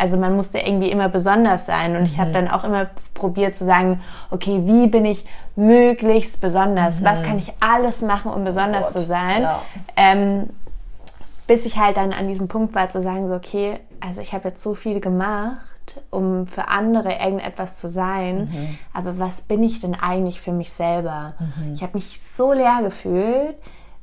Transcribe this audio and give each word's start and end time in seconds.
also 0.00 0.16
man 0.16 0.34
musste 0.34 0.58
irgendwie 0.58 0.90
immer 0.90 1.08
besonders 1.08 1.66
sein. 1.66 1.94
Und 1.96 2.04
ich 2.04 2.18
habe 2.18 2.32
dann 2.32 2.48
auch 2.48 2.64
immer 2.64 2.86
probiert 3.14 3.54
zu 3.54 3.64
sagen, 3.64 4.00
okay, 4.30 4.62
wie 4.64 4.86
bin 4.86 5.04
ich 5.04 5.26
möglichst 5.56 6.40
besonders? 6.40 7.04
Was 7.04 7.22
kann 7.22 7.38
ich 7.38 7.52
alles 7.60 8.00
machen, 8.00 8.32
um 8.32 8.44
besonders 8.44 8.86
Gott, 8.86 8.92
zu 8.92 9.02
sein? 9.02 9.42
ja. 9.42 9.60
Ähm, 9.96 10.50
bis 11.46 11.66
ich 11.66 11.78
halt 11.78 11.96
dann 11.96 12.12
an 12.12 12.28
diesem 12.28 12.46
Punkt 12.46 12.76
war 12.76 12.88
zu 12.90 13.02
sagen, 13.02 13.26
so, 13.26 13.34
okay, 13.34 13.80
also 13.98 14.20
ich 14.22 14.32
habe 14.32 14.50
jetzt 14.50 14.62
so 14.62 14.74
viel 14.74 15.00
gemacht, 15.00 16.00
um 16.10 16.46
für 16.46 16.68
andere 16.68 17.14
irgendetwas 17.14 17.76
zu 17.76 17.90
sein, 17.90 18.78
aber 18.94 19.18
was 19.18 19.42
bin 19.42 19.64
ich 19.64 19.80
denn 19.80 19.96
eigentlich 19.96 20.40
für 20.40 20.52
mich 20.52 20.72
selber? 20.72 21.34
Ich 21.74 21.82
habe 21.82 21.94
mich 21.94 22.22
so 22.22 22.52
leer 22.52 22.78
gefühlt 22.82 23.56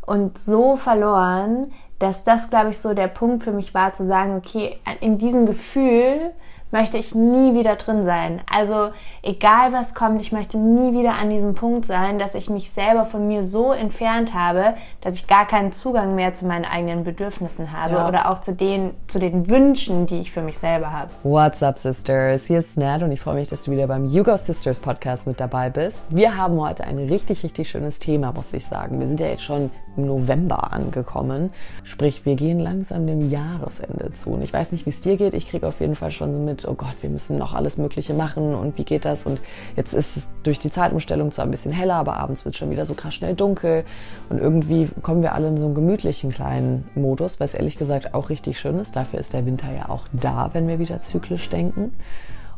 und 0.05 0.38
so 0.38 0.75
verloren, 0.75 1.71
dass 2.00 2.23
das, 2.23 2.50
glaube 2.50 2.70
ich, 2.70 2.77
so 2.77 2.93
der 2.93 3.07
Punkt 3.07 3.43
für 3.43 3.52
mich 3.52 3.73
war, 3.73 3.93
zu 3.93 4.05
sagen, 4.05 4.36
okay, 4.38 4.77
in 5.02 5.18
diesem 5.18 5.46
Gefühl 5.46 6.32
möchte 6.70 6.97
ich 6.97 7.16
nie 7.16 7.57
wieder 7.57 7.77
drin 7.77 8.04
sein. 8.04 8.42
Also 8.51 8.89
egal 9.24 9.71
was 9.71 9.96
kommt, 9.96 10.21
ich 10.21 10.33
möchte 10.33 10.57
nie 10.57 10.97
wieder 11.00 11.14
an 11.14 11.29
diesem 11.29 11.55
Punkt 11.55 11.86
sein, 11.86 12.19
dass 12.19 12.36
ich 12.36 12.50
mich 12.50 12.71
selber 12.71 13.05
von 13.05 13.25
mir 13.25 13.43
so 13.46 13.71
entfernt 13.71 14.33
habe, 14.33 14.74
dass 15.00 15.15
ich 15.15 15.28
gar 15.28 15.47
keinen 15.47 15.71
Zugang 15.71 16.15
mehr 16.15 16.33
zu 16.33 16.46
meinen 16.46 16.65
eigenen 16.65 17.05
Bedürfnissen 17.05 17.71
habe 17.71 17.93
Ja. 17.96 18.07
oder 18.10 18.29
auch 18.29 18.39
zu 18.39 18.54
den, 18.54 18.91
zu 19.07 19.18
den 19.18 19.47
Wünschen, 19.50 20.07
die 20.07 20.19
ich 20.19 20.33
für 20.33 20.41
mich 20.41 20.57
selber 20.57 20.91
habe. 20.91 21.10
What's 21.24 21.64
up, 21.64 21.77
Sisters? 21.79 22.47
Hier 22.47 22.60
ist 22.60 22.75
Nat 22.75 23.02
und 23.02 23.14
ich 23.14 23.21
freue 23.21 23.36
mich, 23.36 23.47
dass 23.47 23.64
du 23.64 23.71
wieder 23.71 23.88
beim 23.88 24.04
You 24.05 24.24
Go 24.24 24.36
Sisters 24.36 24.79
Podcast 24.79 25.25
mit 25.25 25.39
dabei 25.39 25.69
bist. 25.69 26.05
Wir 26.10 26.36
haben 26.36 26.60
heute 26.60 26.83
ein 26.83 26.97
richtig, 27.00 27.43
richtig 27.43 27.69
schönes 27.69 28.00
Thema, 28.00 28.33
muss 28.33 28.52
ich 28.52 28.66
sagen. 28.66 29.00
Wir 29.00 29.07
sind 29.07 29.21
ja 29.21 29.27
jetzt 29.27 29.43
schon 29.43 29.71
November 30.06 30.74
angekommen. 30.74 31.51
Sprich, 31.83 32.25
wir 32.25 32.36
gehen 32.36 32.59
langsam 32.59 33.08
dem 33.08 33.30
Jahresende 33.30 34.11
zu. 34.14 34.31
Und 34.31 34.42
ich 34.42 34.53
weiß 34.53 34.72
nicht, 34.72 34.86
wie 34.86 34.89
es 34.89 35.02
dir 35.02 35.17
geht. 35.17 35.33
Ich 35.33 35.50
kriege 35.50 35.67
auf 35.67 35.80
jeden 35.80 35.95
Fall 35.95 36.11
schon 36.11 36.31
so 36.31 36.39
mit, 36.39 36.67
oh 36.67 36.73
Gott, 36.73 36.95
wir 37.02 37.09
müssen 37.09 37.38
noch 37.38 37.53
alles 37.53 37.78
Mögliche 37.78 38.14
machen 38.14 38.55
und 38.55 38.78
wie 38.78 38.83
geht 38.83 39.05
das? 39.05 39.25
Und 39.25 39.41
jetzt 39.75 39.94
ist 39.94 40.17
es 40.17 40.27
durch 40.44 40.59
die 40.59 40.71
Zeitumstellung 40.71 41.31
zwar 41.31 41.45
ein 41.45 41.52
bisschen 41.52 41.71
heller, 41.71 41.95
aber 41.95 42.17
abends 42.17 42.45
wird 42.45 42.55
es 42.55 42.59
schon 42.59 42.69
wieder 42.69 42.86
so 42.86 42.94
krass 42.94 43.13
schnell 43.13 43.36
dunkel. 43.36 43.83
Und 44.30 44.39
irgendwie 44.39 44.88
kommen 45.02 45.21
wir 45.21 45.33
alle 45.33 45.47
in 45.47 45.58
so 45.58 45.66
einen 45.66 45.75
gemütlichen 45.75 46.31
kleinen 46.31 46.83
Modus, 46.95 47.39
was 47.39 47.53
ehrlich 47.53 47.77
gesagt 47.77 48.14
auch 48.14 48.30
richtig 48.30 48.59
schön 48.59 48.80
ist. 48.80 48.95
Dafür 48.95 49.19
ist 49.19 49.33
der 49.33 49.45
Winter 49.45 49.67
ja 49.75 49.89
auch 49.89 50.05
da, 50.14 50.53
wenn 50.53 50.67
wir 50.67 50.80
wieder 50.80 51.02
zyklisch 51.02 51.49
denken. 51.49 51.93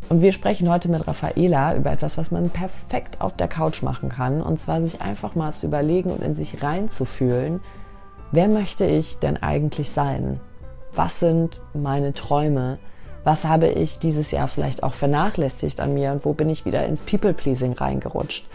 Und 0.09 0.23
wir 0.23 0.31
sprechen 0.31 0.69
heute 0.71 0.89
mit 0.89 1.07
Raffaela 1.07 1.75
über 1.75 1.91
etwas, 1.91 2.17
was 2.17 2.31
man 2.31 2.49
perfekt 2.49 3.21
auf 3.21 3.35
der 3.35 3.47
Couch 3.47 3.83
machen 3.83 4.09
kann. 4.09 4.41
Und 4.41 4.59
zwar 4.59 4.81
sich 4.81 5.01
einfach 5.01 5.35
mal 5.35 5.53
zu 5.53 5.67
überlegen 5.67 6.09
und 6.09 6.23
in 6.23 6.33
sich 6.33 6.63
reinzufühlen, 6.63 7.59
wer 8.31 8.47
möchte 8.47 8.85
ich 8.85 9.19
denn 9.19 9.38
eigentlich 9.38 9.91
sein? 9.91 10.39
Was 10.93 11.19
sind 11.19 11.61
meine 11.75 12.13
Träume? 12.13 12.79
Was 13.23 13.45
habe 13.45 13.67
ich 13.67 13.99
dieses 13.99 14.31
Jahr 14.31 14.47
vielleicht 14.47 14.81
auch 14.81 14.93
vernachlässigt 14.93 15.79
an 15.79 15.93
mir 15.93 16.11
und 16.11 16.25
wo 16.25 16.33
bin 16.33 16.49
ich 16.49 16.66
wieder 16.66 16.85
ins 16.88 17.01
People-Pleasing 17.01 17.73
reingerutscht? 17.73 18.47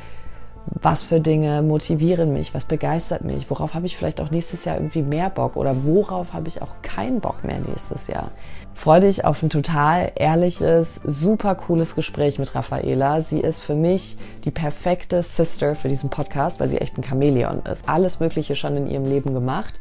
was 0.67 1.03
für 1.03 1.21
Dinge 1.21 1.63
motivieren 1.63 2.33
mich, 2.33 2.55
was 2.55 2.65
begeistert 2.65 3.23
mich, 3.23 3.51
worauf 3.51 3.75
habe 3.75 3.87
ich 3.87 3.97
vielleicht 3.97 4.21
auch 4.21 4.31
nächstes 4.31 4.65
Jahr 4.65 4.77
irgendwie 4.77 5.03
mehr 5.03 5.31
Bock 5.31 5.57
oder 5.57 5.85
worauf 5.85 6.33
habe 6.33 6.49
ich 6.49 6.63
auch 6.63 6.77
keinen 6.83 7.21
Bock 7.21 7.45
mehr 7.45 7.61
nächstes 7.61 8.07
Jahr. 8.07 8.31
Freue 8.75 9.01
dich 9.01 9.25
auf 9.25 9.43
ein 9.43 9.51
total 9.51 10.13
ehrliches, 10.17 11.01
super 11.05 11.55
cooles 11.55 11.95
Gespräch 11.95 12.39
mit 12.39 12.55
Raffaela. 12.55 13.21
Sie 13.21 13.41
ist 13.41 13.61
für 13.61 13.75
mich 13.75 14.17
die 14.45 14.51
perfekte 14.51 15.23
Sister 15.23 15.75
für 15.75 15.89
diesen 15.89 16.11
Podcast, 16.11 16.61
weil 16.61 16.69
sie 16.69 16.79
echt 16.79 16.99
ein 16.99 17.05
Chamäleon 17.05 17.63
ist. 17.63 17.89
Alles 17.89 18.21
Mögliche 18.21 18.57
schon 18.57 18.77
in 18.77 18.91
ihrem 18.91 19.05
Leben 19.07 19.33
gemacht 19.33 19.81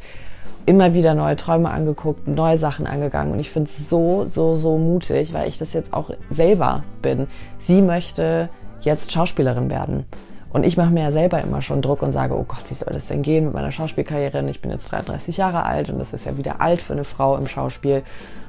immer 0.65 0.93
wieder 0.93 1.13
neue 1.13 1.35
Träume 1.35 1.69
angeguckt, 1.69 2.27
neue 2.27 2.57
Sachen 2.57 2.87
angegangen 2.87 3.33
und 3.33 3.39
ich 3.39 3.49
finde 3.49 3.69
es 3.69 3.89
so, 3.89 4.25
so, 4.25 4.55
so 4.55 4.77
mutig, 4.77 5.33
weil 5.33 5.47
ich 5.47 5.57
das 5.57 5.73
jetzt 5.73 5.93
auch 5.93 6.11
selber 6.29 6.83
bin. 7.01 7.27
Sie 7.57 7.81
möchte 7.81 8.49
jetzt 8.81 9.11
Schauspielerin 9.11 9.69
werden. 9.69 10.05
Und 10.51 10.65
ich 10.65 10.77
mache 10.77 10.91
mir 10.91 11.01
ja 11.01 11.11
selber 11.11 11.41
immer 11.41 11.61
schon 11.61 11.81
Druck 11.81 12.03
und 12.03 12.11
sage, 12.11 12.35
oh 12.35 12.45
Gott, 12.47 12.61
wie 12.69 12.75
soll 12.75 12.93
das 12.93 13.07
denn 13.07 13.23
gehen 13.23 13.45
mit 13.45 13.55
meiner 13.55 13.71
Schauspielkarriere? 13.71 14.47
Ich 14.49 14.61
bin 14.61 14.69
jetzt 14.69 14.91
33 14.91 15.37
Jahre 15.37 15.63
alt 15.63 15.89
und 15.89 15.97
das 15.97 16.13
ist 16.13 16.25
ja 16.25 16.37
wieder 16.37 16.61
alt 16.61 16.81
für 16.81 16.93
eine 16.93 17.03
Frau 17.03 17.35
im 17.35 17.47
Schauspiel. 17.47 18.03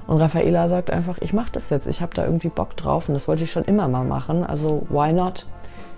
Und 0.06 0.20
Raffaela 0.20 0.68
sagt 0.68 0.90
einfach, 0.90 1.18
ich 1.20 1.32
mache 1.32 1.52
das 1.52 1.70
jetzt. 1.70 1.86
Ich 1.86 2.02
habe 2.02 2.14
da 2.14 2.24
irgendwie 2.24 2.48
Bock 2.48 2.76
drauf 2.76 3.08
und 3.08 3.14
das 3.14 3.26
wollte 3.26 3.44
ich 3.44 3.52
schon 3.52 3.64
immer 3.64 3.88
mal 3.88 4.04
machen. 4.04 4.44
Also 4.44 4.86
why 4.90 5.12
not? 5.12 5.46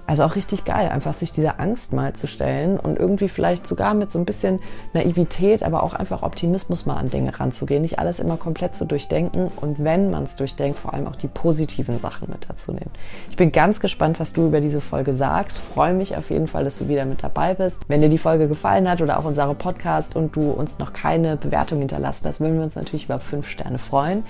Also 0.06 0.22
auch 0.22 0.37
richtig 0.37 0.65
geil, 0.65 0.89
einfach 0.89 1.12
sich 1.12 1.33
dieser 1.33 1.59
Angst 1.59 1.93
mal 1.93 2.12
zu 2.12 2.28
stellen 2.28 2.78
und 2.78 2.97
irgendwie 2.97 3.28
vielleicht 3.28 3.67
sogar 3.67 3.93
mit 3.94 4.12
so 4.12 4.21
ein 4.21 4.25
bisschen 4.25 4.61
Naivität, 4.93 5.65
aber 5.65 5.83
auch 5.83 5.94
einfach 5.94 6.22
Optimismus 6.22 6.87
mal 6.87 6.97
an 6.97 7.11
Dinge 7.11 7.39
ranzugehen. 7.39 7.83
Nicht 7.83 7.99
alles 7.99 8.21
immer 8.21 8.37
komplett 8.37 8.77
zu 8.77 8.84
durchdenken 8.84 9.50
und 9.61 9.83
wenn 9.83 10.11
man 10.11 10.22
es 10.22 10.37
durchdenkt, 10.37 10.78
vor 10.78 10.95
allem 10.95 11.09
auch 11.09 11.16
die 11.16 11.27
positiven 11.27 11.99
Sachen 11.99 12.31
mit 12.31 12.49
dazu 12.49 12.71
nehmen. 12.71 12.91
Ich 13.31 13.37
bin 13.37 13.50
ganz 13.50 13.81
gespannt, 13.81 14.21
was 14.21 14.33
du 14.33 14.47
über 14.47 14.61
diese 14.61 14.81
Folge 14.81 15.12
sagst. 15.12 15.59
Freue 15.59 15.93
mich 15.93 16.16
auf 16.16 16.31
jeden 16.31 16.47
Fall, 16.47 16.62
dass 16.62 16.78
du 16.78 16.89
wieder 16.89 17.05
mit 17.05 17.25
dabei 17.25 17.55
bist. 17.55 17.81
Wenn 17.89 18.00
dir 18.00 18.09
die 18.09 18.19
Folge 18.19 18.47
gefallen 18.47 18.89
hat 18.89 19.03
oder 19.03 19.19
auch 19.19 19.25
unser 19.25 19.53
Podcast 19.55 20.15
und 20.15 20.37
du 20.37 20.50
uns 20.50 20.78
noch 20.78 20.93
keine 20.93 21.37
Bewertung 21.37 21.81
hinterlassen 21.81 22.27
hast, 22.27 22.41
würden 22.41 22.56
wir 22.56 22.62
uns 22.62 22.77
natürlich 22.77 23.06
über 23.06 23.19
fünf 23.19 23.49
Sterne 23.49 23.78
freuen. 23.78 24.25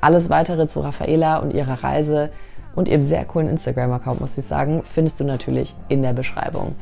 Alles 0.00 0.30
weitere 0.30 0.68
zu 0.68 0.80
Raffaela 0.80 1.38
und 1.38 1.52
ihrer 1.52 1.82
Reise 1.82 2.30
und 2.74 2.88
ihrem 2.88 3.04
sehr 3.04 3.24
coolen 3.24 3.48
Instagram-Account, 3.48 4.20
muss 4.20 4.38
ich 4.38 4.44
sagen, 4.44 4.82
findest 4.84 5.20
du 5.20 5.24
natürlich 5.24 5.74
in 5.88 6.02
der 6.02 6.12
Beschreibung. 6.12 6.74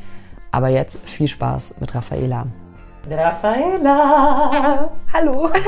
Aber 0.51 0.69
jetzt 0.69 0.97
viel 1.07 1.27
Spaß 1.27 1.75
mit 1.79 1.93
Raffaela. 1.93 2.45
Raffaela! 3.09 4.89
Hallo. 5.13 5.49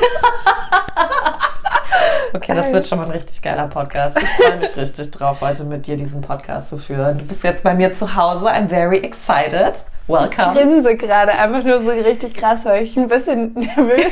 Okay, 2.31 2.53
das 2.53 2.71
wird 2.71 2.87
schon 2.87 2.99
mal 2.99 3.05
ein 3.05 3.11
richtig 3.11 3.41
geiler 3.41 3.67
Podcast. 3.67 4.15
Ich 4.21 4.29
freue 4.29 4.57
mich 4.59 4.77
richtig 4.77 5.09
drauf, 5.11 5.41
heute 5.41 5.63
mit 5.63 5.87
dir 5.87 5.97
diesen 5.97 6.21
Podcast 6.21 6.69
zu 6.69 6.77
führen. 6.77 7.17
Du 7.17 7.25
bist 7.25 7.43
jetzt 7.43 7.63
bei 7.63 7.73
mir 7.73 7.91
zu 7.91 8.15
Hause. 8.15 8.47
I'm 8.47 8.67
very 8.67 8.99
excited. 8.99 9.83
Welcome. 10.09 10.53
grinse 10.53 10.95
gerade 10.97 11.31
einfach 11.33 11.63
nur 11.63 11.83
so 11.83 11.91
richtig 11.91 12.33
krass, 12.33 12.65
weil 12.65 12.83
ich 12.83 12.97
ein 12.97 13.07
bisschen 13.07 13.53
nervös, 13.55 14.03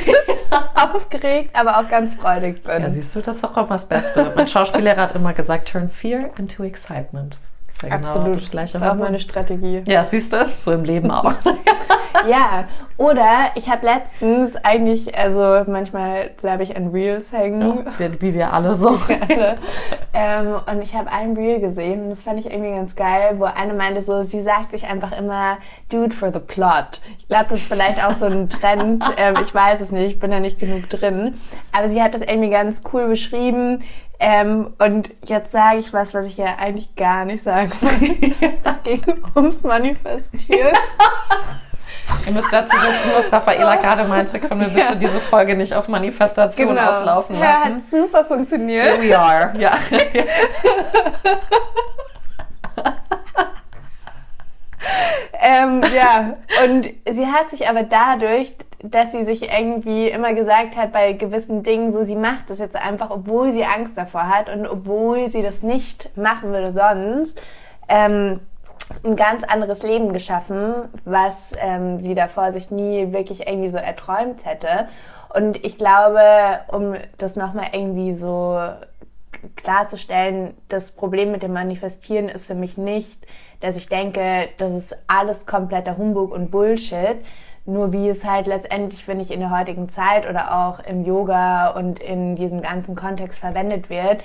aufgeregt, 0.94 1.50
aber 1.54 1.78
auch 1.78 1.88
ganz 1.88 2.14
freudig 2.14 2.62
bin. 2.62 2.82
Ja, 2.82 2.88
siehst 2.88 3.14
du, 3.16 3.20
das 3.20 3.36
ist 3.36 3.44
auch 3.44 3.56
immer 3.56 3.66
das 3.66 3.86
Beste. 3.86 4.32
Mein 4.36 4.46
Schauspiellehrer 4.46 5.02
hat 5.02 5.14
immer 5.14 5.32
gesagt, 5.32 5.70
turn 5.70 5.90
fear 5.90 6.30
into 6.38 6.62
excitement. 6.62 7.38
Das 7.66 7.76
ist 7.76 7.82
ja 7.82 7.96
genau 7.96 8.08
Absolut. 8.08 8.36
das 8.36 8.50
gleiche. 8.50 8.72
Das 8.74 8.82
ist 8.82 8.88
auch 8.88 8.94
meine 8.94 9.18
Strategie. 9.18 9.82
ja, 9.86 10.04
siehst 10.04 10.32
du, 10.32 10.48
so 10.64 10.72
im 10.72 10.84
Leben 10.84 11.10
auch. 11.10 11.34
Ja, 12.28 12.64
oder 12.96 13.50
ich 13.54 13.70
habe 13.70 13.86
letztens 13.86 14.56
eigentlich, 14.56 15.16
also 15.16 15.62
manchmal 15.70 16.30
bleibe 16.40 16.62
ich 16.62 16.76
an 16.76 16.88
Reels 16.88 17.32
hängen. 17.32 17.86
wie, 17.96 18.20
wie 18.20 18.34
wir 18.34 18.52
alle 18.52 18.74
so. 18.74 18.98
ähm, 20.14 20.56
und 20.66 20.82
ich 20.82 20.94
habe 20.94 21.10
ein 21.10 21.36
Reel 21.36 21.60
gesehen 21.60 22.02
und 22.02 22.10
das 22.10 22.22
fand 22.22 22.38
ich 22.40 22.50
irgendwie 22.50 22.72
ganz 22.72 22.96
geil, 22.96 23.36
wo 23.38 23.44
eine 23.44 23.74
meinte 23.74 24.02
so, 24.02 24.22
sie 24.24 24.42
sagt 24.42 24.72
sich 24.72 24.86
einfach 24.86 25.12
immer, 25.12 25.58
Dude 25.90 26.14
for 26.14 26.32
the 26.32 26.40
plot. 26.40 27.00
Ich 27.18 27.28
glaube, 27.28 27.46
das 27.50 27.60
ist 27.60 27.68
vielleicht 27.68 28.02
auch 28.04 28.12
so 28.12 28.26
ein 28.26 28.48
Trend. 28.48 29.04
ähm, 29.16 29.34
ich 29.42 29.54
weiß 29.54 29.80
es 29.80 29.90
nicht, 29.90 30.12
ich 30.12 30.18
bin 30.18 30.30
da 30.30 30.40
nicht 30.40 30.58
genug 30.58 30.88
drin. 30.88 31.40
Aber 31.72 31.88
sie 31.88 32.02
hat 32.02 32.14
das 32.14 32.22
irgendwie 32.22 32.50
ganz 32.50 32.82
cool 32.92 33.08
beschrieben. 33.08 33.82
Ähm, 34.20 34.74
und 34.78 35.14
jetzt 35.26 35.52
sage 35.52 35.78
ich 35.78 35.92
was, 35.92 36.12
was 36.12 36.26
ich 36.26 36.36
ja 36.36 36.56
eigentlich 36.58 36.96
gar 36.96 37.24
nicht 37.24 37.42
sagen 37.42 37.70
will. 37.80 38.34
Es 38.64 38.82
ging 38.82 39.02
ums 39.36 39.62
Manifestieren. 39.62 40.76
Ihr 42.28 42.34
müsst 42.34 42.52
dazu 42.52 42.76
wissen, 42.76 43.10
was 43.16 43.32
Raffaela 43.32 43.76
gerade 43.76 44.04
meinte. 44.04 44.38
Können 44.38 44.60
wir 44.60 44.68
bitte 44.68 44.96
diese 44.96 45.18
Folge 45.18 45.56
nicht 45.56 45.74
auf 45.74 45.88
Manifestation 45.88 46.78
auslaufen 46.78 47.36
Genau. 47.36 47.46
Ja, 47.48 47.54
lassen? 47.60 47.76
hat 47.76 47.84
super 47.90 48.24
funktioniert. 48.24 48.84
Here 48.84 49.02
we 49.02 49.18
are. 49.18 49.54
Ja. 49.58 49.72
Ähm, 55.40 55.82
ja, 55.94 56.36
und 56.64 56.88
sie 57.08 57.26
hat 57.26 57.50
sich 57.50 57.68
aber 57.68 57.82
dadurch, 57.84 58.54
dass 58.82 59.12
sie 59.12 59.24
sich 59.24 59.42
irgendwie 59.50 60.08
immer 60.08 60.34
gesagt 60.34 60.76
hat, 60.76 60.92
bei 60.92 61.12
gewissen 61.12 61.62
Dingen, 61.62 61.92
so 61.92 62.04
sie 62.04 62.16
macht 62.16 62.50
das 62.50 62.58
jetzt 62.58 62.76
einfach, 62.76 63.10
obwohl 63.10 63.52
sie 63.52 63.64
Angst 63.64 63.96
davor 63.96 64.28
hat 64.28 64.48
und 64.48 64.66
obwohl 64.66 65.30
sie 65.30 65.42
das 65.42 65.62
nicht 65.62 66.16
machen 66.16 66.52
würde 66.52 66.72
sonst, 66.72 67.40
ähm, 67.88 68.40
ein 69.04 69.16
ganz 69.16 69.44
anderes 69.44 69.82
Leben 69.82 70.12
geschaffen, 70.12 70.74
was 71.04 71.52
ähm, 71.58 71.98
sie 71.98 72.14
davor 72.14 72.52
sich 72.52 72.70
nie 72.70 73.12
wirklich 73.12 73.46
irgendwie 73.46 73.68
so 73.68 73.78
erträumt 73.78 74.44
hätte. 74.44 74.88
Und 75.34 75.62
ich 75.64 75.76
glaube, 75.76 76.20
um 76.68 76.94
das 77.18 77.36
nochmal 77.36 77.68
irgendwie 77.72 78.14
so 78.14 78.58
klarzustellen, 79.56 80.54
das 80.68 80.92
Problem 80.92 81.30
mit 81.30 81.42
dem 81.42 81.52
Manifestieren 81.52 82.28
ist 82.28 82.46
für 82.46 82.54
mich 82.54 82.78
nicht, 82.78 83.26
dass 83.60 83.76
ich 83.76 83.88
denke, 83.88 84.48
das 84.58 84.72
ist 84.72 84.96
alles 85.06 85.46
kompletter 85.46 85.96
Humbug 85.96 86.32
und 86.32 86.50
Bullshit. 86.50 87.16
Nur 87.66 87.92
wie 87.92 88.08
es 88.08 88.24
halt 88.24 88.46
letztendlich, 88.46 89.04
finde 89.04 89.22
ich, 89.22 89.30
in 89.30 89.40
der 89.40 89.50
heutigen 89.50 89.90
Zeit 89.90 90.28
oder 90.28 90.56
auch 90.56 90.80
im 90.80 91.04
Yoga 91.04 91.68
und 91.68 92.00
in 92.00 92.34
diesem 92.34 92.62
ganzen 92.62 92.94
Kontext 92.94 93.40
verwendet 93.40 93.90
wird, 93.90 94.22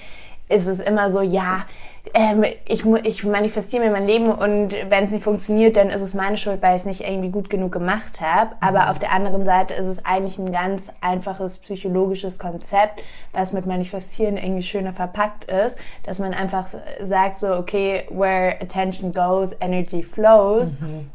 ist 0.48 0.68
es 0.68 0.80
immer 0.80 1.10
so, 1.10 1.22
ja, 1.22 1.66
ähm, 2.14 2.44
ich, 2.66 2.86
ich 2.86 3.24
manifestiere 3.24 3.84
mir 3.84 3.92
mein 3.92 4.06
Leben 4.06 4.30
und 4.30 4.76
wenn 4.90 5.06
es 5.06 5.12
nicht 5.12 5.24
funktioniert, 5.24 5.78
dann 5.78 5.90
ist 5.90 6.02
es 6.02 6.14
meine 6.14 6.38
Schuld, 6.38 6.62
weil 6.62 6.76
ich 6.76 6.82
es 6.82 6.86
nicht 6.86 7.02
irgendwie 7.02 7.30
gut 7.30 7.50
genug 7.50 7.72
gemacht 7.72 8.20
habe. 8.20 8.56
Aber 8.60 8.90
auf 8.92 9.00
der 9.00 9.12
anderen 9.12 9.46
Seite 9.46 9.74
ist 9.74 9.88
es 9.88 10.04
eigentlich 10.06 10.38
ein 10.38 10.52
ganz 10.52 10.92
einfaches 11.00 11.60
psychologisches 11.60 12.40
Konzept, 12.40 13.02
was 13.32 13.54
mit 13.54 13.66
Manifestieren 13.66 14.36
irgendwie 14.36 14.64
schöner 14.64 14.92
verpackt 14.92 15.46
ist, 15.46 15.78
dass 16.04 16.20
man 16.20 16.34
einfach 16.34 16.68
sagt 17.02 17.40
so, 17.40 17.56
okay, 17.56 18.04
where 18.10 18.62
attention 18.62 19.14
goes, 19.14 19.56
energy 19.62 20.04
flows. 20.04 20.74
Mhm. 20.80 21.10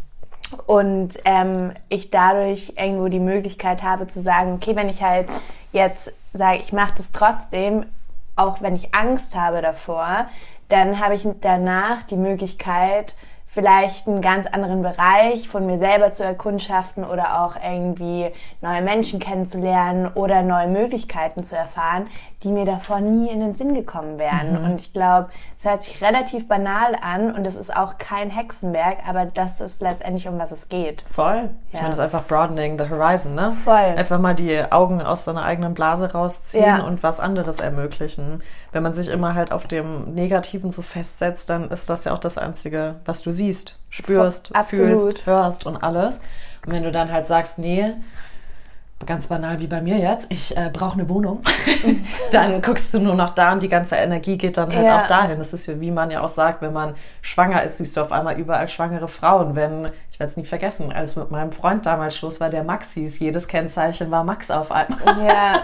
Und 0.66 1.18
ähm, 1.26 1.72
ich 1.90 2.10
dadurch 2.10 2.72
irgendwo 2.76 3.08
die 3.08 3.20
Möglichkeit 3.20 3.82
habe 3.82 4.06
zu 4.06 4.22
sagen, 4.22 4.54
okay, 4.54 4.74
wenn 4.74 4.88
ich 4.88 5.02
halt 5.02 5.28
jetzt 5.72 6.14
sage, 6.32 6.60
ich 6.62 6.72
mache 6.72 6.94
das 6.96 7.12
trotzdem, 7.12 7.84
auch 8.36 8.62
wenn 8.62 8.74
ich 8.74 8.94
Angst 8.94 9.36
habe 9.36 9.60
davor, 9.60 10.26
dann 10.68 11.00
habe 11.00 11.14
ich 11.14 11.26
danach 11.40 12.02
die 12.02 12.16
Möglichkeit, 12.16 13.14
vielleicht 13.46 14.06
einen 14.06 14.20
ganz 14.20 14.46
anderen 14.46 14.82
Bereich 14.82 15.48
von 15.48 15.64
mir 15.64 15.78
selber 15.78 16.12
zu 16.12 16.22
erkundschaften 16.22 17.02
oder 17.02 17.42
auch 17.42 17.56
irgendwie 17.56 18.30
neue 18.60 18.82
Menschen 18.82 19.20
kennenzulernen 19.20 20.06
oder 20.14 20.42
neue 20.42 20.68
Möglichkeiten 20.68 21.42
zu 21.42 21.56
erfahren, 21.56 22.08
die 22.44 22.52
mir 22.52 22.64
davor 22.64 23.00
nie 23.00 23.28
in 23.28 23.40
den 23.40 23.54
Sinn 23.54 23.74
gekommen 23.74 24.18
wären. 24.18 24.60
Mhm. 24.60 24.64
Und 24.64 24.80
ich 24.80 24.92
glaube, 24.92 25.28
es 25.56 25.64
hört 25.64 25.82
sich 25.82 26.00
relativ 26.00 26.46
banal 26.46 26.96
an 27.00 27.34
und 27.34 27.44
es 27.46 27.56
ist 27.56 27.74
auch 27.74 27.98
kein 27.98 28.30
Hexenwerk, 28.30 28.98
aber 29.08 29.24
das 29.26 29.60
ist 29.60 29.80
letztendlich, 29.80 30.28
um 30.28 30.38
was 30.38 30.52
es 30.52 30.68
geht. 30.68 31.02
Voll. 31.10 31.50
Ich 31.68 31.74
ja. 31.74 31.80
meine, 31.80 31.88
das 31.88 31.98
ist 31.98 32.04
einfach 32.04 32.24
broadening 32.24 32.78
the 32.78 32.88
horizon, 32.88 33.34
ne? 33.34 33.50
Voll. 33.52 33.74
Einfach 33.74 34.20
mal 34.20 34.34
die 34.34 34.62
Augen 34.70 35.02
aus 35.02 35.24
seiner 35.24 35.44
eigenen 35.44 35.74
Blase 35.74 36.12
rausziehen 36.12 36.64
ja. 36.64 36.84
und 36.84 37.02
was 37.02 37.18
anderes 37.18 37.58
ermöglichen. 37.58 38.42
Wenn 38.70 38.84
man 38.84 38.94
sich 38.94 39.08
immer 39.08 39.34
halt 39.34 39.50
auf 39.50 39.66
dem 39.66 40.14
Negativen 40.14 40.70
so 40.70 40.82
festsetzt, 40.82 41.50
dann 41.50 41.70
ist 41.70 41.90
das 41.90 42.04
ja 42.04 42.12
auch 42.12 42.18
das 42.18 42.38
Einzige, 42.38 42.96
was 43.04 43.22
du 43.22 43.32
siehst, 43.32 43.80
spürst, 43.88 44.52
fühlst, 44.66 45.26
hörst 45.26 45.66
und 45.66 45.76
alles. 45.76 46.20
Und 46.64 46.72
wenn 46.72 46.82
du 46.84 46.92
dann 46.92 47.10
halt 47.10 47.26
sagst, 47.26 47.58
nee, 47.58 47.94
ganz 49.06 49.28
banal 49.28 49.60
wie 49.60 49.68
bei 49.68 49.80
mir 49.80 49.96
jetzt, 49.96 50.30
ich 50.32 50.56
äh, 50.56 50.70
brauche 50.72 50.94
eine 50.94 51.08
Wohnung, 51.08 51.42
dann 52.32 52.60
guckst 52.62 52.92
du 52.92 52.98
nur 52.98 53.14
noch 53.14 53.30
da 53.30 53.52
und 53.52 53.62
die 53.62 53.68
ganze 53.68 53.94
Energie 53.94 54.36
geht 54.36 54.56
dann 54.56 54.74
halt 54.74 54.86
ja. 54.86 54.98
auch 54.98 55.06
dahin. 55.06 55.38
Das 55.38 55.52
ist 55.52 55.66
ja, 55.66 55.80
wie 55.80 55.90
man 55.90 56.10
ja 56.10 56.22
auch 56.22 56.28
sagt, 56.28 56.62
wenn 56.62 56.72
man 56.72 56.94
schwanger 57.22 57.62
ist, 57.62 57.78
siehst 57.78 57.96
du 57.96 58.00
auf 58.00 58.10
einmal 58.10 58.38
überall 58.38 58.68
schwangere 58.68 59.06
Frauen. 59.06 59.54
Wenn, 59.54 59.86
ich 60.10 60.18
werde 60.18 60.30
es 60.30 60.36
nie 60.36 60.44
vergessen, 60.44 60.92
als 60.92 61.14
mit 61.14 61.30
meinem 61.30 61.52
Freund 61.52 61.86
damals 61.86 62.16
Schluss 62.16 62.40
war, 62.40 62.50
der 62.50 62.64
Maxis, 62.64 63.20
jedes 63.20 63.46
Kennzeichen 63.46 64.10
war 64.10 64.24
Max 64.24 64.50
auf 64.50 64.72
einmal. 64.72 64.98
Ja, 65.24 65.60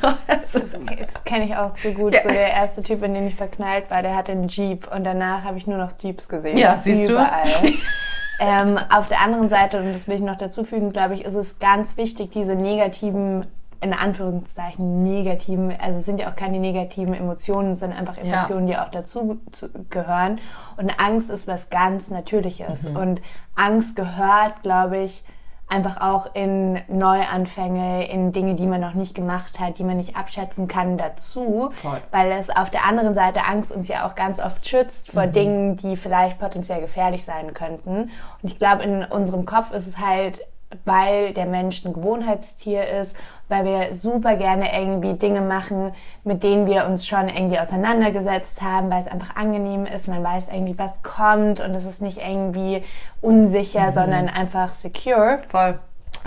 das, 0.28 0.52
das 0.52 1.24
kenne 1.24 1.46
ich 1.46 1.56
auch 1.56 1.74
zu 1.74 1.92
gut. 1.92 2.14
Ja. 2.14 2.22
So 2.22 2.28
der 2.28 2.52
erste 2.52 2.84
Typ, 2.84 3.02
in 3.02 3.14
den 3.14 3.26
ich 3.26 3.34
verknallt 3.34 3.90
war, 3.90 4.02
der 4.02 4.14
hatte 4.14 4.30
einen 4.30 4.46
Jeep 4.46 4.86
und 4.94 5.02
danach 5.02 5.42
habe 5.42 5.58
ich 5.58 5.66
nur 5.66 5.78
noch 5.78 5.90
Jeeps 6.00 6.28
gesehen. 6.28 6.56
Ja, 6.56 6.76
siehst 6.76 7.10
überall. 7.10 7.48
du? 7.62 7.72
Ähm, 8.42 8.78
auf 8.88 9.08
der 9.08 9.20
anderen 9.20 9.50
Seite, 9.50 9.78
und 9.78 9.92
das 9.92 10.08
will 10.08 10.16
ich 10.16 10.22
noch 10.22 10.38
dazu 10.38 10.64
fügen, 10.64 10.92
glaube 10.92 11.12
ich, 11.14 11.26
ist 11.26 11.34
es 11.34 11.58
ganz 11.58 11.98
wichtig, 11.98 12.30
diese 12.32 12.54
negativen 12.54 13.46
in 13.82 13.94
Anführungszeichen 13.94 15.02
negativen, 15.02 15.72
also 15.80 16.00
es 16.00 16.06
sind 16.06 16.20
ja 16.20 16.30
auch 16.30 16.36
keine 16.36 16.58
negativen 16.58 17.14
Emotionen, 17.14 17.72
es 17.72 17.80
sind 17.80 17.92
einfach 17.92 18.18
Emotionen, 18.18 18.66
ja. 18.66 18.74
die 18.74 18.86
auch 18.86 18.90
dazu 18.90 19.40
gehören. 19.88 20.38
Und 20.76 20.90
Angst 21.00 21.30
ist 21.30 21.48
was 21.48 21.70
ganz 21.70 22.10
Natürliches. 22.10 22.90
Mhm. 22.90 22.96
Und 22.96 23.22
Angst 23.56 23.96
gehört, 23.96 24.62
glaube 24.62 24.98
ich, 24.98 25.24
einfach 25.70 26.00
auch 26.00 26.34
in 26.34 26.80
Neuanfänge, 26.88 28.08
in 28.08 28.32
Dinge, 28.32 28.56
die 28.56 28.66
man 28.66 28.80
noch 28.80 28.94
nicht 28.94 29.14
gemacht 29.14 29.60
hat, 29.60 29.78
die 29.78 29.84
man 29.84 29.96
nicht 29.96 30.16
abschätzen 30.16 30.68
kann, 30.68 30.98
dazu. 30.98 31.70
Voll. 31.74 32.00
Weil 32.10 32.32
es 32.32 32.50
auf 32.50 32.70
der 32.70 32.84
anderen 32.84 33.14
Seite 33.14 33.44
Angst 33.44 33.72
uns 33.72 33.88
ja 33.88 34.06
auch 34.06 34.14
ganz 34.14 34.40
oft 34.40 34.66
schützt 34.66 35.12
vor 35.12 35.26
mhm. 35.26 35.32
Dingen, 35.32 35.76
die 35.76 35.96
vielleicht 35.96 36.38
potenziell 36.38 36.80
gefährlich 36.80 37.24
sein 37.24 37.54
könnten. 37.54 38.10
Und 38.42 38.50
ich 38.50 38.58
glaube, 38.58 38.82
in 38.82 39.04
unserem 39.04 39.46
Kopf 39.46 39.72
ist 39.72 39.86
es 39.86 39.98
halt 39.98 40.44
weil 40.84 41.32
der 41.32 41.46
Mensch 41.46 41.84
ein 41.84 41.92
Gewohnheitstier 41.92 42.88
ist, 42.88 43.16
weil 43.48 43.64
wir 43.64 43.94
super 43.94 44.36
gerne 44.36 44.72
irgendwie 44.72 45.14
Dinge 45.14 45.40
machen, 45.40 45.92
mit 46.22 46.42
denen 46.42 46.66
wir 46.66 46.86
uns 46.86 47.06
schon 47.06 47.28
irgendwie 47.28 47.58
auseinandergesetzt 47.58 48.62
haben, 48.62 48.90
weil 48.90 49.00
es 49.00 49.08
einfach 49.08 49.34
angenehm 49.34 49.86
ist, 49.86 50.06
man 50.06 50.22
weiß 50.22 50.48
irgendwie, 50.52 50.78
was 50.78 51.02
kommt 51.02 51.60
und 51.60 51.74
es 51.74 51.84
ist 51.84 52.00
nicht 52.00 52.18
irgendwie 52.18 52.84
unsicher, 53.20 53.88
mhm. 53.88 53.94
sondern 53.94 54.28
einfach 54.28 54.72
secure. 54.72 55.40
Voll. 55.48 55.78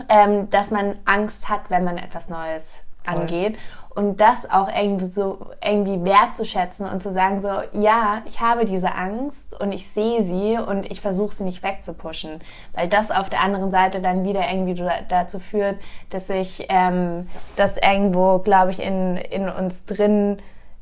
Ähm, 0.10 0.50
dass 0.50 0.72
man 0.72 0.96
Angst 1.06 1.50
hat, 1.50 1.62
wenn 1.70 1.84
man 1.84 1.98
etwas 1.98 2.28
Neues 2.28 2.84
Voll. 3.04 3.16
angeht 3.16 3.58
und 3.96 4.20
das 4.22 4.50
auch 4.50 4.70
irgendwie 4.70 5.06
so 5.06 5.38
irgendwie 5.64 6.04
wertzuschätzen 6.04 6.88
und 6.88 7.02
zu 7.04 7.12
sagen 7.12 7.42
so 7.42 7.50
ja 7.74 8.22
ich 8.26 8.40
habe 8.40 8.66
diese 8.66 8.96
Angst 8.96 9.60
und 9.60 9.72
ich 9.72 9.88
sehe 9.88 10.24
sie 10.24 10.58
und 10.58 10.90
ich 10.90 11.02
versuche 11.02 11.34
sie 11.36 11.44
nicht 11.44 11.64
wegzupuschen 11.64 12.42
weil 12.74 12.88
das 12.88 13.12
auf 13.12 13.30
der 13.30 13.42
anderen 13.42 13.72
Seite 13.72 14.02
dann 14.02 14.26
wieder 14.26 14.50
irgendwie 14.50 14.84
dazu 15.10 15.40
führt 15.40 15.78
dass 16.10 16.28
sich 16.28 16.66
ähm, 16.70 17.28
das 17.56 17.78
irgendwo 17.78 18.40
glaube 18.40 18.72
ich 18.72 18.82
in 18.82 19.18
in 19.18 19.50
uns 19.50 19.86
drin 19.86 20.38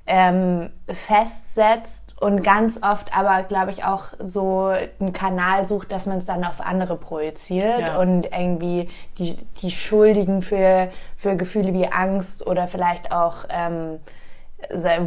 ähm, 0.07 0.69
festsetzt 0.87 2.10
und 2.21 2.43
ganz 2.43 2.79
oft 2.83 3.17
aber, 3.17 3.43
glaube 3.43 3.71
ich, 3.71 3.83
auch 3.83 4.05
so 4.19 4.67
einen 4.99 5.11
Kanal 5.11 5.65
sucht, 5.65 5.91
dass 5.91 6.05
man 6.05 6.19
es 6.19 6.25
dann 6.25 6.43
auf 6.43 6.61
andere 6.61 6.95
projiziert 6.95 7.79
ja. 7.79 7.99
und 7.99 8.31
irgendwie 8.31 8.89
die, 9.17 9.35
die 9.61 9.71
Schuldigen 9.71 10.43
für, 10.43 10.89
für 11.17 11.35
Gefühle 11.35 11.73
wie 11.73 11.87
Angst 11.87 12.45
oder 12.45 12.67
vielleicht 12.67 13.11
auch 13.11 13.45
ähm, 13.49 13.99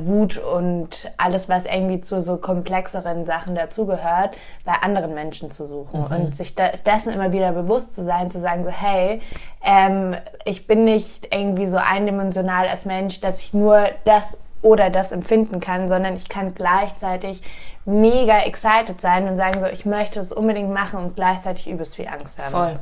Wut 0.07 0.39
und 0.39 1.13
alles, 1.17 1.49
was 1.49 1.65
irgendwie 1.67 2.01
zu 2.01 2.21
so 2.21 2.37
komplexeren 2.37 3.25
Sachen 3.27 3.55
dazugehört, 3.55 4.37
bei 4.65 4.73
anderen 4.83 5.15
Menschen 5.15 5.53
zu 5.53 5.67
suchen 5.67 6.01
mhm. 6.01 6.07
und 6.07 6.37
sich 6.37 6.57
dessen 6.57 7.13
immer 7.13 7.31
wieder 7.31 7.53
bewusst 7.53 7.95
zu 7.95 8.03
sein, 8.03 8.33
zu 8.33 8.41
sagen 8.41 8.65
so, 8.65 8.71
hey, 8.71 9.21
ähm, 9.63 10.17
ich 10.45 10.67
bin 10.67 10.83
nicht 10.83 11.33
irgendwie 11.33 11.67
so 11.67 11.77
eindimensional 11.77 12.67
als 12.67 12.85
Mensch, 12.85 13.21
dass 13.21 13.39
ich 13.39 13.55
nur 13.55 13.85
das 14.05 14.39
oder 14.65 14.91
das 14.91 15.13
empfinden 15.13 15.61
kann, 15.61 15.89
sondern 15.89 16.17
ich 16.17 16.29
kann 16.29 16.55
gleichzeitig 16.55 17.43
mega 17.85 18.39
excited 18.41 19.01
sein 19.01 19.29
und 19.29 19.37
sagen 19.37 19.61
so, 19.61 19.67
ich 19.67 19.85
möchte 19.85 20.19
es 20.19 20.33
unbedingt 20.33 20.73
machen 20.73 20.99
und 20.99 21.17
gleichzeitig 21.17 21.69
übelst 21.69 21.97
viel 21.97 22.09
Angst 22.09 22.39
haben. 22.39 22.51
Voll, 22.51 22.79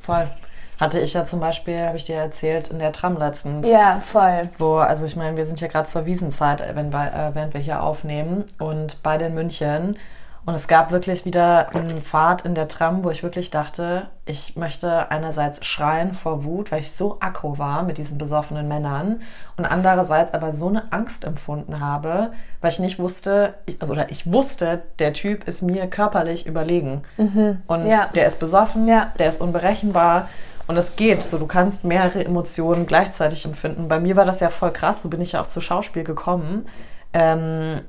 voll. 0.00 0.30
Hatte 0.78 1.00
ich 1.00 1.14
ja 1.14 1.24
zum 1.24 1.40
Beispiel, 1.40 1.80
habe 1.80 1.96
ich 1.96 2.04
dir 2.04 2.16
erzählt, 2.16 2.68
in 2.68 2.78
der 2.78 2.92
Tram 2.92 3.16
letztens. 3.16 3.68
Ja, 3.68 4.00
voll. 4.00 4.50
Wo, 4.58 4.76
also 4.76 5.06
ich 5.06 5.16
meine, 5.16 5.36
wir 5.36 5.44
sind 5.44 5.60
ja 5.60 5.68
gerade 5.68 5.86
zur 5.86 6.06
Wiesenzeit, 6.06 6.62
wenn 6.74 6.92
äh, 6.92 7.30
während 7.32 7.54
wir 7.54 7.60
hier 7.60 7.82
aufnehmen. 7.82 8.44
Und 8.58 9.02
bei 9.02 9.16
den 9.16 9.32
München 9.32 9.96
und 10.44 10.54
es 10.54 10.66
gab 10.66 10.90
wirklich 10.90 11.24
wieder 11.24 11.72
einen 11.72 11.98
Pfad 11.98 12.44
in 12.44 12.56
der 12.56 12.66
Tram, 12.66 13.04
wo 13.04 13.10
ich 13.10 13.22
wirklich 13.22 13.52
dachte, 13.52 14.08
ich 14.24 14.56
möchte 14.56 15.10
einerseits 15.10 15.64
schreien 15.64 16.14
vor 16.14 16.42
Wut, 16.42 16.72
weil 16.72 16.80
ich 16.80 16.92
so 16.92 17.18
aggro 17.20 17.58
war 17.58 17.84
mit 17.84 17.96
diesen 17.96 18.18
besoffenen 18.18 18.66
Männern 18.66 19.20
und 19.56 19.66
andererseits 19.66 20.34
aber 20.34 20.50
so 20.50 20.66
eine 20.66 20.92
Angst 20.92 21.24
empfunden 21.24 21.78
habe, 21.78 22.32
weil 22.60 22.72
ich 22.72 22.80
nicht 22.80 22.98
wusste, 22.98 23.54
oder 23.88 24.10
ich 24.10 24.32
wusste, 24.32 24.82
der 24.98 25.12
Typ 25.12 25.46
ist 25.46 25.62
mir 25.62 25.86
körperlich 25.86 26.46
überlegen. 26.46 27.02
Mhm. 27.18 27.62
Und 27.68 27.86
ja. 27.86 28.08
der 28.14 28.26
ist 28.26 28.40
besoffen, 28.40 28.88
ja. 28.88 29.12
der 29.20 29.28
ist 29.28 29.40
unberechenbar. 29.40 30.28
Und 30.66 30.76
es 30.76 30.96
geht, 30.96 31.22
so 31.22 31.38
du 31.38 31.46
kannst 31.46 31.84
mehrere 31.84 32.24
Emotionen 32.24 32.86
gleichzeitig 32.86 33.44
empfinden. 33.44 33.86
Bei 33.88 34.00
mir 34.00 34.16
war 34.16 34.24
das 34.24 34.40
ja 34.40 34.48
voll 34.48 34.72
krass, 34.72 35.02
so 35.02 35.08
bin 35.08 35.20
ich 35.20 35.32
ja 35.32 35.42
auch 35.42 35.46
zu 35.46 35.60
Schauspiel 35.60 36.04
gekommen. 36.04 36.66
Ähm, 37.12 37.82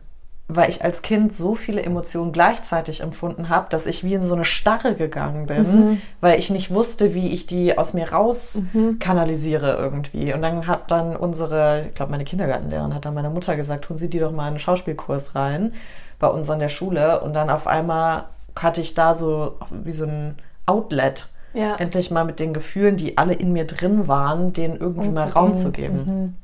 weil 0.47 0.69
ich 0.69 0.83
als 0.83 1.01
Kind 1.01 1.33
so 1.33 1.55
viele 1.55 1.81
Emotionen 1.81 2.31
gleichzeitig 2.31 3.01
empfunden 3.01 3.50
habe, 3.50 3.67
dass 3.69 3.88
ich 3.88 4.03
wie 4.03 4.13
in 4.13 4.23
so 4.23 4.35
eine 4.35 4.45
Starre 4.45 4.93
gegangen 4.95 5.45
bin, 5.45 5.62
mhm. 5.62 6.01
weil 6.21 6.38
ich 6.38 6.50
nicht 6.50 6.71
wusste, 6.71 7.13
wie 7.13 7.29
ich 7.29 7.47
die 7.47 7.77
aus 7.77 7.93
mir 7.93 8.12
raus 8.12 8.62
mhm. 8.73 9.00
kanalisiere 9.00 9.77
irgendwie. 9.77 10.33
Und 10.33 10.41
dann 10.41 10.67
hat 10.67 10.91
dann 10.91 11.15
unsere, 11.15 11.85
ich 11.88 11.95
glaube, 11.95 12.12
meine 12.12 12.25
Kindergartenlehrerin 12.25 12.93
hat 12.93 13.05
dann 13.05 13.13
meiner 13.13 13.29
Mutter 13.29 13.55
gesagt, 13.55 13.85
tun 13.85 13.97
Sie 13.97 14.09
die 14.09 14.19
doch 14.19 14.31
mal 14.31 14.43
in 14.43 14.50
einen 14.50 14.59
Schauspielkurs 14.59 15.33
rein 15.33 15.73
bei 16.19 16.27
uns 16.27 16.50
an 16.50 16.59
der 16.59 16.69
Schule. 16.69 17.21
Und 17.21 17.33
dann 17.33 17.50
auf 17.50 17.65
einmal 17.65 18.25
hatte 18.59 18.81
ich 18.81 18.93
da 18.93 19.13
so 19.13 19.55
wie 19.71 19.91
so 19.91 20.05
ein 20.05 20.35
Outlet. 20.65 21.27
Ja. 21.53 21.75
Endlich 21.75 22.12
mal 22.12 22.25
mit 22.25 22.39
den 22.39 22.53
Gefühlen, 22.53 22.97
die 22.97 23.17
alle 23.17 23.33
in 23.33 23.53
mir 23.53 23.65
drin 23.65 24.07
waren, 24.07 24.53
denen 24.53 24.75
irgendwie 24.75 25.09
mal 25.09 25.29
Raum 25.29 25.55
zu 25.55 25.71
geben. 25.71 26.03
Mhm. 26.05 26.35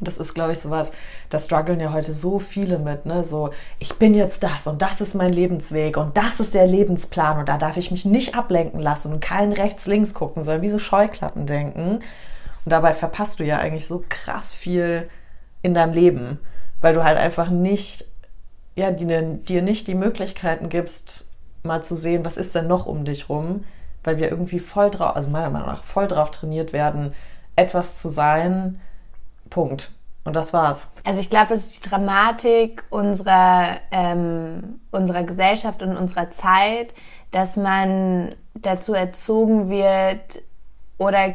Das 0.00 0.18
ist, 0.18 0.34
glaube 0.34 0.52
ich, 0.52 0.60
sowas, 0.60 0.92
da 1.30 1.38
strugglen 1.38 1.80
ja 1.80 1.92
heute 1.92 2.12
so 2.12 2.38
viele 2.38 2.78
mit, 2.78 3.06
ne? 3.06 3.24
So, 3.24 3.50
ich 3.78 3.94
bin 3.94 4.14
jetzt 4.14 4.42
das 4.42 4.66
und 4.66 4.82
das 4.82 5.00
ist 5.00 5.14
mein 5.14 5.32
Lebensweg 5.32 5.96
und 5.96 6.16
das 6.16 6.38
ist 6.38 6.54
der 6.54 6.66
Lebensplan 6.66 7.38
und 7.38 7.48
da 7.48 7.56
darf 7.56 7.76
ich 7.76 7.90
mich 7.90 8.04
nicht 8.04 8.34
ablenken 8.36 8.80
lassen 8.80 9.12
und 9.12 9.20
keinen 9.20 9.52
rechts, 9.52 9.86
links 9.86 10.12
gucken, 10.12 10.44
sondern 10.44 10.62
wie 10.62 10.68
so 10.68 10.78
Scheuklappen 10.78 11.46
denken. 11.46 12.00
Und 12.64 12.70
dabei 12.72 12.92
verpasst 12.94 13.40
du 13.40 13.44
ja 13.44 13.58
eigentlich 13.58 13.86
so 13.86 14.04
krass 14.08 14.52
viel 14.52 15.08
in 15.62 15.72
deinem 15.72 15.94
Leben, 15.94 16.40
weil 16.80 16.92
du 16.92 17.02
halt 17.02 17.16
einfach 17.16 17.48
nicht, 17.48 18.04
ja, 18.74 18.90
dir, 18.90 19.22
dir 19.22 19.62
nicht 19.62 19.88
die 19.88 19.94
Möglichkeiten 19.94 20.68
gibst, 20.68 21.28
mal 21.62 21.82
zu 21.82 21.96
sehen, 21.96 22.24
was 22.24 22.36
ist 22.36 22.54
denn 22.54 22.66
noch 22.66 22.86
um 22.86 23.04
dich 23.04 23.28
rum, 23.28 23.64
weil 24.04 24.18
wir 24.18 24.30
irgendwie 24.30 24.60
voll 24.60 24.90
drauf, 24.90 25.16
also 25.16 25.30
meiner 25.30 25.50
Meinung 25.50 25.68
nach 25.68 25.84
voll 25.84 26.06
drauf 26.06 26.30
trainiert 26.30 26.72
werden, 26.72 27.14
etwas 27.56 28.00
zu 28.00 28.08
sein, 28.08 28.80
Punkt. 29.50 29.92
Und 30.24 30.34
das 30.34 30.52
war's. 30.52 30.90
Also 31.04 31.20
ich 31.20 31.30
glaube, 31.30 31.54
es 31.54 31.66
ist 31.66 31.84
die 31.84 31.88
Dramatik 31.88 32.82
unserer, 32.90 33.76
ähm, 33.92 34.80
unserer 34.90 35.22
Gesellschaft 35.22 35.82
und 35.82 35.96
unserer 35.96 36.30
Zeit, 36.30 36.94
dass 37.30 37.56
man 37.56 38.34
dazu 38.54 38.92
erzogen 38.94 39.68
wird 39.70 40.42
oder 40.98 41.34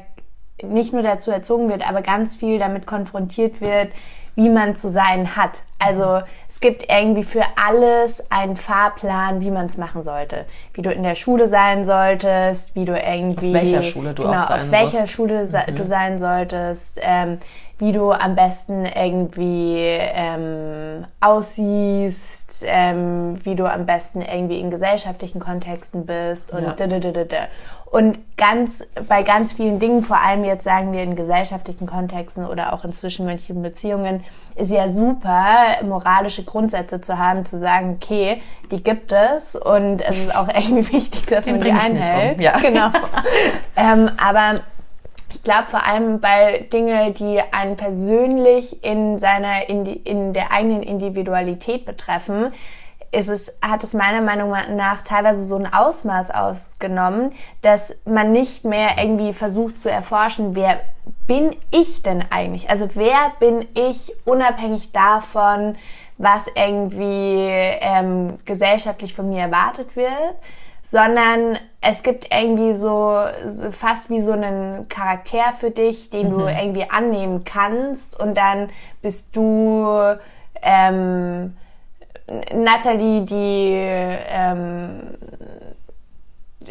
nicht 0.61 0.91
nur 0.93 1.03
dazu 1.03 1.31
erzogen 1.31 1.69
wird, 1.69 1.87
aber 1.87 2.01
ganz 2.01 2.35
viel 2.35 2.59
damit 2.59 2.85
konfrontiert 2.85 3.61
wird, 3.61 3.93
wie 4.35 4.49
man 4.49 4.75
zu 4.75 4.89
sein 4.89 5.35
hat. 5.35 5.59
Also 5.77 6.21
es 6.47 6.59
gibt 6.59 6.89
irgendwie 6.89 7.23
für 7.23 7.43
alles 7.55 8.23
einen 8.31 8.55
Fahrplan, 8.55 9.41
wie 9.41 9.51
man 9.51 9.65
es 9.65 9.77
machen 9.77 10.03
sollte. 10.03 10.45
Wie 10.73 10.81
du 10.81 10.91
in 10.91 11.03
der 11.03 11.15
Schule 11.15 11.47
sein 11.47 11.83
solltest, 11.83 12.75
wie 12.75 12.85
du 12.85 12.93
irgendwie... 12.97 13.47
Auf 13.47 13.53
welcher 13.53 13.83
Schule 13.83 14.13
du 14.13 14.23
genau, 14.23 14.35
auch 14.35 14.47
sein 14.47 14.61
auf 14.61 14.71
welcher 14.71 15.01
musst. 15.01 15.11
Schule 15.11 15.43
Mhm. 15.43 15.75
du 15.75 15.85
sein 15.85 16.19
solltest, 16.19 16.99
ähm, 17.01 17.39
wie 17.81 17.91
du 17.93 18.11
am 18.11 18.35
besten 18.35 18.85
irgendwie 18.85 19.75
ähm, 19.89 21.03
aussiehst, 21.19 22.63
ähm, 22.67 23.39
wie 23.43 23.55
du 23.55 23.65
am 23.65 23.87
besten 23.87 24.21
irgendwie 24.21 24.59
in 24.59 24.69
gesellschaftlichen 24.69 25.39
Kontexten 25.39 26.05
bist 26.05 26.53
und 26.53 26.63
Ja. 26.63 26.73
da, 26.73 26.85
da, 26.85 26.99
da, 26.99 27.23
da. 27.23 27.37
Und 27.85 28.19
ganz, 28.37 28.85
bei 29.09 29.21
ganz 29.23 29.51
vielen 29.51 29.79
Dingen, 29.79 30.03
vor 30.03 30.17
allem 30.23 30.45
jetzt 30.45 30.63
sagen 30.63 30.93
wir 30.93 31.01
in 31.03 31.15
gesellschaftlichen 31.17 31.87
Kontexten 31.87 32.45
oder 32.45 32.71
auch 32.71 32.85
in 32.85 32.93
zwischenmenschlichen 32.93 33.61
Beziehungen, 33.61 34.23
ist 34.55 34.71
ja 34.71 34.87
super, 34.87 35.43
moralische 35.83 36.43
Grundsätze 36.45 37.01
zu 37.01 37.17
haben, 37.17 37.45
zu 37.45 37.57
sagen, 37.57 37.97
okay, 38.01 38.41
die 38.71 38.81
gibt 38.81 39.11
es 39.11 39.55
und 39.57 40.01
es 40.01 40.17
ist 40.17 40.35
auch 40.35 40.47
irgendwie 40.53 40.93
wichtig, 40.93 41.25
dass 41.25 41.43
Den 41.45 41.55
man 41.57 41.65
die 41.65 41.71
nicht 41.73 41.89
um, 41.89 41.95
einhält. 41.97 42.39
ja. 42.41 42.57
Genau. 42.59 42.87
ähm, 43.75 44.09
aber 44.17 44.61
ich 45.41 45.45
glaube 45.45 45.65
vor 45.65 45.83
allem 45.83 46.19
bei 46.19 46.67
Dinge, 46.71 47.13
die 47.13 47.41
einen 47.51 47.75
persönlich 47.75 48.83
in 48.83 49.17
seiner 49.17 49.67
in, 49.69 49.87
in 49.87 50.33
der 50.33 50.51
eigenen 50.51 50.83
Individualität 50.83 51.83
betreffen, 51.83 52.53
ist 53.11 53.27
es, 53.27 53.51
hat 53.59 53.83
es 53.83 53.95
meiner 53.95 54.21
Meinung 54.21 54.51
nach 54.75 55.01
teilweise 55.01 55.43
so 55.43 55.55
ein 55.55 55.73
Ausmaß 55.73 56.29
ausgenommen, 56.29 57.31
dass 57.63 57.95
man 58.05 58.31
nicht 58.31 58.65
mehr 58.65 58.99
irgendwie 58.99 59.33
versucht 59.33 59.81
zu 59.81 59.89
erforschen, 59.89 60.55
wer 60.55 60.81
bin 61.25 61.55
ich 61.71 62.03
denn 62.03 62.23
eigentlich? 62.29 62.69
Also 62.69 62.87
wer 62.93 63.31
bin 63.39 63.67
ich 63.73 64.13
unabhängig 64.25 64.91
davon, 64.91 65.75
was 66.19 66.45
irgendwie 66.53 67.47
ähm, 67.49 68.37
gesellschaftlich 68.45 69.15
von 69.15 69.27
mir 69.27 69.41
erwartet 69.41 69.95
wird, 69.95 70.35
sondern 70.83 71.57
es 71.81 72.03
gibt 72.03 72.27
irgendwie 72.33 72.73
so, 72.73 73.17
so 73.45 73.71
fast 73.71 74.09
wie 74.09 74.19
so 74.19 74.33
einen 74.33 74.87
Charakter 74.89 75.53
für 75.57 75.71
dich, 75.71 76.09
den 76.09 76.29
du 76.29 76.45
irgendwie 76.47 76.89
annehmen 76.89 77.43
kannst 77.43 78.19
und 78.19 78.35
dann 78.35 78.69
bist 79.01 79.35
du 79.35 80.17
ähm, 80.61 81.55
Natalie, 82.53 83.21
die 83.21 83.73
ähm, 83.73 85.17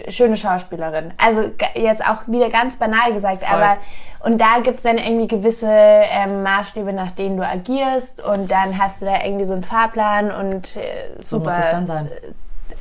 schöne 0.08 0.36
Schauspielerin. 0.36 1.12
Also 1.18 1.42
jetzt 1.74 2.06
auch 2.06 2.22
wieder 2.26 2.50
ganz 2.50 2.76
banal 2.76 3.12
gesagt, 3.12 3.42
Voll. 3.42 3.56
aber 3.56 3.78
und 4.22 4.40
da 4.40 4.60
gibt's 4.62 4.82
dann 4.82 4.98
irgendwie 4.98 5.28
gewisse 5.28 5.70
ähm, 5.70 6.42
Maßstäbe, 6.42 6.92
nach 6.92 7.10
denen 7.10 7.36
du 7.36 7.46
agierst 7.46 8.22
und 8.22 8.50
dann 8.50 8.78
hast 8.78 9.00
du 9.00 9.06
da 9.06 9.24
irgendwie 9.24 9.44
so 9.44 9.54
einen 9.54 9.64
Fahrplan 9.64 10.30
und 10.30 10.76
äh, 10.76 11.20
So 11.20 11.38
super. 11.38 11.44
muss 11.44 11.58
es 11.58 11.70
dann 11.70 11.86
sein. 11.86 12.08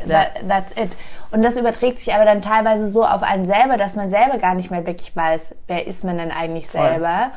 That, 0.07 0.47
that's 0.47 0.71
it. 0.71 0.95
Und 1.31 1.41
das 1.43 1.57
überträgt 1.57 1.99
sich 1.99 2.13
aber 2.13 2.25
dann 2.25 2.41
teilweise 2.41 2.87
so 2.87 3.05
auf 3.05 3.23
einen 3.23 3.45
selber, 3.45 3.77
dass 3.77 3.95
man 3.95 4.09
selber 4.09 4.37
gar 4.37 4.55
nicht 4.55 4.71
mehr 4.71 4.85
wirklich 4.85 5.15
weiß, 5.15 5.55
wer 5.67 5.87
ist 5.87 6.03
man 6.03 6.17
denn 6.17 6.31
eigentlich 6.31 6.67
Voll. 6.67 6.81
selber. 6.81 7.31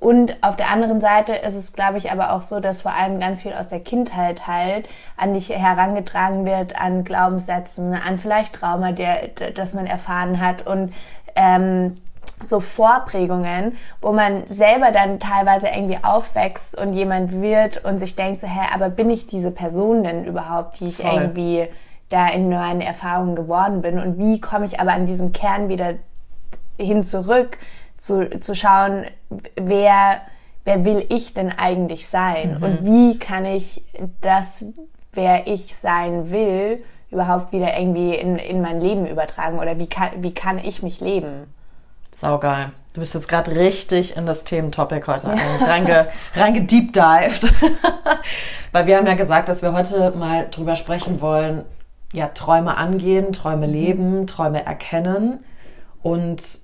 Und 0.00 0.36
auf 0.42 0.56
der 0.56 0.70
anderen 0.70 1.00
Seite 1.00 1.34
ist 1.34 1.54
es, 1.54 1.72
glaube 1.72 1.96
ich, 1.96 2.12
aber 2.12 2.32
auch 2.32 2.42
so, 2.42 2.60
dass 2.60 2.82
vor 2.82 2.92
allem 2.92 3.20
ganz 3.20 3.42
viel 3.42 3.54
aus 3.54 3.68
der 3.68 3.80
Kindheit 3.80 4.46
halt 4.46 4.86
an 5.16 5.32
dich 5.32 5.48
herangetragen 5.48 6.44
wird, 6.44 6.78
an 6.78 7.04
Glaubenssätzen, 7.04 7.94
an 7.94 8.18
vielleicht 8.18 8.54
Trauma, 8.54 8.92
der, 8.92 9.28
das 9.54 9.72
man 9.72 9.86
erfahren 9.86 10.40
hat 10.40 10.66
und 10.66 10.92
ähm, 11.36 11.96
so 12.44 12.60
Vorprägungen, 12.60 13.76
wo 14.02 14.12
man 14.12 14.44
selber 14.48 14.90
dann 14.90 15.20
teilweise 15.20 15.68
irgendwie 15.68 15.98
aufwächst 16.02 16.78
und 16.78 16.92
jemand 16.92 17.40
wird 17.40 17.84
und 17.84 17.98
sich 17.98 18.16
denkt 18.16 18.40
so, 18.40 18.46
hä, 18.46 18.68
aber 18.74 18.90
bin 18.90 19.08
ich 19.08 19.26
diese 19.26 19.50
Person 19.50 20.04
denn 20.04 20.24
überhaupt, 20.24 20.80
die 20.80 20.88
ich 20.88 20.98
Voll. 20.98 21.12
irgendwie 21.12 21.68
da 22.08 22.28
in 22.28 22.48
meinen 22.48 22.80
Erfahrungen 22.80 23.34
geworden 23.34 23.82
bin 23.82 23.98
und 23.98 24.18
wie 24.18 24.40
komme 24.40 24.64
ich 24.66 24.80
aber 24.80 24.92
an 24.92 25.06
diesen 25.06 25.32
Kern 25.32 25.68
wieder 25.68 25.94
hin 26.78 27.02
zurück, 27.02 27.58
zu, 27.96 28.28
zu 28.40 28.54
schauen, 28.54 29.04
wer, 29.56 30.20
wer 30.64 30.84
will 30.84 31.04
ich 31.08 31.34
denn 31.34 31.50
eigentlich 31.56 32.08
sein 32.08 32.56
und 32.60 32.84
wie 32.84 33.18
kann 33.18 33.44
ich 33.46 33.82
das, 34.20 34.64
wer 35.12 35.46
ich 35.46 35.74
sein 35.74 36.30
will, 36.30 36.82
überhaupt 37.10 37.52
wieder 37.52 37.78
irgendwie 37.78 38.14
in, 38.14 38.36
in 38.36 38.60
mein 38.60 38.80
Leben 38.80 39.06
übertragen 39.06 39.58
oder 39.58 39.78
wie 39.78 39.86
kann, 39.86 40.10
wie 40.18 40.34
kann 40.34 40.58
ich 40.58 40.82
mich 40.82 41.00
leben? 41.00 41.52
Saugeil. 42.12 42.70
Du 42.92 43.00
bist 43.00 43.14
jetzt 43.14 43.28
gerade 43.28 43.52
richtig 43.56 44.16
in 44.16 44.24
das 44.26 44.44
Thementopic 44.44 45.06
heute 45.08 45.30
ein- 45.30 45.38
reinge, 45.66 46.06
reingedeepdived. 46.36 47.52
Weil 48.72 48.86
wir 48.86 48.96
haben 48.96 49.06
ja 49.06 49.14
gesagt, 49.14 49.48
dass 49.48 49.62
wir 49.62 49.72
heute 49.72 50.12
mal 50.12 50.46
drüber 50.50 50.76
sprechen 50.76 51.20
wollen, 51.20 51.64
ja, 52.14 52.28
Träume 52.28 52.76
angehen, 52.76 53.32
Träume 53.32 53.66
leben, 53.66 54.26
Träume 54.26 54.64
erkennen 54.64 55.40
und 56.02 56.60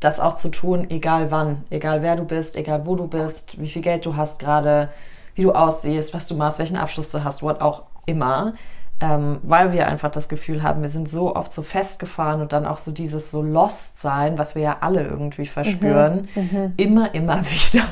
das 0.00 0.18
auch 0.18 0.34
zu 0.34 0.48
tun, 0.48 0.88
egal 0.90 1.30
wann, 1.30 1.64
egal 1.70 2.02
wer 2.02 2.16
du 2.16 2.24
bist, 2.24 2.56
egal 2.56 2.86
wo 2.86 2.96
du 2.96 3.06
bist, 3.06 3.60
wie 3.60 3.68
viel 3.68 3.82
Geld 3.82 4.04
du 4.04 4.16
hast 4.16 4.40
gerade, 4.40 4.88
wie 5.34 5.42
du 5.42 5.52
aussiehst, 5.52 6.12
was 6.12 6.26
du 6.26 6.34
machst, 6.36 6.58
welchen 6.58 6.76
Abschluss 6.76 7.10
du 7.10 7.22
hast, 7.22 7.42
what 7.42 7.60
auch 7.60 7.84
immer. 8.06 8.54
Ähm, 9.02 9.38
weil 9.42 9.72
wir 9.72 9.86
einfach 9.88 10.10
das 10.10 10.28
Gefühl 10.28 10.62
haben, 10.62 10.82
wir 10.82 10.90
sind 10.90 11.08
so 11.08 11.34
oft 11.34 11.54
so 11.54 11.62
festgefahren 11.62 12.42
und 12.42 12.52
dann 12.52 12.66
auch 12.66 12.76
so 12.76 12.92
dieses 12.92 13.30
so 13.30 13.40
lost 13.40 13.98
sein, 13.98 14.36
was 14.36 14.54
wir 14.54 14.62
ja 14.62 14.76
alle 14.82 15.04
irgendwie 15.04 15.46
verspüren, 15.46 16.28
immer, 16.76 17.14
immer 17.14 17.40
wieder, 17.46 17.84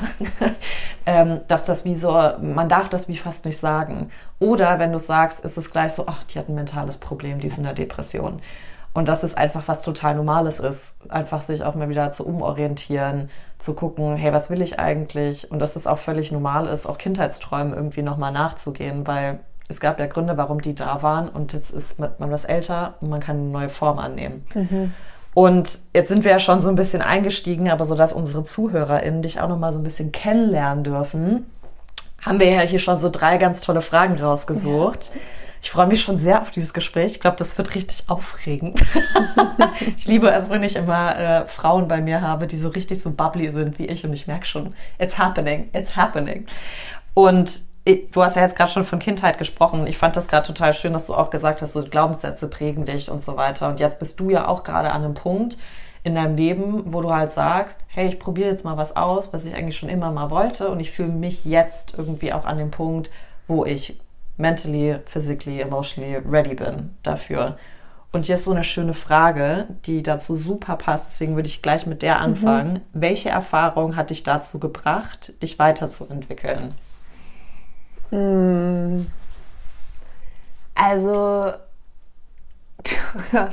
ähm, 1.07 1.39
dass 1.47 1.65
das 1.65 1.83
wie 1.83 1.95
so, 1.95 2.11
man 2.41 2.69
darf 2.69 2.89
das 2.89 3.07
wie 3.07 3.17
fast 3.17 3.45
nicht 3.45 3.57
sagen. 3.57 4.11
Oder 4.37 4.77
wenn 4.77 4.91
du 4.91 4.99
sagst, 4.99 5.43
ist 5.43 5.57
es 5.57 5.71
gleich 5.71 5.93
so, 5.93 6.03
ach, 6.05 6.23
die 6.25 6.37
hat 6.37 6.47
ein 6.47 6.53
mentales 6.53 6.99
Problem, 6.99 7.39
die 7.39 7.47
ist 7.47 7.57
in 7.57 7.63
der 7.63 7.73
Depression. 7.73 8.39
Und 8.93 9.07
dass 9.07 9.23
es 9.23 9.35
einfach 9.35 9.67
was 9.67 9.81
total 9.81 10.15
Normales 10.15 10.59
ist, 10.59 10.95
einfach 11.09 11.41
sich 11.41 11.63
auch 11.63 11.75
mal 11.75 11.89
wieder 11.89 12.11
zu 12.11 12.27
umorientieren, 12.27 13.29
zu 13.59 13.73
gucken, 13.73 14.15
hey, 14.15 14.33
was 14.33 14.49
will 14.49 14.61
ich 14.61 14.79
eigentlich? 14.79 15.51
Und 15.51 15.59
dass 15.59 15.75
es 15.75 15.85
auch 15.85 15.99
völlig 15.99 16.31
normal 16.31 16.67
ist, 16.67 16.87
auch 16.87 16.97
Kindheitsträumen 16.97 17.73
irgendwie 17.73 18.01
nochmal 18.01 18.31
nachzugehen, 18.31 19.05
weil 19.05 19.39
es 19.69 19.79
gab 19.79 19.99
ja 19.99 20.07
Gründe, 20.07 20.35
warum 20.35 20.61
die 20.61 20.75
da 20.75 21.03
waren 21.03 21.29
und 21.29 21.53
jetzt 21.53 21.71
ist 21.71 21.99
man 21.99 22.31
was 22.31 22.43
älter 22.43 22.95
und 23.01 23.09
man 23.09 23.21
kann 23.21 23.37
eine 23.37 23.47
neue 23.47 23.69
Form 23.69 23.99
annehmen. 23.99 24.43
Und 25.35 25.79
jetzt 25.93 26.09
sind 26.09 26.23
wir 26.23 26.31
ja 26.31 26.39
schon 26.39 26.61
so 26.61 26.69
ein 26.69 26.75
bisschen 26.75 27.03
eingestiegen, 27.03 27.69
aber 27.69 27.85
so 27.85 27.95
dass 27.95 28.11
unsere 28.11 28.43
ZuhörerInnen 28.43 29.21
dich 29.21 29.39
auch 29.39 29.47
nochmal 29.47 29.71
so 29.71 29.79
ein 29.79 29.83
bisschen 29.83 30.11
kennenlernen 30.11 30.83
dürfen, 30.83 31.45
haben 32.21 32.39
wir 32.39 32.49
ja 32.49 32.61
hier 32.61 32.79
schon 32.79 32.97
so 32.97 33.09
drei 33.09 33.37
ganz 33.37 33.61
tolle 33.61 33.81
Fragen 33.81 34.19
rausgesucht. 34.19 35.11
Ich 35.61 35.71
freue 35.71 35.87
mich 35.87 36.01
schon 36.01 36.17
sehr 36.17 36.41
auf 36.41 36.51
dieses 36.51 36.73
Gespräch. 36.73 37.13
Ich 37.13 37.19
glaube, 37.19 37.37
das 37.37 37.57
wird 37.57 37.75
richtig 37.75 38.05
aufregend. 38.09 38.81
ich 39.97 40.07
liebe 40.07 40.31
es, 40.31 40.49
wenn 40.49 40.63
ich 40.63 40.77
immer 40.77 41.17
äh, 41.17 41.47
Frauen 41.47 41.87
bei 41.87 42.01
mir 42.01 42.21
habe, 42.21 42.47
die 42.47 42.57
so 42.57 42.69
richtig 42.69 43.01
so 43.01 43.13
bubbly 43.13 43.49
sind 43.49 43.77
wie 43.77 43.85
ich 43.85 44.05
und 44.05 44.13
ich 44.13 44.25
merke 44.25 44.45
schon, 44.45 44.73
it's 44.97 45.17
happening, 45.17 45.69
it's 45.73 45.95
happening. 45.95 46.45
Und 47.13 47.68
du 47.85 48.23
hast 48.23 48.35
ja 48.35 48.41
jetzt 48.41 48.57
gerade 48.57 48.71
schon 48.71 48.85
von 48.85 48.99
Kindheit 48.99 49.37
gesprochen. 49.37 49.87
Ich 49.87 49.97
fand 49.97 50.15
das 50.15 50.27
gerade 50.27 50.47
total 50.47 50.73
schön, 50.73 50.93
dass 50.93 51.07
du 51.07 51.15
auch 51.15 51.29
gesagt 51.29 51.61
hast, 51.61 51.73
so 51.73 51.83
Glaubenssätze 51.83 52.49
prägen 52.49 52.85
dich 52.85 53.09
und 53.09 53.23
so 53.23 53.37
weiter. 53.37 53.69
Und 53.69 53.79
jetzt 53.79 53.99
bist 53.99 54.19
du 54.19 54.29
ja 54.29 54.47
auch 54.47 54.63
gerade 54.63 54.91
an 54.91 55.03
einem 55.03 55.13
Punkt 55.13 55.57
in 56.03 56.15
deinem 56.15 56.35
Leben, 56.35 56.83
wo 56.93 57.01
du 57.01 57.13
halt 57.13 57.31
sagst, 57.31 57.81
hey, 57.87 58.07
ich 58.07 58.19
probiere 58.19 58.49
jetzt 58.49 58.65
mal 58.65 58.77
was 58.77 58.95
aus, 58.95 59.33
was 59.33 59.45
ich 59.45 59.55
eigentlich 59.55 59.77
schon 59.77 59.89
immer 59.89 60.11
mal 60.11 60.29
wollte. 60.29 60.69
Und 60.69 60.79
ich 60.79 60.91
fühle 60.91 61.09
mich 61.09 61.45
jetzt 61.45 61.95
irgendwie 61.97 62.33
auch 62.33 62.45
an 62.45 62.57
dem 62.57 62.71
Punkt, 62.71 63.11
wo 63.47 63.65
ich 63.65 63.99
mentally, 64.37 64.99
physically, 65.05 65.59
emotionally 65.59 66.15
ready 66.15 66.55
bin 66.55 66.95
dafür. 67.03 67.57
Und 68.11 68.25
hier 68.25 68.35
ist 68.35 68.45
so 68.45 68.51
eine 68.51 68.63
schöne 68.63 68.95
Frage, 68.95 69.67
die 69.85 70.01
dazu 70.01 70.35
super 70.35 70.77
passt. 70.77 71.11
Deswegen 71.11 71.35
würde 71.35 71.47
ich 71.47 71.61
gleich 71.61 71.85
mit 71.85 72.01
der 72.01 72.19
anfangen. 72.19 72.79
Welche 72.93 73.29
Erfahrung 73.29 73.95
hat 73.95 74.09
dich 74.09 74.23
dazu 74.23 74.59
gebracht, 74.59 75.33
dich 75.43 75.59
weiterzuentwickeln? 75.59 76.73
Also, 80.75 81.53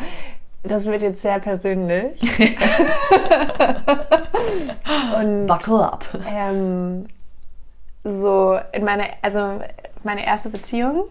das 0.63 0.87
wird 0.87 1.03
jetzt 1.03 1.23
sehr 1.23 1.39
persönlich. 1.41 2.21
Und 5.21 5.47
Buckle 5.47 5.93
up. 5.93 6.05
ähm, 6.27 7.07
so 8.05 8.59
in 8.73 8.85
meine, 8.85 9.09
also 9.23 9.61
meine 10.05 10.25
erste 10.25 10.51
Beziehung. 10.51 11.05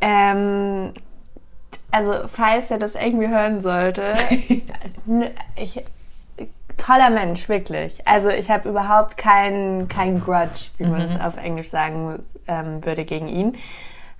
Ähm, 0.00 0.92
also 1.90 2.28
falls 2.28 2.70
er 2.70 2.78
das 2.78 2.94
irgendwie 2.94 3.28
hören 3.28 3.60
sollte, 3.62 4.14
ich 5.56 5.82
toller 6.76 7.10
Mensch, 7.10 7.48
wirklich. 7.48 8.06
Also 8.06 8.30
ich 8.30 8.50
habe 8.50 8.68
überhaupt 8.68 9.16
keinen 9.16 9.88
kein 9.88 10.20
Grudge, 10.20 10.68
wie 10.78 10.86
man 10.86 11.02
es 11.02 11.20
auf 11.20 11.36
Englisch 11.36 11.68
sagen 11.68 12.24
ähm, 12.46 12.84
würde, 12.84 13.04
gegen 13.04 13.28
ihn. 13.28 13.56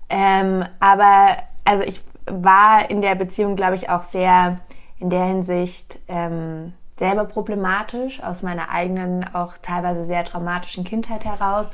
Ähm, 0.08 0.64
aber 0.80 1.36
also 1.64 1.84
ich 1.84 2.00
war 2.26 2.90
in 2.90 3.02
der 3.02 3.14
Beziehung, 3.14 3.56
glaube 3.56 3.75
ich, 3.75 3.88
auch 3.90 4.02
sehr 4.02 4.58
in 4.98 5.10
der 5.10 5.25
Hinsicht 5.25 5.98
ähm, 6.08 6.72
selber 6.98 7.25
problematisch 7.25 8.22
aus 8.22 8.42
meiner 8.42 8.70
eigenen, 8.70 9.26
auch 9.34 9.54
teilweise 9.60 10.04
sehr 10.04 10.25
traumatischen 10.25 10.84
Kindheit 10.84 11.25
heraus 11.25 11.70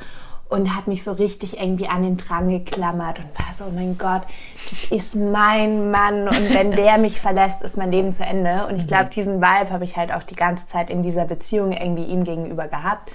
und 0.52 0.76
habe 0.76 0.90
mich 0.90 1.02
so 1.02 1.12
richtig 1.12 1.58
irgendwie 1.58 1.88
an 1.88 2.02
den 2.02 2.18
Drang 2.18 2.50
geklammert 2.50 3.18
und 3.18 3.26
war 3.38 3.54
so, 3.54 3.64
oh 3.64 3.72
mein 3.74 3.96
Gott, 3.96 4.20
das 4.68 4.84
ist 4.90 5.14
mein 5.14 5.90
Mann 5.90 6.28
und 6.28 6.52
wenn 6.52 6.72
der 6.76 6.98
mich 6.98 7.22
verlässt, 7.22 7.62
ist 7.62 7.78
mein 7.78 7.90
Leben 7.90 8.12
zu 8.12 8.22
Ende. 8.22 8.66
Und 8.66 8.76
ich 8.76 8.86
glaube, 8.86 9.08
diesen 9.08 9.40
Vibe 9.40 9.70
habe 9.70 9.84
ich 9.84 9.96
halt 9.96 10.12
auch 10.12 10.22
die 10.22 10.36
ganze 10.36 10.66
Zeit 10.66 10.90
in 10.90 11.02
dieser 11.02 11.24
Beziehung 11.24 11.72
irgendwie 11.72 12.04
ihm 12.04 12.24
gegenüber 12.24 12.68
gehabt. 12.68 13.10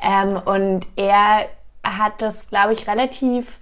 Ähm, 0.00 0.40
und 0.44 0.86
er 0.94 1.46
hat 1.82 2.22
das, 2.22 2.48
glaube 2.48 2.72
ich, 2.72 2.86
relativ 2.86 3.58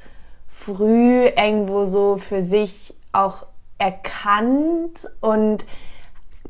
früh 0.47 1.25
irgendwo 1.25 1.87
so 1.87 2.19
für 2.19 2.43
sich 2.43 2.95
auch 3.13 3.47
erkannt 3.79 5.09
und 5.23 5.65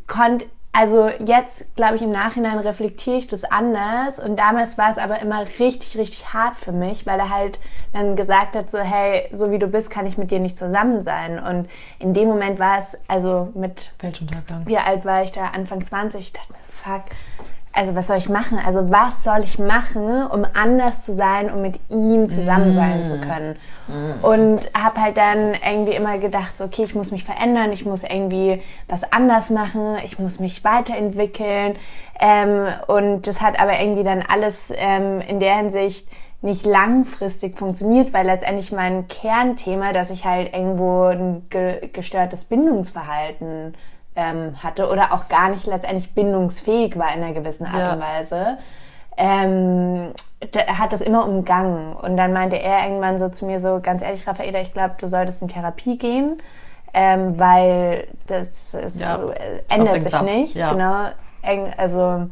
konnte 0.09 0.47
also 0.77 1.09
jetzt, 1.25 1.77
glaube 1.77 1.95
ich, 1.95 2.03
im 2.03 2.11
Nachhinein 2.11 2.59
reflektiere 2.59 3.17
ich 3.17 3.29
das 3.29 3.45
anders. 3.45 4.19
Und 4.19 4.37
damals 4.37 4.77
war 4.77 4.91
es 4.91 4.99
aber 4.99 5.21
immer 5.21 5.47
richtig, 5.61 5.97
richtig 5.97 6.35
hart 6.35 6.57
für 6.57 6.73
mich, 6.73 7.07
weil 7.07 7.21
er 7.21 7.31
halt 7.31 7.61
dann 7.93 8.17
gesagt 8.17 8.57
hat, 8.57 8.69
so, 8.69 8.79
hey, 8.81 9.29
so 9.31 9.53
wie 9.53 9.61
du 9.61 9.69
bist, 9.69 9.89
kann 9.89 10.05
ich 10.05 10.19
mit 10.19 10.33
dir 10.33 10.41
nicht 10.41 10.59
zusammen 10.59 11.01
sein. 11.03 11.39
Und 11.39 11.69
in 12.01 12.13
dem 12.13 12.27
Moment 12.27 12.59
war 12.59 12.79
es, 12.79 12.99
also 13.07 13.53
mit, 13.55 13.93
Weltuntergang. 14.01 14.67
wie 14.67 14.77
alt 14.77 15.05
war 15.05 15.23
ich 15.23 15.31
da? 15.31 15.47
Anfang 15.47 15.85
20. 15.85 16.21
Ich 16.21 16.33
dachte 16.33 16.53
mir, 16.53 16.59
fuck, 16.67 17.05
also 17.75 17.97
was 17.97 18.07
soll 18.07 18.19
ich 18.19 18.29
machen? 18.29 18.59
Also 18.65 18.91
was 18.91 19.25
soll 19.25 19.41
ich 19.43 19.59
machen, 19.59 20.25
um 20.27 20.47
anders 20.55 21.03
zu 21.03 21.13
sein, 21.13 21.53
um 21.53 21.61
mit 21.61 21.81
ihm 21.91 22.29
zusammen 22.29 22.71
sein 22.73 23.01
Mm. 23.01 23.05
zu 23.05 23.21
können? 23.21 23.57
Und 24.23 24.71
habe 24.75 25.01
halt 25.03 25.17
dann 25.17 25.55
irgendwie 25.55 25.95
immer 25.95 26.19
gedacht, 26.19 26.57
so, 26.57 26.65
okay, 26.65 26.85
ich 26.85 26.95
muss 26.95 27.11
mich 27.11 27.25
verändern, 27.25 27.73
ich 27.73 27.85
muss 27.85 28.05
irgendwie 28.05 28.63
was 28.89 29.13
anders 29.13 29.51
machen, 29.51 29.97
ich 30.05 30.19
muss 30.19 30.39
mich 30.39 30.63
weiterentwickeln. 30.65 31.75
Ähm, 32.21 32.67
und 32.87 33.27
das 33.27 33.41
hat 33.41 33.59
aber 33.61 33.79
irgendwie 33.81 34.05
dann 34.05 34.23
alles 34.23 34.73
ähm, 34.75 35.21
in 35.21 35.41
der 35.41 35.57
Hinsicht 35.57 36.09
nicht 36.43 36.67
langfristig 36.67 37.59
funktioniert, 37.59 38.13
weil 38.13 38.27
letztendlich 38.27 38.71
mein 38.71 39.09
Kernthema, 39.09 39.93
dass 39.93 40.11
ich 40.11 40.25
halt 40.25 40.55
irgendwo 40.55 41.05
ein 41.05 41.47
ge 41.49 41.89
gestörtes 41.93 42.45
Bindungsverhalten 42.45 43.75
ähm, 44.17 44.63
hatte 44.63 44.89
oder 44.91 45.13
auch 45.13 45.29
gar 45.29 45.49
nicht 45.49 45.67
letztendlich 45.67 46.15
bindungsfähig 46.15 46.99
war 46.99 47.15
in 47.15 47.23
einer 47.23 47.33
gewissen 47.35 47.67
Art 47.67 47.77
Ja. 47.79 47.93
und 47.95 48.01
Weise, 48.01 48.59
ähm, 49.17 50.13
hat 50.79 50.93
das 50.93 51.01
immer 51.01 51.27
umgangen. 51.27 51.95
Und 51.95 52.17
dann 52.17 52.33
meinte 52.33 52.57
er 52.59 52.85
irgendwann 52.85 53.19
so 53.19 53.29
zu 53.29 53.47
mir 53.47 53.61
so, 53.61 53.81
ganz 53.83 54.03
ehrlich, 54.03 54.27
Raffaela, 54.27 54.61
ich 54.61 54.73
glaube, 54.73 54.95
du 54.99 55.07
solltest 55.09 55.41
in 55.43 55.49
Therapie 55.49 55.97
gehen, 55.99 56.41
ähm, 56.93 57.39
weil 57.39 58.07
das 58.27 58.75
ist, 58.75 59.01
Ja, 59.01 59.19
so, 59.19 59.31
äh, 59.31 59.63
ändert 59.69 60.05
sich 60.05 60.21
nicht. 60.23 60.55
Ja. 60.55 60.73
Genau. 60.73 61.07
Eng- 61.43 61.73
Also 61.77 62.29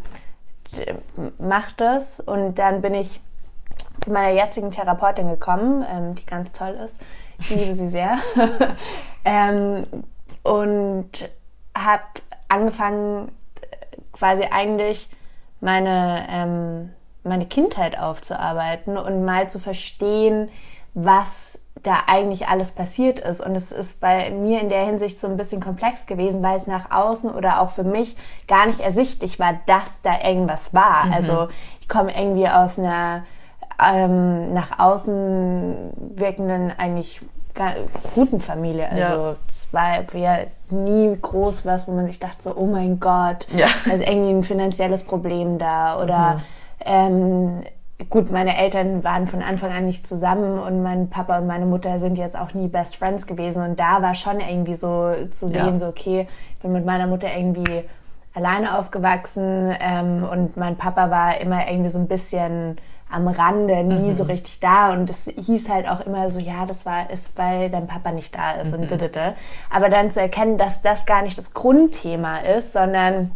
mach 1.38 1.72
das. 1.72 2.20
Und 2.20 2.58
dann 2.58 2.80
bin 2.82 2.94
ich 2.94 3.20
zu 4.00 4.12
meiner 4.12 4.32
jetzigen 4.32 4.70
Therapeutin 4.70 5.28
gekommen, 5.28 5.84
ähm, 5.90 6.14
die 6.14 6.26
ganz 6.26 6.52
toll 6.52 6.76
ist. 6.84 7.00
Ich 7.38 7.50
liebe 7.50 7.74
sie 7.74 7.88
sehr. 7.88 8.18
ähm, 9.24 9.84
und 10.42 11.28
habe 11.76 12.02
angefangen, 12.48 13.32
quasi 14.12 14.44
eigentlich 14.44 15.08
meine, 15.60 16.26
ähm, 16.28 16.90
meine 17.24 17.46
Kindheit 17.46 17.98
aufzuarbeiten 17.98 18.96
und 18.98 19.24
mal 19.24 19.48
zu 19.48 19.58
verstehen, 19.58 20.48
was 20.94 21.58
da 21.82 22.04
eigentlich 22.06 22.48
alles 22.48 22.72
passiert 22.72 23.18
ist. 23.20 23.40
Und 23.40 23.56
es 23.56 23.72
ist 23.72 24.00
bei 24.00 24.30
mir 24.30 24.60
in 24.60 24.68
der 24.68 24.84
Hinsicht 24.84 25.18
so 25.18 25.26
ein 25.26 25.36
bisschen 25.36 25.60
komplex 25.60 26.06
gewesen, 26.06 26.42
weil 26.42 26.56
es 26.56 26.66
nach 26.66 26.90
außen 26.90 27.30
oder 27.30 27.60
auch 27.60 27.70
für 27.70 27.84
mich 27.84 28.16
gar 28.46 28.66
nicht 28.66 28.80
ersichtlich 28.80 29.38
war, 29.38 29.54
dass 29.66 30.02
da 30.02 30.20
irgendwas 30.22 30.74
war. 30.74 31.08
Also 31.12 31.48
ich 31.80 31.88
komme 31.88 32.16
irgendwie 32.16 32.48
aus 32.48 32.78
einer 32.78 33.24
ähm, 33.82 34.52
nach 34.52 34.78
außen 34.78 35.92
wirkenden 36.16 36.72
eigentlich 36.76 37.20
guten 38.14 38.40
Familie. 38.40 38.88
Also 38.90 39.00
Ja. 39.12 39.36
es 39.48 39.68
war 39.72 40.02
ja 40.14 40.38
nie 40.70 41.16
groß 41.20 41.66
was, 41.66 41.86
wo 41.86 41.92
man 41.92 42.06
sich 42.06 42.18
dachte 42.18 42.42
so, 42.42 42.56
oh 42.56 42.66
mein 42.66 42.98
Gott, 43.00 43.46
Ja. 43.54 43.66
da 43.86 43.92
ist 43.92 44.06
irgendwie 44.08 44.30
ein 44.30 44.42
finanzielles 44.44 45.04
Problem 45.04 45.58
da 45.58 46.00
oder 46.02 46.40
ähm, 46.84 47.62
gut, 48.10 48.30
meine 48.32 48.56
Eltern 48.56 49.04
waren 49.04 49.26
von 49.26 49.42
Anfang 49.42 49.70
an 49.70 49.84
nicht 49.84 50.06
zusammen 50.06 50.58
und 50.58 50.82
mein 50.82 51.08
Papa 51.08 51.38
und 51.38 51.46
meine 51.46 51.66
Mutter 51.66 51.98
sind 51.98 52.18
jetzt 52.18 52.36
auch 52.38 52.54
nie 52.54 52.66
Best 52.68 52.96
Friends 52.96 53.26
gewesen 53.26 53.62
und 53.62 53.78
da 53.78 54.02
war 54.02 54.14
schon 54.14 54.40
irgendwie 54.40 54.74
so 54.74 55.12
zu 55.30 55.46
Ja. 55.46 55.64
sehen, 55.64 55.78
so 55.78 55.86
okay, 55.86 56.26
ich 56.56 56.58
bin 56.62 56.72
mit 56.72 56.84
meiner 56.84 57.06
Mutter 57.06 57.28
irgendwie 57.36 57.84
alleine 58.34 58.78
aufgewachsen 58.78 59.74
ähm, 59.78 60.24
und 60.28 60.56
mein 60.56 60.76
Papa 60.76 61.10
war 61.10 61.38
immer 61.40 61.68
irgendwie 61.68 61.90
so 61.90 61.98
ein 61.98 62.08
bisschen 62.08 62.78
am 63.12 63.28
Rande, 63.28 63.84
nie 63.84 64.14
so 64.14 64.24
richtig 64.24 64.60
da. 64.60 64.90
Und 64.90 65.10
es 65.10 65.26
hieß 65.26 65.68
halt 65.68 65.88
auch 65.88 66.00
immer 66.00 66.30
so, 66.30 66.40
ja, 66.40 66.66
das 66.66 66.86
war 66.86 67.10
ist, 67.10 67.36
weil 67.38 67.70
dein 67.70 67.86
Papa 67.86 68.12
nicht 68.12 68.34
da 68.34 68.52
ist 68.52 68.72
und 68.72 68.90
didede. 68.90 69.34
Aber 69.70 69.88
dann 69.88 70.10
zu 70.10 70.20
erkennen, 70.20 70.58
dass 70.58 70.82
das 70.82 71.06
gar 71.06 71.22
nicht 71.22 71.38
das 71.38 71.54
Grundthema 71.54 72.38
ist, 72.38 72.72
sondern 72.72 73.32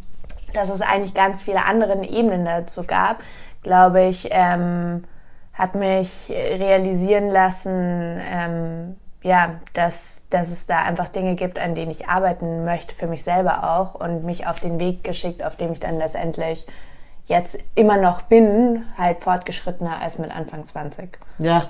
dass 0.55 0.71
es 0.71 0.81
eigentlich 0.81 1.15
ganz 1.15 1.43
viele 1.43 1.65
andere 1.65 2.03
Ebenen 2.05 2.45
dazu 2.45 2.85
gab, 2.85 3.23
glaube 3.63 4.05
ich, 4.05 4.29
ähm, 4.31 5.05
hat 5.53 5.75
mich 5.75 6.31
realisieren 6.31 7.29
lassen, 7.29 8.21
ähm, 8.31 8.97
ja, 9.23 9.57
dass, 9.73 10.23
dass 10.31 10.51
es 10.51 10.67
da 10.67 10.83
einfach 10.83 11.09
Dinge 11.09 11.35
gibt, 11.35 11.59
an 11.59 11.75
denen 11.75 11.91
ich 11.91 12.09
arbeiten 12.09 12.65
möchte, 12.65 12.95
für 12.95 13.07
mich 13.07 13.25
selber 13.25 13.77
auch 13.77 13.95
und 13.95 14.25
mich 14.25 14.47
auf 14.47 14.61
den 14.61 14.79
Weg 14.79 15.03
geschickt, 15.03 15.43
auf 15.43 15.57
dem 15.57 15.73
ich 15.73 15.81
dann 15.81 15.99
letztendlich 15.99 16.67
jetzt 17.27 17.59
immer 17.75 17.97
noch 17.97 18.23
bin, 18.23 18.85
halt 18.99 19.21
fortgeschrittener 19.23 20.01
als 20.01 20.19
mit 20.19 20.35
Anfang 20.35 20.65
20. 20.65 21.19
Ja. 21.39 21.69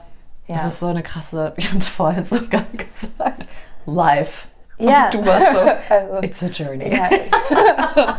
Das 0.48 0.62
Ja. 0.62 0.68
ist 0.68 0.78
so 0.80 0.86
eine 0.86 1.02
krasse, 1.02 1.52
ich 1.56 1.68
habe 1.68 1.78
es 1.78 1.88
vorhin 1.88 2.24
sogar 2.24 2.62
gesagt, 2.72 3.46
live. 3.86 4.46
Ja. 4.78 5.06
Und 5.06 5.14
du 5.14 5.26
warst 5.26 5.54
so, 5.54 5.58
Also- 5.94 6.20
it's 6.22 6.42
a 6.42 6.46
journey. 6.48 6.94
Ja, 6.94 7.08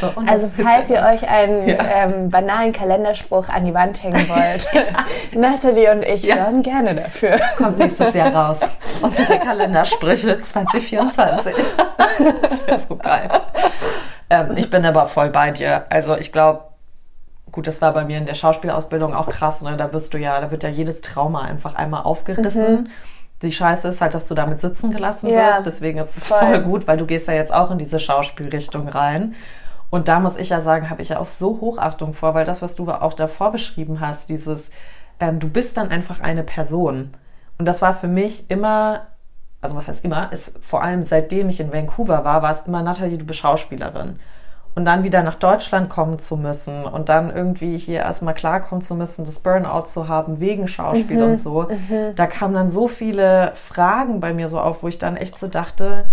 So, 0.00 0.12
Also 0.26 0.46
das 0.46 0.64
falls 0.64 0.88
ihr 0.90 1.00
euch 1.02 1.28
einen 1.28 1.68
Ja. 1.68 1.78
ähm, 1.82 2.30
banalen 2.30 2.72
Kalenderspruch 2.72 3.48
an 3.48 3.64
die 3.64 3.74
Wand 3.74 4.02
hängen 4.04 4.28
wollt, 4.28 4.68
Natalie 5.34 5.90
und 5.90 6.04
ich 6.04 6.22
Ja. 6.22 6.36
sorgen 6.44 6.62
gerne 6.62 6.94
dafür. 6.94 7.40
kommt 7.56 7.78
nächstes 7.78 8.14
Jahr 8.14 8.32
raus. 8.34 8.60
Unsere 9.02 9.38
Kalendersprüche 9.40 10.40
2024. 10.42 11.54
das 12.42 12.66
wäre 12.68 12.78
so 12.78 12.96
geil. 12.96 13.28
Ähm, 14.30 14.52
ich 14.56 14.70
bin 14.70 14.84
aber 14.86 15.06
voll 15.06 15.30
bei 15.30 15.50
dir. 15.50 15.86
Also 15.90 16.16
ich 16.16 16.30
glaube, 16.30 16.64
gut, 17.52 17.66
das 17.66 17.80
war 17.82 17.92
bei 17.92 18.04
mir 18.04 18.18
in 18.18 18.26
der 18.26 18.34
Schauspielausbildung 18.34 19.14
auch 19.14 19.28
krass. 19.28 19.62
Ne? 19.62 19.76
Da 19.76 19.92
wirst 19.92 20.14
du 20.14 20.18
ja, 20.18 20.40
da 20.40 20.50
wird 20.50 20.62
ja 20.62 20.68
jedes 20.68 21.00
Trauma 21.00 21.42
einfach 21.42 21.74
einmal 21.74 22.02
aufgerissen. 22.02 22.90
Die 23.42 23.52
Scheiße 23.52 23.88
ist 23.88 24.00
halt, 24.00 24.14
dass 24.14 24.28
du 24.28 24.34
damit 24.34 24.60
sitzen 24.60 24.90
gelassen 24.90 25.28
Mhm. 25.28 25.34
Ja, 25.36 25.48
wirst. 25.54 25.66
Deswegen 25.66 25.98
ist 25.98 26.16
es 26.16 26.28
voll. 26.28 26.38
voll 26.38 26.62
gut, 26.62 26.86
weil 26.86 26.96
du 26.96 27.06
gehst 27.06 27.28
ja 27.28 27.34
jetzt 27.34 27.52
auch 27.54 27.70
in 27.70 27.78
diese 27.78 28.00
Schauspielrichtung 28.00 28.88
rein. 28.88 29.34
Und 29.90 30.08
da 30.08 30.18
muss 30.20 30.36
ich 30.36 30.48
ja 30.48 30.60
sagen, 30.60 30.90
habe 30.90 31.02
ich 31.02 31.10
ja 31.10 31.18
auch 31.18 31.24
so 31.26 31.60
Hochachtung 31.60 32.12
vor, 32.12 32.34
weil 32.34 32.44
das, 32.44 32.60
was 32.62 32.74
du 32.74 32.90
auch 32.90 33.14
davor 33.14 33.52
beschrieben 33.52 34.00
hast, 34.00 34.28
dieses, 34.28 34.70
ähm, 35.20 35.38
du 35.38 35.48
bist 35.48 35.76
dann 35.76 35.90
einfach 35.90 36.20
eine 36.20 36.42
Person. 36.42 37.12
Und 37.58 37.66
das 37.66 37.82
war 37.82 37.94
für 37.94 38.08
mich 38.08 38.50
immer, 38.50 39.06
also 39.60 39.76
was 39.76 39.86
heißt 39.86 40.04
immer, 40.04 40.32
ist 40.32 40.58
vor 40.64 40.82
allem 40.82 41.02
seitdem 41.02 41.48
ich 41.48 41.60
in 41.60 41.72
Vancouver 41.72 42.24
war, 42.24 42.42
war 42.42 42.50
es 42.50 42.62
immer, 42.62 42.82
Nathalie, 42.82 43.16
du 43.18 43.24
bist 43.26 43.38
Schauspielerin. 43.38 44.18
Und 44.76 44.84
dann 44.84 45.02
wieder 45.04 45.22
nach 45.22 45.36
Deutschland 45.36 45.88
kommen 45.88 46.18
zu 46.18 46.36
müssen 46.36 46.84
und 46.84 47.08
dann 47.08 47.34
irgendwie 47.34 47.78
hier 47.78 48.00
erstmal 48.00 48.34
klarkommen 48.34 48.82
zu 48.82 48.94
müssen, 48.94 49.24
das 49.24 49.40
Burnout 49.40 49.86
zu 49.86 50.06
haben 50.06 50.38
wegen 50.38 50.68
Schauspiel 50.68 51.22
und 51.22 51.38
so. 51.38 51.66
Da 52.14 52.26
kamen 52.26 52.52
dann 52.54 52.70
so 52.70 52.86
viele 52.86 53.52
Fragen 53.54 54.20
bei 54.20 54.34
mir 54.34 54.48
so 54.48 54.60
auf, 54.60 54.82
wo 54.82 54.88
ich 54.88 54.98
dann 54.98 55.16
echt 55.16 55.38
so 55.38 55.48
dachte, 55.48 56.04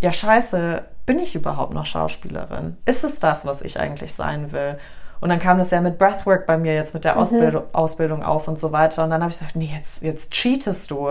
ja 0.00 0.12
scheiße, 0.12 0.82
bin 1.04 1.18
ich 1.18 1.34
überhaupt 1.34 1.74
noch 1.74 1.84
Schauspielerin? 1.84 2.78
Ist 2.86 3.04
es 3.04 3.20
das, 3.20 3.44
was 3.46 3.60
ich 3.60 3.78
eigentlich 3.78 4.14
sein 4.14 4.50
will? 4.50 4.78
Und 5.20 5.28
dann 5.28 5.38
kam 5.38 5.58
das 5.58 5.70
ja 5.70 5.82
mit 5.82 5.98
Breathwork 5.98 6.46
bei 6.46 6.56
mir 6.56 6.74
jetzt 6.74 6.94
mit 6.94 7.04
der 7.04 7.18
Ausbildung, 7.18 7.64
Ausbildung 7.74 8.22
auf 8.22 8.48
und 8.48 8.58
so 8.58 8.72
weiter. 8.72 9.04
Und 9.04 9.10
dann 9.10 9.20
habe 9.20 9.30
ich 9.30 9.38
gesagt, 9.38 9.56
nee, 9.56 9.70
jetzt, 9.76 10.02
jetzt 10.02 10.30
cheatest 10.30 10.90
du 10.90 11.10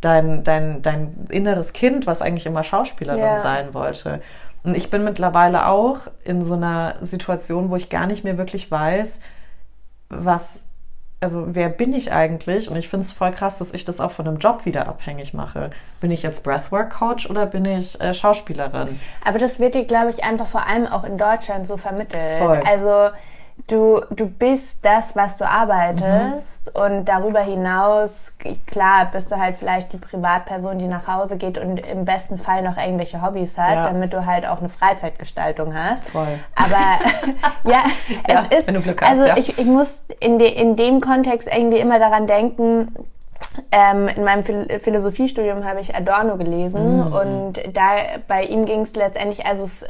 dein, 0.00 0.42
dein, 0.44 0.80
dein 0.80 1.26
inneres 1.28 1.74
Kind, 1.74 2.06
was 2.06 2.22
eigentlich 2.22 2.46
immer 2.46 2.64
Schauspielerin 2.64 3.20
Ja. 3.20 3.38
sein 3.38 3.74
wollte. 3.74 4.22
Und 4.64 4.76
ich 4.76 4.90
bin 4.90 5.04
mittlerweile 5.04 5.66
auch 5.66 5.98
in 6.24 6.44
so 6.44 6.54
einer 6.54 6.94
Situation, 7.00 7.70
wo 7.70 7.76
ich 7.76 7.90
gar 7.90 8.06
nicht 8.06 8.24
mehr 8.24 8.38
wirklich 8.38 8.70
weiß, 8.70 9.20
was 10.08 10.64
also 11.22 11.54
wer 11.54 11.68
bin 11.68 11.92
ich 11.92 12.12
eigentlich? 12.12 12.68
Und 12.68 12.76
ich 12.76 12.88
finde 12.88 13.06
es 13.06 13.12
voll 13.12 13.30
krass, 13.30 13.58
dass 13.58 13.72
ich 13.72 13.84
das 13.84 14.00
auch 14.00 14.10
von 14.10 14.26
einem 14.26 14.38
Job 14.38 14.64
wieder 14.66 14.88
abhängig 14.88 15.34
mache. 15.34 15.70
Bin 16.00 16.10
ich 16.10 16.24
jetzt 16.24 16.42
Breathwork-Coach 16.42 17.30
oder 17.30 17.46
bin 17.46 17.64
ich 17.64 18.00
äh, 18.00 18.12
Schauspielerin? 18.12 19.00
Aber 19.24 19.38
das 19.38 19.60
wird 19.60 19.76
dir, 19.76 19.84
glaube 19.84 20.10
ich, 20.10 20.24
einfach 20.24 20.48
vor 20.48 20.66
allem 20.66 20.86
auch 20.86 21.04
in 21.04 21.18
Deutschland 21.18 21.64
so 21.64 21.76
vermittelt. 21.76 22.38
Voll. 22.38 22.60
Also 22.66 23.10
du, 23.68 24.00
du 24.10 24.26
bist 24.28 24.84
das, 24.84 25.14
was 25.16 25.36
du 25.38 25.48
arbeitest 25.48 26.74
und 26.76 27.04
darüber 27.06 27.40
hinaus, 27.40 28.36
klar, 28.66 29.08
bist 29.12 29.30
du 29.30 29.36
halt 29.38 29.56
vielleicht 29.56 29.92
die 29.92 29.98
Privatperson, 29.98 30.78
die 30.78 30.86
nach 30.86 31.06
Hause 31.06 31.36
geht 31.36 31.58
und 31.58 31.78
im 31.78 32.04
besten 32.04 32.38
Fall 32.38 32.62
noch 32.62 32.76
irgendwelche 32.76 33.22
Hobbys 33.22 33.56
hat, 33.58 33.74
Ja. 33.74 33.86
damit 33.86 34.12
du 34.12 34.26
halt 34.26 34.46
auch 34.46 34.58
eine 34.58 34.68
Freizeitgestaltung 34.68 35.74
hast. 35.74 36.08
Voll. 36.10 36.38
Aber 36.54 36.98
ja, 37.70 37.82
es 38.26 38.34
Ja, 38.34 38.58
ist, 38.58 38.66
wenn 38.68 38.74
du 38.74 38.80
Glück 38.82 39.00
hast, 39.00 39.10
also 39.10 39.26
ja. 39.26 39.36
ich, 39.36 39.58
ich 39.58 39.66
muss 39.66 40.02
in, 40.20 40.38
de, 40.38 40.48
in 40.48 40.76
dem 40.76 41.00
Kontext 41.00 41.48
irgendwie 41.52 41.78
immer 41.78 41.98
daran 41.98 42.26
denken, 42.26 42.94
ähm, 43.70 44.08
in 44.08 44.24
meinem 44.24 44.44
Phil 44.44 44.80
Philosophiestudium 44.80 45.64
habe 45.66 45.80
ich 45.80 45.94
Adorno 45.94 46.36
gelesen 46.38 47.10
Mm. 47.10 47.12
und 47.12 47.52
da 47.76 47.90
bei 48.26 48.44
ihm 48.44 48.64
ging 48.64 48.80
es 48.80 48.94
letztendlich 48.94 49.44
also 49.44 49.64
es, 49.64 49.84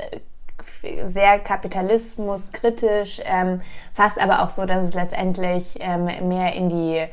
sehr 1.05 1.39
kapitalismuskritisch, 1.39 3.21
ähm, 3.25 3.61
fast 3.95 4.21
aber 4.21 4.43
auch 4.43 4.51
so, 4.51 4.65
dass 4.67 4.85
es 4.85 4.95
letztendlich 4.95 5.79
ähm, 5.81 6.05
mehr 6.29 6.55
in 6.55 6.69
die 6.69 7.05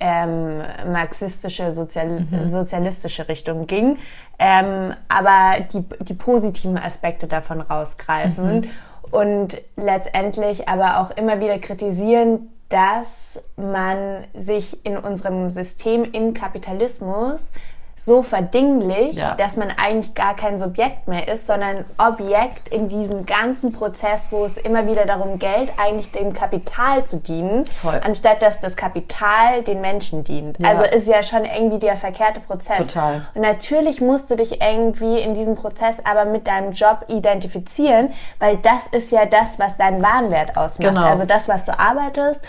ähm, 0.00 0.58
marxistische, 0.92 1.72
sozial 1.72 2.26
sozialistische 2.42 3.28
Richtung 3.28 3.66
ging, 3.66 3.98
ähm, 4.38 4.94
aber 5.08 5.60
die, 5.72 5.84
die 6.04 6.14
positiven 6.14 6.78
Aspekte 6.78 7.26
davon 7.26 7.60
rausgreifen 7.60 8.70
und 9.10 9.62
letztendlich 9.76 10.68
aber 10.68 11.00
auch 11.00 11.10
immer 11.12 11.40
wieder 11.40 11.58
kritisieren, 11.58 12.50
dass 12.68 13.40
man 13.56 14.24
sich 14.34 14.84
in 14.84 14.96
unserem 14.96 15.50
System 15.50 16.04
im 16.04 16.34
Kapitalismus 16.34 17.52
so 17.96 18.22
verdinglicht, 18.22 19.14
Ja. 19.18 19.34
dass 19.36 19.56
man 19.56 19.70
eigentlich 19.70 20.14
gar 20.14 20.34
kein 20.34 20.58
Subjekt 20.58 21.06
mehr 21.08 21.28
ist, 21.28 21.46
sondern 21.46 21.84
Objekt 21.96 22.68
in 22.68 22.88
diesem 22.88 23.24
ganzen 23.24 23.72
Prozess, 23.72 24.32
wo 24.32 24.44
es 24.44 24.56
immer 24.56 24.86
wieder 24.86 25.06
darum 25.06 25.38
geht, 25.38 25.72
eigentlich 25.78 26.10
dem 26.10 26.32
Kapital 26.32 27.04
zu 27.04 27.18
dienen, 27.18 27.64
Voll. 27.82 28.00
anstatt 28.04 28.42
dass 28.42 28.60
das 28.60 28.76
Kapital 28.76 29.62
den 29.62 29.80
Menschen 29.80 30.24
dient. 30.24 30.58
Ja. 30.60 30.70
Also 30.70 30.84
ist 30.84 31.06
ja 31.08 31.22
schon 31.22 31.44
irgendwie 31.44 31.78
der 31.78 31.96
verkehrte 31.96 32.40
Prozess. 32.40 32.78
Total. 32.78 33.26
Und 33.34 33.42
natürlich 33.42 34.00
musst 34.00 34.30
du 34.30 34.36
dich 34.36 34.60
irgendwie 34.60 35.20
in 35.20 35.34
diesem 35.34 35.54
Prozess 35.54 35.98
aber 36.04 36.24
mit 36.24 36.46
deinem 36.46 36.72
Job 36.72 37.04
identifizieren, 37.08 38.10
weil 38.38 38.56
das 38.58 38.86
ist 38.88 39.12
ja 39.12 39.24
das, 39.26 39.58
was 39.58 39.76
deinen 39.76 40.02
Warenwert 40.02 40.56
ausmacht. 40.56 40.88
Genau. 40.94 41.04
Also 41.06 41.24
das, 41.24 41.48
was 41.48 41.64
du 41.64 41.78
arbeitest, 41.78 42.40
be- 42.42 42.48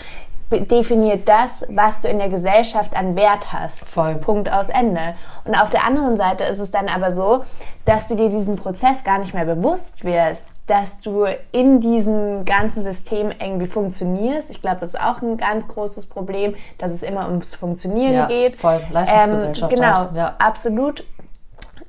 definiert 0.50 1.28
das, 1.28 1.64
was 1.68 2.00
du 2.02 2.08
in 2.08 2.18
der 2.18 2.28
Gesellschaft 2.28 2.94
an 2.96 3.16
Wert 3.16 3.52
hast. 3.52 3.88
Voll. 3.88 4.14
Punkt 4.16 4.50
aus 4.50 4.68
Ende. 4.68 5.14
Und 5.44 5.54
auf 5.54 5.70
der 5.70 5.84
anderen 5.84 6.16
Seite 6.16 6.44
ist 6.44 6.58
es 6.60 6.70
dann 6.70 6.88
aber 6.88 7.10
so, 7.10 7.44
dass 7.84 8.08
du 8.08 8.14
dir 8.14 8.28
diesen 8.28 8.56
Prozess 8.56 9.02
gar 9.04 9.18
nicht 9.18 9.34
mehr 9.34 9.44
bewusst 9.44 10.04
wirst, 10.04 10.46
dass 10.66 11.00
du 11.00 11.26
in 11.52 11.80
diesem 11.80 12.44
ganzen 12.44 12.82
System 12.82 13.30
irgendwie 13.40 13.66
funktionierst. 13.66 14.50
Ich 14.50 14.60
glaube, 14.60 14.78
das 14.80 14.90
ist 14.94 15.00
auch 15.00 15.22
ein 15.22 15.36
ganz 15.36 15.68
großes 15.68 16.06
Problem, 16.06 16.54
dass 16.78 16.90
es 16.90 17.02
immer 17.04 17.26
ums 17.28 17.54
Funktionieren 17.54 18.14
Ja, 18.14 18.26
geht. 18.26 18.56
voll. 18.56 18.80
Leistungsgesellschaft 18.90 19.72
Ähm, 19.72 19.78
genau, 19.78 19.96
halt, 19.98 20.16
ja. 20.16 20.34
absolut 20.38 21.04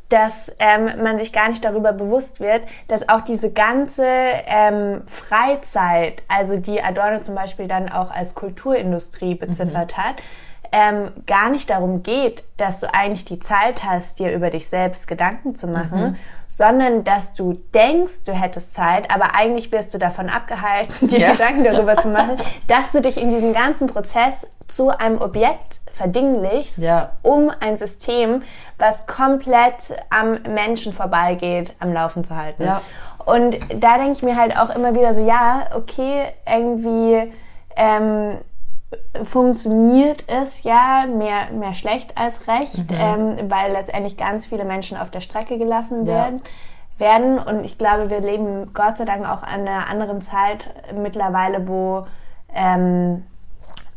dass 0.10 0.52
ähm, 0.60 1.04
man 1.04 1.18
sich 1.18 1.34
gar 1.34 1.50
nicht 1.50 1.64
darüber 1.66 1.92
bewusst 1.94 2.40
wird, 2.40 2.64
dass 2.88 3.10
auch 3.10 3.22
diese 3.22 3.52
ganze 3.52 4.06
ähm, 4.06 5.02
Freizeit, 5.06 6.24
also 6.28 6.58
die 6.58 6.82
Adorno 6.82 7.20
zum 7.20 7.36
Beispiel 7.36 7.68
dann 7.68 7.90
auch 7.90 8.12
als 8.12 8.36
Kulturindustrie 8.36 9.36
beziffert 9.36 9.98
hat, 9.98 10.16
ähm, 10.72 11.12
gar 11.26 11.50
nicht 11.50 11.70
darum 11.70 12.04
geht, 12.04 12.44
dass 12.58 12.80
du 12.80 12.94
eigentlich 12.94 13.26
die 13.26 13.40
Zeit 13.40 13.84
hast, 13.84 14.20
dir 14.20 14.34
über 14.34 14.50
dich 14.50 14.68
selbst 14.68 15.08
Gedanken 15.08 15.56
zu 15.56 15.68
machen, 15.68 16.18
sondern 16.58 17.04
dass 17.04 17.36
du 17.36 17.54
denkst, 17.76 18.24
du 18.26 18.32
hättest 18.32 18.74
Zeit, 18.74 19.12
aber 19.14 19.36
eigentlich 19.36 19.72
wirst 19.72 19.94
du 19.94 20.00
davon 20.00 20.28
abgehalten, 20.28 21.08
dir 21.08 21.20
Ja. 21.20 21.32
Gedanken 21.34 21.64
darüber 21.64 21.98
zu 21.98 22.08
machen, 22.08 22.38
dass 22.68 22.92
du 22.94 23.00
dich 23.00 23.22
in 23.22 23.30
diesem 23.30 23.54
ganzen 23.54 23.86
Prozess 23.86 24.48
zu 24.68 24.90
einem 24.90 25.22
Objekt 25.22 25.82
verdinglichst, 25.92 26.80
Ja. 26.80 27.12
um 27.22 27.52
ein 27.60 27.78
System, 27.78 28.42
was 28.80 29.06
komplett 29.06 29.96
am 30.10 30.32
Menschen 30.52 30.94
vorbeigeht, 30.94 31.76
am 31.80 31.94
Laufen 31.94 32.24
zu 32.24 32.36
halten. 32.36 32.64
Ja. 32.64 32.82
Und 33.24 33.56
da 33.76 33.98
denke 34.00 34.14
ich 34.14 34.24
mir 34.24 34.36
halt 34.36 34.58
auch 34.58 34.72
immer 34.76 34.96
wieder 34.96 35.14
so, 35.14 35.24
ja, 35.24 35.68
okay, 35.76 36.24
irgendwie 36.52 37.32
ähm, 37.76 38.38
funktioniert 39.24 40.24
es 40.28 40.64
ja 40.64 41.06
mehr, 41.08 41.52
mehr 41.52 41.74
schlecht 41.74 42.18
als 42.18 42.48
recht, 42.48 42.86
ähm, 42.92 43.36
weil 43.50 43.72
letztendlich 43.72 44.16
ganz 44.18 44.46
viele 44.48 44.64
Menschen 44.66 44.98
auf 44.98 45.12
der 45.12 45.20
Strecke 45.20 45.58
gelassen 45.58 46.06
Ja. 46.06 46.14
werden. 46.14 46.42
werden. 46.98 47.40
Und 47.40 47.64
ich 47.64 47.78
glaube, 47.78 48.10
wir 48.10 48.22
leben 48.22 48.74
Gott 48.74 48.98
sei 48.98 49.06
Dank 49.06 49.28
auch 49.30 49.44
an 49.44 49.68
einer 49.68 49.88
anderen 49.88 50.22
Zeit 50.22 50.74
mittlerweile, 50.96 51.68
wo 51.68 52.06
ähm, 52.54 53.24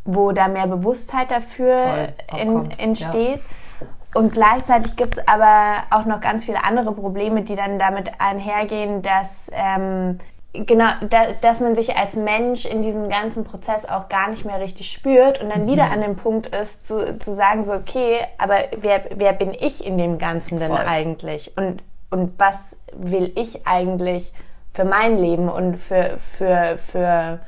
wo 0.04 0.32
da 0.32 0.48
mehr 0.48 0.66
Bewusstheit 0.66 1.30
dafür 1.30 2.08
in, 2.38 2.70
entsteht. 2.72 3.40
Und 4.14 4.32
gleichzeitig 4.32 4.96
gibt 4.96 5.18
es 5.18 5.28
aber 5.28 5.84
auch 5.90 6.04
noch 6.04 6.20
ganz 6.20 6.44
viele 6.44 6.64
andere 6.64 6.92
Probleme, 6.92 7.42
die 7.42 7.54
dann 7.54 7.78
damit 7.78 8.10
einhergehen, 8.18 9.02
dass, 9.02 9.50
ähm, 9.52 10.18
genau, 10.52 10.90
da, 11.08 11.32
dass 11.40 11.60
man 11.60 11.74
sich 11.74 11.96
als 11.96 12.14
Mensch 12.16 12.64
in 12.64 12.82
diesem 12.82 13.08
ganzen 13.08 13.44
Prozess 13.44 13.84
auch 13.84 14.08
gar 14.08 14.28
nicht 14.30 14.44
mehr 14.44 14.60
richtig 14.60 14.90
spürt 14.90 15.40
und 15.40 15.50
dann 15.50 15.66
wieder 15.66 15.86
Mhm. 15.86 15.92
an 15.92 16.00
dem 16.02 16.16
Punkt 16.16 16.46
ist, 16.54 16.86
zu, 16.86 17.18
zu 17.18 17.34
sagen, 17.34 17.64
so, 17.64 17.72
okay, 17.74 18.18
aber 18.38 18.56
wer, 18.80 19.04
wer 19.14 19.32
bin 19.32 19.52
ich 19.58 19.84
in 19.84 19.98
dem 19.98 20.18
Ganzen 20.18 20.58
denn 20.58 20.70
Voll. 20.72 20.84
eigentlich? 20.86 21.52
Und, 21.56 21.82
und 22.10 22.34
was 22.38 22.76
will 22.94 23.32
ich 23.36 23.66
eigentlich 23.66 24.32
für 24.72 24.84
mein 24.84 25.18
Leben 25.18 25.48
und 25.48 25.76
für, 25.76 26.16
für, 26.18 26.78
für 26.78 27.40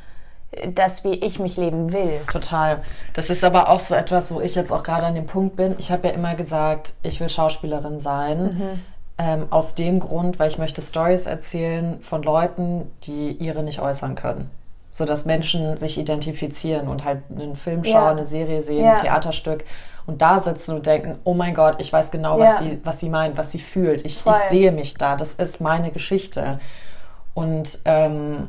das, 0.74 1.02
wie 1.04 1.14
ich 1.14 1.38
mich 1.38 1.56
leben 1.56 1.92
will? 1.92 2.20
Total. 2.30 2.82
Das 3.14 3.30
ist 3.30 3.42
aber 3.42 3.68
auch 3.70 3.80
so 3.80 3.94
etwas, 3.94 4.32
wo 4.34 4.40
ich 4.40 4.54
jetzt 4.54 4.70
auch 4.70 4.82
gerade 4.82 5.06
an 5.06 5.14
dem 5.14 5.26
Punkt 5.26 5.56
bin. 5.56 5.74
Ich 5.78 5.90
habe 5.90 6.08
ja 6.08 6.14
immer 6.14 6.34
gesagt, 6.34 6.94
ich 7.02 7.20
will 7.20 7.28
Schauspielerin 7.28 8.00
sein. 8.00 8.80
Ähm, 9.24 9.46
aus 9.50 9.74
dem 9.76 10.00
Grund, 10.00 10.38
weil 10.40 10.48
ich 10.50 10.58
möchte 10.58 10.82
Stories 10.82 11.26
erzählen 11.26 12.00
von 12.00 12.22
Leuten, 12.24 12.90
die 13.04 13.30
ihre 13.32 13.62
nicht 13.62 13.80
äußern 13.80 14.16
können. 14.16 14.50
Sodass 14.90 15.26
Menschen 15.26 15.76
sich 15.76 15.96
identifizieren 15.96 16.88
und 16.88 17.04
halt 17.04 17.22
einen 17.30 17.54
Film 17.54 17.85
schauen, 17.85 17.94
Ja. 17.94 18.11
eine 18.11 18.24
Serie 18.24 18.61
sehen, 18.62 18.85
Ja. 18.85 18.90
ein 18.92 18.96
Theaterstück 18.96 19.64
und 20.06 20.22
da 20.22 20.38
sitzen 20.40 20.74
und 20.74 20.87
denken, 20.87 21.18
oh 21.24 21.35
mein 21.35 21.54
Gott, 21.54 21.76
ich 21.78 21.92
weiß 21.92 22.11
genau, 22.11 22.38
was, 22.40 22.58
Ja. 22.61 22.66
sie, 22.66 22.80
was 22.82 22.98
sie 23.00 23.11
meint, 23.11 23.37
was 23.37 23.52
sie 23.52 23.61
fühlt. 23.61 24.04
Ich, 24.04 24.18
Voll. 24.18 24.32
ich 24.32 24.38
sehe 24.50 24.72
mich 24.72 24.94
da. 24.94 25.14
Das 25.14 25.35
ist 25.35 25.61
meine 25.61 25.92
Geschichte. 25.92 26.58
Und 27.35 27.78
ähm, 27.85 28.48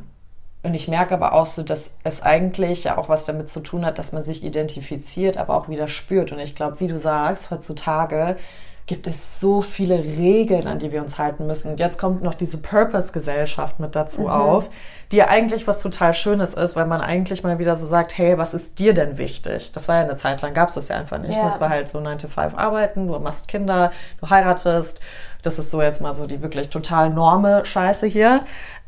und 0.64 0.72
ich 0.72 0.88
merke 0.88 1.12
aber 1.12 1.34
auch 1.34 1.44
so, 1.44 1.62
dass 1.62 1.90
es 2.04 2.22
eigentlich 2.22 2.84
ja 2.84 2.96
auch 2.96 3.10
was 3.10 3.26
damit 3.26 3.50
zu 3.50 3.60
tun 3.60 3.84
hat, 3.84 3.98
dass 3.98 4.12
man 4.12 4.24
sich 4.24 4.42
identifiziert, 4.42 5.36
aber 5.36 5.56
auch 5.58 5.68
wieder 5.68 5.88
spürt. 5.88 6.32
Und 6.32 6.38
ich 6.38 6.54
glaube, 6.56 6.80
wie 6.80 6.88
du 6.88 6.98
sagst, 6.98 7.50
heutzutage 7.50 8.36
gibt 8.86 9.06
es 9.06 9.40
so 9.40 9.62
viele 9.62 9.98
Regeln, 9.98 10.66
an 10.66 10.78
die 10.78 10.92
wir 10.92 11.00
uns 11.00 11.18
halten 11.18 11.46
müssen. 11.46 11.70
Und 11.70 11.80
jetzt 11.80 11.98
kommt 11.98 12.22
noch 12.22 12.34
diese 12.34 12.58
Purpose-Gesellschaft 12.58 13.80
mit 13.80 13.96
dazu 13.96 14.28
auf, 14.28 14.68
die 15.10 15.16
ja 15.16 15.28
eigentlich 15.28 15.66
was 15.66 15.80
total 15.80 16.12
Schönes 16.12 16.52
ist, 16.52 16.76
weil 16.76 16.86
man 16.86 17.00
eigentlich 17.00 17.42
mal 17.42 17.58
wieder 17.58 17.76
so 17.76 17.86
sagt, 17.86 18.18
hey, 18.18 18.36
was 18.36 18.52
ist 18.52 18.78
dir 18.78 18.92
denn 18.92 19.16
wichtig? 19.16 19.72
Das 19.72 19.88
war 19.88 19.96
ja 19.96 20.02
eine 20.02 20.16
Zeit 20.16 20.42
lang, 20.42 20.52
gab 20.52 20.68
es 20.68 20.74
das 20.74 20.88
ja 20.88 20.96
einfach 20.96 21.18
nicht. 21.18 21.36
Ja. 21.36 21.44
Das 21.44 21.60
war 21.62 21.70
halt 21.70 21.88
so 21.88 22.00
9 22.00 22.18
to 22.18 22.28
5 22.28 22.54
arbeiten, 22.54 23.08
du 23.08 23.18
machst 23.18 23.48
Kinder, 23.48 23.90
du 24.20 24.28
heiratest. 24.28 25.00
Das 25.42 25.58
ist 25.58 25.70
so 25.70 25.82
jetzt 25.82 26.00
mal 26.00 26.14
so 26.14 26.26
die 26.26 26.42
wirklich 26.42 26.70
total 26.70 27.10
norme 27.10 27.66
Scheiße 27.66 28.06
hier. 28.06 28.40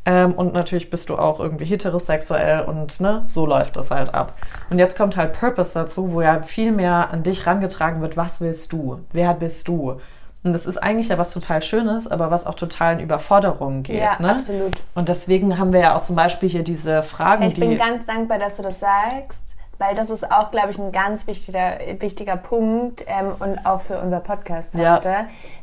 Ähm, 0.07 0.35
und 0.35 0.53
natürlich 0.53 0.89
bist 0.89 1.09
du 1.09 1.17
auch 1.17 1.41
irgendwie 1.41 1.65
heterosexuell 1.65 2.61
und 2.63 3.01
ne, 3.01 3.23
so 3.25 3.45
läuft 3.45 3.75
das 3.75 3.91
halt 3.91 4.13
ab. 4.13 4.33
Und 4.69 4.79
jetzt 4.79 4.97
kommt 4.97 5.17
halt 5.17 5.33
Purpose 5.33 5.73
dazu, 5.73 6.13
wo 6.13 6.21
ja 6.21 6.41
viel 6.43 6.71
mehr 6.71 7.09
an 7.11 7.23
dich 7.23 7.45
rangetragen 7.45 8.01
wird, 8.01 8.15
was 8.15 8.39
willst 8.39 8.71
du? 8.71 9.01
Wer 9.11 9.33
bist 9.33 9.67
du? 9.67 9.99
Und 10.43 10.53
das 10.53 10.65
ist 10.65 10.77
eigentlich 10.77 11.09
ja 11.09 11.17
was 11.17 11.33
total 11.33 11.61
Schönes, 11.61 12.07
aber 12.09 12.31
was 12.31 12.47
auch 12.47 12.55
total 12.55 12.93
in 12.93 12.99
Überforderungen 13.01 13.83
geht. 13.83 14.01
Ja, 14.01 14.17
ne? 14.21 14.35
absolut. 14.35 14.75
Und 14.95 15.09
deswegen 15.09 15.59
haben 15.59 15.73
wir 15.73 15.81
ja 15.81 15.97
auch 15.97 16.01
zum 16.01 16.15
Beispiel 16.15 16.47
hier 16.47 16.63
diese 16.63 17.03
Fragen, 17.03 17.43
Ich 17.43 17.55
die. 17.55 17.61
bin 17.61 17.77
ganz 17.77 18.05
dankbar, 18.05 18.39
dass 18.39 18.55
du 18.55 18.63
das 18.63 18.79
sagst, 18.79 19.41
weil 19.79 19.95
das 19.95 20.09
ist 20.09 20.31
auch, 20.31 20.51
glaube 20.51 20.71
ich, 20.71 20.77
ein 20.79 20.91
ganz 20.91 21.27
wichtiger, 21.27 21.77
wichtiger 21.99 22.35
Punkt 22.37 23.03
ähm, 23.07 23.33
und 23.39 23.65
auch 23.65 23.81
für 23.81 23.99
unser 23.99 24.19
Podcast 24.19 24.73
Ja. 24.73 24.95
heute, 24.95 25.13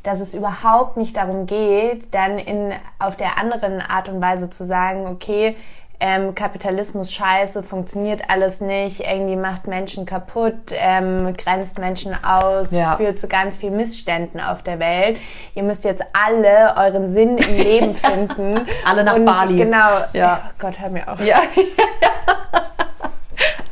dass 0.02 0.20
es 0.20 0.34
überhaupt 0.34 0.96
nicht 0.96 1.16
darum 1.16 1.46
geht, 1.46 2.14
dann 2.14 2.38
in, 2.38 2.72
auf 2.98 3.16
der 3.16 3.38
anderen 3.38 3.80
Art 3.80 4.08
und 4.08 4.20
Weise 4.20 4.50
zu 4.50 4.64
sagen, 4.64 5.06
okay, 5.06 5.56
ähm, 6.00 6.34
Kapitalismus 6.34 7.12
scheiße, 7.12 7.62
funktioniert 7.62 8.22
alles 8.28 8.60
nicht, 8.60 9.00
irgendwie 9.00 9.36
macht 9.36 9.68
Menschen 9.68 10.04
kaputt, 10.04 10.72
ähm, 10.72 11.32
grenzt 11.34 11.78
Menschen 11.78 12.16
aus, 12.24 12.72
Ja. 12.72 12.96
führt 12.96 13.18
zu 13.20 13.28
ganz 13.28 13.56
vielen 13.56 13.76
Missständen 13.76 14.40
auf 14.40 14.62
der 14.62 14.80
Welt. 14.80 15.18
Ihr 15.54 15.62
müsst 15.62 15.84
jetzt 15.84 16.02
alle 16.12 16.74
euren 16.76 17.08
Sinn 17.08 17.38
im 17.38 17.56
Leben 17.56 17.94
finden. 17.94 18.66
Alle 18.84 19.04
nach 19.04 19.14
und 19.14 19.24
Bali. 19.24 19.56
Genau. 19.56 20.00
Ja. 20.12 20.42
Oh 20.48 20.52
Gott, 20.58 20.80
hör 20.80 20.90
mir 20.90 21.08
auf. 21.08 21.24
ja. 21.24 21.36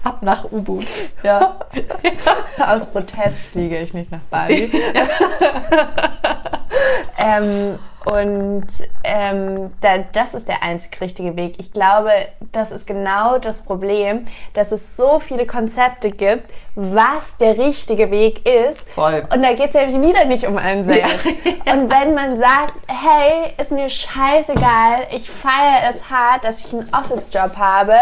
Ab 0.05 0.23
nach 0.23 0.51
Ubud. 0.51 0.87
Ja. 1.23 1.57
Aus 2.59 2.87
Protest 2.87 3.38
fliege 3.53 3.79
ich 3.79 3.95
nicht 3.95 4.11
nach 4.11 4.23
Bali. 4.29 4.73
ähm, 7.17 7.79
und 8.05 8.67
ähm, 9.05 9.71
da, 9.81 9.99
das 9.99 10.35
ist 10.35 10.49
der 10.49 10.65
einzig 10.65 11.01
richtige 11.01 11.37
Weg. 11.37 11.55
Ich 11.59 11.73
glaube, 11.73 12.11
das 12.51 12.73
ist 12.73 12.87
genau 12.88 13.38
das 13.38 13.62
Problem, 13.62 14.25
dass 14.55 14.73
es 14.73 14.97
so 14.97 15.21
viele 15.21 15.47
Konzepte 15.47 16.11
gibt, 16.11 16.51
was 16.75 17.37
der 17.37 17.59
richtige 17.59 18.11
Weg 18.11 18.47
ist. 18.47 18.81
Voll. 18.89 19.25
Und 19.33 19.43
da 19.43 19.53
geht 19.53 19.75
es 19.75 19.75
ja 19.75 20.03
wieder 20.03 20.25
nicht 20.25 20.47
um 20.47 20.57
einen 20.57 20.85
selbst. 20.85 21.25
Ja. 21.27 21.73
Und 21.73 21.91
wenn 21.91 22.15
man 22.15 22.37
sagt, 22.37 22.75
hey, 22.89 23.53
ist 23.59 23.73
mir 23.73 23.91
scheißegal, 23.91 25.07
ich 25.11 25.31
feiere 25.31 25.91
es 25.91 26.09
hart, 26.11 26.45
dass 26.45 26.65
ich 26.65 26.73
einen 26.73 26.89
Office-Job 26.93 27.57
habe, 27.57 27.95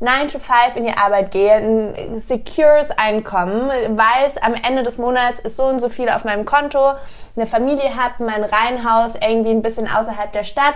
9 0.00 0.28
to 0.28 0.38
5 0.38 0.76
in 0.76 0.84
die 0.84 0.96
Arbeit 0.96 1.30
gehe, 1.30 1.52
ein 1.52 2.18
secures 2.18 2.90
Einkommen, 2.90 3.70
weiß, 3.96 4.38
am 4.38 4.54
Ende 4.54 4.82
des 4.82 4.98
Monats 4.98 5.38
ist 5.40 5.56
so 5.56 5.64
und 5.64 5.80
so 5.80 5.88
viel 5.88 6.08
auf 6.08 6.24
meinem 6.24 6.44
Konto, 6.44 6.92
eine 7.36 7.46
Familie 7.46 7.96
habe, 7.96 8.24
mein 8.24 8.42
Reihenhaus 8.42 9.14
irgendwie 9.14 9.50
ein 9.50 9.62
bisschen 9.62 9.88
außerhalb 9.88 10.32
der 10.32 10.44
Stadt 10.44 10.74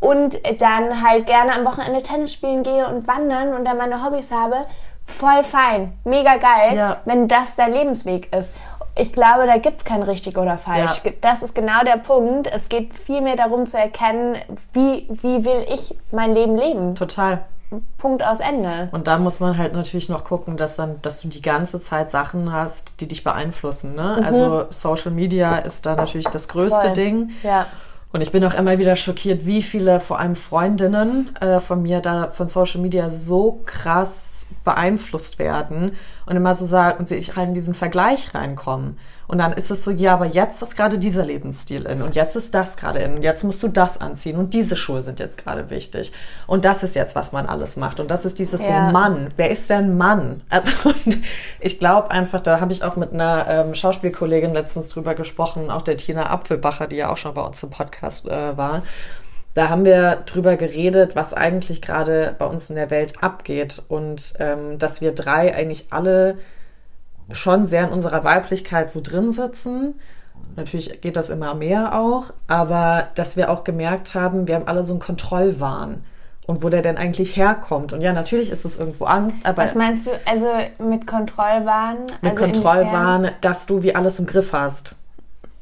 und 0.00 0.38
dann 0.60 1.02
halt 1.02 1.26
gerne 1.26 1.54
am 1.54 1.64
Wochenende 1.64 2.02
Tennis 2.02 2.32
spielen 2.32 2.62
gehe 2.62 2.86
und 2.86 3.06
wandern 3.06 3.54
und 3.54 3.64
dann 3.64 3.76
meine 3.76 4.04
Hobbys 4.04 4.30
habe, 4.30 4.66
voll 5.08 5.42
fein, 5.42 5.92
mega 6.04 6.36
geil, 6.36 6.76
ja. 6.76 6.96
wenn 7.04 7.28
das 7.28 7.56
dein 7.56 7.72
Lebensweg 7.72 8.34
ist. 8.34 8.52
Ich 8.94 9.12
glaube, 9.12 9.46
da 9.46 9.58
gibt 9.58 9.78
es 9.78 9.84
kein 9.84 10.02
richtig 10.02 10.36
oder 10.36 10.58
falsch. 10.58 11.02
Ja. 11.04 11.12
Das 11.20 11.42
ist 11.42 11.54
genau 11.54 11.84
der 11.84 11.98
Punkt. 11.98 12.48
Es 12.48 12.68
geht 12.68 12.92
vielmehr 12.92 13.36
darum 13.36 13.66
zu 13.66 13.78
erkennen, 13.78 14.36
wie, 14.72 15.06
wie 15.08 15.44
will 15.44 15.64
ich 15.72 15.94
mein 16.10 16.34
Leben 16.34 16.56
leben. 16.56 16.94
Total. 16.96 17.44
Punkt 17.98 18.24
aus 18.24 18.40
Ende. 18.40 18.88
Und 18.92 19.06
da 19.06 19.18
muss 19.18 19.40
man 19.40 19.58
halt 19.58 19.74
natürlich 19.74 20.08
noch 20.08 20.24
gucken, 20.24 20.56
dass 20.56 20.76
dann, 20.76 21.00
dass 21.02 21.20
du 21.20 21.28
die 21.28 21.42
ganze 21.42 21.80
Zeit 21.80 22.10
Sachen 22.10 22.52
hast, 22.52 23.00
die 23.00 23.06
dich 23.06 23.22
beeinflussen. 23.22 23.94
Ne? 23.94 24.16
Mhm. 24.18 24.24
Also 24.24 24.66
Social 24.70 25.10
Media 25.12 25.56
ist 25.58 25.84
da 25.86 25.94
natürlich 25.94 26.28
das 26.28 26.48
größte 26.48 26.88
Voll. 26.88 26.92
Ding. 26.94 27.30
Ja. 27.42 27.66
Und 28.10 28.22
ich 28.22 28.32
bin 28.32 28.42
auch 28.44 28.54
immer 28.54 28.78
wieder 28.78 28.96
schockiert, 28.96 29.44
wie 29.44 29.60
viele, 29.60 30.00
vor 30.00 30.18
allem 30.18 30.34
Freundinnen 30.34 31.36
äh, 31.40 31.60
von 31.60 31.82
mir, 31.82 32.00
da 32.00 32.30
von 32.30 32.48
Social 32.48 32.80
Media 32.80 33.10
so 33.10 33.60
krass 33.66 34.37
beeinflusst 34.64 35.38
werden 35.38 35.92
und 36.26 36.36
immer 36.36 36.54
so 36.54 36.66
sagen 36.66 36.98
und 36.98 37.08
sich 37.08 37.36
halt 37.36 37.48
in 37.48 37.54
diesen 37.54 37.74
Vergleich 37.74 38.34
reinkommen. 38.34 38.98
Und 39.28 39.38
dann 39.38 39.52
ist 39.52 39.70
es 39.70 39.84
so, 39.84 39.90
ja, 39.90 40.14
aber 40.14 40.24
jetzt 40.24 40.62
ist 40.62 40.74
gerade 40.74 40.98
dieser 40.98 41.22
Lebensstil 41.22 41.84
in 41.84 42.00
und 42.00 42.14
jetzt 42.14 42.34
ist 42.34 42.54
das 42.54 42.78
gerade 42.78 43.00
in 43.00 43.16
und 43.16 43.22
jetzt 43.22 43.44
musst 43.44 43.62
du 43.62 43.68
das 43.68 44.00
anziehen 44.00 44.38
und 44.38 44.54
diese 44.54 44.74
Schuhe 44.74 45.02
sind 45.02 45.20
jetzt 45.20 45.44
gerade 45.44 45.68
wichtig 45.68 46.12
und 46.46 46.64
das 46.64 46.82
ist 46.82 46.96
jetzt, 46.96 47.14
was 47.14 47.32
man 47.32 47.44
alles 47.44 47.76
macht 47.76 48.00
und 48.00 48.10
das 48.10 48.24
ist 48.24 48.38
dieses 48.38 48.66
ja. 48.66 48.86
so 48.86 48.92
Mann. 48.92 49.28
Wer 49.36 49.50
ist 49.50 49.68
denn 49.68 49.98
Mann? 49.98 50.40
Also 50.48 50.94
ich 51.60 51.78
glaube 51.78 52.10
einfach, 52.10 52.40
da 52.40 52.58
habe 52.60 52.72
ich 52.72 52.82
auch 52.82 52.96
mit 52.96 53.12
einer 53.12 53.46
ähm, 53.48 53.74
Schauspielkollegin 53.74 54.54
letztens 54.54 54.88
drüber 54.88 55.14
gesprochen, 55.14 55.70
auch 55.70 55.82
der 55.82 55.98
Tina 55.98 56.30
Apfelbacher, 56.30 56.86
die 56.86 56.96
ja 56.96 57.10
auch 57.10 57.18
schon 57.18 57.34
bei 57.34 57.42
uns 57.42 57.62
im 57.62 57.68
Podcast 57.68 58.26
äh, 58.26 58.56
war. 58.56 58.82
Da 59.58 59.70
haben 59.70 59.84
wir 59.84 60.22
drüber 60.24 60.54
geredet, 60.54 61.16
was 61.16 61.34
eigentlich 61.34 61.82
gerade 61.82 62.36
bei 62.38 62.46
uns 62.46 62.70
in 62.70 62.76
der 62.76 62.90
Welt 62.90 63.24
abgeht 63.24 63.82
und 63.88 64.34
ähm, 64.38 64.78
dass 64.78 65.00
wir 65.00 65.12
drei 65.12 65.52
eigentlich 65.52 65.86
alle 65.90 66.38
schon 67.32 67.66
sehr 67.66 67.88
in 67.88 67.90
unserer 67.90 68.22
Weiblichkeit 68.22 68.88
so 68.88 69.00
drin 69.00 69.32
sitzen. 69.32 69.94
Natürlich 70.54 71.00
geht 71.00 71.16
das 71.16 71.28
immer 71.28 71.56
mehr 71.56 71.98
auch, 71.98 72.26
aber 72.46 73.08
dass 73.16 73.36
wir 73.36 73.50
auch 73.50 73.64
gemerkt 73.64 74.14
haben, 74.14 74.46
wir 74.46 74.54
haben 74.54 74.68
alle 74.68 74.84
so 74.84 74.92
einen 74.92 75.00
Kontrollwahn 75.00 76.04
und 76.46 76.62
wo 76.62 76.68
der 76.68 76.82
denn 76.82 76.96
eigentlich 76.96 77.36
herkommt. 77.36 77.92
Und 77.92 78.00
ja, 78.00 78.12
natürlich 78.12 78.50
ist 78.50 78.64
es 78.64 78.78
irgendwo 78.78 79.06
Angst, 79.06 79.44
aber. 79.44 79.64
Was 79.64 79.74
meinst 79.74 80.06
du, 80.06 80.10
also 80.24 80.46
mit 80.78 81.04
Kontrollwahn? 81.08 82.02
Mit 82.22 82.30
also 82.30 82.44
Kontrollwahn, 82.44 83.32
dass 83.40 83.66
du 83.66 83.82
wie 83.82 83.92
alles 83.92 84.20
im 84.20 84.26
Griff 84.26 84.52
hast. 84.52 84.94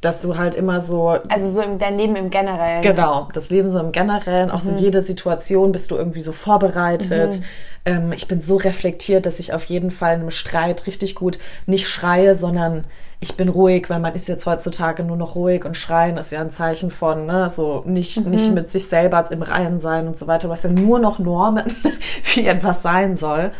Dass 0.01 0.21
du 0.21 0.37
halt 0.37 0.55
immer 0.55 0.81
so. 0.81 1.09
Also 1.29 1.51
so 1.51 1.63
im, 1.63 1.79
dein 1.79 1.97
Leben 1.97 2.17
im 2.17 2.31
Generellen. 2.31 2.83
Genau, 2.83 3.29
das 3.33 3.51
Leben 3.51 3.71
so 3.71 3.81
im 3.81 3.93
Generellen, 3.93 4.51
auch 4.51 4.63
mhm. 4.63 4.69
so 4.69 4.77
jede 4.77 5.03
Situation 5.03 5.73
bist 5.73 5.91
du 5.91 5.97
irgendwie 5.97 6.21
so 6.21 6.33
vorbereitet. 6.33 7.41
Mhm 7.41 7.45
ähm, 7.87 8.13
ich 8.13 8.29
bin 8.29 8.43
so 8.43 8.57
reflektiert, 8.57 9.25
dass 9.25 9.39
ich 9.39 9.55
auf 9.55 9.65
jeden 9.65 9.91
Fall 9.91 10.15
in 10.15 10.21
einem 10.21 10.31
Streit 10.31 10.87
richtig 10.87 11.15
gut 11.15 11.39
nicht 11.67 11.89
schreie, 11.89 12.35
sondern 12.35 12.85
ich 13.21 13.37
bin 13.37 13.49
ruhig, 13.49 13.89
weil 13.89 14.01
man 14.01 14.15
ist 14.15 14.29
jetzt 14.29 14.45
heutzutage 14.45 15.03
nur 15.03 15.17
noch 15.17 15.37
ruhig 15.37 15.65
und 15.65 15.77
schreien 15.77 16.19
ist 16.19 16.33
ja 16.33 16.41
ein 16.41 16.51
Zeichen 16.51 16.91
von, 16.91 17.25
ne, 17.25 17.49
so 17.49 17.83
nicht, 17.87 18.25
mhm. 18.25 18.31
nicht 18.31 18.53
mit 18.53 18.69
sich 18.69 18.89
selber 18.89 19.31
im 19.31 19.43
Reinen 19.43 19.81
sein 19.81 20.07
und 20.07 20.19
so 20.19 20.27
weiter, 20.27 20.51
was 20.51 20.65
ja 20.65 20.71
nur 20.71 20.99
noch 20.99 21.19
Normen, 21.19 21.75
wie 22.35 22.47
etwas 22.47 22.83
sein 22.83 23.17
soll. 23.17 23.53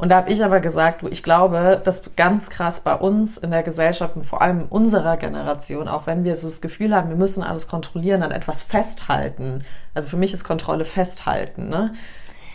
Und 0.00 0.08
da 0.08 0.16
habe 0.16 0.30
ich 0.32 0.42
aber 0.42 0.60
gesagt, 0.60 1.02
du, 1.02 1.08
ich 1.08 1.22
glaube, 1.22 1.80
dass 1.84 2.16
ganz 2.16 2.48
krass 2.48 2.80
bei 2.80 2.94
uns 2.94 3.36
in 3.36 3.50
der 3.50 3.62
Gesellschaft 3.62 4.16
und 4.16 4.24
vor 4.24 4.40
allem 4.40 4.60
in 4.60 4.66
unserer 4.66 5.16
Generation, 5.16 5.88
auch 5.88 6.06
wenn 6.06 6.24
wir 6.24 6.36
so 6.36 6.48
das 6.48 6.60
Gefühl 6.60 6.94
haben, 6.94 7.10
wir 7.10 7.16
müssen 7.16 7.42
alles 7.42 7.68
kontrollieren, 7.68 8.22
an 8.22 8.30
etwas 8.30 8.62
festhalten. 8.62 9.64
Also 9.94 10.08
für 10.08 10.16
mich 10.16 10.32
ist 10.32 10.44
Kontrolle 10.44 10.84
festhalten, 10.84 11.68
ne? 11.68 11.92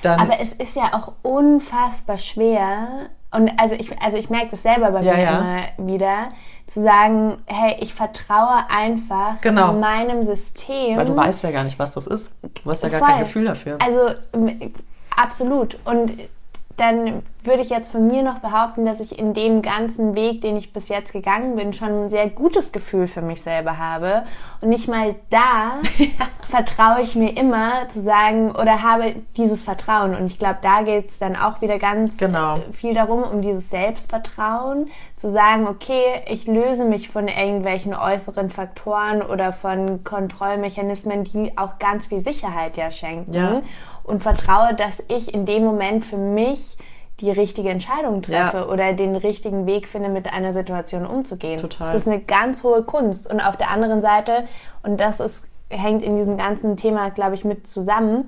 dann. 0.05 0.19
Aber 0.19 0.39
es 0.39 0.53
ist 0.53 0.75
ja 0.75 0.93
auch 0.93 1.13
unfassbar 1.23 2.17
schwer. 2.17 3.09
Und 3.31 3.51
also 3.57 3.75
ich, 3.75 3.99
also 4.01 4.17
ich 4.17 4.29
merke 4.29 4.51
das 4.51 4.63
selber 4.63 4.91
bei 4.91 5.01
ja, 5.01 5.13
mir 5.13 5.21
ja. 5.21 5.39
immer 5.39 5.89
wieder, 5.89 6.29
zu 6.67 6.81
sagen, 6.81 7.37
hey, 7.45 7.75
ich 7.79 7.93
vertraue 7.93 8.63
einfach 8.69 9.41
genau. 9.41 9.73
meinem 9.73 10.23
System. 10.23 10.97
Weil 10.97 11.05
du 11.05 11.15
weißt 11.15 11.43
ja 11.43 11.51
gar 11.51 11.63
nicht, 11.63 11.77
was 11.77 11.93
das 11.93 12.07
ist. 12.07 12.33
Du 12.63 12.71
hast 12.71 12.83
ja 12.83 12.89
gar 12.89 12.99
Voll. 12.99 13.09
kein 13.09 13.19
Gefühl 13.19 13.45
dafür. 13.45 13.77
Also 13.81 14.11
absolut. 15.15 15.77
Und 15.85 16.13
dann 16.77 17.23
würde 17.43 17.61
ich 17.61 17.69
jetzt 17.69 17.91
von 17.91 18.07
mir 18.07 18.23
noch 18.23 18.39
behaupten, 18.39 18.85
dass 18.85 18.99
ich 18.99 19.17
in 19.17 19.33
dem 19.33 19.61
ganzen 19.61 20.15
Weg, 20.15 20.41
den 20.41 20.57
ich 20.57 20.73
bis 20.73 20.89
jetzt 20.89 21.13
gegangen 21.13 21.55
bin, 21.55 21.73
schon 21.73 22.05
ein 22.05 22.09
sehr 22.09 22.27
gutes 22.27 22.71
Gefühl 22.71 23.07
für 23.07 23.21
mich 23.21 23.41
selber 23.41 23.77
habe. 23.77 24.23
Und 24.61 24.69
nicht 24.69 24.87
mal 24.87 25.15
da 25.29 25.79
vertraue 26.47 27.01
ich 27.01 27.15
mir 27.15 27.37
immer 27.37 27.87
zu 27.87 28.01
sagen 28.01 28.51
oder 28.51 28.81
habe 28.81 29.15
dieses 29.37 29.61
Vertrauen. 29.61 30.15
Und 30.15 30.25
ich 30.25 30.39
glaube, 30.39 30.57
da 30.61 30.81
geht 30.81 31.09
es 31.09 31.19
dann 31.19 31.35
auch 31.35 31.61
wieder 31.61 31.77
ganz 31.77 32.17
genau. 32.17 32.59
viel 32.71 32.93
darum, 32.93 33.23
um 33.23 33.41
dieses 33.41 33.69
Selbstvertrauen, 33.69 34.89
zu 35.15 35.29
sagen, 35.29 35.67
okay, 35.67 36.23
ich 36.27 36.47
löse 36.47 36.83
mich 36.83 37.09
von 37.09 37.27
irgendwelchen 37.27 37.93
äußeren 37.93 38.49
Faktoren 38.49 39.21
oder 39.21 39.53
von 39.53 40.03
Kontrollmechanismen, 40.03 41.23
die 41.23 41.57
auch 41.57 41.79
ganz 41.79 42.07
viel 42.07 42.19
Sicherheit 42.19 42.75
ja 42.75 42.91
schenken. 42.91 43.33
Ja 43.33 43.61
und 44.05 44.21
vertraue, 44.23 44.73
dass 44.73 45.03
ich 45.07 45.33
in 45.33 45.45
dem 45.45 45.63
Moment 45.63 46.05
für 46.05 46.17
mich 46.17 46.77
die 47.19 47.31
richtige 47.31 47.69
Entscheidung 47.69 48.21
treffe 48.21 48.57
ja. 48.57 48.65
oder 48.65 48.93
den 48.93 49.15
richtigen 49.15 49.65
Weg 49.65 49.87
finde, 49.87 50.09
mit 50.09 50.31
einer 50.31 50.51
Situation 50.51 51.05
umzugehen. 51.05 51.59
Total. 51.59 51.93
Das 51.93 52.01
ist 52.01 52.07
eine 52.07 52.19
ganz 52.19 52.63
hohe 52.63 52.83
Kunst. 52.83 53.31
Und 53.31 53.39
auf 53.39 53.55
der 53.55 53.69
anderen 53.69 54.01
Seite, 54.01 54.45
und 54.83 54.99
das 54.99 55.19
ist, 55.19 55.43
hängt 55.69 56.03
in 56.03 56.17
diesem 56.17 56.37
ganzen 56.37 56.75
Thema, 56.75 57.09
glaube 57.09 57.35
ich, 57.35 57.45
mit 57.45 57.67
zusammen, 57.67 58.25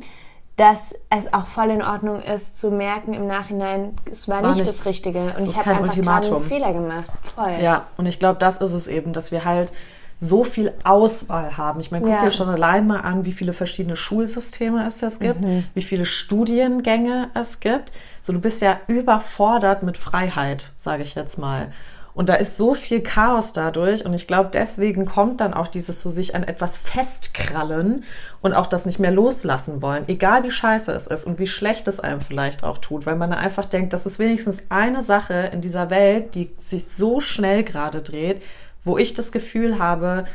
dass 0.56 0.96
es 1.10 1.32
auch 1.34 1.46
voll 1.46 1.70
in 1.70 1.84
Ordnung 1.84 2.22
ist, 2.22 2.60
zu 2.60 2.72
merken 2.72 3.14
im 3.14 3.28
Nachhinein, 3.28 3.94
es 4.10 4.28
war, 4.28 4.42
war 4.42 4.50
nicht, 4.50 4.60
nicht, 4.60 4.70
das 4.70 4.86
Richtige. 4.86 5.20
Und 5.38 5.48
ich 5.48 5.58
habe 5.58 5.72
einfach 5.72 5.96
einen 5.96 6.44
Fehler 6.44 6.74
gemacht. 6.74 7.06
Voll. 7.36 7.58
Ja, 7.62 7.86
und 7.98 8.08
ich 8.08 8.20
glaube, 8.20 8.40
das 8.40 8.58
ist 8.58 8.74
es 8.74 8.88
eben, 8.88 9.14
dass 9.14 9.32
wir 9.32 9.46
halt 9.46 9.72
so 10.20 10.44
viel 10.44 10.74
Auswahl 10.84 11.58
haben. 11.58 11.80
Ich 11.80 11.92
meine, 11.92 12.04
guck 12.06 12.14
ja. 12.14 12.22
dir 12.22 12.32
schon 12.32 12.50
allein 12.50 12.88
mal 12.88 13.02
an, 13.02 13.26
wie 13.26 13.32
viele 13.32 13.54
verschiedene 13.54 13.96
Schulsysteme 13.96 14.88
es 14.88 15.02
jetzt 15.02 15.20
gibt, 15.20 15.42
mhm. 15.42 15.66
wie 15.74 15.84
viele 15.84 16.06
Studiengänge 16.06 17.30
es 17.36 17.60
gibt. 17.60 17.92
So, 18.24 18.34
du 18.34 18.40
bist 18.40 18.62
ja 18.62 18.80
überfordert 18.88 19.84
mit 19.84 19.98
Freiheit, 19.98 20.72
sage 20.76 21.04
ich 21.04 21.16
jetzt 21.16 21.38
mal. 21.38 21.72
Und 22.18 22.30
da 22.30 22.34
ist 22.34 22.58
so 22.58 22.74
viel 22.74 23.02
Chaos 23.02 23.54
dadurch. 23.54 24.04
Und 24.04 24.16
ich 24.16 24.26
glaube, 24.26 24.50
deswegen 24.52 25.06
kommt 25.06 25.40
dann 25.40 25.54
auch 25.54 25.68
dieses 25.68 26.02
so 26.02 26.10
sich 26.10 26.34
an 26.34 26.42
etwas 26.42 26.76
festkrallen 26.76 28.06
und 28.42 28.56
auch 28.56 28.66
das 28.66 28.88
nicht 28.88 28.98
mehr 28.98 29.12
loslassen 29.12 29.84
wollen. 29.84 30.06
Egal 30.08 30.44
wie 30.44 30.50
scheiße 30.50 30.92
es 30.94 31.06
ist 31.06 31.26
und 31.28 31.38
wie 31.38 31.46
schlecht 31.46 31.88
es 31.88 32.00
einem 32.00 32.20
vielleicht 32.20 32.64
auch 32.64 32.80
tut. 32.80 33.06
Weil 33.06 33.18
man 33.18 33.34
einfach 33.34 33.66
denkt, 33.66 33.94
das 33.94 34.08
ist 34.08 34.18
wenigstens 34.18 34.64
eine 34.70 35.04
Sache 35.04 35.52
in 35.54 35.62
dieser 35.62 35.92
Welt, 35.92 36.34
die 36.34 36.50
sich 36.66 36.86
so 36.88 37.22
schnell 37.22 37.64
gerade 37.64 38.02
dreht, 38.02 38.42
wo 38.88 38.98
ich 38.98 39.14
das 39.14 39.32
Gefühl 39.32 39.80
habe, 39.80 40.26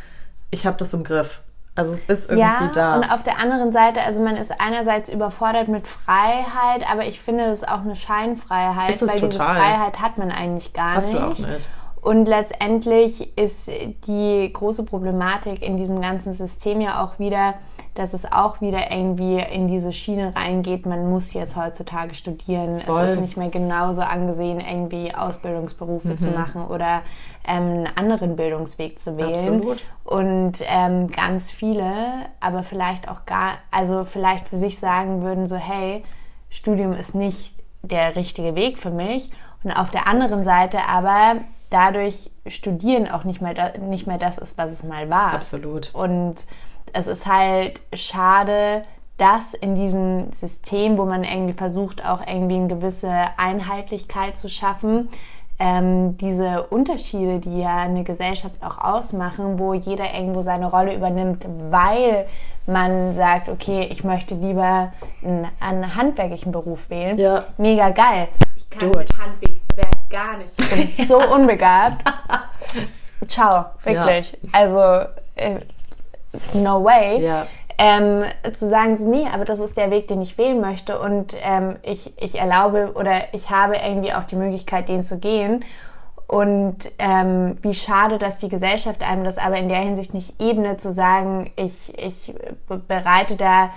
ich 0.50 0.66
habe 0.66 0.76
das 0.76 0.94
im 0.94 1.04
Griff. 1.04 1.42
Also 1.74 1.94
es 1.94 2.04
ist 2.04 2.30
irgendwie 2.30 2.46
ja, 2.48 2.70
da. 2.72 2.96
Und 2.96 3.04
auf 3.04 3.22
der 3.22 3.38
anderen 3.38 3.72
Seite, 3.72 4.02
also 4.02 4.20
man 4.20 4.36
ist 4.36 4.52
einerseits 4.60 5.08
überfordert 5.08 5.68
mit 5.68 5.88
Freiheit, 5.88 6.86
aber 6.90 7.06
ich 7.06 7.20
finde 7.20 7.46
das 7.46 7.60
ist 7.60 7.68
auch 7.68 7.80
eine 7.80 7.96
Scheinfreiheit, 7.96 8.90
ist 8.90 9.00
es 9.00 9.14
weil 9.14 9.20
total. 9.20 9.30
diese 9.30 9.44
Freiheit 9.44 10.00
hat 10.00 10.18
man 10.18 10.30
eigentlich 10.30 10.74
gar 10.74 10.96
Hast 10.96 11.12
nicht. 11.12 11.22
Hast 11.22 11.38
du 11.38 11.44
auch 11.44 11.48
nicht. 11.48 11.68
Und 12.02 12.26
letztendlich 12.26 13.38
ist 13.38 13.70
die 14.06 14.52
große 14.52 14.84
Problematik 14.84 15.62
in 15.62 15.76
diesem 15.76 16.00
ganzen 16.00 16.34
System 16.34 16.80
ja 16.80 17.02
auch 17.02 17.18
wieder, 17.18 17.54
dass 17.94 18.14
es 18.14 18.30
auch 18.30 18.60
wieder 18.60 18.90
irgendwie 18.90 19.38
in 19.38 19.68
diese 19.68 19.92
Schiene 19.92 20.34
reingeht, 20.34 20.86
man 20.86 21.10
muss 21.10 21.34
jetzt 21.34 21.56
heutzutage 21.56 22.14
studieren. 22.14 22.80
Voll. 22.80 23.02
Es 23.02 23.12
ist 23.12 23.20
nicht 23.20 23.36
mehr 23.36 23.50
genauso 23.50 24.02
angesehen, 24.02 24.60
irgendwie 24.60 25.14
Ausbildungsberufe 25.14 26.08
mhm. 26.08 26.18
zu 26.18 26.30
machen 26.30 26.66
oder 26.66 27.02
ähm, 27.46 27.62
einen 27.62 27.88
anderen 27.96 28.36
Bildungsweg 28.36 28.98
zu 28.98 29.16
wählen. 29.18 29.56
Absolut. 29.56 29.84
Und 30.04 30.52
ähm, 30.66 31.08
ganz 31.08 31.52
viele, 31.52 31.92
aber 32.40 32.62
vielleicht 32.62 33.08
auch 33.08 33.26
gar, 33.26 33.58
also 33.70 34.04
vielleicht 34.04 34.48
für 34.48 34.56
sich 34.56 34.78
sagen 34.78 35.22
würden 35.22 35.46
so, 35.46 35.56
hey, 35.56 36.02
Studium 36.48 36.92
ist 36.92 37.14
nicht 37.14 37.56
der 37.82 38.16
richtige 38.16 38.54
Weg 38.54 38.78
für 38.78 38.90
mich 38.90 39.30
Und 39.64 39.72
auf 39.72 39.90
der 39.90 40.06
anderen 40.06 40.44
Seite 40.44 40.86
aber 40.88 41.36
dadurch 41.70 42.30
Studieren 42.46 43.08
auch 43.08 43.24
nicht 43.24 43.40
mehr, 43.40 43.78
nicht 43.78 44.06
mehr 44.06 44.18
das 44.18 44.36
ist, 44.38 44.58
was 44.58 44.70
es 44.70 44.82
mal 44.82 45.08
war. 45.08 45.32
Absolut. 45.32 45.94
Und 45.94 46.44
es 46.92 47.06
ist 47.06 47.26
halt 47.26 47.80
schade, 47.92 48.84
dass 49.18 49.54
in 49.54 49.74
diesem 49.74 50.32
System, 50.32 50.98
wo 50.98 51.04
man 51.04 51.24
irgendwie 51.24 51.52
versucht, 51.52 52.04
auch 52.04 52.26
irgendwie 52.26 52.56
eine 52.56 52.68
gewisse 52.68 53.12
Einheitlichkeit 53.36 54.36
zu 54.36 54.48
schaffen, 54.48 55.08
ähm, 55.58 56.16
diese 56.16 56.64
Unterschiede, 56.64 57.38
die 57.38 57.60
ja 57.60 57.76
eine 57.76 58.02
Gesellschaft 58.02 58.56
auch 58.62 58.78
ausmachen, 58.78 59.58
wo 59.58 59.74
jeder 59.74 60.12
irgendwo 60.12 60.42
seine 60.42 60.66
Rolle 60.66 60.94
übernimmt, 60.94 61.46
weil 61.70 62.26
man 62.66 63.12
sagt, 63.12 63.48
okay, 63.48 63.86
ich 63.90 64.02
möchte 64.02 64.34
lieber 64.34 64.92
einen, 65.22 65.46
einen 65.60 65.94
handwerklichen 65.94 66.50
Beruf 66.50 66.90
wählen. 66.90 67.18
Ja. 67.18 67.44
Mega 67.58 67.90
geil. 67.90 68.28
Ich 68.56 68.68
kann 68.70 68.88
mit 68.88 69.10
it. 69.10 69.16
Handwerk 69.18 70.10
gar 70.10 70.36
nicht. 70.36 70.50
Ich 70.76 70.96
bin 70.96 71.06
so 71.06 71.18
unbegabt. 71.18 72.02
Ciao, 73.28 73.66
wirklich. 73.84 74.36
Also, 74.52 74.80
äh, 75.36 75.60
no 76.52 76.84
way. 76.84 77.22
Ja. 77.22 77.46
Ähm, 77.78 78.22
zu 78.52 78.68
sagen, 78.68 78.96
so, 78.96 79.08
nee, 79.08 79.26
aber 79.32 79.44
das 79.44 79.58
ist 79.58 79.76
der 79.76 79.90
Weg, 79.90 80.06
den 80.06 80.20
ich 80.20 80.38
wählen 80.38 80.60
möchte 80.60 81.00
und 81.00 81.34
ähm, 81.42 81.76
ich, 81.82 82.12
ich 82.22 82.38
erlaube 82.38 82.92
oder 82.94 83.32
ich 83.32 83.50
habe 83.50 83.76
irgendwie 83.76 84.12
auch 84.12 84.24
die 84.24 84.36
Möglichkeit, 84.36 84.88
den 84.88 85.02
zu 85.02 85.18
gehen. 85.18 85.64
Und 86.28 86.90
ähm, 86.98 87.58
wie 87.60 87.74
schade, 87.74 88.18
dass 88.18 88.38
die 88.38 88.48
Gesellschaft 88.48 89.02
einem 89.02 89.24
das 89.24 89.36
aber 89.36 89.56
in 89.56 89.68
der 89.68 89.80
Hinsicht 89.80 90.14
nicht 90.14 90.40
ebnet, 90.40 90.80
zu 90.80 90.92
sagen, 90.92 91.50
ich, 91.56 91.98
ich 91.98 92.34
bereite 92.88 93.36
da 93.36 93.70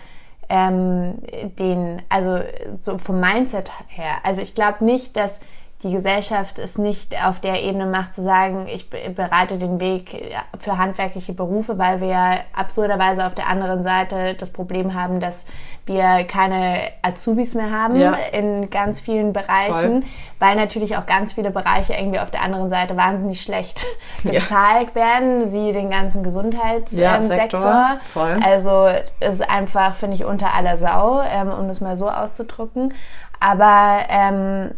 ähm, 0.48 1.16
den, 1.60 2.02
also 2.08 2.40
so 2.80 2.98
vom 2.98 3.20
Mindset 3.20 3.72
her. 3.88 4.18
Also 4.24 4.42
ich 4.42 4.56
glaube 4.56 4.86
nicht, 4.86 5.18
dass 5.18 5.40
die 5.86 5.92
Gesellschaft 5.94 6.58
es 6.60 6.78
nicht 6.78 7.16
auf 7.24 7.40
der 7.40 7.62
Ebene 7.64 7.86
macht, 7.86 8.14
zu 8.14 8.24
sagen, 8.24 8.68
ich 8.68 8.90
bereite 8.90 9.58
den 9.58 9.80
Weg 9.80 10.34
für 10.58 10.78
handwerkliche 10.78 11.32
Berufe, 11.34 11.78
weil 11.78 12.02
wir 12.02 12.40
absurderweise 12.54 13.26
auf 13.26 13.36
der 13.36 13.48
anderen 13.48 13.84
Seite 13.84 14.34
das 14.34 14.52
Problem 14.52 14.96
haben, 14.96 15.20
dass 15.20 15.46
wir 15.86 16.24
keine 16.24 16.80
Azubis 17.04 17.54
mehr 17.54 17.70
haben 17.72 17.96
Ja. 17.96 18.16
in 18.32 18.72
ganz 18.72 19.00
vielen 19.00 19.32
Bereichen, 19.32 20.02
Voll. 20.02 20.12
weil 20.40 20.56
natürlich 20.56 20.98
auch 20.98 21.06
ganz 21.06 21.34
viele 21.34 21.52
Bereiche 21.52 21.94
irgendwie 21.94 22.20
auf 22.20 22.32
der 22.32 22.42
anderen 22.42 22.70
Seite 22.70 22.98
wahnsinnig 22.98 23.42
schlecht 23.42 23.86
Ja. 24.24 24.32
bezahlt 24.32 24.96
werden, 24.96 25.48
sie 25.48 25.72
den 25.72 25.92
ganzen 25.92 26.20
Ja, 26.20 26.24
Gesundheitssektor. 26.24 27.22
Sektor, 27.22 27.86
voll. 28.12 28.40
Also 28.44 28.88
ist 29.20 29.48
einfach, 29.48 29.94
finde 29.94 30.16
ich, 30.16 30.26
unter 30.26 30.56
aller 30.56 30.76
Sau, 30.78 31.22
ähm, 31.22 31.50
um 31.50 31.70
es 31.70 31.80
mal 31.80 31.96
so 31.96 32.10
auszudrücken. 32.10 32.94
Aber 33.40 34.00
ähm, 34.10 34.72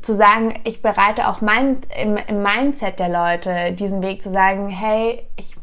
zu 0.00 0.14
sagen, 0.14 0.60
ich 0.64 0.82
bereite 0.82 1.28
auch 1.28 1.40
mein, 1.40 1.78
im, 2.00 2.16
im 2.16 2.42
Mindset 2.42 2.98
der 2.98 3.08
Leute 3.08 3.72
diesen 3.72 4.02
Weg 4.02 4.22
zu 4.22 4.30
sagen, 4.30 4.68
hey, 4.68 5.26
ich, 5.36 5.56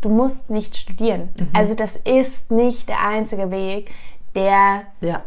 du 0.00 0.08
musst 0.08 0.48
nicht 0.50 0.76
studieren. 0.76 1.34
Mhm. 1.36 1.48
Also 1.52 1.74
das 1.74 1.96
ist 1.96 2.50
nicht 2.50 2.88
der 2.88 3.06
einzige 3.06 3.50
Weg, 3.50 3.90
der 4.34 4.82
Ja. 5.00 5.22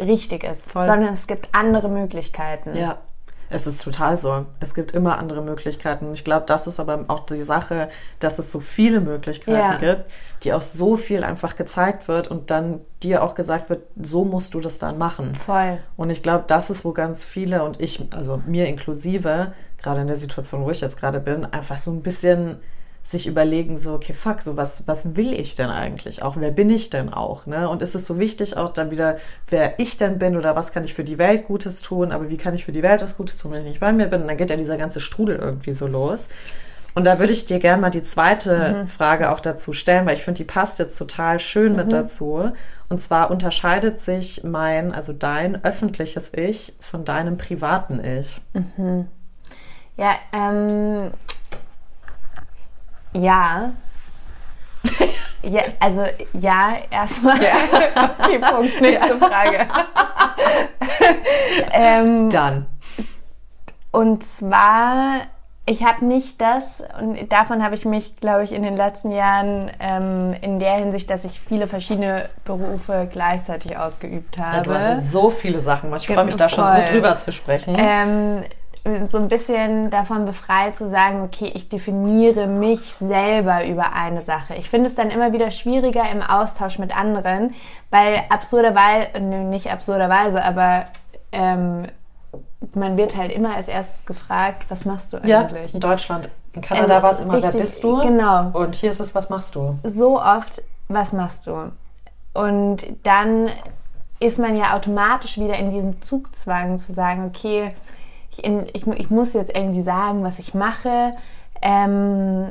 richtig 0.00 0.44
ist, 0.44 0.70
Voll. 0.70 0.84
sondern 0.84 1.12
es 1.12 1.26
gibt 1.26 1.48
andere 1.52 1.88
Möglichkeiten. 1.88 2.74
Ja, 2.74 2.98
es 3.52 3.66
ist 3.66 3.82
total 3.84 4.16
so. 4.16 4.46
Es 4.60 4.74
gibt 4.74 4.92
immer 4.92 5.18
andere 5.18 5.42
Möglichkeiten. 5.42 6.12
Ich 6.12 6.24
glaube, 6.24 6.46
das 6.46 6.66
ist 6.66 6.80
aber 6.80 7.04
auch 7.08 7.20
die 7.26 7.42
Sache, 7.42 7.88
dass 8.18 8.38
es 8.38 8.50
so 8.50 8.60
viele 8.60 9.00
Möglichkeiten 9.00 9.56
Ja. 9.58 9.76
gibt, 9.76 10.10
die 10.42 10.52
auch 10.52 10.62
so 10.62 10.96
viel 10.96 11.22
einfach 11.22 11.56
gezeigt 11.56 12.08
wird 12.08 12.28
und 12.28 12.50
dann 12.50 12.80
dir 13.02 13.22
auch 13.22 13.34
gesagt 13.34 13.70
wird, 13.70 13.82
so 14.00 14.24
musst 14.24 14.54
du 14.54 14.60
das 14.60 14.78
dann 14.78 14.98
machen. 14.98 15.34
Voll. 15.34 15.78
Und 15.96 16.10
ich 16.10 16.22
glaube, 16.22 16.44
das 16.46 16.70
ist, 16.70 16.84
wo 16.84 16.92
ganz 16.92 17.24
viele 17.24 17.62
und 17.62 17.80
ich, 17.80 18.02
also 18.14 18.42
mir 18.46 18.66
inklusive, 18.66 19.52
gerade 19.82 20.00
in 20.00 20.06
der 20.06 20.16
Situation, 20.16 20.64
wo 20.64 20.70
ich 20.70 20.80
jetzt 20.80 20.98
gerade 20.98 21.20
bin, 21.20 21.44
einfach 21.44 21.76
so 21.78 21.90
ein 21.90 22.02
bisschen 22.02 22.56
sich 23.04 23.26
überlegen, 23.26 23.78
so, 23.78 23.94
okay, 23.94 24.14
fuck, 24.14 24.42
so 24.42 24.56
was, 24.56 24.86
was 24.86 25.16
will 25.16 25.32
ich 25.32 25.54
denn 25.54 25.70
eigentlich 25.70 26.22
auch? 26.22 26.36
Wer 26.38 26.50
bin 26.50 26.70
ich 26.70 26.90
denn 26.90 27.12
auch? 27.12 27.46
Ne? 27.46 27.68
Und 27.68 27.82
ist 27.82 27.94
es 27.94 28.06
so 28.06 28.18
wichtig 28.18 28.56
auch 28.56 28.68
dann 28.68 28.90
wieder, 28.90 29.18
wer 29.48 29.78
ich 29.78 29.96
denn 29.96 30.18
bin 30.18 30.36
oder 30.36 30.56
was 30.56 30.72
kann 30.72 30.84
ich 30.84 30.94
für 30.94 31.04
die 31.04 31.18
Welt 31.18 31.46
Gutes 31.46 31.82
tun, 31.82 32.12
aber 32.12 32.28
wie 32.28 32.36
kann 32.36 32.54
ich 32.54 32.64
für 32.64 32.72
die 32.72 32.82
Welt 32.82 33.02
was 33.02 33.16
Gutes 33.16 33.36
tun, 33.36 33.52
wenn 33.52 33.62
ich 33.62 33.68
nicht 33.68 33.80
bei 33.80 33.92
mir 33.92 34.06
bin? 34.06 34.22
Und 34.22 34.28
dann 34.28 34.36
geht 34.36 34.50
ja 34.50 34.56
dieser 34.56 34.78
ganze 34.78 35.00
Strudel 35.00 35.36
irgendwie 35.36 35.72
so 35.72 35.86
los. 35.86 36.30
Und 36.94 37.06
da 37.06 37.18
würde 37.18 37.32
ich 37.32 37.46
dir 37.46 37.58
gerne 37.58 37.80
mal 37.80 37.90
die 37.90 38.02
zweite 38.02 38.84
Frage 38.86 39.30
auch 39.30 39.40
dazu 39.40 39.72
stellen, 39.72 40.04
weil 40.06 40.14
ich 40.14 40.22
finde, 40.22 40.38
die 40.38 40.44
passt 40.44 40.78
jetzt 40.78 40.98
total 40.98 41.38
schön 41.38 41.74
mit 41.74 41.92
dazu. 41.92 42.52
Und 42.90 43.00
zwar 43.00 43.30
unterscheidet 43.30 43.98
sich 44.00 44.44
mein, 44.44 44.92
also 44.92 45.14
dein 45.14 45.64
öffentliches 45.64 46.32
Ich 46.34 46.74
von 46.80 47.06
deinem 47.06 47.38
privaten 47.38 48.04
Ich. 48.04 48.42
Ja, 49.96 50.14
ähm, 50.32 51.12
ja. 53.12 53.72
Ja, 55.42 55.62
also 55.80 56.04
ja, 56.34 56.74
erstmal 56.90 57.36
die 57.38 58.38
Punkt, 58.38 58.80
nächste 58.80 59.16
Frage. 59.16 59.66
ähm, 61.72 62.30
Dann. 62.30 62.66
Und 63.90 64.24
zwar, 64.24 65.22
ich 65.66 65.84
habe 65.84 66.04
nicht 66.04 66.40
das, 66.40 66.82
und 67.00 67.30
davon 67.32 67.62
habe 67.62 67.74
ich 67.74 67.84
mich, 67.84 68.16
glaube 68.16 68.44
ich, 68.44 68.52
in 68.52 68.62
den 68.62 68.76
letzten 68.76 69.10
Jahren 69.10 69.70
ähm, 69.80 70.34
in 70.40 70.58
der 70.58 70.74
Hinsicht, 70.76 71.10
dass 71.10 71.24
ich 71.24 71.40
viele 71.40 71.66
verschiedene 71.66 72.28
Berufe 72.44 73.08
gleichzeitig 73.12 73.76
ausgeübt 73.76 74.38
habe. 74.38 74.56
Ja, 74.56 74.62
du 74.62 74.74
hast 74.74 74.84
ja 74.84 75.00
so 75.00 75.30
viele 75.30 75.60
Sachen. 75.60 75.90
gemacht. 75.90 76.02
Ich 76.08 76.14
freue 76.14 76.24
mich 76.24 76.36
da 76.36 76.48
schon 76.48 76.68
so 76.70 76.78
drüber 76.90 77.18
zu 77.18 77.32
sprechen. 77.32 77.76
ähm, 77.78 78.44
so 79.04 79.18
ein 79.18 79.28
bisschen 79.28 79.90
davon 79.90 80.24
befreit 80.24 80.76
zu 80.76 80.90
sagen, 80.90 81.22
okay, 81.22 81.52
ich 81.54 81.68
definiere 81.68 82.48
mich 82.48 82.80
selber 82.94 83.64
über 83.66 83.92
eine 83.92 84.20
Sache. 84.20 84.54
Ich 84.56 84.68
finde 84.70 84.86
es 84.88 84.96
dann 84.96 85.10
immer 85.10 85.32
wieder 85.32 85.50
schwieriger 85.52 86.10
im 86.10 86.20
Austausch 86.20 86.78
mit 86.78 86.96
anderen, 86.96 87.54
weil 87.90 88.22
absurderweise, 88.28 89.20
nicht 89.20 89.70
absurderweise, 89.70 90.42
aber 90.44 90.86
ähm, 91.30 91.86
man 92.74 92.96
wird 92.96 93.16
halt 93.16 93.30
immer 93.30 93.54
als 93.54 93.68
erstes 93.68 94.04
gefragt, 94.04 94.64
was 94.68 94.84
machst 94.84 95.12
du 95.12 95.18
ja, 95.18 95.42
eigentlich? 95.42 95.74
in 95.74 95.80
Deutschland. 95.80 96.28
In 96.52 96.62
Kanada 96.62 96.94
Also 96.94 97.02
war 97.02 97.12
es 97.12 97.20
immer, 97.20 97.32
wer 97.34 97.44
richtig- 97.44 97.60
bist 97.60 97.84
du? 97.84 98.00
Genau. 98.02 98.50
Und 98.52 98.74
hier 98.76 98.90
ist 98.90 99.00
es, 99.00 99.14
was 99.14 99.30
machst 99.30 99.54
du? 99.54 99.78
so 99.84 100.20
oft, 100.20 100.60
was 100.88 101.12
machst 101.12 101.46
du? 101.46 101.70
Und 102.34 102.84
dann 103.04 103.48
ist 104.18 104.38
man 104.38 104.56
ja 104.56 104.74
automatisch 104.74 105.38
wieder 105.38 105.54
in 105.56 105.70
diesem 105.70 106.00
Zugzwang 106.02 106.78
zu 106.78 106.92
sagen, 106.92 107.24
okay, 107.26 107.74
ich, 108.32 108.44
in, 108.44 108.66
ich, 108.72 108.86
ich 108.86 109.10
muss 109.10 109.34
jetzt 109.34 109.54
irgendwie 109.54 109.82
sagen, 109.82 110.24
was 110.24 110.38
ich 110.38 110.54
mache. 110.54 111.14
Ähm, 111.60 112.48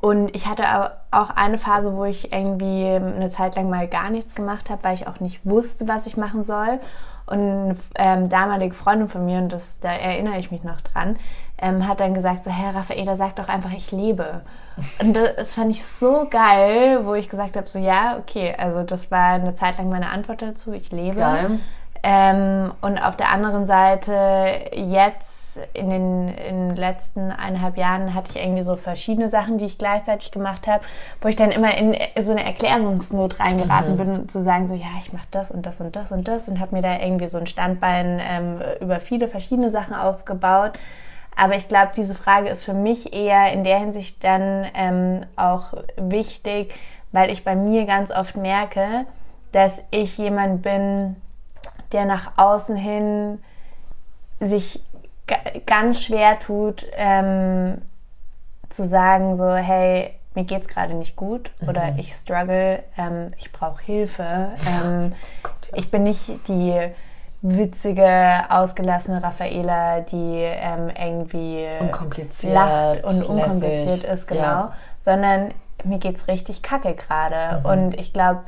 und 0.00 0.34
ich 0.34 0.46
hatte 0.46 0.64
au- 0.64 0.90
auch 1.10 1.30
eine 1.30 1.58
Phase, 1.58 1.96
wo 1.96 2.04
ich 2.04 2.32
irgendwie 2.32 2.86
eine 2.86 3.30
Zeit 3.30 3.56
lang 3.56 3.68
mal 3.68 3.88
gar 3.88 4.10
nichts 4.10 4.34
gemacht 4.34 4.70
habe, 4.70 4.84
weil 4.84 4.94
ich 4.94 5.06
auch 5.08 5.18
nicht 5.20 5.40
wusste, 5.44 5.88
was 5.88 6.06
ich 6.06 6.16
machen 6.16 6.42
soll. 6.42 6.78
Und 7.26 7.38
eine 7.40 7.76
ähm, 7.96 8.28
damalige 8.28 8.74
Freundin 8.74 9.08
von 9.08 9.24
mir, 9.24 9.38
und 9.38 9.52
das, 9.52 9.78
da 9.80 9.92
erinnere 9.92 10.38
ich 10.38 10.50
mich 10.50 10.64
noch 10.64 10.80
dran, 10.80 11.16
ähm, 11.58 11.86
hat 11.86 12.00
dann 12.00 12.14
gesagt, 12.14 12.44
so, 12.44 12.50
Herr 12.50 12.74
Raffaela, 12.74 13.14
sag 13.16 13.36
doch 13.36 13.48
einfach, 13.48 13.72
ich 13.72 13.92
lebe. 13.92 14.42
Und 15.00 15.14
das 15.14 15.54
fand 15.54 15.70
ich 15.70 15.84
so 15.84 16.26
geil, 16.28 17.00
wo 17.04 17.14
ich 17.14 17.28
gesagt 17.28 17.56
habe, 17.56 17.66
so, 17.68 17.78
ja, 17.78 18.16
okay, 18.18 18.54
also 18.58 18.82
das 18.82 19.10
war 19.10 19.34
eine 19.34 19.54
Zeit 19.54 19.78
lang 19.78 19.88
meine 19.88 20.10
Antwort 20.10 20.42
dazu, 20.42 20.72
ich 20.72 20.90
lebe. 20.90 21.18
Geil. 21.20 21.60
Ähm, 22.02 22.72
und 22.80 22.98
auf 22.98 23.16
der 23.16 23.30
anderen 23.30 23.64
Seite 23.66 24.70
jetzt 24.74 25.42
in 25.74 25.90
den, 25.90 26.28
in 26.28 26.68
den 26.68 26.76
letzten 26.76 27.30
eineinhalb 27.30 27.76
Jahren 27.76 28.14
hatte 28.14 28.30
ich 28.30 28.44
irgendwie 28.44 28.62
so 28.62 28.76
verschiedene 28.76 29.28
Sachen, 29.28 29.58
die 29.58 29.66
ich 29.66 29.78
gleichzeitig 29.78 30.30
gemacht 30.30 30.66
habe, 30.66 30.84
wo 31.20 31.28
ich 31.28 31.36
dann 31.36 31.50
immer 31.50 31.76
in 31.76 31.94
so 32.18 32.32
eine 32.32 32.44
Erklärungsnot 32.44 33.38
reingeraten 33.40 33.96
bin, 33.96 34.28
zu 34.28 34.40
sagen 34.40 34.66
so, 34.66 34.74
ja, 34.74 34.86
ich 34.98 35.12
mache 35.12 35.26
das 35.30 35.50
und 35.50 35.66
das 35.66 35.80
und 35.80 35.94
das 35.94 36.12
und 36.12 36.26
das 36.28 36.48
und 36.48 36.60
habe 36.60 36.74
mir 36.74 36.82
da 36.82 36.98
irgendwie 36.98 37.26
so 37.26 37.38
ein 37.38 37.46
Standbein 37.46 38.20
ähm, 38.22 38.60
über 38.80 39.00
viele 39.00 39.28
verschiedene 39.28 39.70
Sachen 39.70 39.94
aufgebaut. 39.94 40.72
Aber 41.36 41.54
ich 41.54 41.68
glaube, 41.68 41.92
diese 41.96 42.14
Frage 42.14 42.48
ist 42.48 42.64
für 42.64 42.74
mich 42.74 43.14
eher 43.14 43.52
in 43.52 43.64
der 43.64 43.78
Hinsicht 43.78 44.22
dann 44.22 44.66
ähm, 44.74 45.24
auch 45.36 45.74
wichtig, 45.96 46.74
weil 47.10 47.30
ich 47.30 47.44
bei 47.44 47.56
mir 47.56 47.86
ganz 47.86 48.10
oft 48.10 48.36
merke, 48.36 49.06
dass 49.52 49.82
ich 49.90 50.18
jemand 50.18 50.62
bin, 50.62 51.16
der 51.92 52.04
nach 52.04 52.32
außen 52.36 52.76
hin 52.76 53.42
sich 54.40 54.82
ga- 55.26 55.36
ganz 55.66 56.00
schwer 56.02 56.38
tut, 56.38 56.86
ähm, 56.96 57.80
zu 58.68 58.84
sagen 58.86 59.36
so, 59.36 59.52
hey, 59.54 60.14
mir 60.34 60.44
geht's 60.44 60.66
gerade 60.68 60.94
nicht 60.94 61.14
gut 61.16 61.50
oder 61.68 61.94
ich 61.98 62.12
struggle, 62.12 62.82
ähm, 62.96 63.32
ich 63.38 63.52
brauche 63.52 63.82
Hilfe. 63.82 64.50
Ähm, 64.66 65.12
ich 65.74 65.90
bin 65.90 66.04
nicht 66.04 66.48
die 66.48 66.90
witzige, 67.42 68.44
ausgelassene 68.48 69.22
Raffaela, 69.22 70.00
die 70.00 70.42
ähm, 70.42 70.90
irgendwie 70.90 71.68
Unkompliziert, 71.80 72.54
lacht 72.54 73.04
und 73.04 73.10
lässig. 73.10 73.28
unkompliziert 73.28 74.04
ist, 74.04 74.26
genau, 74.28 74.40
Ja. 74.42 74.72
sondern 75.00 75.52
mir 75.84 75.98
geht's 75.98 76.28
richtig 76.28 76.62
kacke 76.62 76.94
gerade. 76.94 77.66
Und 77.66 77.94
ich 77.98 78.12
glaube, 78.12 78.42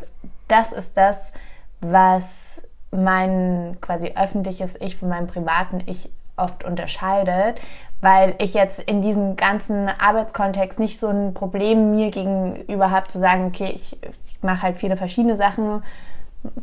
das 0.48 0.72
ist 0.72 0.96
das, 0.96 1.32
was 1.80 2.62
mein 2.94 3.76
quasi 3.80 4.12
öffentliches 4.16 4.80
Ich 4.80 4.96
von 4.96 5.08
meinem 5.08 5.26
privaten 5.26 5.82
Ich 5.86 6.10
oft 6.36 6.64
unterscheidet, 6.64 7.60
weil 8.00 8.34
ich 8.38 8.54
jetzt 8.54 8.80
in 8.80 9.02
diesem 9.02 9.36
ganzen 9.36 9.88
Arbeitskontext 9.88 10.78
nicht 10.80 10.98
so 10.98 11.08
ein 11.08 11.32
Problem 11.34 11.92
mir 11.92 12.10
gegenüber 12.10 12.90
habe 12.90 13.06
zu 13.08 13.18
sagen, 13.18 13.46
okay, 13.46 13.70
ich, 13.74 13.96
ich 14.02 14.42
mache 14.42 14.62
halt 14.62 14.76
viele 14.76 14.96
verschiedene 14.96 15.36
Sachen, 15.36 15.82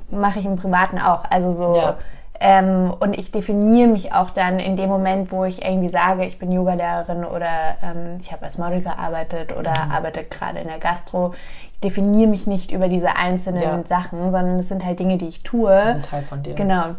mache 0.10 0.40
ich 0.40 0.46
im 0.46 0.56
Privaten 0.58 1.00
auch. 1.00 1.24
Also 1.30 1.52
so 1.52 1.76
Ja. 1.78 1.98
ähm, 2.40 2.94
und 3.00 3.18
ich 3.18 3.32
definiere 3.32 3.88
mich 3.88 4.14
auch 4.14 4.32
dann 4.32 4.60
in 4.60 4.76
dem 4.76 4.90
Moment, 4.90 5.32
wo 5.32 5.46
ich 5.46 5.64
irgendwie 5.64 5.90
sage, 5.90 6.26
ich 6.26 6.38
bin 6.40 6.52
Yogalehrerin 6.52 7.24
oder 7.24 7.78
ähm, 7.84 8.18
ich 8.22 8.32
habe 8.32 8.44
als 8.44 8.58
Model 8.58 8.82
gearbeitet 8.82 9.56
oder 9.56 9.74
Mhm. 9.86 9.92
arbeite 9.92 10.24
gerade 10.24 10.60
in 10.60 10.68
der 10.68 10.80
Gastro. 10.80 11.34
Definiere 11.84 12.30
mich 12.30 12.48
nicht 12.48 12.72
über 12.72 12.88
diese 12.88 13.16
einzelnen 13.16 13.62
Ja. 13.62 13.84
Sachen, 13.86 14.30
sondern 14.32 14.60
es 14.60 14.68
sind 14.68 14.86
halt 14.86 15.00
Dinge, 15.00 15.18
die 15.18 15.28
ich 15.28 15.44
tue. 15.44 15.72
Das 15.72 15.86
ist 15.86 15.96
ein 15.96 16.04
Teil 16.04 16.24
von 16.24 16.44
dir. 16.44 16.54
Genau. 16.54 16.96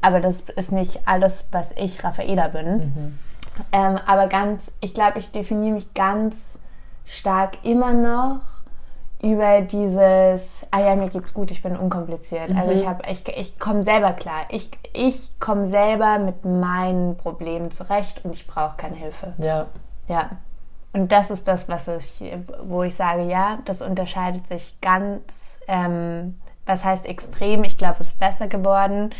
Aber 0.00 0.20
das 0.20 0.40
ist 0.56 0.72
nicht 0.72 1.06
alles, 1.06 1.48
was 1.52 1.72
ich, 1.76 2.02
Raffaela, 2.02 2.48
bin. 2.48 2.76
Mhm. 2.76 3.18
Ähm, 3.70 3.98
aber 4.06 4.28
ganz, 4.28 4.72
ich 4.80 4.94
glaube, 4.94 5.18
ich 5.18 5.30
definiere 5.30 5.74
mich 5.74 5.94
ganz 5.94 6.58
stark 7.04 7.58
immer 7.62 7.92
noch 7.92 8.40
über 9.22 9.60
dieses, 9.60 10.66
ah 10.72 10.80
ja, 10.80 10.96
mir 10.96 11.08
geht's 11.08 11.32
gut, 11.32 11.50
ich 11.52 11.62
bin 11.62 11.76
unkompliziert. 11.76 12.50
Mhm. 12.50 12.58
Also 12.58 12.72
ich 12.72 12.86
habe, 12.86 13.02
ich, 13.08 13.26
ich 13.28 13.58
komme 13.58 13.82
selber 13.82 14.12
klar. 14.12 14.46
Ich, 14.48 14.70
ich 14.92 15.38
komme 15.38 15.64
selber 15.64 16.18
mit 16.18 16.44
meinen 16.44 17.16
Problemen 17.16 17.70
zurecht 17.70 18.24
und 18.24 18.34
ich 18.34 18.46
brauche 18.46 18.76
keine 18.76 18.96
Hilfe. 18.96 19.34
Ja. 19.38 19.66
Ja. 20.08 20.30
Und 20.92 21.10
das 21.10 21.30
ist 21.30 21.48
das, 21.48 21.68
was 21.68 21.88
ich, 21.88 22.22
wo 22.62 22.82
ich 22.82 22.94
sage, 22.94 23.24
ja, 23.24 23.58
das 23.64 23.80
unterscheidet 23.80 24.46
sich 24.46 24.78
ganz, 24.80 25.58
ähm, 25.66 26.38
was 26.66 26.84
heißt 26.84 27.06
extrem? 27.06 27.64
Ich 27.64 27.78
glaube, 27.78 27.96
es 28.00 28.08
ist 28.08 28.18
besser 28.18 28.46
geworden. 28.46 29.10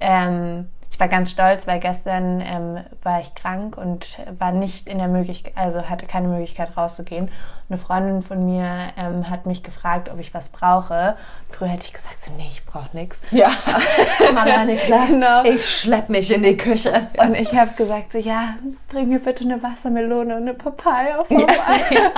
Ähm, 0.00 0.68
war 1.00 1.08
ganz 1.08 1.30
stolz, 1.30 1.66
weil 1.66 1.80
gestern 1.80 2.40
ähm, 2.40 2.78
war 3.02 3.20
ich 3.20 3.34
krank 3.34 3.76
und 3.78 4.18
war 4.38 4.52
nicht 4.52 4.86
in 4.88 4.98
der 4.98 5.08
Möglichkeit, 5.08 5.54
also 5.56 5.88
hatte 5.88 6.06
keine 6.06 6.28
Möglichkeit 6.28 6.76
rauszugehen. 6.76 7.30
Eine 7.68 7.78
Freundin 7.78 8.20
von 8.22 8.44
mir 8.44 8.88
ähm, 8.96 9.30
hat 9.30 9.46
mich 9.46 9.62
gefragt, 9.62 10.08
ob 10.12 10.18
ich 10.18 10.34
was 10.34 10.48
brauche. 10.48 11.14
Früher 11.48 11.68
hätte 11.68 11.86
ich 11.86 11.92
gesagt, 11.92 12.20
so, 12.20 12.32
nee, 12.36 12.48
ich 12.52 12.64
brauche 12.66 12.88
nichts. 12.96 13.20
Ja, 13.30 13.48
ich 13.48 14.26
komme 14.26 14.40
alleine 14.40 14.76
klar. 14.76 15.06
Genau. 15.06 15.44
Ich 15.44 15.78
schlepp 15.80 16.08
mich 16.08 16.32
in 16.32 16.42
die 16.42 16.56
Küche. 16.56 17.06
Und 17.16 17.34
ich 17.36 17.54
habe 17.54 17.70
gesagt, 17.76 18.10
so, 18.12 18.18
ja, 18.18 18.54
bring 18.88 19.08
mir 19.08 19.20
bitte 19.20 19.44
eine 19.44 19.62
Wassermelone 19.62 20.34
und 20.36 20.42
eine 20.42 20.54
Papaya 20.54 21.24
vorbei. 21.24 21.46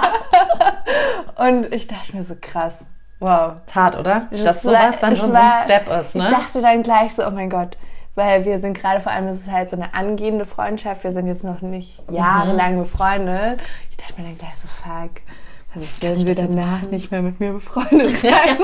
Und 1.36 1.72
ich 1.72 1.86
dachte 1.86 2.16
mir 2.16 2.22
so, 2.22 2.34
krass, 2.40 2.78
wow. 3.20 3.54
Hart, 3.74 3.98
oder? 3.98 4.28
Das 4.30 4.42
Dass 4.44 4.64
war- 4.64 4.72
sowas 4.72 5.00
dann 5.00 5.16
schon 5.16 5.26
so 5.28 5.32
war- 5.34 5.56
ein 5.58 5.64
Step 5.64 5.88
ist, 6.00 6.14
Ich 6.16 6.22
ne? 6.24 6.30
dachte 6.30 6.60
dann 6.62 6.82
gleich 6.82 7.14
so, 7.14 7.26
oh 7.26 7.30
mein 7.30 7.50
Gott, 7.50 7.76
weil 8.14 8.44
wir 8.44 8.58
sind 8.58 8.74
gerade 8.78 9.00
vor 9.00 9.12
allem, 9.12 9.28
es 9.28 9.40
ist 9.40 9.50
halt 9.50 9.70
so 9.70 9.76
eine 9.76 9.94
angehende 9.94 10.44
Freundschaft, 10.46 11.04
wir 11.04 11.12
sind 11.12 11.26
jetzt 11.26 11.44
noch 11.44 11.60
nicht 11.62 12.06
Mhm. 12.08 12.16
jahrelang 12.16 12.78
befreundet. 12.78 13.60
Ich 13.90 13.96
dachte 13.96 14.20
mir 14.20 14.28
dann 14.28 14.38
gleich 14.38 14.54
so, 14.60 14.68
fuck, 14.68 15.22
was 15.74 15.82
ist, 15.84 16.02
wenn 16.02 16.18
sie 16.20 16.26
das 16.26 16.36
danach 16.36 16.66
machen? 16.82 16.90
nicht 16.90 17.10
mehr 17.10 17.22
mit 17.22 17.40
mir 17.40 17.52
befreundet 17.54 18.16
sein? 18.16 18.30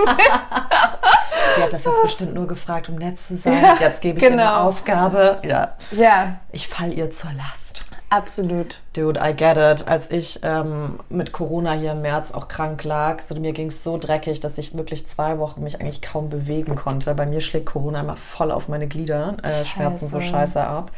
Die 1.56 1.62
hat 1.62 1.72
das 1.72 1.84
jetzt 1.84 2.02
bestimmt 2.02 2.34
nur 2.34 2.46
gefragt, 2.46 2.88
um 2.88 2.96
nett 2.96 3.18
zu 3.18 3.36
sein. 3.36 3.62
Ja, 3.62 3.76
jetzt 3.80 4.02
gebe 4.02 4.18
ich 4.18 4.22
ihr 4.24 4.30
eine 4.32 4.42
genau. 4.42 4.64
Aufgabe. 4.68 5.38
Ja, 5.42 5.72
ja, 5.92 6.36
ich 6.52 6.68
fall 6.68 6.92
ihr 6.92 7.10
zur 7.10 7.32
Last. 7.32 7.67
Absolut. 8.10 8.80
Dude, 8.94 9.20
I 9.22 9.34
get 9.34 9.56
it. 9.56 9.86
Als 9.88 10.10
ich 10.10 10.40
ähm, 10.42 11.00
mit 11.08 11.32
Corona 11.32 11.72
hier 11.72 11.92
im 11.92 12.02
März 12.02 12.32
auch 12.32 12.48
krank 12.48 12.84
lag, 12.84 13.20
so, 13.20 13.34
mir 13.34 13.52
ging 13.52 13.68
es 13.68 13.84
so 13.84 13.98
dreckig, 13.98 14.40
dass 14.40 14.58
ich 14.58 14.76
wirklich 14.76 15.06
zwei 15.06 15.38
Wochen 15.38 15.62
mich 15.62 15.80
eigentlich 15.80 16.02
kaum 16.02 16.28
bewegen 16.30 16.74
konnte. 16.74 17.14
Bei 17.14 17.26
mir 17.26 17.40
schlägt 17.40 17.66
Corona 17.66 18.00
immer 18.00 18.16
voll 18.16 18.50
auf 18.50 18.68
meine 18.68 18.86
Glieder, 18.88 19.36
äh, 19.42 19.64
schmerzen 19.64 20.08
so 20.08 20.20
Scheiße. 20.20 20.62
ab. 20.64 20.90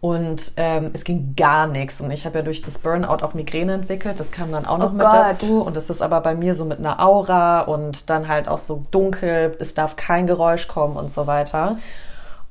Und 0.00 0.52
ähm, 0.58 0.90
es 0.92 1.04
ging 1.04 1.34
gar 1.34 1.66
nichts. 1.66 2.02
Und 2.02 2.10
ich 2.10 2.26
habe 2.26 2.40
ja 2.40 2.44
durch 2.44 2.60
das 2.60 2.78
Burnout 2.78 3.24
auch 3.24 3.32
Migräne 3.32 3.72
entwickelt. 3.72 4.20
Das 4.20 4.30
kam 4.30 4.52
dann 4.52 4.66
auch 4.66 4.76
noch 4.76 4.90
Oh 4.90 4.92
mit 4.92 5.00
Gott. 5.00 5.14
dazu. 5.14 5.62
Und 5.62 5.76
das 5.78 5.88
ist 5.88 6.02
aber 6.02 6.20
bei 6.20 6.34
mir 6.34 6.52
so 6.54 6.66
mit 6.66 6.78
einer 6.78 7.00
Aura 7.00 7.62
und 7.62 8.10
dann 8.10 8.28
halt 8.28 8.46
auch 8.46 8.58
so 8.58 8.84
dunkel. 8.90 9.56
Es 9.60 9.72
darf 9.72 9.96
kein 9.96 10.26
Geräusch 10.26 10.68
kommen 10.68 10.96
und 10.98 11.10
so 11.10 11.26
weiter. 11.26 11.78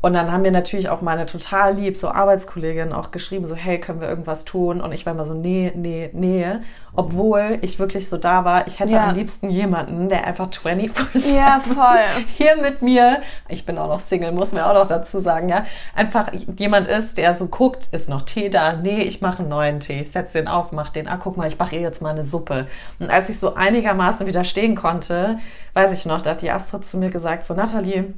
Und 0.04 0.12
dann 0.12 0.34
haben 0.34 0.42
mir 0.42 0.52
natürlich 0.52 0.90
auch 0.90 1.00
meine 1.00 1.26
total 1.26 1.76
lieb, 1.76 1.96
so 1.96 2.10
Arbeitskolleginnen 2.10 2.92
auch 2.92 3.12
geschrieben, 3.12 3.48
so, 3.48 3.56
hey, 3.56 3.80
können 3.80 4.02
wir 4.02 4.10
irgendwas 4.10 4.44
tun? 4.44 4.82
Und 4.82 4.92
ich 4.92 5.06
war 5.06 5.14
immer 5.14 5.24
so, 5.24 5.34
nee, 5.34 5.72
nee, 5.78 6.10
nee. 6.12 6.46
Obwohl 6.94 7.58
ich 7.62 7.80
wirklich 7.80 8.10
so 8.10 8.18
da 8.18 8.44
war, 8.44 8.68
ich 8.68 8.82
hätte 8.82 8.92
Ja. 8.96 9.08
am 9.08 9.16
liebsten 9.16 9.50
jemanden, 9.50 10.10
der 10.10 10.28
einfach 10.28 10.50
24 10.54 11.34
Ja, 11.34 11.62
voll. 11.62 12.00
hier 12.36 12.58
mit 12.58 12.82
mir, 12.82 13.22
ich 13.48 13.66
bin 13.66 13.78
auch 13.78 13.88
noch 13.88 14.02
Single, 14.02 14.34
muss 14.34 14.52
mir 14.52 14.70
auch 14.70 14.74
noch 14.74 14.90
dazu 14.90 15.22
sagen, 15.22 15.48
ja, 15.48 15.64
einfach 15.96 16.32
jemand 16.58 16.90
ist, 16.90 17.18
der 17.18 17.34
so 17.34 17.48
guckt, 17.48 17.88
ist 17.94 18.10
noch 18.10 18.24
Tee 18.24 18.50
da? 18.50 18.74
Nee, 18.74 19.04
ich 19.04 19.22
mache 19.22 19.40
einen 19.40 19.50
neuen 19.50 19.80
Tee, 19.80 20.02
ich 20.02 20.12
setze 20.12 20.38
den 20.38 20.50
auf, 20.50 20.74
mach 20.74 20.90
den, 20.90 21.08
ah, 21.08 21.16
guck 21.18 21.38
mal, 21.38 21.48
ich 21.48 21.58
mache 21.58 21.76
ihr 21.78 21.82
jetzt 21.82 22.02
mal 22.02 22.10
eine 22.10 22.26
Suppe. 22.26 22.68
Und 23.00 23.10
als 23.10 23.30
ich 23.30 23.40
so 23.40 23.56
einigermaßen 23.56 24.28
widerstehen 24.28 24.76
konnte, 24.76 25.40
weiß 25.76 25.94
ich 25.94 26.06
noch, 26.06 26.22
da 26.22 26.32
hat 26.32 26.42
die 26.42 26.52
Astrid 26.52 26.86
zu 26.86 26.98
mir 26.98 27.10
gesagt, 27.10 27.46
so, 27.46 27.54
Nathalie, 27.54 28.14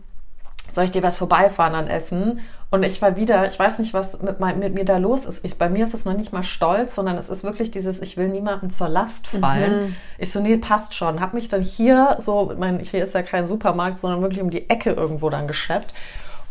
soll 0.75 0.85
ich 0.85 0.91
dir 0.91 1.03
was 1.03 1.17
vorbeifahren 1.17 1.75
an 1.75 1.87
Essen? 1.87 2.41
Und 2.71 2.83
ich 2.83 3.01
war 3.01 3.15
wieder, 3.15 3.45
ich 3.47 3.57
weiß 3.57 3.79
nicht, 3.79 3.93
was 3.93 4.21
mit, 4.21 4.39
mein, 4.39 4.59
mit 4.59 4.73
mir 4.73 4.85
da 4.85 4.97
los 4.97 5.25
ist. 5.25 5.45
Ich, 5.45 5.57
bei 5.57 5.69
mir 5.69 5.83
ist 5.83 5.93
es 5.93 6.03
noch 6.03 6.15
nicht 6.15 6.33
mal 6.33 6.43
stolz, 6.43 6.95
sondern 6.95 7.17
es 7.17 7.29
ist 7.29 7.43
wirklich 7.43 7.71
dieses, 7.71 8.01
ich 8.01 8.17
will 8.17 8.27
niemandem 8.27 8.69
zur 8.69 8.89
Last 8.89 9.27
fallen. 9.27 9.95
Ich 10.17 10.31
so, 10.31 10.41
nee, 10.41 10.57
passt 10.57 10.93
schon. 10.93 11.21
Hab 11.21 11.33
mich 11.33 11.47
dann 11.47 11.61
hier 11.61 12.17
so, 12.19 12.53
mein, 12.57 12.79
hier 12.79 13.03
ist 13.03 13.13
ja 13.13 13.21
kein 13.21 13.47
Supermarkt, 13.47 13.99
sondern 13.99 14.21
wirklich 14.21 14.41
um 14.41 14.49
die 14.49 14.69
Ecke 14.69 14.91
irgendwo 14.91 15.29
dann 15.29 15.47
geschleppt 15.47 15.93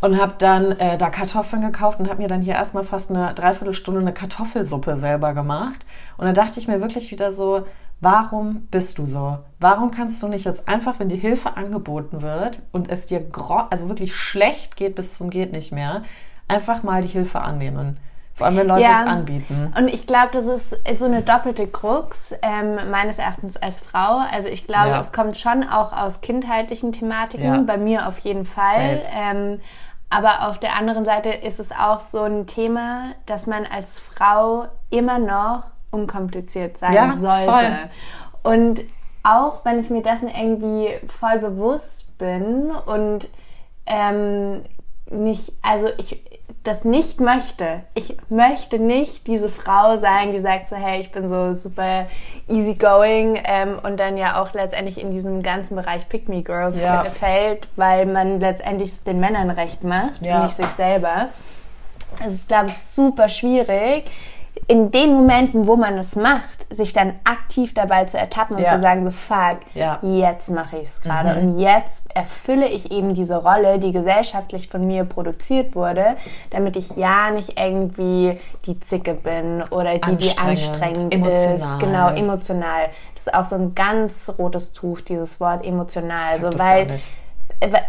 und 0.01 0.19
habe 0.19 0.35
dann 0.37 0.71
äh, 0.73 0.97
da 0.97 1.09
Kartoffeln 1.09 1.61
gekauft 1.61 1.99
und 1.99 2.09
habe 2.09 2.21
mir 2.21 2.27
dann 2.27 2.41
hier 2.41 2.53
erstmal 2.53 2.83
fast 2.83 3.09
eine 3.09 3.33
Dreiviertelstunde 3.33 4.01
eine 4.01 4.13
Kartoffelsuppe 4.13 4.97
selber 4.97 5.33
gemacht. 5.33 5.85
Und 6.17 6.25
da 6.25 6.33
dachte 6.33 6.59
ich 6.59 6.67
mir 6.67 6.81
wirklich 6.81 7.11
wieder 7.11 7.31
so, 7.31 7.65
warum 8.01 8.67
bist 8.71 8.97
du 8.97 9.05
so? 9.05 9.39
Warum 9.59 9.91
kannst 9.91 10.21
du 10.21 10.27
nicht 10.27 10.45
jetzt 10.45 10.67
einfach, 10.67 10.99
wenn 10.99 11.09
dir 11.09 11.17
Hilfe 11.17 11.57
angeboten 11.57 12.21
wird 12.21 12.59
und 12.71 12.89
es 12.89 13.05
dir 13.05 13.25
also 13.69 13.89
wirklich 13.89 14.15
schlecht 14.15 14.75
geht 14.75 14.95
bis 14.95 15.17
zum 15.17 15.29
geht 15.29 15.51
nicht 15.51 15.71
mehr, 15.71 16.03
einfach 16.47 16.83
mal 16.83 17.01
die 17.01 17.07
Hilfe 17.09 17.41
annehmen? 17.41 17.97
Vor 18.35 18.47
allem, 18.47 18.57
wenn 18.57 18.67
Leute 18.67 18.81
Ja. 18.81 19.01
es 19.01 19.07
anbieten. 19.07 19.73
Und 19.77 19.87
ich 19.87 20.07
glaube, 20.07 20.29
das 20.33 20.45
ist, 20.45 20.75
so 20.99 21.05
eine 21.05 21.21
doppelte 21.21 21.67
Krux 21.67 22.33
ähm, 22.41 22.91
meines 22.91 23.17
Erachtens 23.17 23.55
als 23.55 23.79
Frau. 23.79 24.19
Also 24.29 24.49
ich 24.49 24.67
glaube, 24.67 24.89
Ja. 24.89 24.99
es 24.99 25.13
kommt 25.13 25.37
schon 25.37 25.63
auch 25.63 25.93
aus 25.93 26.19
kindheitlichen 26.19 26.91
Thematiken, 26.91 27.45
Ja. 27.45 27.61
bei 27.61 27.77
mir 27.77 28.07
auf 28.09 28.19
jeden 28.19 28.43
Fall. 28.43 29.01
Ähm, 29.09 29.61
aber 30.09 30.49
auf 30.49 30.59
der 30.59 30.75
anderen 30.75 31.05
Seite 31.05 31.29
ist 31.29 31.61
es 31.61 31.71
auch 31.71 32.01
so 32.01 32.23
ein 32.23 32.45
Thema, 32.45 33.13
dass 33.25 33.47
man 33.47 33.65
als 33.65 34.01
Frau 34.01 34.67
immer 34.89 35.17
noch 35.17 35.63
unkompliziert 35.95 36.77
sein 36.77 36.93
Ja, 36.93 37.13
sollte. 37.13 37.51
voll. 37.51 37.89
Und 38.43 38.81
auch 39.23 39.65
wenn 39.65 39.79
ich 39.79 39.89
mir 39.89 40.03
dessen 40.03 40.27
irgendwie 40.27 40.89
voll 41.19 41.39
bewusst 41.39 42.17
bin 42.19 42.71
und 42.85 43.27
ähm, 43.87 44.63
nicht, 45.09 45.53
also 45.63 45.87
ich 45.97 46.21
das 46.63 46.83
nicht 46.83 47.19
möchte. 47.19 47.81
Ich 47.93 48.17
möchte 48.29 48.79
nicht 48.79 49.27
diese 49.27 49.49
Frau 49.49 49.97
sein, 49.97 50.31
die 50.31 50.39
sagt 50.41 50.67
so, 50.67 50.75
hey, 50.75 50.99
ich 50.99 51.11
bin 51.11 51.29
so 51.29 51.53
super 51.53 52.07
easygoing 52.47 53.39
ähm, 53.43 53.79
und 53.83 53.99
dann 53.99 54.17
ja 54.17 54.41
auch 54.41 54.53
letztendlich 54.53 54.99
in 54.99 55.11
diesem 55.11 55.43
ganzen 55.43 55.75
Bereich 55.75 56.09
Pick 56.09 56.27
Me 56.27 56.41
Girl 56.41 56.73
Ja. 56.75 57.03
fällt, 57.05 57.67
weil 57.75 58.07
man 58.07 58.39
letztendlich 58.39 58.89
es 58.89 59.03
den 59.03 59.19
Männern 59.19 59.51
recht 59.51 59.83
macht 59.83 60.21
Ja. 60.21 60.37
und 60.37 60.43
nicht 60.45 60.55
sich 60.55 60.67
selber. 60.67 61.29
Es 62.25 62.33
ist, 62.33 62.47
glaube 62.47 62.69
ich, 62.69 62.79
super 62.79 63.27
schwierig, 63.27 64.05
in 64.67 64.89
den 64.89 65.13
Momenten, 65.13 65.67
wo 65.67 65.75
man 65.75 65.95
es 65.97 66.15
macht, 66.15 66.65
sich 66.73 66.91
dann 66.91 67.13
aktiv 67.23 67.73
dabei 67.75 68.05
zu 68.05 68.17
ertappen 68.17 68.55
und 68.57 68.63
Ja. 68.63 68.75
zu 68.75 68.81
sagen, 68.81 69.05
so 69.05 69.11
fuck, 69.11 69.57
Ja. 69.75 69.99
jetzt 70.01 70.49
mache 70.49 70.77
ich 70.77 70.83
es 70.87 71.01
gerade 71.01 71.39
und 71.39 71.59
jetzt 71.59 72.03
erfülle 72.15 72.67
ich 72.67 72.89
eben 72.91 73.13
diese 73.13 73.35
Rolle, 73.43 73.77
die 73.77 73.91
gesellschaftlich 73.91 74.67
von 74.67 74.87
mir 74.87 75.03
produziert 75.05 75.75
wurde, 75.75 76.15
damit 76.49 76.75
ich 76.77 76.95
ja 76.95 77.29
nicht 77.29 77.59
irgendwie 77.59 78.39
die 78.65 78.79
Zicke 78.79 79.13
bin 79.13 79.61
oder 79.69 79.99
die, 79.99 80.15
die 80.17 80.37
Anstrengend, 80.37 81.13
emotional. 81.13 81.55
ist. 81.55 81.79
Genau, 81.79 82.09
emotional. 82.09 82.89
Das 83.15 83.27
ist 83.27 83.33
auch 83.35 83.45
so 83.45 83.55
ein 83.55 83.75
ganz 83.75 84.33
rotes 84.39 84.73
Tuch, 84.73 85.01
dieses 85.01 85.39
Wort 85.39 85.63
emotional. 85.63 86.39
Das 86.39 86.57
weil 86.57 86.87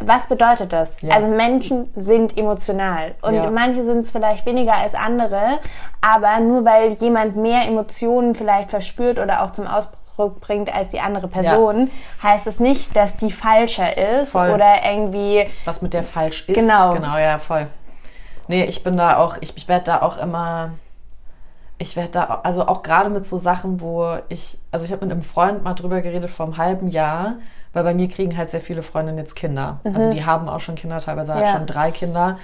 was 0.00 0.26
bedeutet 0.28 0.72
das? 0.72 1.00
Ja. 1.02 1.14
Also 1.14 1.28
Menschen 1.28 1.90
sind 1.94 2.36
emotional 2.36 3.14
und 3.22 3.34
Ja. 3.34 3.50
manche 3.50 3.84
sind 3.84 3.98
es 4.00 4.10
vielleicht 4.10 4.46
weniger 4.46 4.74
als 4.74 4.94
andere, 4.94 5.58
aber 6.00 6.40
nur 6.40 6.64
weil 6.64 6.92
jemand 6.94 7.36
mehr 7.36 7.62
Emotionen 7.66 8.34
vielleicht 8.34 8.70
verspürt 8.70 9.18
oder 9.18 9.42
auch 9.42 9.50
zum 9.50 9.66
Ausdruck 9.66 10.40
bringt 10.40 10.74
als 10.74 10.88
die 10.88 11.00
andere 11.00 11.28
Person, 11.28 11.90
heißt 12.22 12.46
es 12.46 12.58
nicht, 12.60 12.96
dass 12.96 13.16
die 13.16 13.30
falscher 13.30 13.96
ist 14.20 14.32
Voll. 14.32 14.50
oder 14.50 14.84
irgendwie 14.84 15.46
was 15.64 15.82
mit 15.82 15.92
der 15.94 16.02
falsch 16.02 16.44
ist. 16.48 16.54
Genau. 16.54 16.94
Genau, 16.94 17.18
ja, 17.18 17.38
voll. 17.38 17.66
Nee, 18.48 18.64
ich 18.64 18.82
bin 18.84 18.96
da 18.96 19.16
auch, 19.18 19.36
ich, 19.40 19.56
ich 19.56 19.68
werde 19.68 19.84
da 19.86 20.02
auch 20.02 20.18
immer, 20.18 20.70
ich 21.78 21.96
werde 21.96 22.10
da, 22.10 22.40
also 22.44 22.66
auch 22.66 22.82
gerade 22.82 23.10
mit 23.10 23.26
so 23.26 23.38
Sachen, 23.38 23.80
wo 23.80 24.16
ich, 24.28 24.58
also 24.70 24.86
ich 24.86 24.92
habe 24.92 25.04
mit 25.04 25.12
einem 25.12 25.22
Freund 25.22 25.64
mal 25.64 25.74
drüber 25.74 26.00
geredet 26.00 26.30
vor 26.30 26.46
einem 26.46 26.56
halben 26.56 26.88
Jahr, 26.88 27.34
weil 27.76 27.84
bei 27.84 27.92
mir 27.92 28.08
kriegen 28.08 28.36
halt 28.38 28.48
sehr 28.50 28.62
viele 28.62 28.82
Freundinnen 28.82 29.18
jetzt 29.18 29.36
Kinder. 29.36 29.80
Also 29.84 30.10
die 30.10 30.24
haben 30.24 30.48
auch 30.48 30.60
schon 30.60 30.76
Kinder, 30.76 30.98
teilweise 30.98 31.34
halt 31.34 31.44
Ja. 31.44 31.52
schon 31.52 31.66
drei 31.66 31.90
Kinder. 31.90 32.38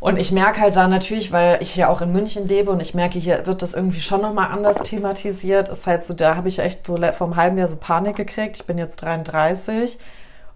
Und 0.00 0.16
ich 0.18 0.32
merke 0.32 0.60
halt 0.60 0.74
da 0.74 0.88
natürlich, 0.88 1.30
weil 1.30 1.62
ich 1.62 1.76
ja 1.76 1.88
auch 1.88 2.00
in 2.00 2.10
München 2.10 2.48
lebe 2.48 2.72
und 2.72 2.80
ich 2.80 2.92
merke, 2.92 3.20
hier 3.20 3.46
wird 3.46 3.62
das 3.62 3.72
irgendwie 3.72 4.00
schon 4.00 4.20
nochmal 4.20 4.50
anders 4.50 4.78
thematisiert. 4.82 5.68
Ist 5.68 5.86
halt 5.86 6.02
so, 6.02 6.12
da 6.12 6.34
habe 6.34 6.48
ich 6.48 6.58
echt 6.58 6.84
so 6.84 6.96
vor 7.12 7.28
einem 7.28 7.36
halben 7.36 7.56
Jahr 7.56 7.68
so 7.68 7.76
Panik 7.76 8.16
gekriegt. 8.16 8.56
Ich 8.56 8.66
bin 8.66 8.78
jetzt 8.78 9.00
33 9.00 10.00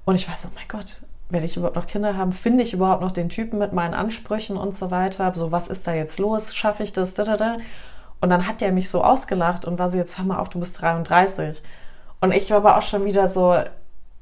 und 0.05 0.17
ich 0.17 0.29
weiß, 0.29 0.49
oh 0.49 0.53
mein 0.57 0.67
Gott, 0.67 1.01
werde 1.31 1.47
ich 1.47 1.57
überhaupt 1.57 1.77
noch 1.77 1.87
Kinder 1.87 2.17
haben? 2.17 2.33
Finde 2.33 2.65
ich 2.65 2.73
überhaupt 2.73 3.03
noch 3.03 3.13
den 3.13 3.29
Typen 3.29 3.61
mit 3.61 3.73
meinen 3.73 3.95
Ansprüchen 3.95 4.57
und 4.57 4.75
so 4.75 4.91
weiter? 4.91 5.31
So, 5.37 5.53
was 5.53 5.69
ist 5.69 5.87
da 5.87 5.95
jetzt 5.95 6.19
los? 6.19 6.53
Schaffe 6.53 6.83
ich 6.83 6.93
das? 6.93 7.15
Da, 7.15 7.23
da, 7.23 7.37
da. 7.37 7.57
Und 8.21 8.31
dann 8.31 8.49
hat 8.49 8.61
der 8.61 8.73
mich 8.73 8.91
so 8.91 9.05
ausgelacht 9.05 9.65
und 9.65 9.79
war 9.79 9.91
so, 9.91 9.97
jetzt 9.97 10.19
hör 10.19 10.25
mal 10.25 10.39
auf, 10.39 10.49
du 10.49 10.59
bist 10.59 10.83
33. 10.83 11.63
Und 12.21 12.33
ich 12.33 12.51
war 12.51 12.59
aber 12.59 12.79
auch 12.79 12.83
schon 12.83 13.05
wieder 13.05 13.29
so, 13.29 13.57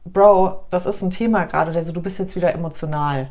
Bro, 0.05 0.66
das 0.70 0.86
ist 0.86 1.03
ein 1.03 1.11
Thema 1.11 1.45
gerade. 1.45 1.72
Der 1.72 1.82
so, 1.82 1.92
du 1.92 2.03
bist 2.03 2.18
jetzt 2.18 2.36
wieder 2.36 2.53
emotional. 2.53 3.28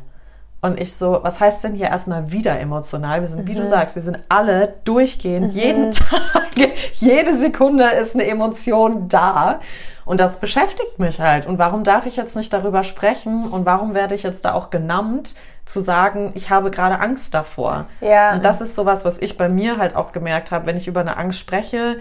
Und 0.60 0.80
ich 0.80 0.94
so, 0.94 1.20
was 1.22 1.40
heißt 1.40 1.62
denn 1.64 1.74
hier 1.74 1.88
erstmal 1.88 2.32
wieder 2.32 2.58
emotional? 2.58 3.20
Wir 3.20 3.28
sind, 3.28 3.46
wie 3.46 3.54
du 3.54 3.66
sagst, 3.66 3.96
wir 3.96 4.02
sind 4.02 4.18
alle 4.30 4.74
durchgehend, 4.84 5.52
jeden 5.52 5.90
Tag, 5.90 6.56
jede 6.94 7.34
Sekunde 7.36 7.84
ist 7.84 8.14
eine 8.14 8.26
Emotion 8.26 9.08
da. 9.10 9.60
Und 10.06 10.20
das 10.20 10.40
beschäftigt 10.40 10.98
mich 10.98 11.20
halt. 11.20 11.46
Und 11.46 11.58
warum 11.58 11.84
darf 11.84 12.06
ich 12.06 12.16
jetzt 12.16 12.34
nicht 12.34 12.52
darüber 12.52 12.82
sprechen? 12.82 13.46
Und 13.46 13.66
warum 13.66 13.92
werde 13.92 14.14
ich 14.14 14.22
jetzt 14.22 14.46
da 14.46 14.54
auch 14.54 14.70
genannt, 14.70 15.34
zu 15.66 15.80
sagen, 15.80 16.32
ich 16.34 16.48
habe 16.48 16.70
gerade 16.70 16.98
Angst 16.98 17.34
davor? 17.34 17.86
Ja. 18.00 18.32
Und 18.32 18.44
das 18.44 18.62
ist 18.62 18.74
sowas, 18.74 19.04
was 19.04 19.18
ich 19.18 19.36
bei 19.36 19.50
mir 19.50 19.76
halt 19.76 19.94
auch 19.94 20.12
gemerkt 20.12 20.50
habe, 20.50 20.64
wenn 20.64 20.78
ich 20.78 20.88
über 20.88 21.00
eine 21.00 21.18
Angst 21.18 21.38
spreche, 21.38 21.98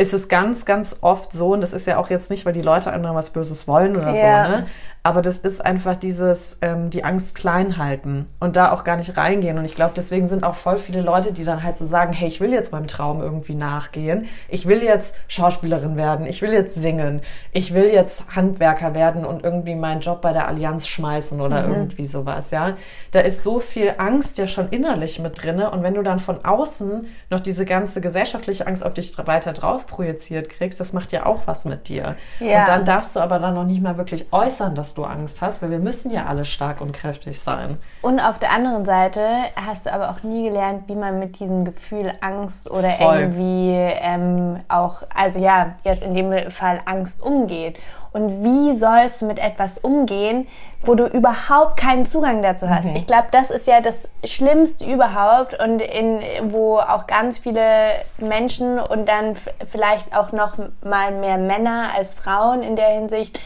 ist 0.00 0.14
es 0.14 0.28
ganz, 0.28 0.64
ganz 0.64 0.98
oft 1.02 1.32
so, 1.32 1.52
und 1.52 1.60
das 1.60 1.72
ist 1.74 1.86
ja 1.86 1.98
auch 1.98 2.08
jetzt 2.10 2.30
nicht, 2.30 2.46
weil 2.46 2.52
die 2.54 2.62
Leute 2.62 2.92
anderen 2.92 3.14
was 3.14 3.30
Böses 3.30 3.68
wollen 3.68 3.96
oder 3.96 4.14
Ja. 4.14 4.44
so, 4.46 4.50
ne? 4.52 4.66
Aber 5.02 5.22
das 5.22 5.38
ist 5.38 5.64
einfach 5.64 5.96
dieses, 5.96 6.58
ähm, 6.60 6.90
die 6.90 7.04
Angst 7.04 7.34
klein 7.34 7.78
halten 7.78 8.26
und 8.38 8.56
da 8.56 8.70
auch 8.72 8.84
gar 8.84 8.96
nicht 8.96 9.16
reingehen. 9.16 9.56
Und 9.56 9.64
ich 9.64 9.74
glaube, 9.74 9.94
deswegen 9.96 10.28
sind 10.28 10.44
auch 10.44 10.54
voll 10.54 10.76
viele 10.76 11.00
Leute, 11.00 11.32
die 11.32 11.44
dann 11.44 11.62
halt 11.62 11.78
so 11.78 11.86
sagen, 11.86 12.12
hey, 12.12 12.28
ich 12.28 12.40
will 12.40 12.52
jetzt 12.52 12.72
meinem 12.72 12.86
Traum 12.86 13.22
irgendwie 13.22 13.54
nachgehen. 13.54 14.26
Ich 14.48 14.66
will 14.66 14.82
jetzt 14.82 15.16
Schauspielerin 15.28 15.96
werden. 15.96 16.26
Ich 16.26 16.42
will 16.42 16.52
jetzt 16.52 16.74
singen. 16.74 17.22
Ich 17.52 17.72
will 17.72 17.86
jetzt 17.86 18.36
Handwerker 18.36 18.94
werden 18.94 19.24
und 19.24 19.42
irgendwie 19.42 19.74
meinen 19.74 20.00
Job 20.00 20.20
bei 20.20 20.34
der 20.34 20.48
Allianz 20.48 20.86
schmeißen 20.86 21.40
oder 21.40 21.66
irgendwie 21.66 22.04
sowas, 22.04 22.50
ja. 22.50 22.76
Da 23.12 23.20
ist 23.20 23.42
so 23.42 23.58
viel 23.58 23.94
Angst 23.98 24.38
ja 24.38 24.46
schon 24.46 24.68
innerlich 24.68 25.18
mit 25.18 25.42
drinne. 25.42 25.70
Und 25.70 25.82
wenn 25.82 25.94
du 25.94 26.02
dann 26.02 26.18
von 26.18 26.44
außen 26.44 27.06
noch 27.30 27.40
diese 27.40 27.64
ganze 27.64 28.00
gesellschaftliche 28.00 28.66
Angst 28.66 28.84
auf 28.84 28.94
dich 28.94 29.16
weiter 29.26 29.52
drauf 29.52 29.86
projiziert 29.86 30.50
kriegst, 30.50 30.78
das 30.78 30.92
macht 30.92 31.12
ja 31.12 31.24
auch 31.24 31.46
was 31.46 31.64
mit 31.64 31.88
dir. 31.88 32.16
Ja. 32.38 32.60
Und 32.60 32.68
dann 32.68 32.84
darfst 32.84 33.16
du 33.16 33.20
aber 33.20 33.38
dann 33.38 33.54
noch 33.54 33.64
nicht 33.64 33.82
mal 33.82 33.96
wirklich 33.96 34.26
äußern, 34.30 34.74
dass 34.74 34.89
du 34.94 35.04
Angst 35.04 35.40
hast, 35.42 35.62
weil 35.62 35.70
wir 35.70 35.78
müssen 35.78 36.10
ja 36.10 36.26
alle 36.26 36.44
stark 36.44 36.80
und 36.80 36.92
kräftig 36.92 37.40
sein. 37.40 37.78
Und 38.02 38.20
auf 38.20 38.38
der 38.38 38.50
anderen 38.52 38.84
Seite 38.84 39.26
hast 39.54 39.86
du 39.86 39.92
aber 39.92 40.10
auch 40.10 40.22
nie 40.22 40.44
gelernt, 40.44 40.84
wie 40.88 40.94
man 40.94 41.18
mit 41.18 41.38
diesem 41.40 41.64
Gefühl 41.64 42.12
Angst 42.20 42.70
oder 42.70 42.90
Voll. 42.90 43.16
irgendwie 43.16 43.72
ähm, 43.72 44.60
auch, 44.68 45.02
also 45.14 45.38
ja, 45.38 45.74
jetzt 45.84 46.02
in 46.02 46.14
dem 46.14 46.50
Fall 46.50 46.80
Angst 46.84 47.22
umgeht. 47.22 47.78
Und 48.12 48.42
wie 48.42 48.74
sollst 48.74 49.22
du 49.22 49.26
mit 49.26 49.38
etwas 49.38 49.78
umgehen, 49.78 50.48
wo 50.82 50.94
du 50.94 51.06
überhaupt 51.06 51.76
keinen 51.76 52.06
Zugang 52.06 52.42
dazu 52.42 52.68
hast? 52.68 52.86
Ich 52.86 53.06
glaube, 53.06 53.28
das 53.30 53.50
ist 53.50 53.68
ja 53.68 53.80
das 53.80 54.08
Schlimmste 54.24 54.84
überhaupt 54.84 55.62
und 55.62 55.80
in, 55.80 56.20
wo 56.50 56.78
auch 56.78 57.06
ganz 57.06 57.38
viele 57.38 57.92
Menschen 58.18 58.80
und 58.80 59.08
dann 59.08 59.36
vielleicht 59.64 60.16
auch 60.16 60.32
noch 60.32 60.56
mal 60.82 61.12
mehr 61.12 61.38
Männer 61.38 61.90
als 61.96 62.14
Frauen 62.14 62.62
in 62.62 62.74
der 62.74 62.88
Hinsicht 62.88 63.38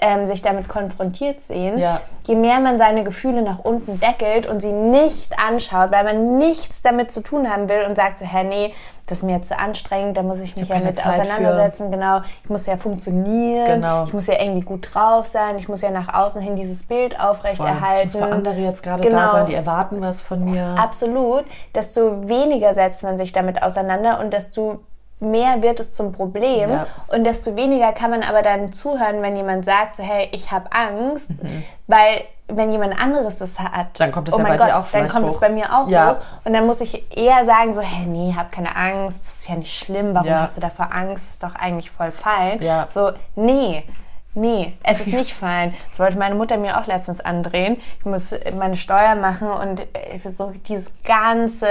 ähm, 0.00 0.26
sich 0.26 0.42
damit 0.42 0.68
konfrontiert 0.68 1.40
sehen 1.40 1.78
Ja. 1.78 2.00
je 2.26 2.34
mehr 2.34 2.60
man 2.60 2.78
seine 2.78 3.04
Gefühle 3.04 3.42
nach 3.42 3.58
unten 3.60 3.98
deckelt 4.00 4.46
und 4.46 4.60
sie 4.60 4.72
nicht 4.72 5.32
anschaut, 5.38 5.90
weil 5.92 6.04
man 6.04 6.38
nichts 6.38 6.82
damit 6.82 7.12
zu 7.12 7.20
tun 7.22 7.50
haben 7.50 7.68
will 7.68 7.84
und 7.88 7.96
sagt 7.96 8.18
so, 8.18 8.24
hä, 8.24 8.44
nee, 8.44 8.74
das 9.06 9.18
ist 9.18 9.24
mir 9.24 9.36
jetzt 9.36 9.48
zu 9.48 9.58
anstrengend, 9.58 10.16
da 10.16 10.22
muss 10.22 10.40
ich 10.40 10.56
mich 10.56 10.68
hab 10.68 10.78
ja 10.80 10.84
mit 10.84 10.98
Zeit 10.98 11.20
auseinandersetzen, 11.20 11.90
genau. 11.92 12.20
Ich 12.42 12.50
muss 12.50 12.66
ja 12.66 12.76
funktionieren, 12.76 13.66
Genau. 13.66 14.04
ich 14.04 14.12
muss 14.12 14.26
ja 14.26 14.34
irgendwie 14.40 14.62
gut 14.66 14.88
drauf 14.92 15.26
sein, 15.26 15.56
ich 15.58 15.68
muss 15.68 15.80
ja 15.82 15.90
nach 15.90 16.12
außen 16.12 16.40
hin 16.42 16.56
dieses 16.56 16.82
Bild 16.82 17.18
aufrechterhalten. 17.20 18.08
Ich 18.08 18.14
muss 18.14 18.22
für 18.24 18.32
andere 18.32 18.56
jetzt 18.56 18.82
gerade 18.82 19.02
Genau. 19.02 19.16
da 19.26 19.30
sein, 19.32 19.46
die 19.46 19.54
erwarten 19.54 20.00
was 20.00 20.22
von 20.22 20.44
mir. 20.44 20.74
Absolut. 20.78 21.44
Desto 21.74 22.28
weniger 22.28 22.74
setzt 22.74 23.02
man 23.04 23.16
sich 23.16 23.32
damit 23.32 23.62
auseinander 23.62 24.18
und 24.20 24.32
desto 24.32 24.80
mehr 25.18 25.62
wird 25.62 25.80
es 25.80 25.92
zum 25.94 26.12
Problem 26.12 26.70
Ja. 26.70 26.86
und 27.08 27.24
desto 27.24 27.56
weniger 27.56 27.92
kann 27.92 28.10
man 28.10 28.22
aber 28.22 28.42
dann 28.42 28.72
zuhören, 28.72 29.22
wenn 29.22 29.34
jemand 29.36 29.64
sagt 29.64 29.96
so 29.96 30.02
hey, 30.02 30.28
ich 30.32 30.50
habe 30.52 30.70
Angst, 30.72 31.30
weil 31.86 32.24
wenn 32.48 32.70
jemand 32.70 33.00
anderes 33.00 33.38
das 33.38 33.58
hat, 33.58 33.72
Mhm. 33.72 33.98
Dann 33.98 34.12
kommt 34.12 34.28
das 34.28 34.34
oh 34.34 34.38
ja 34.38 34.44
bei 34.44 34.56
Gott, 34.56 34.68
dir 34.68 34.78
auch 34.78 34.86
dann 34.88 35.08
kommt 35.08 35.26
es 35.28 35.40
bei 35.40 35.48
mir 35.48 35.74
auch 35.76 35.88
Ja. 35.88 36.10
hoch 36.10 36.16
und 36.44 36.52
dann 36.52 36.66
muss 36.66 36.80
ich 36.80 37.04
eher 37.16 37.44
sagen 37.44 37.72
so 37.72 37.80
hey, 37.80 38.04
nee, 38.06 38.34
hab 38.36 38.52
keine 38.52 38.76
Angst, 38.76 39.20
das 39.22 39.34
ist 39.40 39.48
ja 39.48 39.54
nicht 39.56 39.76
schlimm, 39.76 40.14
warum 40.14 40.28
Ja. 40.28 40.40
hast 40.42 40.56
du 40.56 40.60
davor 40.60 40.90
Angst, 40.94 41.24
das 41.24 41.32
ist 41.34 41.42
doch 41.42 41.54
eigentlich 41.56 41.90
voll 41.90 42.10
fein. 42.10 42.60
Ja. 42.62 42.86
So, 42.88 43.10
nee, 43.34 43.84
Nee, 44.38 44.74
es 44.82 45.00
ist 45.00 45.06
nicht 45.06 45.32
fein. 45.32 45.74
Das 45.88 45.98
wollte 45.98 46.18
meine 46.18 46.34
Mutter 46.34 46.58
mir 46.58 46.78
auch 46.78 46.86
letztens 46.86 47.20
andrehen. 47.20 47.78
Ich 48.00 48.04
muss 48.04 48.34
meine 48.56 48.76
Steuer 48.76 49.14
machen 49.14 49.48
und 49.48 49.80
äh, 49.80 50.18
so 50.28 50.52
dieses 50.68 50.92
ganze 51.04 51.66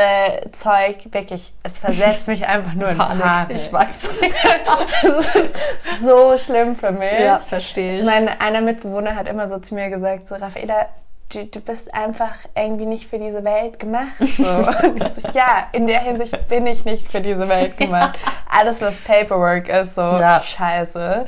Zeug, 0.52 0.98
wirklich, 1.12 1.54
es 1.62 1.78
versetzt 1.78 2.28
mich 2.28 2.48
einfach 2.48 2.74
nur 2.74 2.90
in 2.90 2.98
Panik. 2.98 3.56
Ich 3.56 3.72
weiß. 3.72 4.20
das 5.04 5.36
ist 5.36 6.02
so 6.02 6.36
schlimm 6.40 6.76
für 6.76 6.92
mich. 6.92 7.20
ja, 7.20 7.40
verstehe 7.40 8.00
ich. 8.00 8.06
Mein 8.06 8.28
einer 8.28 8.62
Mitbewohner 8.62 9.16
hat 9.16 9.28
immer 9.30 9.48
so 9.48 9.60
zu 9.60 9.76
mir 9.76 9.90
gesagt, 9.92 10.28
so 10.28 10.34
Raffaela, 10.34 10.88
du, 11.32 11.46
du 11.46 11.60
bist 11.60 11.94
einfach 11.94 12.36
irgendwie 12.56 12.88
nicht 12.88 13.08
für 13.08 13.20
diese 13.20 13.44
Welt 13.44 13.78
gemacht. 13.78 14.18
So. 14.20 14.44
Und 14.88 14.98
ich 14.98 15.04
so, 15.14 15.22
ja, 15.34 15.68
in 15.72 15.86
der 15.86 16.00
Hinsicht 16.00 16.48
bin 16.48 16.66
ich 16.66 16.84
nicht 16.84 17.12
für 17.12 17.22
diese 17.22 17.48
Welt 17.48 17.78
gemacht. 17.78 18.18
Alles, 18.50 18.82
was 18.82 18.96
Paperwork 19.02 19.70
ist, 19.70 19.94
so 19.94 20.02
Ja. 20.02 20.40
scheiße. 20.42 21.28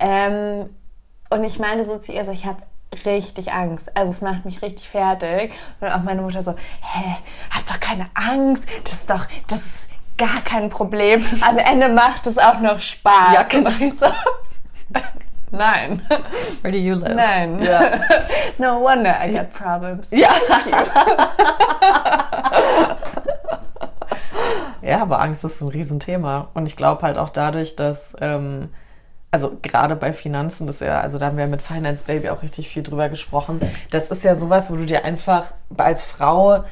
Ähm, 0.00 0.70
und 1.30 1.44
ich 1.44 1.58
meine 1.58 1.84
so 1.84 1.98
zu 1.98 2.12
ihr, 2.12 2.24
so, 2.24 2.32
ich 2.32 2.46
habe 2.46 2.62
richtig 3.04 3.52
Angst. 3.52 3.94
Also 3.96 4.10
es 4.10 4.20
macht 4.20 4.44
mich 4.44 4.62
richtig 4.62 4.88
fertig. 4.88 5.52
Und 5.80 5.88
auch 5.88 6.02
meine 6.02 6.22
Mutter 6.22 6.42
so, 6.42 6.52
hä, 6.52 7.16
hab 7.50 7.66
doch 7.66 7.80
keine 7.80 8.06
Angst. 8.14 8.64
Das 8.84 8.92
ist 8.94 9.10
doch, 9.10 9.26
das 9.48 9.60
ist 9.60 9.90
gar 10.16 10.40
kein 10.44 10.70
Problem. 10.70 11.24
Am 11.40 11.58
Ende 11.58 11.88
macht 11.88 12.26
es 12.26 12.38
auch 12.38 12.60
noch 12.60 12.80
Spaß. 12.80 13.34
Ja, 13.34 13.42
genau. 13.42 13.70
Und 13.70 13.80
ich 13.80 13.98
so, 13.98 14.06
nein. 15.50 16.02
Where 16.62 16.72
do 16.72 16.78
you 16.78 16.94
live? 16.94 17.14
Nein. 17.14 17.62
Ja. 17.62 17.90
No 18.60 18.80
wonder 18.80 19.14
I 19.24 19.30
got 19.30 19.52
problems. 19.52 20.10
Ja. 20.10 20.30
ja, 24.82 25.00
aber 25.00 25.20
Angst 25.20 25.44
ist 25.44 25.60
ein 25.60 25.68
Riesenthema. 25.68 26.48
Und 26.54 26.66
ich 26.66 26.76
glaube 26.76 27.02
halt 27.02 27.18
auch 27.18 27.28
dadurch, 27.28 27.76
dass, 27.76 28.16
ähm, 28.20 28.70
also 29.30 29.58
gerade 29.62 29.94
bei 29.96 30.12
Finanzen, 30.12 30.66
das 30.66 30.76
ist 30.76 30.86
ja, 30.86 31.00
also 31.00 31.18
da 31.18 31.26
haben 31.26 31.36
wir 31.36 31.46
mit 31.46 31.60
Finance 31.62 32.06
Baby 32.06 32.30
auch 32.30 32.42
richtig 32.42 32.68
viel 32.68 32.82
drüber 32.82 33.08
gesprochen. 33.08 33.60
Das 33.90 34.10
ist 34.10 34.24
ja 34.24 34.34
sowas, 34.34 34.70
wo 34.70 34.76
du 34.76 34.86
dir 34.86 35.04
einfach 35.04 35.52
als 35.76 36.02
Frau 36.02 36.64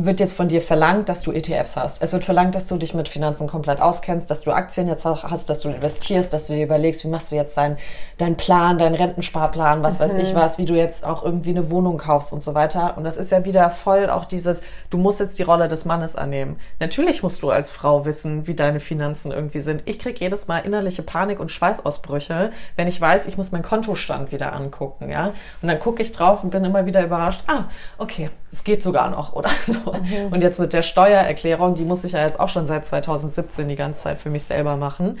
wird 0.00 0.20
jetzt 0.20 0.34
von 0.34 0.46
dir 0.48 0.60
verlangt, 0.60 1.08
dass 1.08 1.22
du 1.22 1.32
ETFs 1.32 1.76
hast. 1.76 2.00
Es 2.02 2.12
wird 2.12 2.24
verlangt, 2.24 2.54
dass 2.54 2.68
du 2.68 2.76
dich 2.76 2.94
mit 2.94 3.08
Finanzen 3.08 3.48
komplett 3.48 3.80
auskennst, 3.80 4.30
dass 4.30 4.42
du 4.42 4.52
Aktien 4.52 4.86
jetzt 4.86 5.04
auch 5.06 5.24
hast, 5.24 5.50
dass 5.50 5.60
du 5.60 5.68
investierst, 5.68 6.32
dass 6.32 6.46
du 6.46 6.54
dir 6.54 6.64
überlegst, 6.64 7.04
wie 7.04 7.08
machst 7.08 7.32
du 7.32 7.36
jetzt 7.36 7.56
deinen 7.56 7.76
dein 8.16 8.36
Plan, 8.36 8.78
deinen 8.78 8.94
Rentensparplan, 8.94 9.82
was 9.82 10.00
weiß 10.00 10.14
ich 10.14 10.34
was, 10.34 10.58
wie 10.58 10.66
du 10.66 10.74
jetzt 10.74 11.04
auch 11.04 11.24
irgendwie 11.24 11.50
eine 11.50 11.70
Wohnung 11.70 11.98
kaufst 11.98 12.32
und 12.32 12.42
so 12.42 12.54
weiter. 12.54 12.96
Und 12.96 13.04
das 13.04 13.16
ist 13.16 13.30
ja 13.30 13.44
wieder 13.44 13.70
voll 13.70 14.10
auch 14.10 14.24
dieses, 14.24 14.62
du 14.90 14.98
musst 14.98 15.20
jetzt 15.20 15.38
die 15.38 15.44
Rolle 15.44 15.68
des 15.68 15.84
Mannes 15.84 16.16
annehmen. 16.16 16.58
Natürlich 16.80 17.22
musst 17.22 17.42
du 17.42 17.50
als 17.50 17.70
Frau 17.70 18.04
wissen, 18.04 18.46
wie 18.46 18.54
deine 18.54 18.80
Finanzen 18.80 19.32
irgendwie 19.32 19.60
sind. 19.60 19.82
Ich 19.84 19.98
krieg 19.98 20.20
jedes 20.20 20.48
Mal 20.48 20.58
innerliche 20.58 21.02
Panik 21.02 21.40
und 21.40 21.50
Schweißausbrüche, 21.50 22.50
wenn 22.76 22.88
ich 22.88 23.00
weiß, 23.00 23.26
ich 23.26 23.36
muss 23.36 23.52
meinen 23.52 23.62
Kontostand 23.62 24.32
wieder 24.32 24.52
angucken, 24.52 25.10
ja. 25.10 25.32
Und 25.62 25.68
dann 25.68 25.78
gucke 25.78 26.02
ich 26.02 26.12
drauf 26.12 26.42
und 26.42 26.50
bin 26.50 26.64
immer 26.64 26.86
wieder 26.86 27.04
überrascht, 27.04 27.42
ah, 27.46 27.64
okay, 27.98 28.30
es 28.52 28.64
geht 28.64 28.82
sogar 28.82 29.10
noch 29.10 29.32
oder 29.32 29.48
so. 29.66 29.94
Und 30.30 30.42
jetzt 30.42 30.60
mit 30.60 30.72
der 30.72 30.82
Steuererklärung, 30.82 31.74
die 31.74 31.84
muss 31.84 32.04
ich 32.04 32.12
ja 32.12 32.20
jetzt 32.20 32.40
auch 32.40 32.48
schon 32.48 32.66
seit 32.66 32.86
2017 32.86 33.68
die 33.68 33.76
ganze 33.76 34.02
Zeit 34.02 34.20
für 34.20 34.30
mich 34.30 34.44
selber 34.44 34.76
machen. 34.76 35.18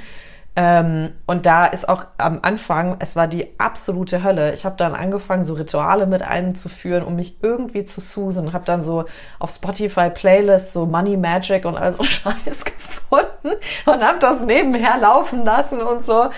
Ähm, 0.60 1.12
und 1.26 1.46
da 1.46 1.66
ist 1.66 1.88
auch 1.88 2.06
am 2.16 2.40
Anfang, 2.42 2.96
es 2.98 3.14
war 3.14 3.28
die 3.28 3.46
absolute 3.58 4.24
Hölle. 4.24 4.52
Ich 4.54 4.64
habe 4.64 4.74
dann 4.76 4.96
angefangen, 4.96 5.44
so 5.44 5.54
Rituale 5.54 6.04
mit 6.06 6.22
einzuführen, 6.22 7.04
um 7.04 7.14
mich 7.14 7.36
irgendwie 7.42 7.84
zu 7.84 8.00
soothen. 8.00 8.52
Habe 8.52 8.64
dann 8.64 8.82
so 8.82 9.04
auf 9.38 9.50
Spotify 9.50 10.10
Playlists, 10.10 10.72
so 10.72 10.84
Money 10.84 11.16
Magic 11.16 11.64
und 11.64 11.76
all 11.76 11.92
so 11.92 12.02
Scheiß 12.02 12.64
gefunden 12.64 13.50
und 13.86 14.02
habe 14.02 14.18
das 14.18 14.46
nebenher 14.46 14.98
laufen 14.98 15.44
lassen 15.44 15.80
und 15.80 16.04
so. 16.04 16.28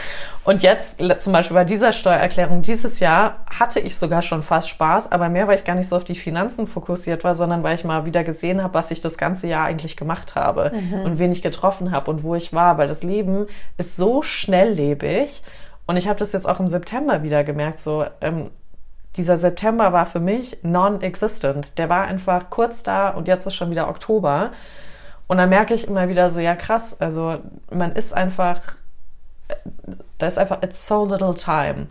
Und 0.42 0.62
jetzt 0.62 1.00
zum 1.18 1.32
Beispiel 1.34 1.54
bei 1.54 1.64
dieser 1.64 1.92
Steuererklärung 1.92 2.62
dieses 2.62 2.98
Jahr 2.98 3.44
hatte 3.46 3.78
ich 3.78 3.98
sogar 3.98 4.22
schon 4.22 4.42
fast 4.42 4.70
Spaß, 4.70 5.12
aber 5.12 5.28
mehr, 5.28 5.46
weil 5.46 5.56
ich 5.56 5.64
gar 5.64 5.74
nicht 5.74 5.88
so 5.88 5.96
auf 5.96 6.04
die 6.04 6.14
Finanzen 6.14 6.66
fokussiert 6.66 7.24
war, 7.24 7.34
sondern 7.34 7.62
weil 7.62 7.74
ich 7.74 7.84
mal 7.84 8.06
wieder 8.06 8.24
gesehen 8.24 8.62
habe, 8.62 8.72
was 8.72 8.90
ich 8.90 9.02
das 9.02 9.18
ganze 9.18 9.48
Jahr 9.48 9.66
eigentlich 9.66 9.98
gemacht 9.98 10.36
habe 10.36 10.72
mhm. 10.74 11.02
und 11.02 11.18
wen 11.18 11.30
ich 11.30 11.42
getroffen 11.42 11.90
habe 11.90 12.10
und 12.10 12.22
wo 12.22 12.34
ich 12.34 12.54
war, 12.54 12.78
weil 12.78 12.88
das 12.88 13.02
Leben 13.02 13.48
ist 13.76 13.96
so 13.96 14.22
schnelllebig. 14.22 15.42
Und 15.86 15.96
ich 15.96 16.08
habe 16.08 16.18
das 16.18 16.32
jetzt 16.32 16.48
auch 16.48 16.58
im 16.58 16.68
September 16.68 17.22
wieder 17.22 17.44
gemerkt, 17.44 17.80
so 17.80 18.06
ähm, 18.22 18.50
dieser 19.16 19.36
September 19.36 19.92
war 19.92 20.06
für 20.06 20.20
mich 20.20 20.58
non-existent. 20.62 21.78
Der 21.78 21.88
war 21.88 22.04
einfach 22.04 22.48
kurz 22.48 22.82
da 22.82 23.10
und 23.10 23.28
jetzt 23.28 23.46
ist 23.46 23.56
schon 23.56 23.70
wieder 23.70 23.88
Oktober. 23.88 24.52
Und 25.26 25.38
dann 25.38 25.48
merke 25.48 25.74
ich 25.74 25.86
immer 25.86 26.08
wieder 26.08 26.30
so, 26.30 26.40
ja 26.40 26.54
krass, 26.54 27.00
also 27.00 27.38
man 27.70 27.92
ist 27.92 28.14
einfach, 28.14 28.60
da 30.20 30.26
ist 30.26 30.38
einfach, 30.38 30.62
it's 30.62 30.86
so 30.86 31.04
little 31.04 31.34
time. 31.34 31.88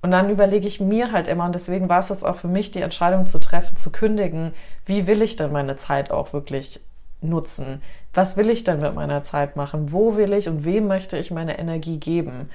Und 0.00 0.10
dann 0.12 0.30
überlege 0.30 0.68
ich 0.68 0.80
mir 0.80 1.12
halt 1.12 1.26
immer, 1.28 1.44
und 1.44 1.54
deswegen 1.54 1.88
war 1.88 2.00
es 2.00 2.08
jetzt 2.08 2.24
auch 2.24 2.36
für 2.36 2.48
mich 2.48 2.70
die 2.70 2.82
Entscheidung 2.82 3.26
zu 3.26 3.38
treffen, 3.38 3.76
zu 3.76 3.90
kündigen, 3.90 4.52
wie 4.86 5.06
will 5.06 5.22
ich 5.22 5.36
denn 5.36 5.52
meine 5.52 5.76
Zeit 5.76 6.10
auch 6.10 6.32
wirklich 6.32 6.80
nutzen? 7.20 7.82
Was 8.14 8.36
will 8.36 8.48
ich 8.50 8.64
denn 8.64 8.80
mit 8.80 8.94
meiner 8.94 9.22
Zeit 9.22 9.56
machen? 9.56 9.92
Wo 9.92 10.16
will 10.16 10.32
ich 10.32 10.48
und 10.48 10.64
wem 10.64 10.86
möchte 10.86 11.18
ich 11.18 11.30
meine 11.30 11.58
Energie 11.58 11.98
geben? 11.98 12.48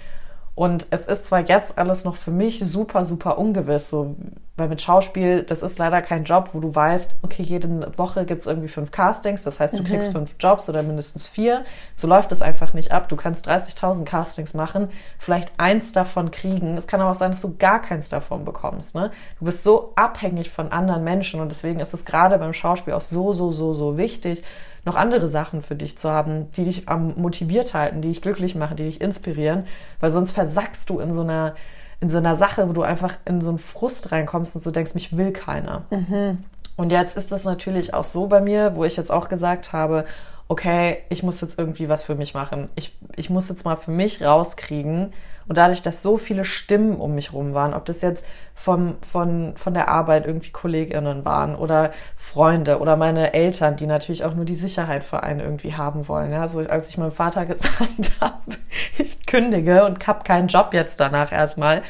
Und 0.56 0.88
es 0.92 1.08
ist 1.08 1.26
zwar 1.26 1.42
jetzt 1.42 1.78
alles 1.78 2.06
noch 2.06 2.16
für 2.16 2.32
mich 2.32 2.60
super, 2.60 3.06
super 3.06 3.38
ungewiss, 3.38 3.90
so, 3.90 4.16
weil 4.56 4.68
mit 4.68 4.84
Schauspiel, 4.84 5.42
das 5.42 5.64
ist 5.64 5.80
leider 5.80 6.00
kein 6.04 6.26
Job, 6.26 6.50
wo 6.54 6.60
du 6.60 6.74
weißt, 6.76 7.16
okay, 7.24 7.42
jede 7.42 7.98
Woche 7.98 8.24
gibt 8.24 8.42
es 8.42 8.48
irgendwie 8.48 8.68
fünf 8.68 8.92
Castings, 8.92 9.44
das 9.44 9.60
heißt, 9.60 9.74
du 9.74 9.82
mhm. 9.82 9.88
kriegst 9.88 10.12
fünf 10.12 10.36
Jobs 10.40 10.70
oder 10.70 10.84
mindestens 10.84 11.28
vier. 11.28 11.66
So 11.96 12.08
läuft 12.08 12.32
es 12.32 12.44
einfach 12.44 12.74
nicht 12.74 12.92
ab. 12.92 13.10
Du 13.10 13.16
kannst 13.16 13.50
30.000 13.50 14.06
Castings 14.06 14.54
machen, 14.54 14.90
vielleicht 15.18 15.54
eins 15.58 15.92
davon 15.92 16.30
kriegen. 16.30 16.78
Es 16.78 16.86
kann 16.86 17.02
aber 17.02 17.12
auch 17.12 17.16
sein, 17.16 17.32
dass 17.32 17.42
du 17.42 17.58
gar 17.58 17.82
keins 17.82 18.10
davon 18.10 18.46
bekommst. 18.46 18.94
Ne? 18.94 19.10
Du 19.40 19.46
bist 19.46 19.64
so 19.64 19.94
abhängig 19.96 20.52
von 20.52 20.72
anderen 20.72 21.04
Menschen 21.04 21.42
und 21.42 21.50
deswegen 21.50 21.80
ist 21.80 21.96
es 21.96 22.06
gerade 22.06 22.38
beim 22.38 22.54
Schauspiel 22.54 22.94
auch 22.94 23.02
so, 23.02 23.34
so, 23.34 23.52
so, 23.52 23.74
so 23.74 23.98
wichtig, 23.98 24.44
noch 24.86 24.96
andere 24.96 25.30
Sachen 25.30 25.64
für 25.64 25.76
dich 25.76 25.98
zu 25.98 26.12
haben, 26.12 26.52
die 26.52 26.66
dich 26.66 26.90
am 26.90 27.16
motiviert 27.16 27.74
halten, 27.74 28.02
die 28.02 28.10
dich 28.10 28.22
glücklich 28.22 28.54
machen, 28.54 28.78
die 28.78 28.84
dich 28.84 29.02
inspirieren, 29.02 29.66
weil 30.00 30.12
sonst 30.12 30.32
versackst 30.32 30.90
du 30.90 31.00
in 31.00 31.14
so 31.14 31.22
einer 31.22 31.56
in 32.04 32.10
so 32.10 32.18
einer 32.18 32.36
Sache, 32.36 32.68
wo 32.68 32.74
du 32.74 32.82
einfach 32.82 33.18
in 33.24 33.40
so 33.40 33.48
einen 33.48 33.60
Frust 33.60 34.12
reinkommst 34.12 34.58
und 34.58 34.62
so 34.62 34.72
denkst, 34.72 34.94
mich 34.94 35.16
will 35.16 35.32
keiner. 35.32 35.84
Mhm. 35.90 36.44
Und 36.76 36.92
jetzt 36.92 37.16
ist 37.16 37.32
es 37.32 37.46
natürlich 37.46 37.94
auch 37.94 38.04
so 38.04 38.28
bei 38.28 38.42
mir, 38.42 38.76
wo 38.76 38.84
ich 38.84 38.98
jetzt 38.98 39.10
auch 39.10 39.30
gesagt 39.30 39.72
habe, 39.72 40.04
okay, 40.50 40.98
ich 41.08 41.24
muss 41.24 41.40
jetzt 41.40 41.58
irgendwie 41.58 41.88
was 41.88 42.04
für 42.04 42.16
mich 42.16 42.34
machen. 42.34 42.68
Ich, 42.76 42.94
ich 43.16 43.30
muss 43.30 43.48
jetzt 43.48 43.64
mal 43.64 43.78
für 43.78 43.92
mich 43.92 44.22
rauskriegen, 44.22 45.14
und 45.48 45.58
dadurch, 45.58 45.82
dass 45.82 46.02
so 46.02 46.18
viele 46.18 46.46
Stimmen 46.46 46.96
um 46.96 47.16
mich 47.16 47.34
rum 47.34 47.54
waren, 47.54 47.74
ob 47.74 47.86
das 47.86 48.02
jetzt 48.02 48.26
vom, 48.56 48.98
von, 49.02 49.54
von 49.56 49.74
der 49.74 49.88
Arbeit 49.90 50.26
irgendwie 50.26 50.52
KollegInnen 50.52 51.26
waren 51.26 51.56
oder 51.56 51.92
Freunde 52.16 52.80
oder 52.80 52.96
meine 52.96 53.34
Eltern, 53.34 53.76
die 53.76 53.88
natürlich 53.88 54.24
auch 54.24 54.36
nur 54.36 54.46
die 54.46 54.56
Sicherheit 54.56 55.04
für 55.04 55.24
einen 55.24 55.40
irgendwie 55.40 55.74
haben 55.74 56.08
wollen. 56.08 56.32
Ja, 56.32 56.42
also 56.42 56.60
als 56.62 56.90
ich 56.90 56.98
meinem 56.98 57.12
Vater 57.12 57.46
gesagt 57.48 58.12
habe, 58.22 58.58
ich 58.98 59.26
kündige 59.26 59.86
und 59.86 60.06
habe 60.08 60.24
keinen 60.24 60.48
Job 60.48 60.74
jetzt 60.74 61.00
danach 61.00 61.32
erstmal, 61.32 61.82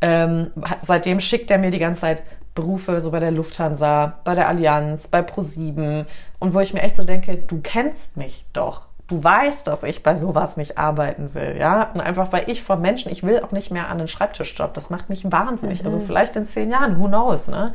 ähm, 0.00 0.50
seitdem 0.80 1.20
schickt 1.20 1.50
er 1.50 1.58
mir 1.58 1.70
die 1.70 1.78
ganze 1.78 2.02
Zeit 2.02 2.22
Berufe, 2.54 3.00
so 3.00 3.10
bei 3.10 3.20
der 3.20 3.30
Lufthansa, 3.30 4.18
bei 4.24 4.34
der 4.34 4.48
Allianz, 4.48 5.08
bei 5.08 5.20
Pro7 5.20 6.06
und 6.38 6.54
wo 6.54 6.60
ich 6.60 6.72
mir 6.72 6.82
echt 6.82 6.96
so 6.96 7.04
denke, 7.04 7.36
du 7.36 7.60
kennst 7.60 8.16
mich 8.16 8.46
doch 8.52 8.85
du 9.08 9.22
weißt, 9.22 9.66
dass 9.66 9.82
ich 9.82 10.02
bei 10.02 10.16
sowas 10.16 10.56
nicht 10.56 10.78
arbeiten 10.78 11.34
will, 11.34 11.56
ja. 11.58 11.90
Und 11.94 12.00
einfach, 12.00 12.32
weil 12.32 12.50
ich 12.50 12.62
von 12.62 12.80
Menschen, 12.80 13.12
ich 13.12 13.22
will 13.22 13.40
auch 13.40 13.52
nicht 13.52 13.70
mehr 13.70 13.88
an 13.88 13.98
den 13.98 14.08
Schreibtischjob. 14.08 14.74
Das 14.74 14.90
macht 14.90 15.08
mich 15.08 15.30
wahnsinnig. 15.30 15.84
Also 15.84 15.98
mhm. 15.98 16.02
Also 16.02 16.06
vielleicht 16.06 16.36
in 16.36 16.46
zehn 16.46 16.70
Jahren, 16.70 17.00
who 17.00 17.06
knows, 17.06 17.48
ne? 17.48 17.74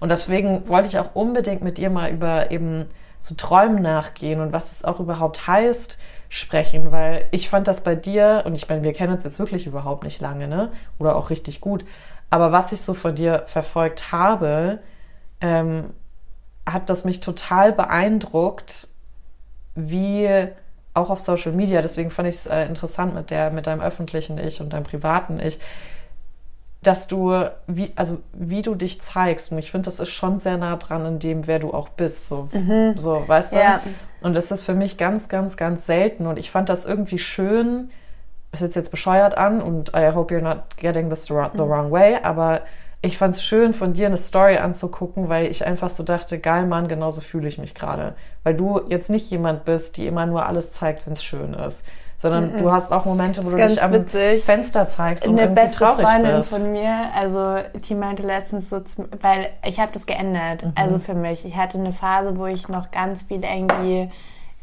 Und 0.00 0.10
deswegen 0.10 0.68
wollte 0.68 0.88
ich 0.88 0.98
auch 0.98 1.14
unbedingt 1.14 1.62
mit 1.62 1.78
dir 1.78 1.90
mal 1.90 2.10
über 2.10 2.50
eben 2.50 2.86
so 3.18 3.34
Träumen 3.34 3.82
nachgehen 3.82 4.40
und 4.40 4.52
was 4.52 4.70
es 4.70 4.84
auch 4.84 5.00
überhaupt 5.00 5.48
heißt, 5.48 5.98
sprechen, 6.28 6.92
weil 6.92 7.24
ich 7.30 7.48
fand 7.48 7.66
das 7.66 7.82
bei 7.82 7.94
dir, 7.94 8.42
und 8.46 8.54
ich 8.54 8.68
meine, 8.68 8.82
wir 8.82 8.92
kennen 8.92 9.12
uns 9.12 9.24
jetzt 9.24 9.38
wirklich 9.38 9.66
überhaupt 9.66 10.04
nicht 10.04 10.20
lange, 10.20 10.46
ne? 10.46 10.70
Oder 10.98 11.16
auch 11.16 11.30
richtig 11.30 11.60
gut. 11.60 11.84
Aber 12.30 12.52
was 12.52 12.72
ich 12.72 12.82
so 12.82 12.94
von 12.94 13.14
dir 13.14 13.44
verfolgt 13.46 14.12
habe, 14.12 14.80
ähm, 15.40 15.94
hat 16.66 16.90
das 16.90 17.04
mich 17.04 17.20
total 17.20 17.72
beeindruckt, 17.72 18.88
wie 19.78 20.48
auch 20.94 21.10
auf 21.10 21.20
Social 21.20 21.52
Media, 21.52 21.80
deswegen 21.80 22.10
fand 22.10 22.28
ich 22.28 22.34
es 22.34 22.46
äh, 22.46 22.64
interessant 22.66 23.14
mit 23.14 23.30
der, 23.30 23.50
mit 23.50 23.66
deinem 23.66 23.80
öffentlichen 23.80 24.38
Ich 24.38 24.60
und 24.60 24.72
deinem 24.72 24.84
privaten 24.84 25.40
Ich, 25.40 25.58
dass 26.82 27.08
du, 27.08 27.50
wie, 27.66 27.92
also 27.96 28.18
wie 28.32 28.62
du 28.62 28.74
dich 28.74 29.00
zeigst. 29.00 29.50
Und 29.52 29.58
ich 29.58 29.70
finde, 29.70 29.86
das 29.86 30.00
ist 30.00 30.10
schon 30.10 30.38
sehr 30.38 30.58
nah 30.58 30.76
dran 30.76 31.04
in 31.06 31.18
dem, 31.18 31.46
wer 31.46 31.58
du 31.58 31.72
auch 31.72 31.88
bist. 31.88 32.28
So, 32.28 32.48
mhm. 32.52 32.96
so 32.96 33.24
weißt 33.26 33.54
du? 33.54 33.58
Ja. 33.58 33.80
Und 34.20 34.34
das 34.34 34.50
ist 34.50 34.62
für 34.62 34.74
mich 34.74 34.96
ganz, 34.96 35.28
ganz, 35.28 35.56
ganz 35.56 35.86
selten. 35.86 36.26
Und 36.26 36.38
ich 36.38 36.50
fand 36.50 36.68
das 36.68 36.84
irgendwie 36.84 37.18
schön. 37.18 37.90
Es 38.52 38.60
hört 38.60 38.74
jetzt 38.74 38.90
bescheuert 38.90 39.36
an 39.36 39.60
und 39.60 39.90
I 39.94 40.12
hope 40.14 40.34
you're 40.34 40.40
not 40.40 40.76
getting 40.76 41.10
this 41.10 41.26
the 41.26 41.34
wrong 41.34 41.90
way, 41.90 42.16
aber 42.22 42.62
ich 43.00 43.16
fand 43.16 43.34
es 43.34 43.44
schön, 43.44 43.74
von 43.74 43.92
dir 43.92 44.06
eine 44.06 44.18
Story 44.18 44.56
anzugucken, 44.56 45.28
weil 45.28 45.46
ich 45.46 45.64
einfach 45.64 45.88
so 45.88 46.02
dachte, 46.02 46.38
geil, 46.40 46.66
Mann, 46.66 46.88
genauso 46.88 47.20
fühle 47.20 47.46
ich 47.46 47.58
mich 47.58 47.74
gerade. 47.74 48.14
Weil 48.42 48.54
du 48.54 48.80
jetzt 48.88 49.08
nicht 49.08 49.30
jemand 49.30 49.64
bist, 49.64 49.96
die 49.96 50.06
immer 50.06 50.26
nur 50.26 50.46
alles 50.46 50.72
zeigt, 50.72 51.06
wenn 51.06 51.12
es 51.12 51.22
schön 51.22 51.54
ist. 51.54 51.84
Sondern 52.16 52.54
mhm. 52.54 52.58
du 52.58 52.72
hast 52.72 52.92
auch 52.92 53.04
Momente, 53.04 53.46
wo 53.46 53.50
du 53.50 53.56
dich 53.56 53.80
am 53.80 53.92
witzig. 53.92 54.42
Fenster 54.42 54.88
zeigst 54.88 55.28
und 55.28 55.38
Eine 55.38 55.48
beste 55.48 55.78
traurig 55.78 56.08
Freundin 56.08 56.38
bist. 56.38 56.50
von 56.50 56.72
mir, 56.72 56.92
also 57.14 57.58
die 57.88 57.94
meinte 57.94 58.24
letztens 58.24 58.68
so, 58.68 58.80
weil 59.20 59.50
ich 59.64 59.78
habe 59.78 59.92
das 59.92 60.04
geändert, 60.04 60.64
mhm. 60.64 60.72
also 60.74 60.98
für 60.98 61.14
mich. 61.14 61.44
Ich 61.44 61.54
hatte 61.54 61.78
eine 61.78 61.92
Phase, 61.92 62.36
wo 62.36 62.46
ich 62.46 62.68
noch 62.68 62.90
ganz 62.90 63.22
viel 63.22 63.44
irgendwie 63.44 64.10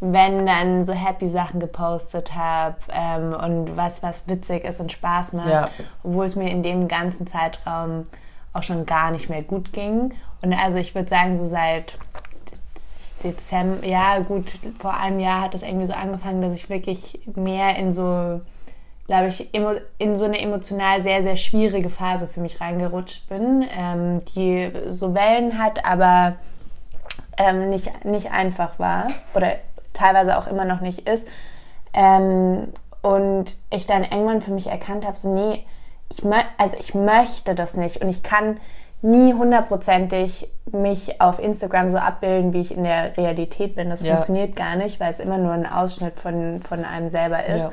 wenn 0.02 0.46
dann 0.46 0.84
so 0.84 0.94
happy 0.94 1.30
Sachen 1.30 1.60
gepostet 1.60 2.36
habe 2.36 2.76
ähm, 2.92 3.34
und 3.34 3.78
was 3.78 4.04
was 4.04 4.28
witzig 4.28 4.66
ist 4.66 4.82
und 4.82 4.92
Spaß 4.92 5.34
macht, 5.34 5.50
ja. 5.50 5.70
obwohl 6.04 6.26
es 6.26 6.36
mir 6.36 6.50
in 6.50 6.64
dem 6.64 6.90
ganzen 6.90 7.28
Zeitraum 7.28 8.06
auch 8.56 8.64
schon 8.64 8.86
gar 8.86 9.12
nicht 9.12 9.30
mehr 9.30 9.43
gut 9.43 9.74
ging. 9.74 10.14
Und 10.41 10.53
also 10.53 10.78
ich 10.78 10.95
würde 10.95 11.10
sagen, 11.10 11.38
so 11.38 11.47
seit 11.47 11.97
Dezember, 13.24 13.86
ja 13.86 14.20
gut, 14.20 14.45
vor 14.80 14.95
einem 14.95 15.20
Jahr 15.20 15.41
hat 15.41 15.53
das 15.53 15.64
irgendwie 15.64 15.88
so 15.88 15.93
angefangen, 15.93 16.41
dass 16.41 16.53
ich 16.53 16.70
wirklich 16.70 17.20
mehr 17.36 17.76
in 17.76 17.93
so, 17.93 18.41
glaube 19.08 19.28
ich, 19.28 19.53
in 19.53 20.16
so 20.16 20.26
eine 20.26 20.39
emotional 20.39 21.01
sehr, 21.01 21.22
sehr 21.22 21.36
schwierige 21.36 21.89
Phase 21.89 22.28
für 22.28 22.39
mich 22.39 22.62
reingerutscht 22.62 23.28
bin, 23.28 23.66
ähm, 23.76 24.24
die 24.36 24.72
so 24.89 25.14
Wellen 25.14 25.60
hat, 25.60 25.84
aber 25.86 26.36
ähm, 27.38 27.70
nicht, 27.70 28.06
nicht 28.06 28.32
einfach 28.32 28.80
war 28.80 29.08
oder 29.34 29.56
teilweise 29.93 30.38
auch 30.38 30.47
immer 30.47 30.66
noch 30.66 30.82
nicht 30.82 31.08
ist. 31.08 31.28
Ähm, 31.93 32.68
und 33.01 33.56
ich 33.70 33.86
dann 33.86 34.03
irgendwann 34.03 34.41
für 34.41 34.51
mich 34.51 34.68
erkannt 34.68 35.06
habe, 35.06 35.18
so 35.18 35.34
nee, 35.34 35.64
ich, 36.10 36.24
also 36.58 36.78
ich 36.80 36.95
möchte 36.95 37.56
das 37.56 37.76
nicht 37.76 38.01
und 38.01 38.10
ich 38.10 38.24
kann 38.24 38.60
nie 39.01 39.34
hundertprozentig 39.34 40.49
mich 40.72 41.22
auf 41.22 41.39
Instagram 41.39 41.91
so 41.91 41.97
abbilden, 41.97 42.53
wie 42.53 42.62
ich 42.62 42.76
in 42.76 42.84
der 42.84 43.16
Realität 43.18 43.76
bin. 43.76 43.89
Das 43.89 44.01
ja. 44.01 44.14
funktioniert 44.14 44.56
gar 44.56 44.76
nicht, 44.76 44.99
weil 44.99 45.12
es 45.12 45.20
immer 45.20 45.38
nur 45.38 45.53
ein 45.53 45.68
Ausschnitt 45.68 46.20
von, 46.20 46.60
von 46.62 46.84
einem 46.84 47.10
selber 47.10 47.45
ist. 47.45 47.62
Ja. 47.62 47.72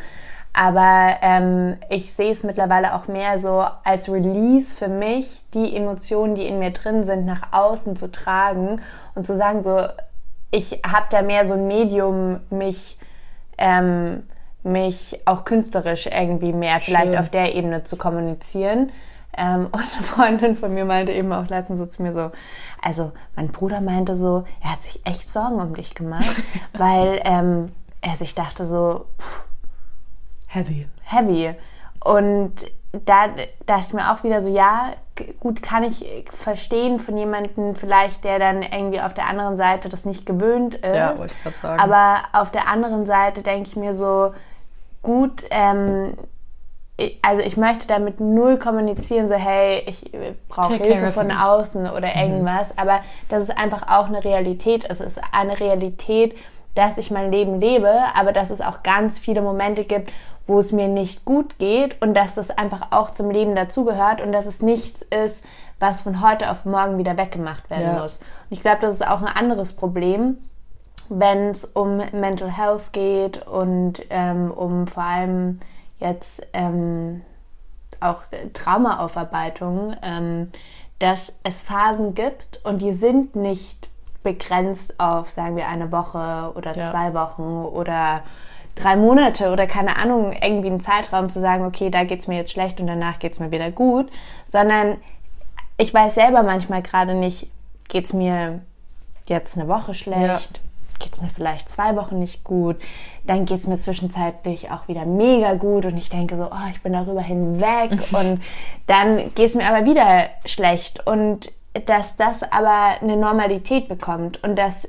Aber 0.55 1.17
ähm, 1.23 1.79
ich 1.89 2.13
sehe 2.13 2.31
es 2.31 2.43
mittlerweile 2.43 2.95
auch 2.95 3.09
mehr 3.09 3.39
so 3.39 3.65
als 3.85 4.13
Release 4.13 4.77
für 4.77 4.89
mich, 4.89 5.45
die 5.55 5.75
Emotionen, 5.75 6.35
die 6.35 6.47
in 6.47 6.59
mir 6.59 6.73
drin 6.73 7.05
sind, 7.05 7.25
nach 7.25 7.53
außen 7.53 7.97
zu 7.97 8.13
tragen 8.13 8.83
und 9.15 9.27
zu 9.27 9.35
sagen, 9.35 9.63
so, 9.63 9.81
ich 10.51 10.83
habe 10.87 11.07
da 11.11 11.23
mehr 11.23 11.47
so 11.47 11.55
ein 11.55 11.67
Medium, 11.67 12.41
mich 12.51 12.99
ähm, 13.57 14.25
mich 14.63 15.21
auch 15.25 15.45
künstlerisch 15.45 16.07
irgendwie 16.07 16.53
mehr 16.53 16.81
vielleicht 16.81 17.13
Schön. 17.13 17.19
auf 17.19 17.31
der 17.31 17.55
Ebene 17.55 17.85
zu 17.85 17.97
kommunizieren. 17.97 18.93
Ähm, 19.37 19.67
und 19.73 19.75
eine 19.75 20.03
Freundin 20.03 20.57
von 20.57 20.75
mir 20.75 20.85
meinte 20.85 21.13
eben 21.13 21.33
auch 21.33 21.49
letztens 21.49 21.79
so 21.79 21.87
zu 21.87 22.03
mir 22.03 22.13
so, 22.13 22.31
also 22.81 23.13
mein 23.37 23.49
Bruder 23.49 23.81
meinte 23.81 24.17
so, 24.17 24.45
er 24.63 24.73
hat 24.73 24.83
sich 24.83 25.01
echt 25.05 25.31
Sorgen 25.31 25.61
um 25.61 25.75
dich 25.75 25.95
gemacht, 25.95 26.43
weil 26.75 27.21
ähm, 27.25 27.73
er 28.01 28.17
sich 28.17 28.35
dachte 28.35 28.67
so, 28.67 29.07
pff, 29.19 29.45
heavy. 30.49 30.89
Heavy. 31.05 31.55
Und 32.05 32.53
da 32.93 33.29
dachte 33.67 33.87
ich 33.87 33.93
mir 33.95 34.13
auch 34.13 34.23
wieder 34.23 34.41
so, 34.41 34.51
ja, 34.51 34.93
gut, 35.41 35.63
kann 35.63 35.83
ich 35.83 36.05
verstehen 36.31 36.99
von 36.99 37.17
jemandem 37.17 37.75
vielleicht, 37.75 38.25
der 38.25 38.39
dann 38.39 38.63
irgendwie 38.63 39.01
auf 39.01 39.15
der 39.15 39.29
anderen 39.29 39.57
Seite 39.57 39.89
das 39.89 40.05
nicht 40.05 40.27
gewöhnt 40.27 40.75
ist. 40.75 40.97
Ja, 40.97 41.17
wollte 41.17 41.35
ich 41.35 41.43
gerade 41.43 41.57
sagen. 41.57 41.81
Aber 41.81 42.23
auf 42.33 42.51
der 42.51 42.69
anderen 42.69 43.07
Seite 43.07 43.43
denke 43.43 43.69
ich 43.69 43.77
mir 43.77 43.95
so, 43.95 44.33
gut, 45.03 45.45
ähm, 45.51 46.15
also 47.23 47.43
ich 47.43 47.57
möchte 47.57 47.87
damit 47.87 48.21
null 48.21 48.59
kommunizieren, 48.59 49.29
so 49.29 49.35
hey, 49.35 49.83
ich 49.87 50.11
brauche 50.49 50.75
Hilfe 50.75 51.09
von 51.09 51.31
außen 51.31 51.89
oder 51.91 52.09
mhm. 52.15 52.21
irgendwas, 52.21 52.71
mhm. 52.71 52.79
aber 52.79 53.01
das 53.29 53.45
ist 53.45 53.59
einfach 53.59 53.89
auch 53.89 54.07
eine 54.07 54.25
Realität. 54.25 54.85
Es 54.89 55.01
ist 55.01 55.21
eine 55.33 55.59
Realität, 55.59 56.37
dass 56.75 56.99
ich 56.99 57.11
mein 57.11 57.33
Leben 57.33 57.61
lebe, 57.61 57.93
aber 58.15 58.33
dass 58.33 58.51
es 58.51 58.61
auch 58.61 58.83
ganz 58.83 59.19
viele 59.19 59.43
Momente 59.43 59.85
gibt, 59.85 60.13
wo 60.47 60.59
es 60.59 60.73
mir 60.73 60.89
nicht 60.89 61.25
gut 61.25 61.59
geht 61.59 62.01
und 62.03 62.15
dass 62.15 62.35
das 62.35 62.51
einfach 62.51 62.89
auch 62.91 63.11
zum 63.11 63.31
Leben 63.31 63.55
dazugehört 63.55 64.21
und 64.21 64.33
dass 64.33 64.47
es 64.47 64.61
nichts 64.61 65.03
ist, 65.03 65.45
was 65.79 66.01
von 66.01 66.23
heute 66.23 66.51
auf 66.51 66.65
morgen 66.65 66.99
wieder 66.99 67.17
weggemacht 67.17 67.69
werden 67.71 67.97
ja. 67.97 68.03
muss. 68.03 68.19
Und 68.19 68.57
ich 68.57 68.61
glaube, 68.61 68.81
das 68.81 68.95
ist 68.95 69.07
auch 69.07 69.23
ein 69.23 69.29
anderes 69.29 69.73
Problem, 69.75 70.39
wenn 71.09 71.51
es 71.51 71.65
um 71.65 71.99
Mental 72.13 72.51
Health 72.51 72.93
geht 72.93 73.47
und 73.47 74.03
ähm, 74.11 74.51
um 74.51 74.87
vor 74.87 75.03
allem 75.03 75.61
jetzt 75.99 76.43
ähm, 76.53 77.23
auch 78.01 78.23
Traumaaufarbeitung, 78.53 79.95
ähm, 80.03 80.51
dass 80.99 81.33
es 81.43 81.63
Phasen 81.63 82.15
gibt 82.15 82.61
und 82.65 82.83
die 82.83 82.93
sind 82.93 83.37
nicht 83.37 83.89
begrenzt 84.23 85.01
auf, 85.01 85.31
sagen 85.31 85.57
wir, 85.57 85.69
eine 85.69 85.91
Woche 85.91 86.53
oder 86.55 86.77
ja. 86.77 86.91
zwei 86.91 87.15
Wochen 87.15 87.65
oder 87.65 88.23
drei 88.75 88.97
Monate 88.97 89.51
oder 89.51 89.67
keine 89.67 89.97
Ahnung, 89.97 90.33
irgendwie 90.33 90.69
einen 90.69 90.81
Zeitraum 90.81 91.29
zu 91.29 91.41
sagen, 91.41 91.65
okay, 91.65 91.91
da 91.91 92.05
geht 92.05 92.21
es 92.21 92.29
mir 92.29 92.37
jetzt 92.37 92.53
schlecht 92.53 92.81
und 92.81 92.87
danach 92.87 93.19
geht 93.19 93.33
es 93.33 93.41
mir 93.41 93.51
wieder 93.51 93.71
gut, 93.71 94.11
sondern 94.45 94.97
ich 95.77 95.93
weiß 95.93 96.15
selber 96.15 96.43
manchmal 96.43 96.83
gerade 96.83 97.15
nicht, 97.15 97.51
geht 97.89 98.07
es 98.07 98.13
mir 98.13 98.61
jetzt 99.27 99.59
eine 99.59 99.69
Woche 99.69 99.95
schlecht, 99.95 100.57
ja. 100.59 100.72
Geht 101.03 101.13
es 101.13 101.21
mir 101.21 101.29
vielleicht 101.29 101.69
zwei 101.69 101.97
Wochen 101.97 102.19
nicht 102.19 102.45
gut, 102.45 102.77
dann 103.25 103.45
geht 103.45 103.59
es 103.59 103.67
mir 103.67 103.77
zwischenzeitlich 103.77 104.71
auch 104.71 104.89
wieder 104.89 105.05
mega 105.05 105.55
gut 105.55 105.85
und 105.85 105.97
ich 105.97 106.09
denke 106.09 106.37
so, 106.37 106.45
oh, 106.45 106.69
ich 106.71 106.83
bin 106.83 106.93
darüber 106.93 107.23
hinweg 107.23 107.93
und 108.13 108.41
dann 108.87 109.17
geht 109.35 109.49
es 109.49 109.55
mir 109.55 109.67
aber 109.67 109.87
wieder 109.87 110.31
schlecht 110.45 111.07
und 111.07 111.53
dass 111.87 112.17
das 112.17 112.43
aber 112.43 113.01
eine 113.01 113.17
Normalität 113.17 113.89
bekommt 113.89 114.43
und 114.43 114.57
dass 114.57 114.89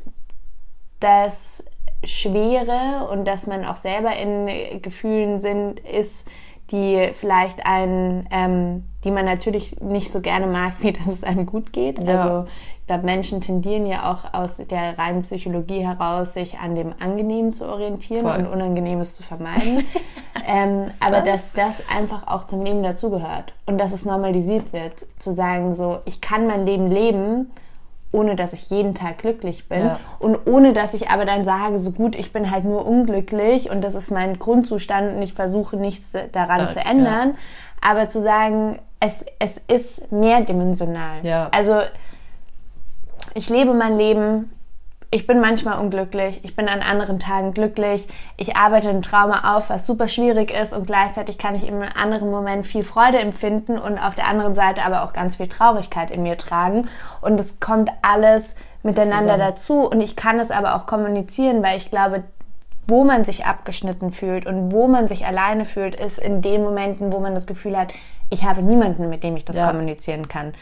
das 1.00 1.64
Schwere 2.04 3.08
und 3.10 3.26
dass 3.26 3.48
man 3.48 3.66
auch 3.66 3.78
selber 3.78 4.16
in 4.16 4.82
Gefühlen 4.82 5.40
sind, 5.40 5.80
ist, 5.80 6.28
die 6.72 7.10
vielleicht 7.14 7.66
einen, 7.66 8.28
ähm, 8.32 8.84
die 9.04 9.12
man 9.12 9.26
natürlich 9.26 9.80
nicht 9.80 10.12
so 10.12 10.22
gerne 10.22 10.48
mag, 10.48 10.76
wie 10.80 10.92
dass 10.92 11.08
es 11.08 11.24
einem 11.24 11.46
gut 11.46 11.74
geht. 11.74 12.04
Ja. 12.04 12.16
Also 12.16 12.50
ich 12.84 12.88
glaube, 12.88 13.06
Menschen 13.06 13.40
tendieren 13.40 13.86
ja 13.86 14.12
auch 14.12 14.34
aus 14.34 14.58
der 14.58 14.98
reinen 14.98 15.22
Psychologie 15.22 15.88
heraus, 15.88 16.34
sich 16.34 16.60
an 16.60 16.76
dem 16.76 16.94
Angenehmen 17.00 17.50
zu 17.50 17.66
orientieren 17.66 18.24
Voll. 18.24 18.40
und 18.40 18.48
Unangenehmes 18.48 19.16
zu 19.16 19.24
vermeiden. 19.24 19.86
ähm, 20.46 20.92
aber 21.00 21.22
dass 21.22 21.54
das 21.54 21.82
einfach 21.90 22.28
auch 22.28 22.46
zum 22.46 22.62
Leben 22.62 22.84
dazugehört 22.84 23.54
und 23.66 23.78
dass 23.78 23.94
es 23.94 24.04
normalisiert 24.04 24.74
wird, 24.74 25.06
zu 25.18 25.32
sagen, 25.32 25.76
so, 25.76 26.00
ich 26.04 26.20
kann 26.20 26.46
mein 26.46 26.66
Leben 26.66 26.92
leben 26.92 27.52
ohne 28.12 28.36
dass 28.36 28.54
ich 28.54 28.70
jeden 28.70 28.94
Tag 28.94 29.18
glücklich 29.18 29.68
bin 29.68 29.86
ja. 29.86 30.00
und 30.20 30.46
ohne 30.46 30.74
dass 30.74 30.94
ich 30.94 31.10
aber 31.10 31.26
dann 31.26 31.46
sage, 31.46 31.80
so 31.80 31.90
gut, 31.90 32.16
ich 32.16 32.32
bin 32.32 32.52
halt 32.52 32.64
nur 32.64 32.86
unglücklich 32.86 33.72
und 33.72 33.84
das 33.84 33.96
ist 33.96 34.12
mein 34.12 34.38
Grundzustand 34.38 35.16
und 35.16 35.22
ich 35.24 35.34
versuche 35.34 35.78
nichts 35.78 36.12
daran 36.32 36.60
da, 36.60 36.68
zu 36.68 36.80
ändern, 36.80 37.30
ja. 37.30 37.90
aber 37.90 38.08
zu 38.10 38.22
sagen, 38.22 38.78
es, 39.00 39.26
es 39.40 39.60
ist 39.68 40.12
mehrdimensional. 40.12 41.26
Ja. 41.26 41.50
Also 41.52 41.82
ich 43.34 43.50
lebe 43.50 43.74
mein 43.74 43.98
Leben 43.98 44.50
ich 45.14 45.28
bin 45.28 45.40
manchmal 45.40 45.78
unglücklich, 45.78 46.40
ich 46.44 46.56
bin 46.56 46.68
an 46.68 46.82
anderen 46.82 47.20
Tagen 47.20 47.54
glücklich, 47.54 48.08
ich 48.36 48.56
arbeite 48.56 48.90
ein 48.90 49.04
Trauma 49.04 49.56
auf, 49.56 49.70
was 49.70 49.86
super 49.86 50.08
schwierig 50.08 50.52
ist 50.52 50.74
und 50.74 50.88
gleichzeitig 50.88 51.38
kann 51.38 51.54
ich 51.54 51.68
im 51.68 51.84
anderen 51.84 52.32
Moment 52.32 52.66
viel 52.66 52.84
Freude 52.84 53.20
empfinden 53.20 53.78
und 53.78 54.00
auf 54.00 54.16
der 54.16 54.28
anderen 54.28 54.56
Seite 54.56 54.84
aber 54.84 55.04
auch 55.04 55.14
ganz 55.14 55.36
viel 55.36 55.48
Traurigkeit 55.48 56.10
in 56.10 56.24
mir 56.24 56.38
tragen 56.38 56.88
und 57.22 57.40
es 57.40 57.60
kommt 57.60 57.92
alles 58.02 58.56
miteinander 58.82 59.36
Zusammen. 59.36 59.40
dazu 59.40 59.90
und 59.90 60.02
ich 60.02 60.16
kann 60.16 60.40
es 60.40 60.50
aber 60.50 60.76
auch 60.76 60.88
kommunizieren, 60.88 61.62
weil 61.62 61.78
ich 61.78 61.92
glaube, 61.92 62.24
wo 62.88 63.04
man 63.04 63.24
sich 63.24 63.46
abgeschnitten 63.46 64.12
fühlt 64.12 64.48
und 64.48 64.72
wo 64.72 64.88
man 64.88 65.08
sich 65.08 65.26
alleine 65.28 65.66
fühlt, 65.66 65.96
ist 65.96 66.18
in 66.18 66.42
den 66.42 66.64
Momenten, 66.64 67.14
wo 67.14 67.20
man 67.20 67.36
das 67.36 67.46
Gefühl 67.46 67.78
hat, 67.78 67.94
ich 68.32 68.44
habe 68.44 68.64
niemanden, 68.64 69.10
mit 69.10 69.24
dem 69.24 69.38
ich 69.38 69.46
das 69.46 69.58
ja. 69.58 69.68
kommunizieren 69.68 70.28
kann. 70.28 70.54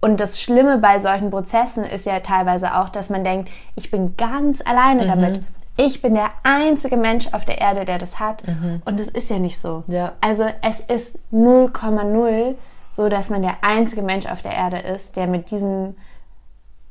Und 0.00 0.18
das 0.18 0.40
Schlimme 0.40 0.78
bei 0.78 0.98
solchen 0.98 1.30
Prozessen 1.30 1.84
ist 1.84 2.06
ja 2.06 2.20
teilweise 2.20 2.78
auch, 2.78 2.88
dass 2.88 3.10
man 3.10 3.22
denkt, 3.22 3.50
ich 3.76 3.90
bin 3.90 4.16
ganz 4.16 4.62
alleine 4.64 5.04
mhm. 5.04 5.08
damit. 5.08 5.42
Ich 5.76 6.02
bin 6.02 6.14
der 6.14 6.30
einzige 6.42 6.96
Mensch 6.96 7.28
auf 7.32 7.44
der 7.44 7.58
Erde, 7.58 7.84
der 7.84 7.98
das 7.98 8.18
hat. 8.18 8.46
Mhm. 8.46 8.82
Und 8.84 9.00
das 9.00 9.08
ist 9.08 9.30
ja 9.30 9.38
nicht 9.38 9.58
so. 9.58 9.84
Ja. 9.86 10.12
Also 10.20 10.44
es 10.62 10.80
ist 10.80 11.18
0,0 11.32 12.54
so, 12.90 13.08
dass 13.08 13.30
man 13.30 13.42
der 13.42 13.58
einzige 13.62 14.02
Mensch 14.02 14.26
auf 14.26 14.42
der 14.42 14.52
Erde 14.52 14.78
ist, 14.78 15.16
der 15.16 15.26
mit 15.26 15.50
diesem 15.50 15.94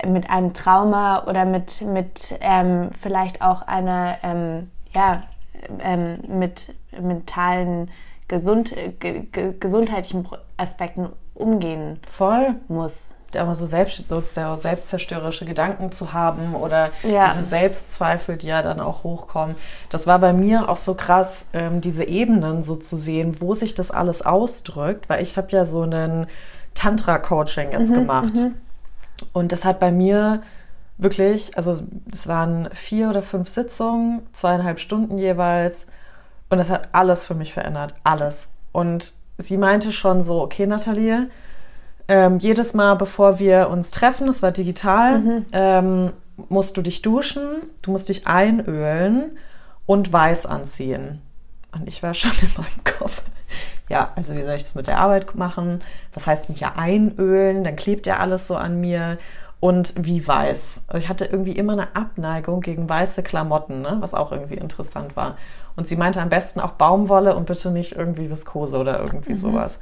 mit 0.06 0.30
einem 0.30 0.54
Trauma 0.54 1.26
oder 1.26 1.46
mit, 1.46 1.82
mit 1.82 2.36
ähm, 2.40 2.90
vielleicht 3.00 3.42
auch 3.42 3.64
einer, 3.64 4.18
ähm, 4.24 4.72
ja, 4.94 5.24
ähm, 5.80 6.20
mit 6.28 6.74
mentalen, 6.98 7.92
gesund, 8.30 8.74
ge, 9.00 9.24
ge, 9.32 9.54
gesundheitlichen 9.60 10.26
Aspekten 10.56 11.10
umgehen 11.34 12.00
Voll. 12.10 12.56
muss. 12.70 13.10
Der 13.34 13.44
immer 13.44 13.54
so 13.54 13.68
selbstnutzt, 13.68 14.38
der 14.38 14.58
selbstzerstörerische 14.58 15.46
Gedanken 15.46 15.92
zu 15.92 16.14
haben 16.14 16.56
oder 16.56 16.90
ja. 17.04 17.30
diese 17.30 17.44
Selbstzweifel, 17.44 18.38
die 18.38 18.48
ja 18.48 18.64
dann 18.64 18.80
auch 18.80 19.04
hochkommen. 19.04 19.56
Das 19.92 20.08
war 20.08 20.18
bei 20.18 20.34
mir 20.34 20.68
auch 20.68 20.78
so 20.78 20.96
krass, 20.96 21.46
ähm, 21.54 21.80
diese 21.80 22.06
Ebenen 22.06 22.64
so 22.64 22.76
zu 22.76 22.96
sehen, 22.96 23.40
wo 23.40 23.54
sich 23.54 23.76
das 23.76 23.92
alles 23.92 24.24
ausdrückt, 24.24 25.10
weil 25.10 25.22
ich 25.22 25.38
habe 25.38 25.50
ja 25.52 25.64
so 25.64 25.84
einen 25.84 26.26
Tantra-Coaching 26.74 27.72
jetzt 27.72 27.92
mhm, 27.92 27.96
gemacht. 27.96 28.36
Mhm. 28.36 28.56
Und 29.32 29.52
das 29.52 29.64
hat 29.64 29.80
bei 29.80 29.92
mir 29.92 30.42
wirklich, 30.98 31.56
also 31.56 31.84
es 32.12 32.28
waren 32.28 32.70
vier 32.74 33.10
oder 33.10 33.22
fünf 33.22 33.48
Sitzungen, 33.48 34.22
zweieinhalb 34.34 34.80
Stunden 34.80 35.20
jeweils. 35.20 35.86
Und 36.50 36.58
das 36.58 36.70
hat 36.70 36.90
alles 36.94 37.26
für 37.26 37.36
mich 37.36 37.54
verändert. 37.54 37.94
Alles. 38.04 38.50
Und 38.72 39.14
sie 39.38 39.58
meinte 39.58 39.92
schon 39.92 40.24
so, 40.24 40.42
okay, 40.42 40.66
Nathalie, 40.68 41.30
ähm, 42.08 42.40
jedes 42.40 42.74
Mal, 42.74 42.96
bevor 42.96 43.40
wir 43.40 43.70
uns 43.70 43.92
treffen, 43.92 44.28
das 44.28 44.42
war 44.42 44.52
digital, 44.52 45.20
mhm. 45.20 45.46
ähm, 45.52 46.12
musst 46.50 46.76
du 46.76 46.82
dich 46.82 47.02
duschen, 47.02 47.48
du 47.82 47.92
musst 47.92 48.10
dich 48.10 48.26
einölen 48.26 49.38
und 49.86 50.12
weiß 50.12 50.46
anziehen. 50.46 51.22
Und 51.72 51.88
ich 51.88 52.02
war 52.02 52.14
schon 52.16 52.32
in 52.42 52.50
meinem 52.58 52.84
Kopf. 52.98 53.22
Ja, 53.90 54.12
also 54.16 54.36
wie 54.36 54.44
soll 54.44 54.56
ich 54.56 54.64
das 54.64 54.76
mit 54.76 54.88
der 54.88 55.00
Arbeit 55.00 55.34
machen? 55.36 55.82
Was 56.14 56.28
heißt 56.28 56.50
nicht 56.50 56.62
ja 56.62 56.74
einölen? 56.76 57.64
Dann 57.64 57.76
klebt 57.76 58.06
ja 58.06 58.18
alles 58.18 58.48
so 58.48 58.56
an 58.56 58.80
mir. 58.80 59.18
Und 59.60 59.94
wie 59.98 60.26
weiß. 60.26 60.84
Also 60.88 61.04
ich 61.04 61.10
hatte 61.10 61.26
irgendwie 61.26 61.52
immer 61.52 61.74
eine 61.74 61.96
Abneigung 61.96 62.62
gegen 62.62 62.88
weiße 62.88 63.24
Klamotten, 63.24 63.82
ne? 63.82 63.98
was 64.00 64.14
auch 64.14 64.32
irgendwie 64.32 64.56
interessant 64.56 65.18
war. 65.18 65.38
Und 65.76 65.88
sie 65.88 65.96
meinte 65.96 66.22
am 66.22 66.30
besten 66.30 66.60
auch 66.60 66.72
Baumwolle 66.72 67.36
und 67.36 67.46
bitte 67.46 67.72
nicht 67.72 67.96
irgendwie 67.96 68.30
Viskose 68.30 68.78
oder 68.78 69.00
irgendwie 69.00 69.32
mhm. 69.32 69.38
sowas. 69.38 69.80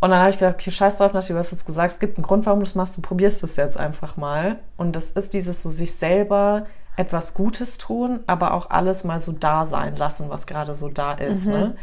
Und 0.00 0.10
dann 0.10 0.20
habe 0.20 0.30
ich 0.30 0.38
gedacht, 0.38 0.56
okay, 0.56 0.70
scheiß 0.70 0.96
drauf, 0.96 1.14
Nati, 1.14 1.32
du 1.32 1.38
hast 1.38 1.52
jetzt 1.52 1.64
gesagt, 1.64 1.92
es 1.92 1.98
gibt 1.98 2.18
einen 2.18 2.24
Grund, 2.24 2.44
warum 2.44 2.60
du 2.60 2.64
das 2.64 2.74
machst, 2.74 2.96
du 2.96 3.00
probierst 3.00 3.42
es 3.42 3.56
jetzt 3.56 3.78
einfach 3.78 4.16
mal. 4.16 4.58
Und 4.76 4.94
das 4.94 5.10
ist 5.12 5.32
dieses 5.32 5.62
so 5.62 5.70
sich 5.70 5.94
selber 5.94 6.66
etwas 6.96 7.34
Gutes 7.34 7.78
tun, 7.78 8.20
aber 8.26 8.54
auch 8.54 8.70
alles 8.70 9.04
mal 9.04 9.20
so 9.20 9.32
da 9.32 9.64
sein 9.64 9.96
lassen, 9.96 10.28
was 10.28 10.46
gerade 10.46 10.74
so 10.74 10.88
da 10.88 11.12
ist. 11.12 11.46
Mhm. 11.46 11.52
Ne? 11.52 11.76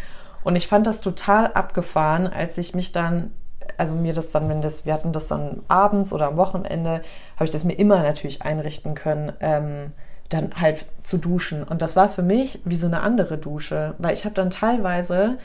Und 0.43 0.55
ich 0.55 0.67
fand 0.67 0.85
das 0.85 1.01
total 1.01 1.47
abgefahren, 1.53 2.27
als 2.27 2.57
ich 2.57 2.75
mich 2.75 2.91
dann, 2.91 3.31
also 3.77 3.95
mir 3.95 4.13
das 4.13 4.31
dann, 4.31 4.49
wenn 4.49 4.61
das, 4.61 4.85
wir 4.85 4.93
hatten 4.93 5.11
das 5.11 5.27
dann 5.27 5.63
abends 5.67 6.13
oder 6.13 6.27
am 6.27 6.37
Wochenende, 6.37 7.01
habe 7.35 7.45
ich 7.45 7.51
das 7.51 7.63
mir 7.63 7.73
immer 7.73 8.03
natürlich 8.03 8.41
einrichten 8.41 8.93
können, 8.93 9.31
ähm, 9.39 9.91
dann 10.33 10.51
halt 10.59 10.85
zu 11.03 11.17
duschen. 11.17 11.63
Und 11.63 11.81
das 11.81 11.95
war 11.95 12.09
für 12.09 12.23
mich 12.23 12.59
wie 12.65 12.75
so 12.75 12.87
eine 12.87 13.01
andere 13.01 13.37
Dusche, 13.37 13.95
weil 13.97 14.13
ich 14.13 14.25
habe 14.25 14.35
dann 14.35 14.49
teilweise 14.49 15.37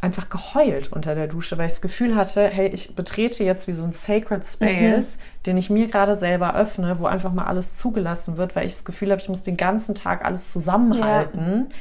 einfach 0.00 0.28
geheult 0.28 0.92
unter 0.92 1.14
der 1.14 1.28
Dusche, 1.28 1.56
weil 1.56 1.66
ich 1.66 1.72
das 1.72 1.80
Gefühl 1.80 2.14
hatte, 2.14 2.46
hey, 2.46 2.68
ich 2.68 2.94
betrete 2.94 3.42
jetzt 3.42 3.66
wie 3.68 3.72
so 3.72 3.84
ein 3.84 3.92
sacred 3.92 4.46
space, 4.46 5.16
mhm. 5.16 5.42
den 5.46 5.56
ich 5.56 5.70
mir 5.70 5.88
gerade 5.88 6.14
selber 6.14 6.54
öffne, 6.54 7.00
wo 7.00 7.06
einfach 7.06 7.32
mal 7.32 7.46
alles 7.46 7.74
zugelassen 7.74 8.36
wird, 8.36 8.54
weil 8.54 8.66
ich 8.66 8.74
das 8.74 8.84
Gefühl 8.84 9.10
habe, 9.10 9.20
ich 9.22 9.30
muss 9.30 9.44
den 9.44 9.56
ganzen 9.56 9.94
Tag 9.94 10.24
alles 10.24 10.52
zusammenhalten. 10.52 11.68
Ja. 11.70 11.76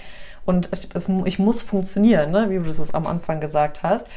Und 0.45 0.69
es, 0.71 0.87
es, 0.93 1.09
ich 1.25 1.39
muss 1.39 1.61
funktionieren, 1.61 2.31
ne? 2.31 2.49
wie 2.49 2.59
du 2.59 2.69
es 2.69 2.93
am 2.93 3.07
Anfang 3.07 3.41
gesagt 3.41 3.83
hast. 3.83 4.07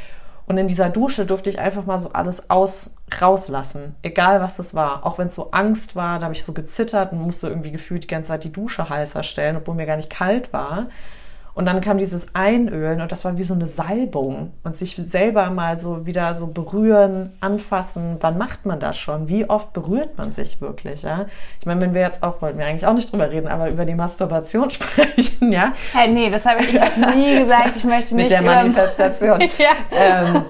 Und 0.47 0.59
in 0.59 0.69
dieser 0.69 0.91
Dusche 0.91 1.27
durfte 1.27 1.51
ich 1.51 1.59
einfach 1.59 1.87
mal 1.87 1.99
so 1.99 2.13
alles 2.13 2.51
aus, 2.51 2.97
rauslassen, 3.21 3.97
egal 4.03 4.41
was 4.41 4.59
es 4.61 4.75
war. 4.75 5.05
Auch 5.05 5.19
wenn 5.19 5.27
es 5.27 5.35
so 5.35 5.51
Angst 5.51 5.97
war, 5.97 6.19
da 6.19 6.27
habe 6.27 6.35
ich 6.35 6.45
so 6.45 6.53
gezittert 6.53 7.13
und 7.13 7.21
musste 7.21 7.49
irgendwie 7.49 7.73
gefühlt 7.73 8.05
die 8.05 8.09
ganze 8.09 8.29
Zeit 8.29 8.45
die 8.45 8.53
Dusche 8.53 8.89
heißer 8.89 9.25
stellen, 9.25 9.57
obwohl 9.57 9.75
mir 9.75 9.87
gar 9.87 9.97
nicht 9.97 10.11
kalt 10.11 10.53
war. 10.53 10.89
Und 11.57 11.65
dann 11.65 11.81
kam 11.81 11.97
dieses 11.97 12.35
Einölen 12.35 13.01
und 13.01 13.11
das 13.11 13.25
war 13.25 13.39
wie 13.39 13.43
so 13.43 13.55
eine 13.55 13.67
Salbung 13.67 14.53
und 14.63 14.77
sich 14.77 14.95
selber 14.97 15.49
mal 15.49 15.79
so 15.79 16.05
wieder 16.05 16.35
so 16.35 16.49
berühren, 16.49 17.33
anfassen. 17.41 18.19
Wann 18.21 18.37
macht 18.37 18.67
man 18.67 18.79
das 18.79 18.99
schon? 18.99 19.31
Wie 19.31 19.49
oft 19.49 19.73
berührt 19.73 20.19
man 20.19 20.33
sich 20.33 20.61
wirklich? 20.61 21.01
Ja? 21.01 21.25
Ich 21.59 21.65
meine, 21.65 21.81
wenn 21.81 21.95
wir 21.95 22.03
jetzt 22.03 22.23
auch, 22.23 22.43
wollten 22.43 22.59
wir 22.59 22.67
eigentlich 22.67 22.87
auch 22.87 22.93
nicht 22.93 23.11
drüber 23.11 23.31
reden, 23.31 23.49
aber 23.49 23.71
über 23.71 23.87
die 23.87 23.95
Masturbation 23.95 24.71
sprechen, 24.71 25.51
ja? 25.51 25.73
Hey, 25.95 26.13
nee, 26.13 26.29
das 26.29 26.45
habe 26.45 26.63
ich, 26.63 26.75
ich 26.75 27.15
nie 27.15 27.39
gesagt. 27.39 27.73
Ich 27.75 27.85
möchte 27.85 28.17
nicht. 28.17 28.25
Mit 28.25 28.31
der 28.33 28.43
Manifestation. 28.43 29.41
ja. 29.59 29.71
Ähm, 29.93 30.43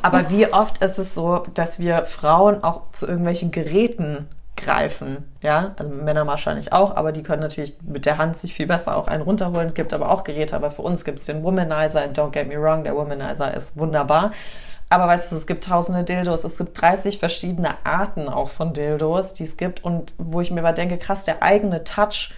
aber 0.00 0.30
wie 0.30 0.50
oft 0.50 0.82
ist 0.82 0.98
es 0.98 1.12
so, 1.12 1.44
dass 1.52 1.78
wir 1.78 2.06
Frauen 2.06 2.64
auch 2.64 2.90
zu 2.92 3.06
irgendwelchen 3.06 3.50
Geräten 3.50 4.30
greifen. 4.56 5.24
Ja, 5.42 5.74
also 5.78 5.94
Männer 5.94 6.26
wahrscheinlich 6.26 6.72
auch, 6.72 6.94
aber 6.94 7.12
die 7.12 7.22
können 7.22 7.42
natürlich 7.42 7.76
mit 7.82 8.06
der 8.06 8.18
Hand 8.18 8.36
sich 8.36 8.54
viel 8.54 8.66
besser 8.66 8.96
auch 8.96 9.08
einen 9.08 9.22
runterholen. 9.22 9.68
Es 9.68 9.74
gibt 9.74 9.92
aber 9.92 10.10
auch 10.10 10.24
Geräte, 10.24 10.54
aber 10.54 10.70
für 10.70 10.82
uns 10.82 11.04
gibt 11.04 11.20
es 11.20 11.26
den 11.26 11.42
Womanizer. 11.42 12.02
And 12.02 12.18
don't 12.18 12.30
get 12.30 12.48
me 12.48 12.60
wrong, 12.60 12.84
der 12.84 12.94
Womanizer 12.94 13.54
ist 13.54 13.76
wunderbar. 13.76 14.32
Aber 14.88 15.06
weißt 15.06 15.32
du, 15.32 15.36
es 15.36 15.46
gibt 15.46 15.64
tausende 15.64 16.04
Dildos, 16.04 16.44
es 16.44 16.58
gibt 16.58 16.78
30 16.80 17.18
verschiedene 17.18 17.76
Arten 17.84 18.28
auch 18.28 18.50
von 18.50 18.74
Dildos, 18.74 19.32
die 19.32 19.44
es 19.44 19.56
gibt. 19.56 19.82
Und 19.82 20.12
wo 20.18 20.42
ich 20.42 20.50
mir 20.50 20.60
aber 20.60 20.74
denke, 20.74 20.98
krass, 20.98 21.24
der 21.24 21.42
eigene 21.42 21.82
Touch 21.84 22.34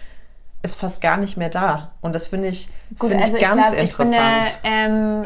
ist 0.63 0.75
fast 0.75 1.01
gar 1.01 1.17
nicht 1.17 1.35
mehr 1.35 1.49
da. 1.49 1.91
Und 2.01 2.15
das 2.15 2.27
finde 2.27 2.47
ich, 2.47 2.69
Gut, 2.97 3.11
find 3.11 3.23
also 3.23 3.35
ich 3.35 3.41
ganz 3.41 3.71
glaub, 3.71 3.81
interessant. 3.81 4.45
Ich 4.45 4.51
finde, 4.53 5.25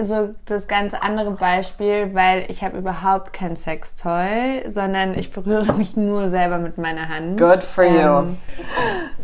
so 0.00 0.34
das 0.44 0.68
ganz 0.68 0.94
andere 0.94 1.32
Beispiel, 1.32 2.14
weil 2.14 2.44
ich 2.48 2.62
habe 2.62 2.78
überhaupt 2.78 3.32
kein 3.32 3.56
Sextoy, 3.56 4.62
sondern 4.68 5.18
ich 5.18 5.32
berühre 5.32 5.72
mich 5.72 5.96
nur 5.96 6.28
selber 6.28 6.58
mit 6.58 6.78
meiner 6.78 7.08
Hand. 7.08 7.38
Good 7.38 7.64
for 7.64 7.84
you. 7.84 8.20
Ähm, 8.20 8.38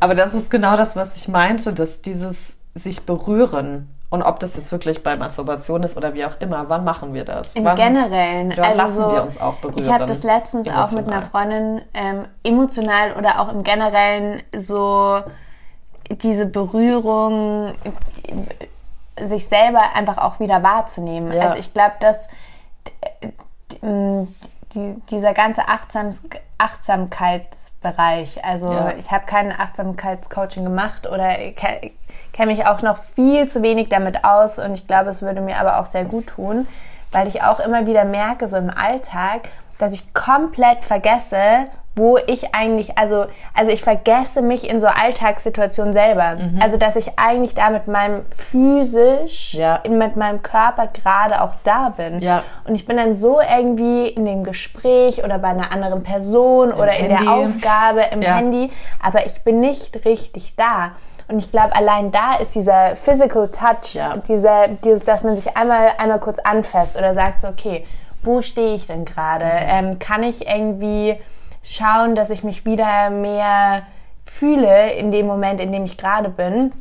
Aber 0.00 0.14
das 0.16 0.34
ist 0.34 0.50
genau 0.50 0.76
das, 0.76 0.96
was 0.96 1.16
ich 1.16 1.28
meinte, 1.28 1.72
dass 1.72 2.02
dieses 2.02 2.56
sich 2.74 3.06
berühren 3.06 3.88
und 4.10 4.22
ob 4.22 4.40
das 4.40 4.56
jetzt 4.56 4.72
wirklich 4.72 5.04
bei 5.04 5.16
Masturbation 5.16 5.84
ist 5.84 5.96
oder 5.96 6.12
wie 6.14 6.24
auch 6.24 6.40
immer, 6.40 6.68
wann 6.68 6.84
machen 6.84 7.14
wir 7.14 7.24
das? 7.24 7.54
Im 7.54 7.64
wann, 7.64 7.76
Generellen. 7.76 8.52
Wann 8.56 8.64
also 8.64 8.82
lassen 8.82 8.94
so, 8.96 9.12
wir 9.12 9.22
uns 9.22 9.40
auch 9.40 9.54
berühren? 9.54 9.78
Ich 9.78 9.92
habe 9.92 10.06
das 10.06 10.24
letztens 10.24 10.68
auch 10.68 10.90
mit 10.92 11.06
einer 11.06 11.18
Emotional. 11.18 11.22
Freundin 11.22 11.82
ähm, 11.94 12.24
emotional 12.42 13.12
oder 13.16 13.40
auch 13.40 13.52
im 13.52 13.62
Generellen 13.62 14.42
so 14.56 15.20
diese 16.10 16.46
Berührung, 16.46 17.74
sich 19.20 19.48
selber 19.48 19.94
einfach 19.94 20.18
auch 20.18 20.40
wieder 20.40 20.62
wahrzunehmen. 20.62 21.32
Ja. 21.32 21.42
Also 21.44 21.58
ich 21.58 21.72
glaube, 21.72 21.94
dass 22.00 22.28
äh, 23.20 23.28
die, 23.70 24.28
die, 24.74 25.00
dieser 25.10 25.34
ganze 25.34 25.68
Achtsams 25.68 26.22
Achtsamkeitsbereich, 26.56 28.44
also 28.44 28.72
Ja. 28.72 28.92
ich 28.98 29.10
habe 29.10 29.26
kein 29.26 29.52
Achtsamkeitscoaching 29.52 30.64
gemacht 30.64 31.06
oder 31.06 31.28
ke- 31.52 31.92
kenne 32.32 32.52
mich 32.52 32.66
auch 32.66 32.80
noch 32.82 32.96
viel 32.96 33.48
zu 33.48 33.62
wenig 33.62 33.88
damit 33.88 34.24
aus 34.24 34.58
und 34.58 34.74
ich 34.74 34.86
glaube, 34.86 35.10
es 35.10 35.22
würde 35.22 35.40
mir 35.40 35.58
aber 35.60 35.78
auch 35.80 35.86
sehr 35.86 36.04
gut 36.04 36.28
tun, 36.28 36.66
weil 37.12 37.26
ich 37.28 37.42
auch 37.42 37.60
immer 37.60 37.86
wieder 37.86 38.04
merke, 38.04 38.48
so 38.48 38.56
im 38.56 38.70
Alltag, 38.70 39.42
dass 39.78 39.92
ich 39.92 40.14
komplett 40.14 40.84
vergesse, 40.84 41.66
wo 41.96 42.18
ich 42.18 42.54
eigentlich, 42.54 42.98
also, 42.98 43.26
also 43.54 43.70
ich 43.70 43.82
vergesse 43.84 44.42
mich 44.42 44.68
in 44.68 44.80
so 44.80 44.88
Alltagssituationen 44.88 45.92
selber. 45.92 46.36
Also, 46.60 46.76
dass 46.76 46.96
ich 46.96 47.18
eigentlich 47.20 47.54
da 47.54 47.70
mit 47.70 47.86
meinem 47.86 48.24
physisch, 48.30 49.54
Ja. 49.54 49.80
mit 49.88 50.16
meinem 50.16 50.42
Körper 50.42 50.88
gerade 50.88 51.40
auch 51.40 51.54
da 51.64 51.90
bin. 51.96 52.20
Ja. 52.20 52.42
Und 52.66 52.74
ich 52.74 52.86
bin 52.86 52.96
dann 52.96 53.14
so 53.14 53.40
irgendwie 53.40 54.08
in 54.08 54.24
dem 54.24 54.42
Gespräch 54.44 55.22
oder 55.24 55.38
bei 55.38 55.48
einer 55.48 55.72
anderen 55.72 56.02
Person 56.02 56.72
oder 56.72 56.96
in 56.96 57.06
Handy. 57.06 57.24
der 57.24 57.32
Aufgabe 57.34 58.00
im 58.12 58.22
Ja. 58.22 58.34
Handy, 58.36 58.70
aber 59.02 59.24
ich 59.26 59.40
bin 59.42 59.60
nicht 59.60 60.04
richtig 60.04 60.56
da. 60.56 60.92
Und 61.28 61.38
ich 61.38 61.50
glaube, 61.50 61.74
allein 61.74 62.12
da 62.12 62.34
ist 62.34 62.54
dieser 62.54 62.96
Physical 62.96 63.48
Touch, 63.48 63.94
Ja. 63.94 64.16
dieser, 64.16 64.68
dieses, 64.68 65.04
dass 65.04 65.22
man 65.24 65.36
sich 65.36 65.56
einmal, 65.56 65.92
einmal 65.98 66.18
kurz 66.18 66.38
anfasst 66.40 66.96
oder 66.98 67.14
sagt 67.14 67.40
so, 67.40 67.48
okay, 67.48 67.86
wo 68.22 68.42
stehe 68.42 68.74
ich 68.74 68.86
denn 68.86 69.04
gerade? 69.04 69.44
Ähm, 69.46 69.98
kann 69.98 70.22
ich 70.22 70.46
irgendwie 70.48 71.18
schauen, 71.64 72.14
dass 72.14 72.30
ich 72.30 72.44
mich 72.44 72.64
wieder 72.64 73.10
mehr 73.10 73.82
fühle 74.22 74.92
in 74.92 75.10
dem 75.10 75.26
Moment, 75.26 75.60
in 75.60 75.72
dem 75.72 75.84
ich 75.84 75.98
gerade 75.98 76.28
bin? 76.28 76.72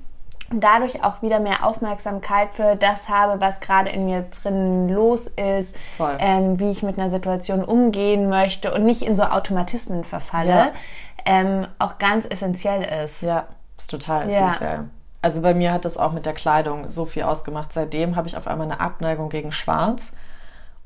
und 0.51 0.63
dadurch 0.63 1.03
auch 1.03 1.23
wieder 1.23 1.39
mehr 1.39 1.65
Aufmerksamkeit 1.65 2.53
für 2.53 2.75
das 2.75 3.09
habe, 3.09 3.41
was 3.41 3.59
gerade 3.59 3.89
in 3.89 4.05
mir 4.05 4.25
drin 4.43 4.87
los 4.87 5.25
ist, 5.25 5.75
ähm, 6.19 6.59
wie 6.59 6.69
ich 6.69 6.83
mit 6.83 6.99
einer 6.99 7.09
Situation 7.09 7.63
umgehen 7.63 8.29
möchte 8.29 8.71
und 8.71 8.83
nicht 8.83 9.01
in 9.01 9.15
so 9.15 9.23
Automatismen 9.23 10.03
verfalle, 10.03 10.49
Ja. 10.51 10.71
ähm, 11.25 11.65
auch 11.79 11.97
ganz 11.97 12.27
essentiell 12.29 12.83
ist. 13.03 13.23
Ja, 13.23 13.45
ist 13.79 13.89
total 13.89 14.29
Ja. 14.29 14.47
essentiell. 14.49 14.89
Also 15.23 15.41
bei 15.41 15.55
mir 15.55 15.71
hat 15.73 15.85
das 15.85 15.97
auch 15.97 16.11
mit 16.11 16.27
der 16.27 16.33
Kleidung 16.33 16.87
so 16.89 17.05
viel 17.05 17.23
ausgemacht. 17.23 17.73
Seitdem 17.73 18.15
habe 18.15 18.27
ich 18.27 18.37
auf 18.37 18.45
einmal 18.45 18.69
eine 18.69 18.79
Abneigung 18.79 19.29
gegen 19.29 19.51
Schwarz. 19.51 20.13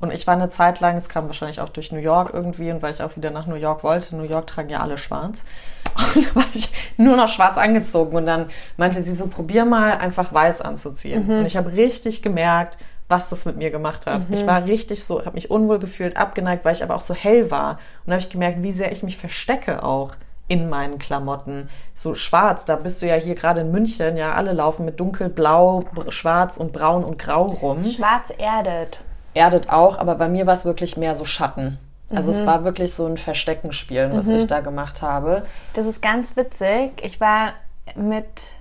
Und 0.00 0.12
ich 0.12 0.26
war 0.26 0.34
eine 0.34 0.48
Zeit 0.48 0.80
lang, 0.80 0.96
es 0.96 1.08
kam 1.08 1.26
wahrscheinlich 1.26 1.60
auch 1.60 1.70
durch 1.70 1.90
New 1.90 1.98
York 1.98 2.30
irgendwie 2.32 2.70
und 2.70 2.82
weil 2.82 2.92
ich 2.92 3.02
auch 3.02 3.16
wieder 3.16 3.30
nach 3.30 3.46
New 3.46 3.56
York 3.56 3.82
wollte. 3.82 4.14
New 4.14 4.22
York 4.22 4.46
tragen 4.46 4.68
ja 4.68 4.80
alle 4.80 4.96
schwarz. 4.96 5.44
Und 6.14 6.28
da 6.28 6.34
war 6.36 6.44
ich 6.54 6.72
nur 6.96 7.16
noch 7.16 7.28
schwarz 7.28 7.58
angezogen. 7.58 8.16
Und 8.16 8.26
dann 8.26 8.50
meinte 8.76 9.02
sie 9.02 9.14
so, 9.14 9.26
probier 9.26 9.64
mal 9.64 9.98
einfach 9.98 10.32
weiß 10.32 10.60
anzuziehen. 10.60 11.26
Mhm. 11.26 11.38
Und 11.40 11.46
ich 11.46 11.56
habe 11.56 11.72
richtig 11.72 12.22
gemerkt, 12.22 12.78
was 13.08 13.30
das 13.30 13.46
mit 13.46 13.56
mir 13.56 13.70
gemacht 13.70 14.06
hat. 14.06 14.28
Mhm. 14.28 14.34
Ich 14.34 14.46
war 14.46 14.64
richtig 14.64 15.02
so, 15.02 15.20
habe 15.24 15.34
mich 15.34 15.50
unwohl 15.50 15.80
gefühlt, 15.80 16.16
abgeneigt, 16.16 16.64
weil 16.64 16.74
ich 16.74 16.84
aber 16.84 16.94
auch 16.94 17.00
so 17.00 17.14
hell 17.14 17.50
war. 17.50 17.78
Und 18.04 18.08
da 18.08 18.12
habe 18.12 18.20
ich 18.20 18.28
gemerkt, 18.28 18.62
wie 18.62 18.70
sehr 18.70 18.92
ich 18.92 19.02
mich 19.02 19.16
verstecke 19.16 19.82
auch 19.82 20.12
in 20.46 20.68
meinen 20.68 20.98
Klamotten. 20.98 21.68
So 21.94 22.14
schwarz, 22.14 22.64
da 22.64 22.76
bist 22.76 23.02
du 23.02 23.06
ja 23.06 23.16
hier 23.16 23.34
gerade 23.34 23.60
in 23.62 23.70
München, 23.70 24.16
ja, 24.16 24.34
alle 24.34 24.52
laufen 24.52 24.84
mit 24.84 24.98
dunkelblau, 24.98 25.84
schwarz 26.08 26.56
und 26.56 26.72
braun 26.72 27.04
und 27.04 27.18
grau 27.18 27.44
rum. 27.44 27.84
Schwarz 27.84 28.32
erdet. 28.36 29.00
Erdet 29.38 29.70
auch, 29.70 29.98
aber 29.98 30.16
bei 30.16 30.28
mir 30.28 30.46
war 30.46 30.54
es 30.54 30.64
wirklich 30.64 30.96
mehr 30.96 31.14
so 31.14 31.24
Schatten. 31.24 31.78
Also 32.10 32.30
Mhm. 32.32 32.36
es 32.38 32.46
war 32.46 32.64
wirklich 32.64 32.92
so 32.94 33.06
ein 33.06 33.16
Versteckenspielen, 33.18 34.16
was 34.16 34.28
ich 34.28 34.46
da 34.46 34.60
gemacht 34.60 35.02
habe. 35.02 35.42
Das 35.74 35.86
ist 35.86 36.00
ganz 36.02 36.36
witzig. 36.36 36.92
Ich 37.02 37.20
war 37.20 37.52
mit 37.94 38.52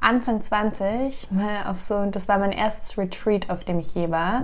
Anfang 0.00 0.40
20 0.42 1.28
mal 1.30 1.64
auf 1.70 1.80
so, 1.80 2.04
das 2.06 2.28
war 2.28 2.38
mein 2.38 2.52
erstes 2.52 2.96
Retreat, 2.98 3.50
auf 3.50 3.64
dem 3.64 3.78
ich 3.80 3.94
je 3.94 4.10
war. 4.10 4.42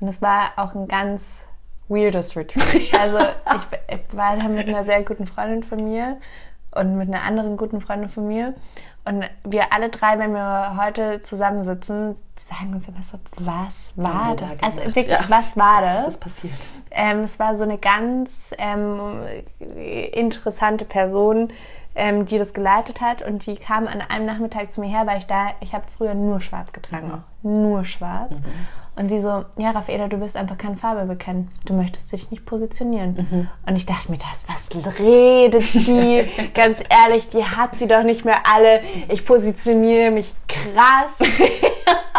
Und 0.00 0.08
es 0.08 0.22
war 0.22 0.52
auch 0.56 0.74
ein 0.74 0.88
ganz 0.88 1.46
weirdes 1.88 2.36
Retreat. 2.36 2.92
Also 3.00 3.18
ich, 3.18 3.96
ich 4.00 4.16
war 4.16 4.36
da 4.36 4.48
mit 4.48 4.68
einer 4.68 4.84
sehr 4.84 5.02
guten 5.02 5.26
Freundin 5.26 5.62
von 5.64 5.82
mir 5.84 6.16
und 6.72 6.96
mit 6.96 7.08
einer 7.08 7.22
anderen 7.22 7.56
guten 7.56 7.80
Freundin 7.80 8.08
von 8.08 8.26
mir. 8.28 8.54
Und 9.04 9.24
wir 9.44 9.72
alle 9.72 9.88
drei, 9.88 10.18
wenn 10.18 10.32
wir 10.32 10.76
heute 10.80 11.22
zusammensitzen, 11.22 12.16
sagen 12.50 12.74
uns 12.74 12.88
immer 12.88 13.02
so, 13.02 13.18
was 13.38 13.92
war 13.96 14.34
das? 14.36 14.48
da 14.60 14.66
Also 14.66 14.78
wirklich, 14.84 15.06
Ja. 15.08 15.24
was 15.28 15.56
war 15.56 15.82
das? 15.82 16.02
Was 16.02 16.08
ist 16.08 16.20
passiert? 16.22 16.52
Ähm, 16.90 17.20
es 17.20 17.38
war 17.38 17.54
so 17.56 17.62
eine 17.64 17.78
ganz 17.78 18.52
ähm, 18.58 19.00
interessante 20.12 20.84
Person, 20.84 21.52
ähm, 21.94 22.24
die 22.26 22.38
das 22.38 22.52
geleitet 22.54 23.00
hat 23.00 23.22
und 23.22 23.46
die 23.46 23.56
kam 23.56 23.86
an 23.86 24.00
einem 24.00 24.26
Nachmittag 24.26 24.70
zu 24.72 24.80
mir 24.80 24.88
her, 24.88 25.06
weil 25.06 25.18
ich 25.18 25.26
da, 25.26 25.48
ich 25.60 25.72
habe 25.74 25.84
früher 25.96 26.14
nur 26.14 26.40
schwarz 26.40 26.72
getragen, 26.72 27.22
Mhm. 27.42 27.62
nur 27.62 27.84
schwarz. 27.84 28.32
Und 28.96 29.08
sie 29.08 29.20
so, 29.20 29.44
ja, 29.56 29.70
Raffaela, 29.70 30.08
du 30.08 30.20
wirst 30.20 30.36
einfach 30.36 30.58
keine 30.58 30.76
Farbe 30.76 31.04
bekennen. 31.06 31.50
Du 31.64 31.72
möchtest 31.72 32.12
dich 32.12 32.30
nicht 32.30 32.44
positionieren. 32.44 33.26
Mhm. 33.30 33.48
Und 33.66 33.76
ich 33.76 33.86
dachte 33.86 34.10
mir, 34.10 34.18
das, 34.18 34.44
was 34.46 34.98
redet 34.98 35.72
die? 35.72 36.28
Ganz 36.54 36.82
ehrlich, 36.88 37.28
die 37.30 37.44
hat 37.44 37.78
sie 37.78 37.86
doch 37.88 38.02
nicht 38.02 38.24
mehr 38.26 38.40
alle. 38.52 38.82
Ich 39.08 39.24
positioniere 39.24 40.10
mich 40.10 40.34
krass. 40.48 41.16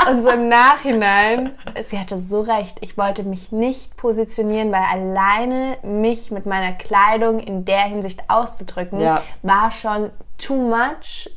Und 0.09 0.21
so 0.21 0.29
im 0.29 0.47
Nachhinein, 0.49 1.51
sie 1.83 1.99
hatte 1.99 2.17
so 2.19 2.41
recht, 2.41 2.77
ich 2.81 2.97
wollte 2.97 3.23
mich 3.23 3.51
nicht 3.51 3.97
positionieren, 3.97 4.71
weil 4.71 4.83
alleine 4.83 5.77
mich 5.83 6.31
mit 6.31 6.45
meiner 6.45 6.73
Kleidung 6.73 7.39
in 7.39 7.65
der 7.65 7.81
Hinsicht 7.83 8.21
auszudrücken, 8.27 8.99
Ja. 8.99 9.21
war 9.41 9.71
schon 9.71 10.09
too 10.37 10.55
much 10.55 11.29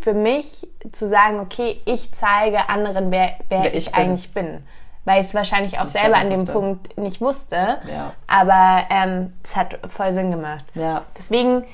für 0.00 0.14
mich 0.14 0.66
zu 0.92 1.08
sagen, 1.08 1.40
okay, 1.40 1.80
ich 1.84 2.12
zeige 2.12 2.68
anderen, 2.68 3.10
wer, 3.10 3.34
wer, 3.48 3.62
Wer 3.64 3.74
ich, 3.74 3.88
ich 3.88 3.94
eigentlich 3.94 4.32
bin. 4.32 4.62
Weil 5.04 5.20
ich 5.20 5.26
es 5.26 5.34
wahrscheinlich 5.34 5.80
auch 5.80 5.86
ich 5.86 5.90
selber 5.90 6.16
an 6.18 6.30
dem 6.30 6.40
wusste. 6.40 6.52
Punkt 6.52 6.96
nicht 6.98 7.20
wusste. 7.20 7.78
Ja. 7.92 8.12
Aber 8.28 8.84
ähm, 8.88 9.32
es 9.42 9.56
hat 9.56 9.80
voll 9.88 10.12
Sinn 10.12 10.30
gemacht. 10.30 10.64
Ja. 10.74 11.02
Deswegen, 11.18 11.64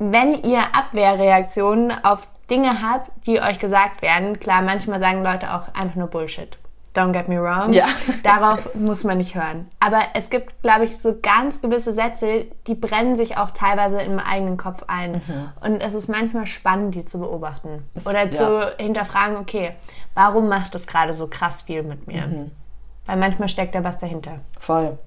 wenn 0.00 0.42
ihr 0.42 0.62
Abwehrreaktionen 0.74 1.92
auf 2.04 2.22
Dinge 2.48 2.82
habt, 2.82 3.10
die 3.26 3.40
euch 3.40 3.58
gesagt 3.58 4.02
werden, 4.02 4.40
klar, 4.40 4.62
manchmal 4.62 4.98
sagen 4.98 5.22
Leute 5.22 5.54
auch 5.54 5.72
einfach 5.74 5.94
nur 5.96 6.08
Bullshit. 6.08 6.58
Don't 6.96 7.12
get 7.12 7.28
me 7.28 7.40
wrong. 7.40 7.72
Ja. 7.72 7.86
Darauf 8.24 8.74
muss 8.74 9.04
man 9.04 9.18
nicht 9.18 9.36
hören. 9.36 9.66
Aber 9.78 10.00
es 10.14 10.28
gibt, 10.28 10.60
glaube 10.62 10.84
ich, 10.84 10.98
so 11.00 11.16
ganz 11.22 11.60
gewisse 11.60 11.92
Sätze, 11.92 12.46
die 12.66 12.74
brennen 12.74 13.14
sich 13.14 13.36
auch 13.36 13.50
teilweise 13.50 14.00
im 14.02 14.18
eigenen 14.18 14.56
Kopf 14.56 14.82
ein. 14.88 15.22
Und 15.60 15.80
es 15.82 15.94
ist 15.94 16.08
manchmal 16.08 16.46
spannend, 16.46 16.96
die 16.96 17.04
zu 17.04 17.20
beobachten. 17.20 17.82
Es- 17.94 18.08
Oder 18.08 18.24
ja. 18.24 18.30
zu 18.32 18.72
hinterfragen, 18.82 19.36
okay, 19.36 19.74
warum 20.14 20.48
macht 20.48 20.74
das 20.74 20.88
gerade 20.88 21.12
so 21.12 21.28
krass 21.28 21.62
viel 21.62 21.84
mit 21.84 22.08
mir? 22.08 22.48
Weil 23.06 23.16
manchmal 23.18 23.48
steckt 23.48 23.74
da 23.76 23.84
was 23.84 23.98
dahinter. 23.98 24.40
Voll. 24.58 24.98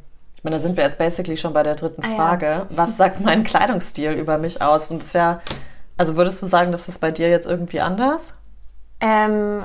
Ich 0.44 0.46
meine, 0.46 0.58
da 0.58 0.62
sind 0.62 0.76
wir 0.76 0.84
jetzt 0.84 0.98
basically 0.98 1.38
schon 1.38 1.54
bei 1.54 1.64
der 1.64 1.76
dritten 1.76 2.04
Ah, 2.04 2.10
ja. 2.10 2.16
Frage. 2.18 2.66
Was 2.70 2.98
sagt 2.98 3.22
mein 3.22 3.46
Kleidungsstil 3.46 4.12
über 4.12 4.38
mich 4.38 4.62
aus? 4.62 4.92
Und 4.92 5.00
das 5.00 5.08
ist 5.08 5.16
ja, 5.16 5.40
also 5.96 6.18
würdest 6.18 6.42
du 6.42 6.48
sagen, 6.48 6.74
das 6.74 6.90
ist 6.90 7.00
bei 7.00 7.12
dir 7.12 7.30
jetzt 7.30 7.48
irgendwie 7.48 7.80
anders? 7.80 8.34
Ähm, 9.00 9.64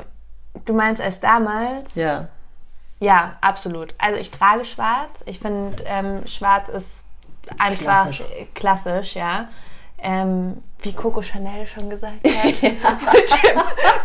du 0.67 0.73
meinst 0.75 1.03
als 1.03 1.19
damals? 1.19 1.97
Ja. 1.97 2.29
Ja, 3.01 3.39
absolut. 3.41 3.93
Also 3.99 4.21
ich 4.21 4.31
trage 4.31 4.65
schwarz. 4.65 5.25
Ich 5.27 5.41
finde, 5.41 5.83
ähm, 5.85 6.25
schwarz 6.29 6.69
ist 6.69 7.03
einfach 7.59 7.83
Klassisch. 7.83 8.23
klassisch, 8.55 9.17
ja. 9.17 9.49
Ähm, 10.01 10.63
wie 10.81 10.93
Coco 10.93 11.23
Chanel 11.23 11.67
schon 11.67 11.91
gesagt 11.91 12.15
hat. 12.25 12.45
Mit 12.45 12.63
dem 12.63 12.77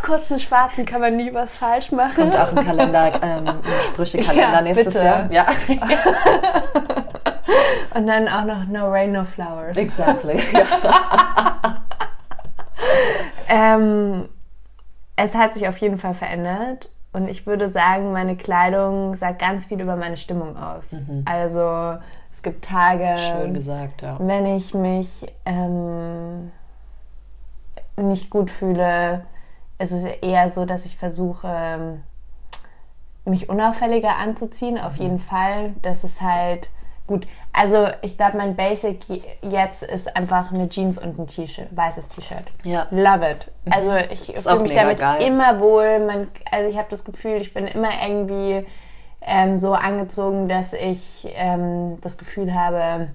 kurzen 0.02 0.40
Schwarzen 0.40 0.86
kann 0.86 1.02
man 1.02 1.16
nie 1.16 1.32
was 1.34 1.58
falsch 1.58 1.92
machen. 1.92 2.16
Kommt 2.32 2.38
auch 2.38 2.56
ein 2.56 2.66
Kalender, 2.66 3.12
ähm, 3.22 3.48
ein 3.48 3.60
Sprüchekalender 3.92 4.54
Ja, 4.56 4.62
nächstes 4.62 4.94
bitte. 4.94 5.06
Jahr. 5.06 5.32
Ja. 5.32 5.46
Und 7.96 8.08
dann 8.08 8.28
auch 8.28 8.46
noch 8.46 8.66
No 8.66 8.90
Rain, 8.90 9.12
No 9.12 9.24
Flowers. 9.24 9.78
Exactly. 9.78 10.42
Ähm, 13.50 14.30
es 15.16 15.36
hat 15.36 15.54
sich 15.54 15.68
auf 15.68 15.78
jeden 15.78 15.98
Fall 15.98 16.14
verändert. 16.14 16.90
Und 17.12 17.28
ich 17.28 17.46
würde 17.46 17.70
sagen, 17.70 18.12
meine 18.12 18.36
Kleidung 18.36 19.16
sagt 19.16 19.40
ganz 19.40 19.66
viel 19.68 19.80
über 19.80 19.96
meine 19.96 20.18
Stimmung 20.18 20.58
aus. 20.58 20.96
Also 21.26 21.98
es 22.34 22.42
gibt 22.42 22.66
Tage, 22.66 23.16
Schön 23.18 23.54
gesagt, 23.54 24.02
ja. 24.02 24.18
wenn 24.20 24.46
ich 24.58 24.74
mich 24.74 25.26
ähm, 25.46 26.52
nicht 27.96 28.30
gut 28.30 28.50
fühle, 28.50 29.26
ist 29.80 29.92
es 29.92 30.04
eher 30.04 30.50
so, 30.50 30.66
dass 30.66 30.86
ich 30.86 30.98
versuche, 30.98 31.48
ähm, 31.48 32.04
mich 33.26 33.50
unauffälliger 33.50 34.18
anzuziehen. 34.18 34.78
Auf 34.80 34.96
jeden 34.98 35.20
Fall. 35.20 35.74
Das 35.82 36.04
ist 36.04 36.22
halt 36.22 36.70
gut. 37.08 37.28
Also 37.54 37.88
ich 38.02 38.18
glaube, 38.18 38.38
mein 38.38 38.56
Basic 38.56 39.04
je- 39.08 39.22
jetzt 39.42 39.84
ist 39.84 40.16
einfach 40.18 40.52
eine 40.52 40.68
Jeans 40.70 40.98
und 40.98 41.20
ein 41.20 41.28
T-Shirt, 41.28 41.68
weißes 41.72 42.08
T-Shirt. 42.10 42.46
Ja. 42.64 42.88
Love 42.92 43.30
it. 43.30 43.52
Also 43.70 43.96
ich 43.96 44.34
fühle 44.42 44.60
mich 44.62 44.74
damit 44.74 44.98
geil. 45.00 45.22
immer 45.22 45.60
wohl. 45.60 46.00
Man, 46.00 46.28
also 46.52 46.68
ich 46.70 46.78
habe 46.78 46.88
das 46.90 47.06
Gefühl, 47.06 47.36
ich 47.42 47.54
bin 47.54 47.68
immer 47.68 47.90
irgendwie 48.06 48.66
ähm, 49.26 49.58
so 49.58 49.74
angezogen, 49.74 50.48
dass 50.50 50.74
ich 50.74 51.28
ähm, 51.36 52.00
das 52.02 52.18
Gefühl 52.18 52.54
habe, 52.54 53.10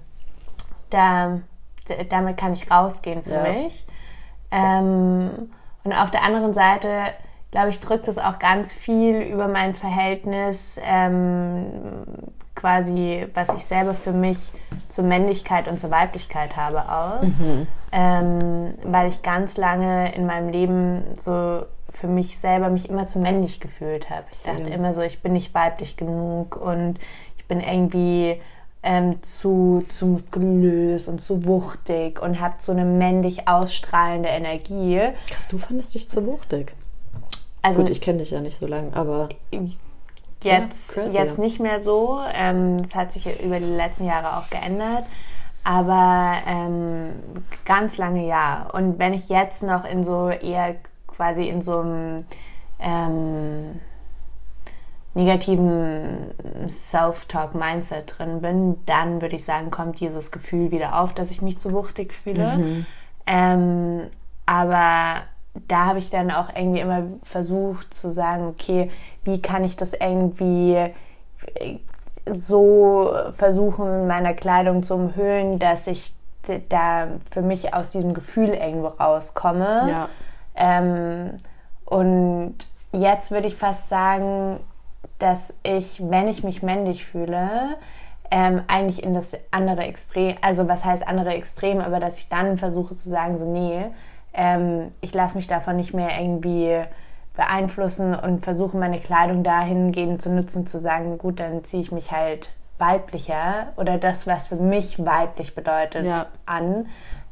da, 0.89 1.39
damit 2.09 2.37
kann 2.37 2.53
ich 2.53 2.69
rausgehen 2.71 3.23
für 3.23 3.35
Ja. 3.35 3.43
mich. 3.43 3.85
Ähm, 4.51 5.51
und 5.83 5.93
auf 5.93 6.11
der 6.11 6.23
anderen 6.23 6.53
Seite, 6.53 6.89
glaube 7.51 7.69
ich, 7.69 7.79
drückt 7.79 8.07
es 8.07 8.17
auch 8.17 8.39
ganz 8.39 8.73
viel 8.73 9.17
über 9.21 9.47
mein 9.47 9.73
Verhältnis, 9.75 10.79
ähm, 10.83 11.65
quasi, 12.55 13.25
was 13.33 13.49
ich 13.53 13.63
selber 13.65 13.93
für 13.93 14.11
mich 14.11 14.51
zur 14.89 15.05
Männlichkeit 15.05 15.67
und 15.67 15.79
zur 15.79 15.91
Weiblichkeit 15.91 16.57
habe, 16.57 16.81
aus. 16.91 17.27
Ähm, 17.91 18.73
weil 18.83 19.07
ich 19.07 19.21
ganz 19.21 19.55
lange 19.57 20.13
in 20.13 20.25
meinem 20.25 20.49
Leben 20.49 21.03
so 21.17 21.63
für 21.91 22.07
mich 22.07 22.37
selber 22.37 22.69
mich 22.69 22.89
immer 22.89 23.05
zu 23.05 23.19
männlich 23.19 23.59
gefühlt 23.59 24.09
habe. 24.09 24.25
Ich 24.31 24.43
dachte 24.43 24.63
Same. 24.63 24.73
immer 24.73 24.93
so, 24.93 25.01
ich 25.01 25.21
bin 25.21 25.33
nicht 25.33 25.53
weiblich 25.53 25.97
genug 25.97 26.55
und 26.55 26.99
ich 27.37 27.45
bin 27.45 27.59
irgendwie 27.59 28.39
ähm, 28.81 29.21
zu, 29.23 29.83
zu 29.89 30.07
muskulös 30.07 31.07
und 31.07 31.19
zu 31.19 31.45
wuchtig 31.45 32.21
und 32.21 32.39
habe 32.39 32.55
so 32.59 32.71
eine 32.71 32.85
männlich 32.85 33.47
ausstrahlende 33.47 34.29
Energie. 34.29 35.01
Krass, 35.27 35.49
du 35.49 35.57
fandest 35.57 35.95
dich 35.95 36.07
zu 36.07 36.25
wuchtig. 36.25 36.73
Also 37.61 37.81
Gut, 37.81 37.89
ich 37.89 38.01
kenne 38.01 38.19
dich 38.19 38.31
ja 38.31 38.39
nicht 38.39 38.59
so 38.59 38.67
lange, 38.67 38.95
aber 38.95 39.29
jetzt, 39.51 39.75
Ja, 40.43 40.59
crazy, 40.93 41.17
jetzt 41.17 41.37
ja. 41.37 41.43
nicht 41.43 41.59
mehr 41.59 41.83
so. 41.83 42.21
Ähm, 42.33 42.81
das 42.81 42.95
hat 42.95 43.11
sich 43.11 43.41
über 43.41 43.59
die 43.59 43.65
letzten 43.65 44.05
Jahre 44.05 44.37
auch 44.37 44.49
geändert. 44.49 45.03
Aber 45.65 46.37
ähm, 46.47 47.09
ganz 47.65 47.97
lange 47.97 48.25
ja. 48.25 48.69
Und 48.71 48.97
wenn 48.97 49.13
ich 49.13 49.27
jetzt 49.27 49.61
noch 49.61 49.83
in 49.83 50.05
so 50.05 50.29
eher 50.29 50.75
quasi 51.19 51.49
in 51.49 51.61
so 51.61 51.81
einem 51.81 52.23
ähm, 52.79 53.81
negativen 55.13 56.31
Self-Talk-Mindset 56.69 58.17
drin 58.17 58.39
bin, 58.39 58.77
dann 58.85 59.21
würde 59.21 59.35
ich 59.35 59.43
sagen, 59.43 59.69
kommt 59.69 59.99
dieses 59.99 60.31
Gefühl 60.31 60.71
wieder 60.71 60.97
auf, 61.01 61.13
dass 61.13 61.29
ich 61.29 61.41
mich 61.41 61.57
zu 61.59 61.73
wuchtig 61.73 62.13
fühle. 62.13 62.85
Ähm, 63.27 64.07
aber 64.45 65.23
da 65.67 65.87
habe 65.87 65.99
ich 65.99 66.09
dann 66.09 66.31
auch 66.31 66.55
irgendwie 66.55 66.79
immer 66.79 67.03
versucht 67.23 67.93
zu 67.93 68.11
sagen, 68.11 68.47
okay, 68.47 68.89
wie 69.25 69.41
kann 69.41 69.65
ich 69.65 69.75
das 69.75 69.91
irgendwie 69.91 70.75
äh, 70.75 71.79
so 72.25 73.13
versuchen, 73.31 73.87
in 73.87 74.07
meiner 74.07 74.33
Kleidung 74.33 74.83
zu 74.83 74.95
umhüllen, 74.95 75.59
dass 75.59 75.85
ich 75.87 76.13
da 76.69 77.07
für 77.29 77.41
mich 77.41 77.73
aus 77.73 77.91
diesem 77.91 78.13
Gefühl 78.13 78.49
irgendwo 78.49 78.87
rauskomme. 78.87 79.89
ja. 79.89 80.09
Ähm, 80.59 81.37
und 81.85 82.55
jetzt 82.91 83.31
würde 83.31 83.47
ich 83.47 83.55
fast 83.55 83.89
sagen, 83.89 84.59
dass 85.17 85.53
ich, 85.63 86.01
wenn 86.07 86.27
ich 86.27 86.43
mich 86.43 86.61
männlich 86.61 87.05
fühle, 87.05 87.49
ähm, 88.31 88.61
eigentlich 88.67 89.01
in 89.01 89.13
das 89.15 89.33
andere 89.49 89.83
Extrem, 89.83 90.35
also 90.41 90.67
was 90.67 90.85
heißt 90.85 91.07
andere 91.07 91.33
Extrem, 91.33 91.79
aber 91.81 91.99
dass 91.99 92.17
ich 92.17 92.29
dann 92.29 92.57
versuche 92.57 92.95
zu 92.95 93.09
sagen, 93.09 93.39
so 93.39 93.51
nee, 93.51 93.85
ähm, 94.33 94.91
ich 95.01 95.13
lasse 95.13 95.35
mich 95.35 95.47
davon 95.47 95.77
nicht 95.77 95.93
mehr 95.95 96.19
irgendwie 96.19 96.81
beeinflussen 97.35 98.13
und 98.13 98.43
versuche 98.43 98.77
meine 98.77 98.99
Kleidung 98.99 99.43
dahingehend 99.43 100.21
zu 100.21 100.29
nutzen, 100.29 100.67
zu 100.67 100.79
sagen, 100.79 101.17
gut, 101.17 101.39
dann 101.39 101.63
ziehe 101.63 101.81
ich 101.81 101.91
mich 101.91 102.11
halt 102.11 102.51
weiblicher 102.77 103.73
oder 103.77 103.97
das, 103.97 104.27
was 104.27 104.47
für 104.47 104.55
mich 104.55 105.03
weiblich 105.03 105.55
bedeutet, 105.55 106.05
Ja. 106.05 106.27
an, 106.45 106.87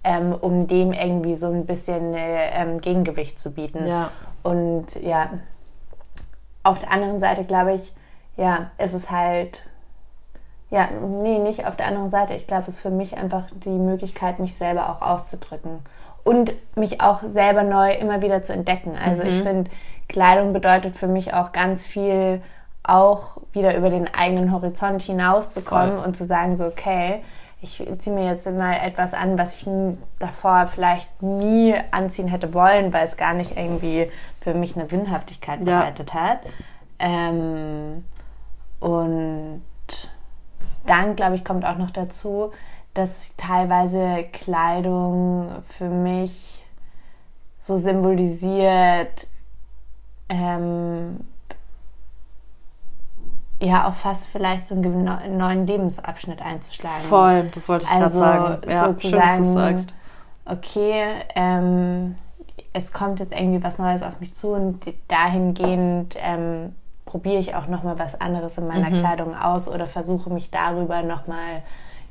ähm, 0.08 0.34
um 0.34 0.68
dem 0.68 0.94
irgendwie 0.94 1.36
so 1.36 1.48
ein 1.48 1.66
bisschen 1.66 2.14
äh, 2.14 2.50
ähm, 2.54 2.78
Gegengewicht 2.78 3.42
zu 3.42 3.52
bieten. 3.52 3.86
Ja. 3.86 4.10
Und 4.42 4.96
ja, 5.02 5.32
auf 6.64 6.80
der 6.80 6.92
anderen 6.92 7.20
Seite 7.20 7.44
glaube 7.44 7.74
ich, 7.74 7.94
ja, 8.38 8.72
ist 8.78 8.94
es 8.94 9.12
halt, 9.12 9.62
ja, 10.70 10.88
nee, 11.22 11.40
nicht 11.40 11.68
auf 11.68 11.76
der 11.76 11.88
anderen 11.88 12.10
Seite. 12.10 12.36
Ich 12.36 12.48
glaube, 12.48 12.64
es 12.68 12.76
ist 12.76 12.82
für 12.82 12.90
mich 12.90 13.18
einfach 13.18 13.48
die 13.66 13.70
Möglichkeit, 13.70 14.40
mich 14.40 14.56
selber 14.56 14.90
auch 14.90 15.02
auszudrücken 15.02 15.80
und 16.24 16.54
mich 16.78 17.02
auch 17.02 17.22
selber 17.24 17.64
neu 17.64 17.92
immer 17.92 18.22
wieder 18.22 18.42
zu 18.42 18.54
entdecken. 18.54 18.94
Also 19.04 19.24
ich 19.24 19.42
finde, 19.42 19.70
Kleidung 20.08 20.54
bedeutet 20.54 20.96
für 20.96 21.08
mich 21.08 21.34
auch 21.34 21.52
ganz 21.52 21.84
viel, 21.84 22.42
auch 22.84 23.40
wieder 23.52 23.76
über 23.76 23.90
den 23.90 24.14
eigenen 24.14 24.54
Horizont 24.54 25.02
hinauszukommen 25.02 25.98
Voll. 25.98 26.06
und 26.06 26.16
zu 26.16 26.24
sagen, 26.24 26.56
so, 26.56 26.66
okay, 26.66 27.24
ich 27.62 27.84
ziehe 27.98 28.16
mir 28.16 28.26
jetzt 28.26 28.46
mal 28.50 28.74
etwas 28.76 29.14
an, 29.14 29.38
was 29.38 29.56
ich 29.62 29.68
davor 30.20 30.68
vielleicht 30.68 31.22
nie 31.24 31.74
anziehen 31.92 32.28
hätte 32.28 32.54
wollen, 32.54 32.94
weil 32.94 33.04
es 33.06 33.18
gar 33.18 33.34
nicht 33.34 33.58
irgendwie 33.58 34.12
für 34.42 34.54
mich 34.54 34.76
eine 34.76 34.86
Sinnhaftigkeit 34.86 35.60
Ja. 35.66 35.80
bereitet 35.82 36.14
hat. 36.14 36.40
Ähm, 37.00 38.04
und 38.80 39.64
dann, 40.86 41.16
glaube 41.16 41.36
ich, 41.36 41.44
kommt 41.44 41.66
auch 41.66 41.78
noch 41.78 41.92
dazu, 41.92 42.52
dass 42.94 43.36
teilweise 43.38 44.24
Kleidung 44.32 45.50
für 45.68 45.90
mich 45.90 46.64
so 47.60 47.78
symbolisiert, 47.78 49.28
ähm, 50.30 51.20
ja, 53.60 53.88
auch 53.88 53.94
fast 53.94 54.28
vielleicht 54.28 54.68
so 54.68 54.76
einen 54.76 55.38
neuen 55.38 55.66
Lebensabschnitt 55.66 56.42
einzuschlagen. 56.42 57.02
Voll, 57.08 57.50
das 57.54 57.68
wollte 57.70 57.86
ich 57.86 57.92
Also 57.92 58.20
gerade 58.20 58.62
sagen. 58.64 58.72
Ja, 58.72 58.84
schön, 59.00 59.12
dass 59.12 59.38
du 59.38 59.44
sozusagen, 59.44 59.44
sagst. 59.78 59.94
okay, 60.46 61.04
ähm, 61.36 62.16
es 62.74 62.94
kommt 62.94 63.20
jetzt 63.20 63.34
irgendwie 63.34 63.64
was 63.64 63.80
Neues 63.80 64.04
auf 64.04 64.20
mich 64.20 64.34
zu 64.34 64.50
und 64.50 64.86
dahingehend 65.08 66.16
ähm, 66.20 66.76
probiere 67.06 67.38
ich 67.40 67.56
auch 67.56 67.68
nochmal 67.68 67.98
was 67.98 68.20
anderes 68.20 68.58
in 68.58 68.68
meiner 68.68 68.90
Kleidung 68.90 69.36
aus 69.36 69.68
oder 69.68 69.88
versuche 69.88 70.30
mich 70.30 70.52
darüber 70.52 71.02
nochmal 71.04 71.64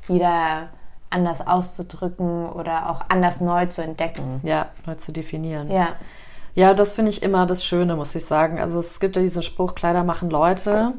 wieder 0.07 0.67
anders 1.09 1.45
auszudrücken 1.47 2.49
oder 2.49 2.89
auch 2.89 3.01
anders 3.07 3.39
neu 3.39 3.67
zu 3.67 3.81
entdecken. 3.81 4.41
Ja, 4.43 4.67
neu 4.85 4.95
zu 4.95 5.11
definieren. 5.13 5.71
Ja, 5.71 5.89
Ja, 6.55 6.73
das 6.73 6.91
finde 6.93 7.11
ich 7.11 7.21
immer 7.23 7.45
das 7.45 7.63
Schöne, 7.63 7.95
muss 7.95 8.13
ich 8.15 8.25
sagen. 8.25 8.59
Also 8.59 8.79
es 8.79 8.99
gibt 8.99 9.15
ja 9.15 9.21
diesen 9.21 9.43
Spruch, 9.43 9.75
Kleider 9.75 10.03
machen 10.03 10.29
Leute. 10.29 10.93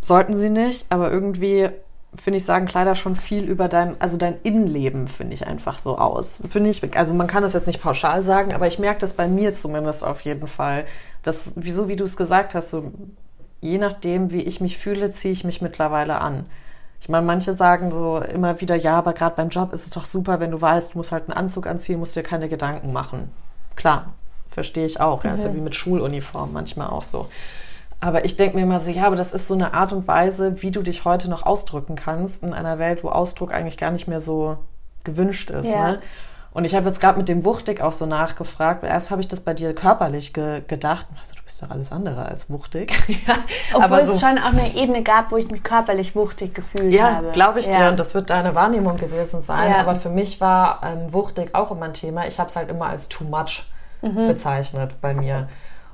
Sollten 0.00 0.36
sie 0.36 0.50
nicht, 0.50 0.86
aber 0.90 1.10
irgendwie 1.10 1.70
finde 2.14 2.38
ich, 2.38 2.44
sagen 2.44 2.66
Kleider 2.66 2.94
schon 2.94 3.14
viel 3.14 3.44
über 3.44 3.68
dein, 3.68 4.00
also 4.00 4.16
dein 4.16 4.40
Innenleben, 4.42 5.06
finde 5.06 5.34
ich 5.34 5.46
einfach 5.46 5.78
so 5.78 5.96
aus. 5.96 6.42
Finde 6.50 6.70
ich, 6.70 6.96
also 6.96 7.14
man 7.14 7.26
kann 7.26 7.42
das 7.42 7.52
jetzt 7.52 7.66
nicht 7.66 7.80
pauschal 7.80 8.22
sagen, 8.22 8.52
aber 8.52 8.66
ich 8.66 8.78
merke 8.78 9.00
das 9.00 9.12
bei 9.12 9.28
mir 9.28 9.54
zumindest 9.54 10.04
auf 10.04 10.22
jeden 10.22 10.48
Fall. 10.48 10.86
Dass, 11.22 11.52
wieso, 11.56 11.88
wie 11.88 11.96
du 11.96 12.04
es 12.04 12.16
gesagt 12.16 12.54
hast, 12.54 12.70
so 12.70 12.90
je 13.60 13.78
nachdem, 13.78 14.32
wie 14.32 14.42
ich 14.42 14.60
mich 14.60 14.78
fühle, 14.78 15.10
ziehe 15.10 15.32
ich 15.32 15.44
mich 15.44 15.60
mittlerweile 15.62 16.20
an. 16.20 16.46
Ich 17.00 17.08
meine, 17.08 17.24
manche 17.24 17.54
sagen 17.54 17.90
so 17.90 18.18
immer 18.18 18.60
wieder, 18.60 18.74
ja, 18.74 18.98
aber 18.98 19.12
gerade 19.12 19.36
beim 19.36 19.48
Job 19.48 19.72
ist 19.72 19.84
es 19.84 19.90
doch 19.90 20.04
super, 20.04 20.40
wenn 20.40 20.50
du 20.50 20.60
weißt, 20.60 20.94
du 20.94 20.98
musst 20.98 21.12
halt 21.12 21.28
einen 21.28 21.36
Anzug 21.36 21.66
anziehen, 21.66 21.98
musst 21.98 22.16
dir 22.16 22.22
keine 22.22 22.48
Gedanken 22.48 22.92
machen. 22.92 23.30
Klar, 23.76 24.12
verstehe 24.48 24.84
ich 24.84 25.00
auch. 25.00 25.24
Ja, 25.24 25.34
ist 25.34 25.44
ja 25.44 25.54
wie 25.54 25.60
mit 25.60 25.74
Schuluniform 25.74 26.52
manchmal 26.52 26.88
auch 26.88 27.02
so. 27.02 27.28
Aber 28.00 28.24
ich 28.24 28.36
denke 28.36 28.56
mir 28.56 28.62
immer 28.62 28.80
so, 28.80 28.90
ja, 28.90 29.04
aber 29.06 29.16
das 29.16 29.32
ist 29.32 29.46
so 29.46 29.54
eine 29.54 29.74
Art 29.74 29.92
und 29.92 30.08
Weise, 30.08 30.62
wie 30.62 30.70
du 30.70 30.82
dich 30.82 31.04
heute 31.04 31.28
noch 31.28 31.44
ausdrücken 31.44 31.96
kannst 31.96 32.42
in 32.42 32.54
einer 32.54 32.78
Welt, 32.78 33.04
wo 33.04 33.10
Ausdruck 33.10 33.52
eigentlich 33.52 33.76
gar 33.76 33.90
nicht 33.90 34.08
mehr 34.08 34.20
so 34.20 34.56
gewünscht 35.04 35.50
ist. 35.50 35.68
Ja. 35.68 35.92
Ne? 35.92 36.02
Und 36.52 36.64
ich 36.64 36.74
habe 36.74 36.88
jetzt 36.88 37.00
gerade 37.00 37.16
mit 37.18 37.28
dem 37.28 37.44
wuchtig 37.44 37.80
auch 37.80 37.92
so 37.92 38.06
nachgefragt. 38.06 38.82
Erst 38.82 39.10
habe 39.10 39.20
ich 39.20 39.28
das 39.28 39.40
bei 39.40 39.54
dir 39.54 39.72
körperlich 39.74 40.32
ge 40.32 40.62
gedacht. 40.66 41.06
Also 41.20 41.34
du 41.36 41.42
bist 41.44 41.62
doch 41.62 41.70
alles 41.70 41.92
andere 41.92 42.24
als 42.24 42.50
wuchtig. 42.50 42.92
ja, 43.26 43.34
obwohl 43.72 43.84
aber 43.84 44.00
es 44.00 44.06
so 44.06 44.26
schon 44.26 44.38
auch 44.38 44.46
eine 44.52 44.74
Ebene 44.74 45.02
gab, 45.02 45.30
wo 45.30 45.36
ich 45.36 45.48
mich 45.50 45.62
körperlich 45.62 46.16
wuchtig 46.16 46.54
gefühlt 46.54 46.92
ja, 46.92 47.16
habe. 47.16 47.30
glaube 47.32 47.60
ich 47.60 47.66
dir. 47.66 47.78
Ja. 47.78 47.88
Und 47.90 48.00
das 48.00 48.14
wird 48.14 48.30
deine 48.30 48.54
Wahrnehmung 48.54 48.96
gewesen 48.96 49.42
sein. 49.42 49.70
Ja. 49.70 49.78
Aber 49.78 49.94
für 49.94 50.10
mich 50.10 50.40
war 50.40 50.80
ähm, 50.84 51.12
wuchtig 51.12 51.54
auch 51.54 51.70
immer 51.70 51.84
ein 51.84 51.94
Thema. 51.94 52.26
Ich 52.26 52.40
habe 52.40 52.48
es 52.48 52.56
halt 52.56 52.68
immer 52.68 52.86
als 52.86 53.08
too 53.08 53.24
much 53.24 53.66
Mhm. 54.02 54.28
bezeichnet 54.28 55.00
bei 55.00 55.14
mir. 55.14 55.48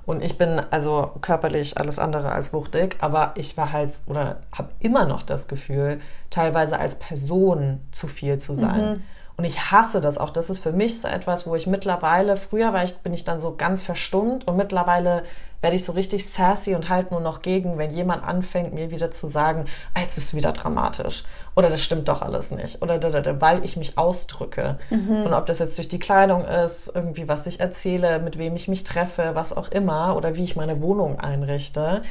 Und 0.07 0.23
ich 0.23 0.39
bin 0.39 0.61
also 0.71 1.11
körperlich 1.21 1.79
alles 1.79 1.99
andere 1.99 2.31
als 2.31 2.53
wuchtig, 2.53 2.97
aber 3.01 3.33
ich 3.35 3.57
war 3.57 3.73
halt 3.73 3.93
oder 4.07 4.37
habe 4.57 4.69
immer 4.79 5.05
noch 5.05 5.23
das 5.23 5.49
Gefühl, 5.49 6.01
teilweise 6.31 6.79
als 6.79 6.95
Person 6.99 7.81
zu 7.91 8.07
viel 8.07 8.39
zu 8.39 8.55
sein. 8.55 8.81
Mhm. 8.81 9.03
Und 9.37 9.45
ich 9.45 9.71
hasse 9.71 10.01
das 10.01 10.17
auch. 10.17 10.31
Das 10.31 10.49
ist 10.49 10.61
für 10.61 10.73
mich 10.73 11.01
so 11.01 11.09
etwas, 11.09 11.47
wo 11.47 11.55
ich 11.57 11.67
mittlerweile, 11.67 12.37
früher 12.37 12.73
war 12.73 12.85
ich, 12.85 12.95
bin 12.99 13.13
ich 13.13 13.25
dann 13.25 13.39
so 13.39 13.57
ganz 13.57 13.83
verstummt 13.83 14.49
und 14.49 14.57
mittlerweile 14.57 15.25
werde 15.61 15.77
ich 15.77 15.85
so 15.85 15.93
richtig 15.93 16.31
sassy 16.31 16.75
und 16.75 16.89
halt 16.89 17.11
nur 17.11 17.21
noch 17.21 17.43
gegen, 17.43 17.77
wenn 17.77 17.91
jemand 17.91 18.25
anfängt, 18.25 18.73
mir 18.73 18.91
wieder 18.91 19.11
zu 19.11 19.27
sagen, 19.27 19.65
ah, 19.95 20.01
jetzt 20.01 20.15
bist 20.15 20.33
du 20.33 20.37
wieder 20.37 20.53
dramatisch. 20.53 21.25
Oder 21.57 21.71
das 21.71 21.83
stimmt 21.83 22.09
doch 22.09 22.21
alles 22.21 22.51
nicht. 22.51 22.83
Oder 22.83 23.01
weil 23.41 23.65
ich 23.65 23.79
mich 23.79 23.97
ausdrücke. 23.97 24.79
Mhm. 24.91 25.25
Und 25.25 25.33
ob 25.33 25.47
das 25.47 25.59
jetzt 25.59 25.79
durch 25.79 25.89
die 25.89 25.99
Kleidung 25.99 26.45
ist, 26.45 26.93
irgendwie 26.95 27.29
was 27.29 27.47
ich 27.47 27.61
erzähle, 27.61 28.19
mit 28.19 28.37
wem 28.37 28.55
ich 28.57 28.69
mich 28.69 28.85
treffe, 28.85 29.31
was 29.33 29.57
auch 29.57 29.69
immer, 29.69 30.17
oder 30.17 30.37
wie 30.37 30.45
ich 30.45 30.55
meine 30.55 30.83
Wohnung 30.83 31.19
einrichte. 31.19 32.03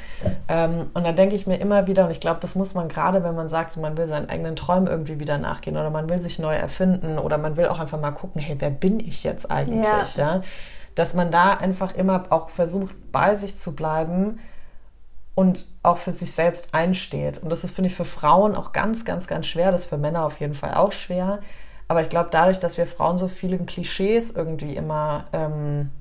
Ähm, 0.48 0.90
und 0.96 1.06
dann 1.06 1.16
denke 1.16 1.36
ich 1.36 1.46
mir 1.46 1.58
immer 1.58 1.86
wieder, 1.86 2.06
und 2.06 2.12
ich 2.12 2.20
glaube, 2.20 2.40
das 2.42 2.56
muss 2.56 2.74
man 2.74 2.90
gerade, 2.90 3.24
wenn 3.24 3.36
man 3.36 3.48
sagt, 3.48 3.72
so, 3.72 3.82
man 3.82 3.98
will 3.98 4.08
seinen 4.08 4.30
eigenen 4.30 4.56
Träumen 4.56 4.88
irgendwie 4.88 5.20
wieder 5.20 5.38
nachgehen 5.38 5.78
oder 5.78 5.92
man 5.92 6.10
will 6.10 6.20
sich 6.20 6.40
neu 6.40 6.56
erfinden 6.56 7.20
oder 7.20 7.38
man 7.38 7.56
will 7.56 7.68
auch 7.68 7.80
einfach 7.80 8.02
mal 8.02 8.12
gucken, 8.12 8.42
hey, 8.42 8.56
wer 8.58 8.72
bin 8.72 9.00
ich 9.00 9.24
jetzt 9.24 9.52
eigentlich? 9.52 10.16
Ja. 10.16 10.38
ja? 10.38 10.42
dass 10.96 11.14
man 11.14 11.30
da 11.30 11.54
einfach 11.54 11.94
immer 11.94 12.26
auch 12.30 12.50
versucht, 12.50 12.96
bei 13.12 13.36
sich 13.36 13.60
zu 13.60 13.76
bleiben 13.76 14.40
und 15.36 15.66
auch 15.84 15.98
für 15.98 16.14
sich 16.14 16.32
selbst 16.32 16.74
einsteht. 16.74 17.40
Und 17.44 17.50
das 17.50 17.64
ist, 17.64 17.76
finde 17.76 17.90
ich, 17.90 17.96
für 17.96 18.06
Frauen 18.06 18.56
auch 18.56 18.72
ganz, 18.72 19.06
ganz, 19.06 19.28
ganz 19.28 19.46
schwer. 19.46 19.72
Das 19.72 19.82
ist 19.82 19.90
für 19.90 19.98
Männer 19.98 20.26
auf 20.26 20.40
jeden 20.40 20.56
Fall 20.56 20.74
auch 20.74 20.94
schwer. 20.94 21.40
Aber 21.88 22.02
ich 22.02 22.10
glaube, 22.10 22.30
dadurch, 22.32 22.60
dass 22.60 22.78
wir 22.78 22.88
Frauen 22.88 23.18
so 23.18 23.28
viele 23.28 23.60
Klischees 23.60 24.32
irgendwie 24.32 24.76
immer 24.76 25.26
ähm, 25.34 25.92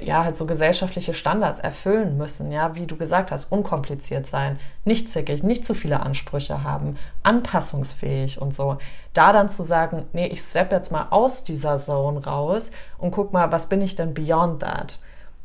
ja, 0.00 0.24
halt 0.24 0.36
so 0.36 0.46
gesellschaftliche 0.46 1.14
Standards 1.14 1.60
erfüllen 1.60 2.16
müssen, 2.16 2.50
ja, 2.52 2.74
wie 2.74 2.86
du 2.86 2.96
gesagt 2.96 3.30
hast, 3.30 3.52
unkompliziert 3.52 4.26
sein, 4.26 4.58
nicht 4.84 5.10
zickig, 5.10 5.42
nicht 5.42 5.64
zu 5.64 5.74
viele 5.74 6.00
Ansprüche 6.00 6.64
haben, 6.64 6.96
anpassungsfähig 7.22 8.40
und 8.40 8.54
so. 8.54 8.78
Da 9.14 9.32
dann 9.32 9.50
zu 9.50 9.64
sagen, 9.64 10.06
nee, 10.12 10.26
ich 10.26 10.40
step 10.40 10.72
jetzt 10.72 10.92
mal 10.92 11.08
aus 11.10 11.44
dieser 11.44 11.78
Zone 11.78 12.24
raus 12.24 12.70
und 12.98 13.10
guck 13.10 13.32
mal, 13.32 13.52
was 13.52 13.68
bin 13.68 13.80
ich 13.80 13.96
denn 13.96 14.14
beyond 14.14 14.60
that? 14.60 14.98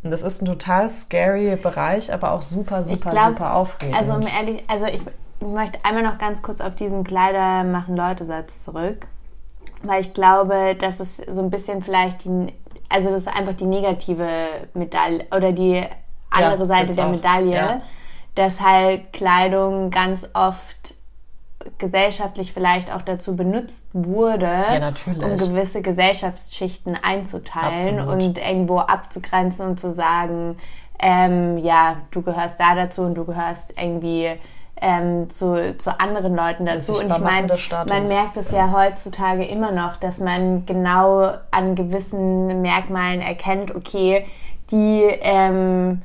Und 0.06 0.12
das 0.12 0.22
ist 0.22 0.42
ein 0.42 0.46
total 0.46 0.88
scary 0.88 1.58
Bereich, 1.58 2.14
aber 2.14 2.32
auch 2.32 2.42
super, 2.42 2.84
super, 2.84 3.10
glaub, 3.10 3.30
super 3.30 3.56
aufregend. 3.56 3.98
Also, 3.98 4.14
um 4.14 4.22
ehrlich, 4.22 4.64
also 4.68 4.86
ich 4.86 5.02
möchte 5.42 5.80
einmal 5.84 6.04
noch 6.04 6.18
ganz 6.18 6.42
kurz 6.42 6.62
auf 6.62 6.76
diesen 6.76 7.04
Kleider 7.04 7.64
machen 7.64 7.98
Leute 7.98 8.26
Satz 8.26 8.62
zurück, 8.62 9.08
weil 9.84 10.02
ich 10.02 10.14
glaube, 10.14 10.76
dass 10.80 11.02
es 11.02 11.18
so 11.18 11.42
ein 11.42 11.50
bisschen 11.50 11.84
vielleicht 11.84 12.24
die 12.24 12.54
also 12.90 13.10
das 13.10 13.22
ist 13.22 13.28
einfach 13.28 13.54
die 13.54 13.66
negative 13.66 14.28
Medaille 14.74 15.26
oder 15.36 15.52
die 15.52 15.84
andere 16.30 16.60
ja, 16.60 16.66
Seite 16.66 16.94
der 16.94 17.08
auch. 17.08 17.12
Medaille, 17.12 17.56
ja. 17.56 17.82
dass 18.36 18.62
halt 18.62 19.14
Kleidung 19.14 19.90
ganz 19.90 20.30
oft 20.34 20.95
gesellschaftlich 21.78 22.54
vielleicht 22.54 22.94
auch 22.94 23.02
dazu 23.02 23.36
benutzt 23.36 23.90
wurde, 23.94 24.46
ja, 24.46 24.94
um 25.08 25.38
gewisse 25.38 25.82
Gesellschaftsschichten 25.82 26.98
einzuteilen 27.02 28.00
Absolut. 28.00 28.26
und 28.26 28.38
irgendwo 28.38 28.80
abzugrenzen 28.80 29.68
und 29.68 29.80
zu 29.80 29.94
sagen, 29.94 30.58
ähm, 31.00 31.58
ja, 31.58 31.98
du 32.12 32.22
gehörst 32.22 32.60
da 32.60 32.76
dazu 32.76 33.02
und 33.02 33.16
du 33.16 33.26
gehörst 33.26 33.74
irgendwie 33.78 34.32
ähm, 34.82 35.30
zu, 35.30 35.78
zu 35.78 36.00
anderen 36.00 36.36
Leuten 36.36 36.66
dazu. 36.66 36.94
Und 36.94 37.10
ich 37.12 37.20
meine, 37.20 37.48
man 37.88 38.08
merkt 38.08 38.38
es 38.38 38.52
ja 38.52 38.72
heutzutage 38.72 39.46
immer 39.46 39.72
noch, 39.72 39.98
dass 39.98 40.20
man 40.20 40.66
genau 40.66 41.34
an 41.52 41.76
gewissen 41.76 42.62
Merkmalen 42.62 43.22
erkennt, 43.22 43.74
okay, 43.74 44.26
die 44.72 45.04
ähm, 45.22 46.02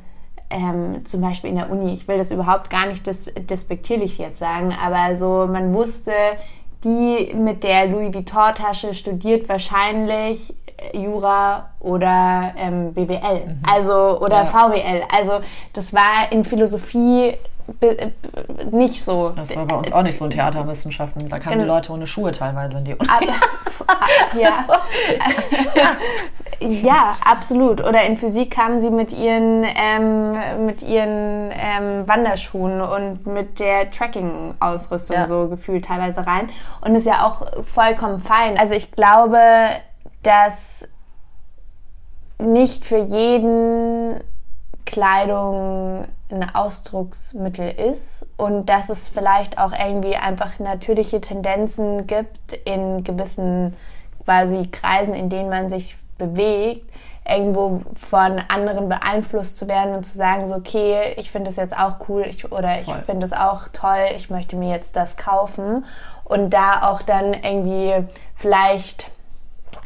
ähm, 0.51 1.05
zum 1.05 1.20
Beispiel 1.20 1.51
in 1.51 1.57
der 1.57 1.70
Uni, 1.70 1.92
ich 1.92 2.07
will 2.09 2.18
das 2.18 2.30
überhaupt 2.30 2.70
gar 2.70 2.86
nicht 2.86 3.07
des, 3.07 3.26
despektierlich 3.48 4.18
jetzt 4.18 4.38
sagen, 4.38 4.74
aber 4.80 5.16
so 5.16 5.46
man 5.51 5.72
wusste, 5.72 6.12
die 6.84 7.32
mit 7.34 7.62
der 7.62 7.86
Louis 7.86 8.12
Vuitton-Tasche 8.12 8.94
studiert 8.94 9.48
wahrscheinlich 9.48 10.55
Jura 10.92 11.70
oder 11.78 12.55
ähm, 12.57 12.94
BWL, 12.94 13.46
mhm. 13.46 13.62
also 13.62 14.20
oder 14.20 14.44
ja. 14.44 14.44
VWL. 14.46 15.03
Also 15.11 15.40
das 15.72 15.92
war 15.92 16.30
in 16.30 16.44
Philosophie 16.44 17.34
nicht 18.71 19.03
so. 19.03 19.31
Das 19.31 19.55
war 19.57 19.66
bei 19.66 19.77
uns 19.77 19.93
auch 19.93 20.03
nicht 20.03 20.18
so 20.18 20.25
in 20.25 20.31
Theaterwissenschaften. 20.31 21.29
Da 21.29 21.39
kamen 21.39 21.61
die 21.61 21.64
Leute 21.64 21.93
ohne 21.93 22.07
Schuhe 22.07 22.33
teilweise 22.33 22.79
in 22.79 22.85
die 22.85 22.95
Uni. 22.95 23.09
Aber, 23.09 23.27
ja. 24.41 24.51
ja, 26.61 27.16
absolut. 27.25 27.83
Oder 27.83 28.05
in 28.05 28.16
Physik 28.16 28.51
kamen 28.51 28.81
sie 28.81 28.91
mit 28.91 29.12
ihren, 29.12 29.64
ähm, 29.64 30.66
mit 30.66 30.83
ihren 30.83 31.51
ähm, 31.53 32.07
Wanderschuhen 32.07 32.81
und 32.81 33.27
mit 33.27 33.61
der 33.61 33.91
Tracking-Ausrüstung 33.91 35.16
ja. 35.16 35.27
so 35.27 35.49
gefühlt 35.49 35.85
teilweise 35.85 36.27
rein. 36.27 36.51
Und 36.81 36.95
ist 36.95 37.07
ja 37.07 37.27
auch 37.27 37.64
vollkommen 37.64 38.18
fein. 38.18 38.59
Also 38.59 38.75
ich 38.75 38.93
glaube, 38.93 39.39
dass 40.23 40.87
nicht 42.39 42.85
für 42.85 42.99
jeden 42.99 44.21
Kleidung 44.87 46.07
ein 46.33 46.55
Ausdrucksmittel 46.55 47.70
ist 47.70 48.26
und 48.37 48.66
dass 48.66 48.89
es 48.89 49.09
vielleicht 49.09 49.59
auch 49.59 49.72
irgendwie 49.72 50.16
einfach 50.16 50.59
natürliche 50.59 51.20
Tendenzen 51.20 52.07
gibt 52.07 52.53
in 52.64 53.05
gewissen 53.05 53.76
quasi 54.24 54.68
Kreisen, 54.70 55.14
in 55.14 55.28
denen 55.28 55.49
man 55.49 55.70
sich 55.70 55.97
bewegt, 56.18 56.91
irgendwo 57.28 57.83
von 57.95 58.41
anderen 58.49 58.89
beeinflusst 58.89 59.59
zu 59.59 59.68
werden 59.68 59.95
und 59.95 60.05
zu 60.05 60.16
sagen, 60.16 60.49
so, 60.49 60.55
okay, 60.55 61.14
ich 61.16 61.31
finde 61.31 61.49
das 61.49 61.57
jetzt 61.57 61.76
auch 61.76 62.09
cool 62.09 62.24
ich, 62.28 62.51
oder 62.51 62.81
ich 62.81 62.93
finde 63.07 63.24
es 63.24 63.33
auch 63.33 63.68
toll, 63.72 64.07
ich 64.16 64.31
möchte 64.31 64.57
mir 64.57 64.70
jetzt 64.70 64.97
das 64.97 65.16
kaufen. 65.16 65.85
Und 66.24 66.51
da 66.51 66.89
auch 66.91 67.03
dann 67.03 67.35
irgendwie 67.35 68.07
vielleicht 68.35 69.11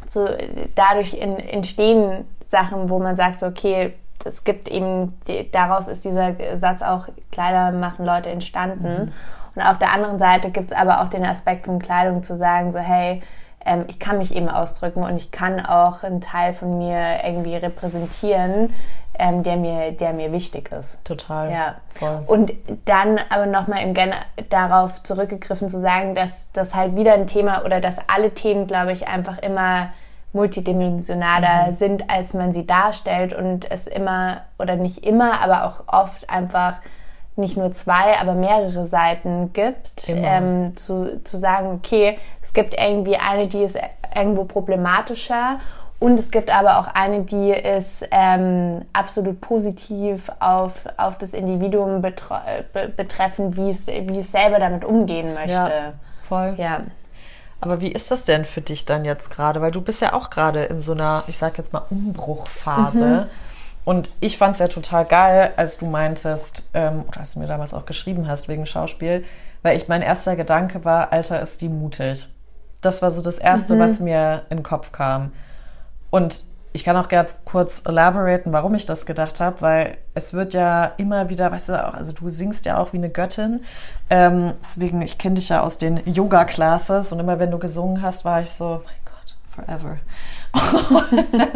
so 0.06 0.28
dadurch 0.74 1.14
in, 1.14 1.38
entstehen 1.38 2.24
Sachen, 2.48 2.88
wo 2.88 2.98
man 2.98 3.16
sagt, 3.16 3.36
so, 3.36 3.46
okay, 3.46 3.94
es 4.26 4.44
gibt 4.44 4.68
eben, 4.68 5.18
daraus 5.52 5.88
ist 5.88 6.04
dieser 6.04 6.34
Satz 6.56 6.82
auch, 6.82 7.08
Kleider 7.32 7.72
machen 7.72 8.04
Leute 8.04 8.30
entstanden. 8.30 9.06
Mhm. 9.06 9.12
Und 9.54 9.62
auf 9.62 9.78
der 9.78 9.92
anderen 9.92 10.18
Seite 10.18 10.50
gibt 10.50 10.72
es 10.72 10.76
aber 10.76 11.02
auch 11.02 11.08
den 11.08 11.24
Aspekt 11.24 11.66
von 11.66 11.78
Kleidung 11.78 12.22
zu 12.22 12.36
sagen, 12.36 12.72
so 12.72 12.78
hey, 12.78 13.22
ähm, 13.64 13.84
ich 13.88 13.98
kann 13.98 14.18
mich 14.18 14.34
eben 14.34 14.48
ausdrücken 14.48 15.02
und 15.02 15.16
ich 15.16 15.30
kann 15.30 15.64
auch 15.64 16.02
einen 16.02 16.20
Teil 16.20 16.52
von 16.52 16.78
mir 16.78 17.24
irgendwie 17.24 17.56
repräsentieren, 17.56 18.74
ähm, 19.18 19.42
der, 19.42 19.56
mir, 19.56 19.92
der 19.92 20.12
mir 20.12 20.32
wichtig 20.32 20.72
ist. 20.72 21.02
Total. 21.04 21.50
Ja. 21.50 21.74
Voll. 21.94 22.24
Und 22.26 22.52
dann 22.84 23.20
aber 23.30 23.46
nochmal 23.46 23.82
im 23.82 23.94
Gen 23.94 24.12
darauf 24.50 25.02
zurückgegriffen 25.02 25.68
zu 25.68 25.80
sagen, 25.80 26.14
dass 26.14 26.50
das 26.52 26.74
halt 26.74 26.96
wieder 26.96 27.14
ein 27.14 27.26
Thema 27.26 27.64
oder 27.64 27.80
dass 27.80 27.98
alle 28.08 28.32
Themen, 28.32 28.66
glaube 28.66 28.92
ich, 28.92 29.06
einfach 29.06 29.38
immer 29.38 29.90
multidimensionaler 30.34 31.68
mhm. 31.68 31.72
sind, 31.72 32.10
als 32.10 32.34
man 32.34 32.52
sie 32.52 32.66
darstellt 32.66 33.32
und 33.32 33.70
es 33.70 33.86
immer 33.86 34.42
oder 34.58 34.76
nicht 34.76 35.06
immer, 35.06 35.40
aber 35.40 35.64
auch 35.64 35.84
oft 35.86 36.28
einfach 36.28 36.80
nicht 37.36 37.56
nur 37.56 37.72
zwei, 37.72 38.18
aber 38.20 38.34
mehrere 38.34 38.84
Seiten 38.84 39.52
gibt, 39.52 40.08
ähm, 40.08 40.76
zu, 40.76 41.22
zu 41.24 41.36
sagen, 41.36 41.72
okay, 41.72 42.18
es 42.42 42.52
gibt 42.52 42.74
irgendwie 42.74 43.16
eine, 43.16 43.48
die 43.48 43.62
ist 43.62 43.78
irgendwo 44.14 44.44
problematischer 44.44 45.58
und 45.98 46.18
es 46.18 46.30
gibt 46.30 46.54
aber 46.54 46.78
auch 46.78 46.88
eine, 46.88 47.22
die 47.22 47.50
ist 47.50 48.06
ähm, 48.10 48.82
absolut 48.92 49.40
positiv 49.40 50.30
auf, 50.38 50.84
auf 50.96 51.18
das 51.18 51.34
Individuum 51.34 52.02
betreffend, 52.02 53.56
wie 53.56 53.70
es, 53.70 53.86
wie 53.86 54.18
es 54.18 54.30
selber 54.30 54.58
damit 54.58 54.84
umgehen 54.84 55.34
möchte. 55.34 55.52
Ja, 55.52 55.92
voll. 56.28 56.54
Ja. 56.56 56.80
Aber 57.64 57.80
wie 57.80 57.90
ist 57.90 58.10
das 58.10 58.24
denn 58.24 58.44
für 58.44 58.60
dich 58.60 58.84
dann 58.84 59.04
jetzt 59.04 59.30
gerade? 59.30 59.60
Weil 59.60 59.70
du 59.70 59.80
bist 59.80 60.02
ja 60.02 60.12
auch 60.12 60.28
gerade 60.28 60.64
in 60.64 60.82
so 60.82 60.92
einer, 60.92 61.24
ich 61.26 61.38
sag 61.38 61.56
jetzt 61.56 61.72
mal, 61.72 61.82
Umbruchphase. 61.88 63.04
Mhm. 63.04 63.30
Und 63.84 64.10
ich 64.20 64.36
fand 64.36 64.54
es 64.54 64.60
ja 64.60 64.68
total 64.68 65.06
geil, 65.06 65.52
als 65.56 65.78
du 65.78 65.86
meintest, 65.86 66.68
ähm, 66.74 67.04
oder 67.08 67.20
als 67.20 67.34
du 67.34 67.40
mir 67.40 67.46
damals 67.46 67.72
auch 67.72 67.86
geschrieben 67.86 68.28
hast 68.28 68.48
wegen 68.48 68.66
Schauspiel, 68.66 69.24
weil 69.62 69.76
ich 69.76 69.88
mein 69.88 70.02
erster 70.02 70.36
Gedanke 70.36 70.84
war, 70.84 71.12
Alter, 71.12 71.40
ist 71.40 71.62
die 71.62 71.70
mutig. 71.70 72.28
Das 72.82 73.00
war 73.00 73.10
so 73.10 73.22
das 73.22 73.38
Erste, 73.38 73.76
mhm. 73.76 73.78
was 73.78 74.00
mir 74.00 74.42
in 74.50 74.58
den 74.58 74.62
Kopf 74.62 74.92
kam. 74.92 75.32
Und 76.10 76.44
ich 76.74 76.82
kann 76.82 76.96
auch 76.96 77.08
ganz 77.08 77.42
kurz 77.44 77.82
elaboraten, 77.86 78.52
warum 78.52 78.74
ich 78.74 78.84
das 78.84 79.06
gedacht 79.06 79.38
habe, 79.38 79.60
weil 79.60 79.96
es 80.14 80.34
wird 80.34 80.54
ja 80.54 80.86
immer 80.96 81.30
wieder, 81.30 81.52
weißt 81.52 81.68
du, 81.68 81.94
also 81.94 82.10
du 82.10 82.28
singst 82.30 82.66
ja 82.66 82.78
auch 82.78 82.92
wie 82.92 82.96
eine 82.96 83.10
Göttin. 83.10 83.60
Ähm, 84.10 84.54
deswegen, 84.58 85.00
ich 85.00 85.16
kenne 85.16 85.36
dich 85.36 85.50
ja 85.50 85.60
aus 85.60 85.78
den 85.78 86.00
Yoga-Classes 86.04 87.12
und 87.12 87.20
immer 87.20 87.38
wenn 87.38 87.52
du 87.52 87.60
gesungen 87.60 88.02
hast, 88.02 88.24
war 88.24 88.40
ich 88.40 88.50
so, 88.50 88.82
mein 88.84 88.96
Gott, 89.04 89.36
forever. 89.48 89.98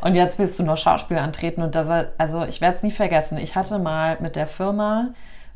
und 0.00 0.16
jetzt 0.16 0.40
willst 0.40 0.58
du 0.58 0.64
nur 0.64 0.76
Schauspiel 0.76 1.18
antreten 1.18 1.62
und 1.62 1.76
das, 1.76 1.88
also 2.18 2.44
ich 2.44 2.60
werde 2.60 2.76
es 2.76 2.82
nie 2.82 2.90
vergessen. 2.90 3.38
Ich 3.38 3.54
hatte 3.54 3.78
mal 3.78 4.16
mit 4.18 4.34
der 4.34 4.48
Firma, 4.48 5.10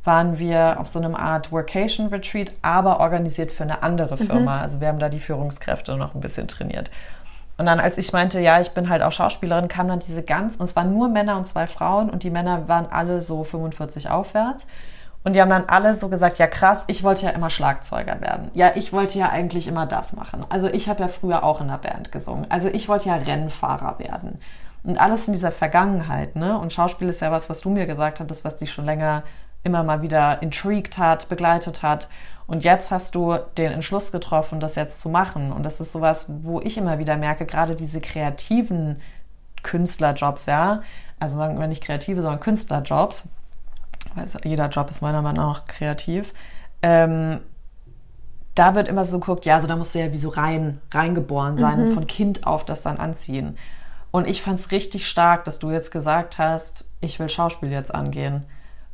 waren 0.04 0.38
wir 0.38 0.78
auf 0.78 0.86
so 0.86 1.00
einem 1.00 1.16
Art 1.16 1.50
Workation 1.50 2.06
Retreat, 2.06 2.52
aber 2.62 3.00
organisiert 3.00 3.50
für 3.50 3.64
eine 3.64 3.82
andere 3.82 4.16
Firma. 4.16 4.58
Mhm. 4.58 4.62
Also 4.62 4.80
wir 4.80 4.86
haben 4.86 5.00
da 5.00 5.08
die 5.08 5.20
Führungskräfte 5.20 5.96
noch 5.96 6.14
ein 6.14 6.20
bisschen 6.20 6.46
trainiert. 6.46 6.92
Und 7.60 7.66
dann, 7.66 7.78
als 7.78 7.98
ich 7.98 8.14
meinte, 8.14 8.40
ja, 8.40 8.58
ich 8.58 8.70
bin 8.70 8.88
halt 8.88 9.02
auch 9.02 9.12
Schauspielerin, 9.12 9.68
kam 9.68 9.86
dann 9.86 9.98
diese 9.98 10.22
ganz, 10.22 10.56
und 10.56 10.64
es 10.64 10.74
waren 10.76 10.94
nur 10.94 11.10
Männer 11.10 11.36
und 11.36 11.46
zwei 11.46 11.66
Frauen 11.66 12.08
und 12.08 12.22
die 12.22 12.30
Männer 12.30 12.68
waren 12.68 12.86
alle 12.90 13.20
so 13.20 13.44
45 13.44 14.08
aufwärts. 14.08 14.66
Und 15.24 15.34
die 15.34 15.42
haben 15.42 15.50
dann 15.50 15.66
alle 15.66 15.92
so 15.92 16.08
gesagt, 16.08 16.38
ja 16.38 16.46
krass, 16.46 16.84
ich 16.86 17.02
wollte 17.02 17.26
ja 17.26 17.32
immer 17.32 17.50
Schlagzeuger 17.50 18.22
werden. 18.22 18.50
Ja, 18.54 18.72
ich 18.76 18.94
wollte 18.94 19.18
ja 19.18 19.28
eigentlich 19.28 19.68
immer 19.68 19.84
das 19.84 20.14
machen. 20.14 20.46
Also 20.48 20.68
ich 20.68 20.88
habe 20.88 21.02
ja 21.02 21.08
früher 21.08 21.44
auch 21.44 21.60
in 21.60 21.68
der 21.68 21.76
Band 21.76 22.10
gesungen. 22.10 22.46
Also 22.48 22.68
ich 22.68 22.88
wollte 22.88 23.10
ja 23.10 23.16
Rennfahrer 23.16 23.98
werden. 23.98 24.38
Und 24.82 24.98
alles 24.98 25.28
in 25.28 25.34
dieser 25.34 25.52
Vergangenheit, 25.52 26.36
ne? 26.36 26.58
Und 26.58 26.72
Schauspiel 26.72 27.10
ist 27.10 27.20
ja 27.20 27.30
was, 27.30 27.50
was 27.50 27.60
du 27.60 27.68
mir 27.68 27.84
gesagt 27.84 28.20
hattest, 28.20 28.42
was 28.46 28.56
dich 28.56 28.72
schon 28.72 28.86
länger 28.86 29.22
immer 29.64 29.82
mal 29.82 30.00
wieder 30.00 30.40
intrigued 30.40 30.96
hat, 30.96 31.28
begleitet 31.28 31.82
hat. 31.82 32.08
Und 32.50 32.64
jetzt 32.64 32.90
hast 32.90 33.14
du 33.14 33.36
den 33.56 33.70
Entschluss 33.70 34.10
getroffen, 34.10 34.58
das 34.58 34.74
jetzt 34.74 35.00
zu 35.00 35.08
machen. 35.08 35.52
Und 35.52 35.62
das 35.62 35.80
ist 35.80 35.92
sowas, 35.92 36.26
wo 36.42 36.60
ich 36.60 36.78
immer 36.78 36.98
wieder 36.98 37.16
merke, 37.16 37.46
gerade 37.46 37.76
diese 37.76 38.00
kreativen 38.00 39.00
Künstlerjobs, 39.62 40.46
ja, 40.46 40.82
also 41.20 41.36
sagen 41.36 41.60
wir 41.60 41.68
nicht 41.68 41.84
kreative, 41.84 42.22
sondern 42.22 42.40
Künstlerjobs, 42.40 43.28
weil 44.16 44.26
jeder 44.42 44.68
Job 44.68 44.90
ist 44.90 45.00
meiner 45.00 45.22
Meinung 45.22 45.44
nach 45.44 45.66
kreativ, 45.66 46.34
ähm, 46.82 47.38
da 48.56 48.74
wird 48.74 48.88
immer 48.88 49.04
so 49.04 49.20
geguckt, 49.20 49.44
ja, 49.44 49.54
also 49.54 49.68
da 49.68 49.76
musst 49.76 49.94
du 49.94 50.00
ja 50.00 50.12
wie 50.12 50.18
so 50.18 50.30
rein, 50.30 50.80
reingeboren 50.92 51.56
sein 51.56 51.78
mhm. 51.78 51.86
und 51.86 51.94
von 51.94 52.06
Kind 52.08 52.48
auf 52.48 52.64
das 52.64 52.82
dann 52.82 52.96
anziehen. 52.96 53.56
Und 54.10 54.26
ich 54.26 54.42
fand 54.42 54.58
es 54.58 54.72
richtig 54.72 55.06
stark, 55.06 55.44
dass 55.44 55.60
du 55.60 55.70
jetzt 55.70 55.92
gesagt 55.92 56.38
hast, 56.38 56.90
ich 57.00 57.20
will 57.20 57.28
Schauspiel 57.28 57.70
jetzt 57.70 57.94
angehen, 57.94 58.42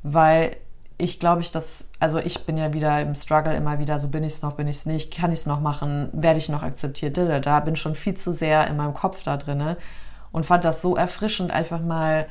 weil 0.03 0.59
ich 0.98 1.20
glaube 1.20 1.43
ich, 1.43 1.51
dass, 1.51 1.90
also 2.01 2.18
ich 2.18 2.47
bin 2.47 2.56
ja 2.56 2.73
wieder 2.73 3.01
im 3.01 3.14
Struggle 3.14 3.55
immer 3.55 3.78
wieder, 3.78 3.98
so 3.98 4.09
bin 4.09 4.24
ich 4.24 4.35
es 4.35 4.43
noch, 4.43 4.52
bin 4.52 4.66
ich 4.66 4.77
es 4.77 4.86
nicht, 4.86 5.14
kann 5.14 5.31
ich 5.31 5.40
es 5.40 5.47
noch 5.47 5.60
machen, 5.60 6.09
werde 6.12 6.39
ich 6.39 6.48
noch 6.48 6.62
akzeptiert, 6.62 7.18
da 7.18 7.60
bin 7.60 7.77
schon 7.77 7.94
viel 7.94 8.14
zu 8.14 8.32
sehr 8.32 8.66
in 8.66 8.77
meinem 8.77 8.94
Kopf 8.94 9.23
da 9.23 9.36
drinne 9.36 9.77
und 10.32 10.47
fand 10.47 10.64
das 10.64 10.81
so 10.82 10.97
erfrischend, 10.97 11.51
einfach 11.51 11.81
mal 11.81 12.27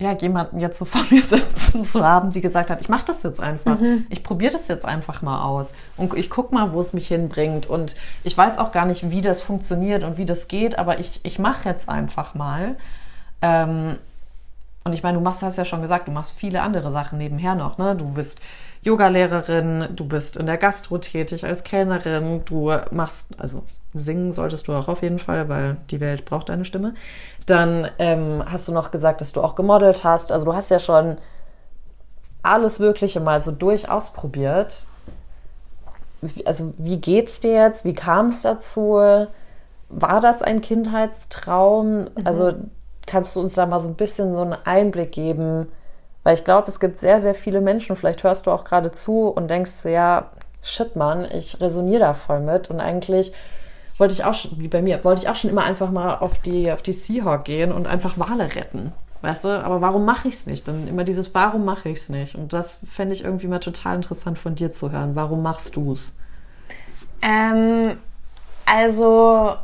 ja, 0.00 0.12
jemanden 0.12 0.60
jetzt 0.60 0.78
so 0.78 0.84
vor 0.86 1.02
mir 1.10 1.22
sitzen 1.22 1.84
zu 1.84 2.04
haben, 2.04 2.30
die 2.30 2.40
gesagt 2.40 2.70
hat, 2.70 2.80
ich 2.80 2.88
mache 2.88 3.06
das 3.06 3.22
jetzt 3.22 3.40
einfach. 3.40 3.78
Mhm. 3.80 4.06
Ich 4.10 4.22
probiere 4.22 4.52
das 4.52 4.68
jetzt 4.68 4.86
einfach 4.86 5.22
mal 5.22 5.42
aus. 5.42 5.74
Und 5.96 6.14
ich 6.14 6.30
gucke 6.30 6.54
mal, 6.54 6.72
wo 6.72 6.80
es 6.80 6.92
mich 6.92 7.08
hinbringt. 7.08 7.66
Und 7.66 7.96
ich 8.22 8.36
weiß 8.36 8.58
auch 8.58 8.70
gar 8.70 8.86
nicht, 8.86 9.10
wie 9.10 9.22
das 9.22 9.42
funktioniert 9.42 10.04
und 10.04 10.16
wie 10.16 10.24
das 10.24 10.46
geht, 10.48 10.78
aber 10.78 11.00
ich, 11.00 11.20
ich 11.24 11.38
mache 11.38 11.68
jetzt 11.68 11.88
einfach 11.88 12.34
mal. 12.34 12.76
Ähm, 13.42 13.98
und 14.84 14.92
ich 14.92 15.02
meine, 15.02 15.18
du 15.18 15.24
machst, 15.24 15.42
hast 15.42 15.58
ja 15.58 15.64
schon 15.64 15.82
gesagt, 15.82 16.08
du 16.08 16.12
machst 16.12 16.32
viele 16.32 16.62
andere 16.62 16.90
Sachen 16.90 17.18
nebenher 17.18 17.54
noch. 17.54 17.78
Ne? 17.78 17.94
Du 17.94 18.06
bist 18.06 18.40
Yogalehrerin, 18.82 19.88
du 19.94 20.06
bist 20.06 20.36
in 20.36 20.46
der 20.46 20.56
Gastro 20.56 20.98
tätig 20.98 21.44
als 21.44 21.62
Kellnerin, 21.64 22.42
du 22.44 22.72
machst, 22.90 23.38
also 23.38 23.64
singen 23.92 24.32
solltest 24.32 24.68
du 24.68 24.72
auch 24.72 24.88
auf 24.88 25.02
jeden 25.02 25.18
Fall, 25.18 25.48
weil 25.48 25.76
die 25.90 26.00
Welt 26.00 26.24
braucht 26.24 26.48
deine 26.48 26.64
Stimme. 26.64 26.94
Dann 27.46 27.88
ähm, 27.98 28.42
hast 28.46 28.68
du 28.68 28.72
noch 28.72 28.90
gesagt, 28.90 29.20
dass 29.20 29.32
du 29.32 29.42
auch 29.42 29.56
gemodelt 29.56 30.04
hast. 30.04 30.32
Also 30.32 30.44
du 30.44 30.54
hast 30.54 30.70
ja 30.70 30.78
schon 30.78 31.18
alles 32.42 32.78
Mögliche 32.78 33.20
mal 33.20 33.40
so 33.40 33.52
durchaus 33.52 34.12
probiert. 34.12 34.86
Also 36.44 36.74
wie 36.78 37.00
geht's 37.00 37.40
dir 37.40 37.52
jetzt? 37.52 37.84
Wie 37.84 37.94
kam 37.94 38.28
es 38.28 38.42
dazu? 38.42 39.00
War 39.88 40.20
das 40.20 40.42
ein 40.42 40.60
Kindheitstraum? 40.60 42.02
Mhm. 42.02 42.08
Also 42.24 42.52
kannst 43.08 43.34
du 43.34 43.40
uns 43.40 43.54
da 43.54 43.66
mal 43.66 43.80
so 43.80 43.88
ein 43.88 43.96
bisschen 43.96 44.32
so 44.32 44.42
einen 44.42 44.56
Einblick 44.64 45.12
geben? 45.12 45.68
Weil 46.22 46.34
ich 46.34 46.44
glaube, 46.44 46.68
es 46.68 46.78
gibt 46.78 47.00
sehr, 47.00 47.20
sehr 47.20 47.34
viele 47.34 47.60
Menschen, 47.60 47.96
vielleicht 47.96 48.22
hörst 48.22 48.46
du 48.46 48.50
auch 48.50 48.64
gerade 48.64 48.92
zu 48.92 49.28
und 49.28 49.48
denkst, 49.48 49.84
ja, 49.84 50.30
shit, 50.62 50.94
Mann, 50.96 51.26
ich 51.30 51.60
resoniere 51.60 52.00
da 52.00 52.14
voll 52.14 52.40
mit 52.40 52.70
und 52.70 52.80
eigentlich 52.80 53.32
wollte 53.96 54.14
ich 54.14 54.24
auch 54.24 54.34
schon, 54.34 54.58
wie 54.58 54.68
bei 54.68 54.82
mir, 54.82 55.02
wollte 55.04 55.22
ich 55.22 55.28
auch 55.28 55.34
schon 55.34 55.50
immer 55.50 55.64
einfach 55.64 55.90
mal 55.90 56.16
auf 56.16 56.38
die, 56.38 56.70
auf 56.70 56.82
die 56.82 56.92
Seahawk 56.92 57.44
gehen 57.44 57.72
und 57.72 57.86
einfach 57.86 58.18
Wale 58.18 58.54
retten. 58.54 58.92
Weißt 59.20 59.44
du, 59.44 59.48
aber 59.48 59.80
warum 59.80 60.04
mache 60.04 60.28
ich 60.28 60.34
es 60.34 60.46
nicht? 60.46 60.68
Dann 60.68 60.86
immer 60.86 61.02
dieses, 61.02 61.34
warum 61.34 61.64
mache 61.64 61.88
ich 61.88 61.98
es 61.98 62.08
nicht? 62.08 62.36
Und 62.36 62.52
das 62.52 62.80
fände 62.88 63.14
ich 63.14 63.24
irgendwie 63.24 63.48
mal 63.48 63.58
total 63.58 63.96
interessant 63.96 64.38
von 64.38 64.54
dir 64.54 64.70
zu 64.70 64.92
hören. 64.92 65.16
Warum 65.16 65.42
machst 65.42 65.74
du 65.74 65.92
es? 65.92 66.12
Ähm, 67.20 67.96
also, 68.64 69.56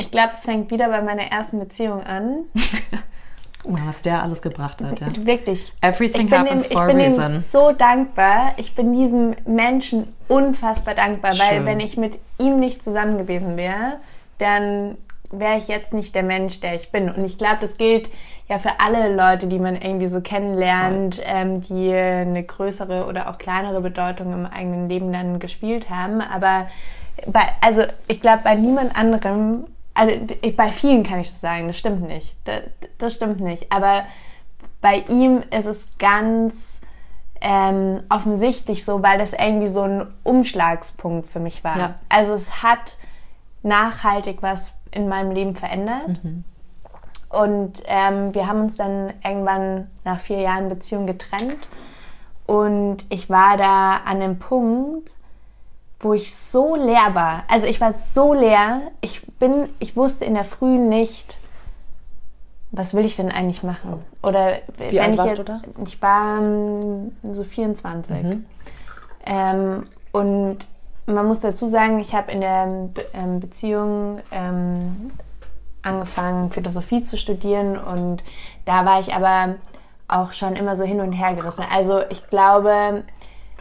ich 0.00 0.10
glaube, 0.10 0.30
es 0.32 0.44
fängt 0.44 0.70
wieder 0.70 0.88
bei 0.88 1.02
meiner 1.02 1.24
ersten 1.24 1.58
Beziehung 1.58 2.02
an. 2.02 2.44
Guck 3.62 3.72
mal, 3.72 3.82
was 3.86 4.00
der 4.00 4.22
alles 4.22 4.40
gebracht 4.40 4.82
hat. 4.82 5.00
Ja. 5.00 5.08
Wirklich. 5.26 5.72
Everything 5.82 6.30
happens 6.30 6.68
dem, 6.68 6.76
for 6.78 6.84
a 6.84 6.92
reason. 6.92 7.26
Ich 7.26 7.32
bin 7.32 7.40
so 7.40 7.72
dankbar. 7.72 8.54
Ich 8.56 8.74
bin 8.74 8.94
diesem 8.94 9.36
Menschen 9.44 10.14
unfassbar 10.28 10.94
dankbar, 10.94 11.34
Schön. 11.34 11.46
weil 11.46 11.66
wenn 11.66 11.80
ich 11.80 11.98
mit 11.98 12.18
ihm 12.38 12.58
nicht 12.58 12.82
zusammen 12.82 13.18
gewesen 13.18 13.58
wäre, 13.58 13.98
dann 14.38 14.96
wäre 15.30 15.58
ich 15.58 15.68
jetzt 15.68 15.92
nicht 15.92 16.14
der 16.14 16.22
Mensch, 16.22 16.60
der 16.60 16.74
ich 16.74 16.90
bin. 16.90 17.10
Und 17.10 17.22
ich 17.22 17.36
glaube, 17.36 17.58
das 17.60 17.76
gilt 17.76 18.08
ja 18.48 18.58
für 18.58 18.80
alle 18.80 19.14
Leute, 19.14 19.46
die 19.46 19.58
man 19.58 19.76
irgendwie 19.76 20.08
so 20.08 20.22
kennenlernt, 20.22 21.20
ähm, 21.24 21.60
die 21.60 21.92
eine 21.92 22.42
größere 22.42 23.06
oder 23.06 23.28
auch 23.28 23.36
kleinere 23.36 23.82
Bedeutung 23.82 24.32
im 24.32 24.46
eigenen 24.46 24.88
Leben 24.88 25.12
dann 25.12 25.38
gespielt 25.38 25.90
haben. 25.90 26.22
Aber 26.22 26.66
bei, 27.26 27.42
also 27.60 27.82
ich 28.08 28.22
glaube, 28.22 28.40
bei 28.42 28.54
niemand 28.54 28.96
anderem 28.96 29.66
also 30.00 30.14
bei 30.56 30.72
vielen 30.72 31.02
kann 31.02 31.20
ich 31.20 31.28
das 31.28 31.42
sagen, 31.42 31.66
das 31.66 31.76
stimmt 31.76 32.00
nicht. 32.00 32.34
Das, 32.44 32.62
das 32.96 33.14
stimmt 33.14 33.40
nicht. 33.40 33.70
Aber 33.70 34.04
bei 34.80 35.04
ihm 35.08 35.42
ist 35.50 35.66
es 35.66 35.98
ganz 35.98 36.80
ähm, 37.42 38.02
offensichtlich 38.08 38.86
so, 38.86 39.02
weil 39.02 39.18
das 39.18 39.34
irgendwie 39.34 39.68
so 39.68 39.82
ein 39.82 40.06
Umschlagspunkt 40.22 41.28
für 41.28 41.38
mich 41.38 41.64
war. 41.64 41.78
Ja. 41.78 41.94
Also 42.08 42.32
es 42.32 42.62
hat 42.62 42.96
nachhaltig 43.62 44.38
was 44.40 44.78
in 44.90 45.06
meinem 45.06 45.32
Leben 45.32 45.54
verändert. 45.54 46.24
Mhm. 46.24 46.44
Und 47.28 47.82
ähm, 47.84 48.34
wir 48.34 48.46
haben 48.46 48.62
uns 48.62 48.76
dann 48.76 49.12
irgendwann 49.22 49.90
nach 50.04 50.18
vier 50.18 50.40
Jahren 50.40 50.70
Beziehung 50.70 51.06
getrennt. 51.06 51.68
Und 52.46 53.04
ich 53.10 53.28
war 53.28 53.58
da 53.58 53.98
an 53.98 54.20
dem 54.20 54.38
Punkt, 54.38 55.14
wo 56.00 56.14
ich 56.14 56.34
so 56.34 56.74
leer 56.74 57.14
war. 57.14 57.44
Also 57.48 57.66
ich 57.66 57.80
war 57.80 57.92
so 57.92 58.32
leer. 58.34 58.80
Ich 59.00 59.26
bin, 59.38 59.68
ich 59.78 59.96
wusste 59.96 60.24
in 60.24 60.34
der 60.34 60.44
Früh 60.44 60.78
nicht, 60.78 61.38
was 62.72 62.94
will 62.94 63.04
ich 63.04 63.16
denn 63.16 63.30
eigentlich 63.30 63.62
machen? 63.62 64.02
Oder 64.22 64.58
Wie 64.78 64.92
wenn 64.92 65.00
alt 65.02 65.12
ich 65.12 65.18
warst 65.18 65.30
jetzt, 65.30 65.38
du 65.38 65.44
da? 65.44 65.60
Ich 65.84 66.00
war 66.00 66.40
um, 66.40 67.12
so 67.22 67.44
24. 67.44 68.22
Mhm. 68.22 68.46
Ähm, 69.26 69.86
und 70.12 70.58
man 71.06 71.26
muss 71.26 71.40
dazu 71.40 71.66
sagen, 71.68 71.98
ich 71.98 72.14
habe 72.14 72.32
in 72.32 72.40
der 72.40 72.88
ähm, 73.12 73.40
Beziehung 73.40 74.20
ähm, 74.30 75.12
angefangen, 75.82 76.50
Philosophie 76.50 77.02
zu 77.02 77.16
studieren 77.16 77.76
und 77.78 78.22
da 78.64 78.84
war 78.84 79.00
ich 79.00 79.14
aber 79.14 79.56
auch 80.08 80.32
schon 80.32 80.56
immer 80.56 80.76
so 80.76 80.84
hin 80.84 81.00
und 81.00 81.12
her 81.12 81.34
gerissen. 81.34 81.64
Also 81.72 82.00
ich 82.10 82.28
glaube, 82.28 83.04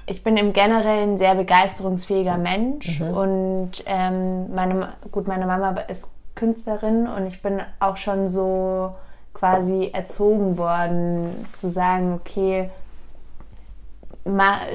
ich 0.10 0.23
bin 0.23 0.38
im 0.38 0.53
Generellen 0.53 1.11
ein 1.11 1.18
sehr 1.18 1.36
begeisterungsfähiger 1.36 2.38
Mensch 2.38 2.99
mhm. 2.99 3.14
und 3.14 3.72
ähm, 3.86 4.53
meine, 4.53 4.94
gut, 5.11 5.27
meine 5.27 5.45
Mama 5.45 5.72
ist 5.88 6.11
Künstlerin 6.36 7.07
und 7.07 7.27
ich 7.27 7.41
bin 7.41 7.61
auch 7.80 7.98
schon 7.98 8.27
so 8.27 8.95
quasi 9.34 9.91
erzogen 9.94 10.57
worden, 10.57 11.45
zu 11.53 11.69
sagen, 11.69 12.14
okay, 12.14 12.69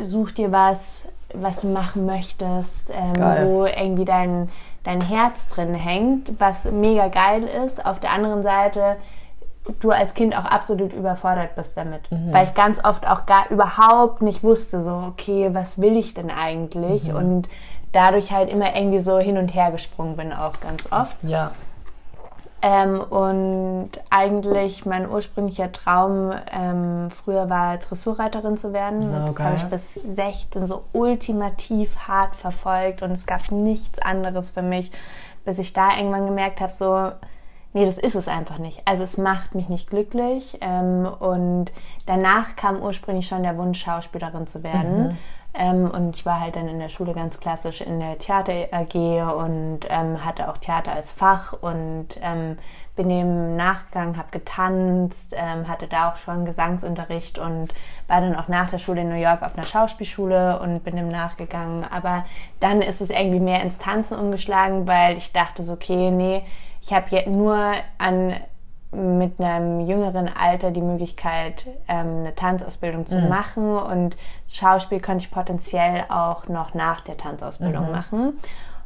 such 0.02 0.32
dir 0.32 0.52
was, 0.52 1.08
was 1.34 1.60
du 1.60 1.68
machen 1.68 2.06
möchtest, 2.06 2.90
ähm, 2.90 3.14
wo 3.44 3.66
irgendwie 3.66 4.04
dein, 4.04 4.48
dein 4.84 5.00
Herz 5.00 5.48
drin 5.48 5.74
hängt, 5.74 6.38
was 6.38 6.70
mega 6.70 7.08
geil 7.08 7.44
ist. 7.66 7.84
Auf 7.84 7.98
der 7.98 8.12
anderen 8.12 8.42
Seite 8.42 8.96
du 9.80 9.90
als 9.90 10.14
Kind 10.14 10.36
auch 10.36 10.44
absolut 10.44 10.92
überfordert 10.92 11.54
bist 11.56 11.76
damit. 11.76 12.10
Mhm. 12.10 12.32
Weil 12.32 12.44
ich 12.44 12.54
ganz 12.54 12.84
oft 12.84 13.08
auch 13.08 13.26
gar 13.26 13.48
überhaupt 13.50 14.22
nicht 14.22 14.42
wusste, 14.42 14.82
so, 14.82 15.04
okay, 15.08 15.50
was 15.52 15.80
will 15.80 15.96
ich 15.96 16.14
denn 16.14 16.30
eigentlich? 16.30 17.08
Mhm. 17.08 17.16
Und 17.16 17.48
dadurch 17.92 18.32
halt 18.32 18.50
immer 18.50 18.76
irgendwie 18.76 18.98
so 18.98 19.18
hin 19.18 19.38
und 19.38 19.54
her 19.54 19.70
gesprungen 19.70 20.16
bin, 20.16 20.32
auch 20.32 20.60
ganz 20.60 20.90
oft. 20.92 21.16
Ja. 21.22 21.52
Ähm, 22.60 23.00
und 23.00 23.90
eigentlich 24.08 24.86
mein 24.86 25.08
ursprünglicher 25.08 25.70
Traum 25.70 26.32
ähm, 26.50 27.10
früher 27.10 27.50
war, 27.50 27.76
Dressurreiterin 27.76 28.56
zu 28.56 28.72
werden. 28.72 29.02
So, 29.02 29.08
und 29.08 29.28
das 29.28 29.38
habe 29.38 29.56
ich 29.56 29.64
bis 29.64 29.94
16 29.94 30.66
so 30.66 30.84
ultimativ 30.92 32.08
hart 32.08 32.34
verfolgt 32.34 33.02
und 33.02 33.10
es 33.10 33.26
gab 33.26 33.52
nichts 33.52 33.98
anderes 33.98 34.50
für 34.50 34.62
mich, 34.62 34.92
bis 35.44 35.58
ich 35.58 35.74
da 35.74 35.94
irgendwann 35.96 36.24
gemerkt 36.26 36.62
habe, 36.62 36.72
so, 36.72 37.10
nee, 37.74 37.84
das 37.84 37.98
ist 37.98 38.14
es 38.14 38.28
einfach 38.28 38.58
nicht. 38.58 38.82
Also 38.86 39.04
es 39.04 39.18
macht 39.18 39.54
mich 39.54 39.68
nicht 39.68 39.90
glücklich. 39.90 40.56
Ähm, 40.62 41.06
und 41.06 41.66
danach 42.06 42.56
kam 42.56 42.80
ursprünglich 42.82 43.26
schon 43.26 43.42
der 43.42 43.58
Wunsch, 43.58 43.82
Schauspielerin 43.84 44.46
zu 44.46 44.62
werden. 44.62 45.08
Mhm. 45.08 45.18
Ähm, 45.56 45.90
und 45.90 46.16
ich 46.16 46.26
war 46.26 46.40
halt 46.40 46.56
dann 46.56 46.66
in 46.66 46.80
der 46.80 46.88
Schule 46.88 47.12
ganz 47.12 47.38
klassisch 47.38 47.80
in 47.80 48.00
der 48.00 48.18
Theater 48.18 48.52
AG 48.72 48.94
und 49.36 49.80
ähm, 49.88 50.24
hatte 50.24 50.48
auch 50.48 50.58
Theater 50.58 50.92
als 50.92 51.12
Fach 51.12 51.52
und 51.52 52.08
ähm, 52.22 52.58
bin 52.96 53.08
dem 53.08 53.54
nachgegangen, 53.54 54.16
habe 54.16 54.32
getanzt, 54.32 55.32
ähm, 55.36 55.68
hatte 55.68 55.86
da 55.86 56.10
auch 56.10 56.16
schon 56.16 56.44
Gesangsunterricht 56.44 57.38
und 57.38 57.72
war 58.08 58.20
dann 58.20 58.34
auch 58.34 58.48
nach 58.48 58.70
der 58.70 58.78
Schule 58.78 59.02
in 59.02 59.08
New 59.08 59.14
York 59.14 59.42
auf 59.42 59.56
einer 59.56 59.66
Schauspielschule 59.66 60.58
und 60.58 60.82
bin 60.82 60.96
dem 60.96 61.08
nachgegangen. 61.08 61.84
Aber 61.84 62.24
dann 62.58 62.82
ist 62.82 63.00
es 63.00 63.10
irgendwie 63.10 63.40
mehr 63.40 63.62
ins 63.62 63.78
Tanzen 63.78 64.18
umgeschlagen, 64.18 64.88
weil 64.88 65.16
ich 65.16 65.32
dachte 65.32 65.62
so, 65.62 65.74
okay, 65.74 66.10
nee, 66.10 66.42
ich 66.84 66.92
habe 66.92 67.06
jetzt 67.10 67.28
nur 67.28 67.72
an 67.96 68.34
mit 68.92 69.40
einem 69.40 69.80
jüngeren 69.80 70.28
Alter 70.28 70.70
die 70.70 70.82
Möglichkeit, 70.82 71.66
ähm, 71.88 72.20
eine 72.20 72.34
Tanzausbildung 72.34 73.06
zu 73.06 73.20
mhm. 73.20 73.28
machen 73.28 73.76
und 73.76 74.16
Schauspiel 74.46 75.00
könnte 75.00 75.24
ich 75.24 75.30
potenziell 75.30 76.04
auch 76.10 76.48
noch 76.48 76.74
nach 76.74 77.00
der 77.00 77.16
Tanzausbildung 77.16 77.86
mhm. 77.86 77.90
machen. 77.90 78.38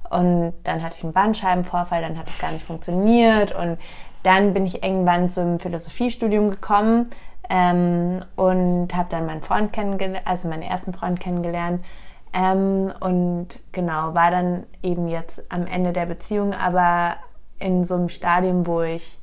Und 0.08 0.54
dann 0.64 0.82
hatte 0.82 0.94
ich 0.96 1.04
einen 1.04 1.12
Bandscheibenvorfall, 1.12 2.00
dann 2.00 2.16
hat 2.16 2.28
es 2.28 2.38
gar 2.38 2.52
nicht 2.52 2.64
funktioniert 2.64 3.54
und 3.54 3.78
dann 4.22 4.54
bin 4.54 4.64
ich 4.64 4.82
irgendwann 4.82 5.28
zum 5.28 5.58
Philosophiestudium 5.58 6.50
gekommen 6.50 7.10
ähm, 7.50 8.24
und 8.36 8.94
habe 8.94 9.08
dann 9.10 9.26
meinen 9.26 9.42
Freund 9.42 9.72
kennengelernt, 9.72 10.26
also 10.26 10.48
meinen 10.48 10.62
ersten 10.62 10.94
Freund 10.94 11.20
kennengelernt. 11.20 11.84
Ähm, 12.32 12.92
und 13.00 13.58
genau, 13.72 14.14
war 14.14 14.30
dann 14.30 14.64
eben 14.82 15.08
jetzt 15.08 15.50
am 15.50 15.66
Ende 15.66 15.92
der 15.92 16.06
Beziehung, 16.06 16.54
aber 16.54 17.16
in 17.58 17.84
so 17.84 17.94
einem 17.94 18.08
Stadium, 18.08 18.66
wo 18.66 18.82
ich 18.82 19.18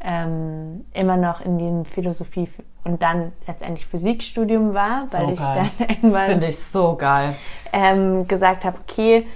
ähm, 0.00 0.84
immer 0.94 1.16
noch 1.16 1.40
in 1.40 1.58
dem 1.58 1.84
Philosophie 1.84 2.48
und 2.84 3.02
dann 3.02 3.32
letztendlich 3.46 3.86
Physikstudium 3.86 4.72
war, 4.72 5.02
weil 5.10 5.26
so 5.26 5.32
ich 5.32 5.38
geil. 5.38 5.70
dann 5.78 5.88
irgendwann 5.88 6.12
das 6.12 6.22
finde 6.22 6.46
ich 6.46 6.58
so 6.58 6.96
geil 6.96 7.34
ähm, 7.72 8.26
gesagt 8.26 8.64
habe, 8.64 8.78
okay, 8.80 9.26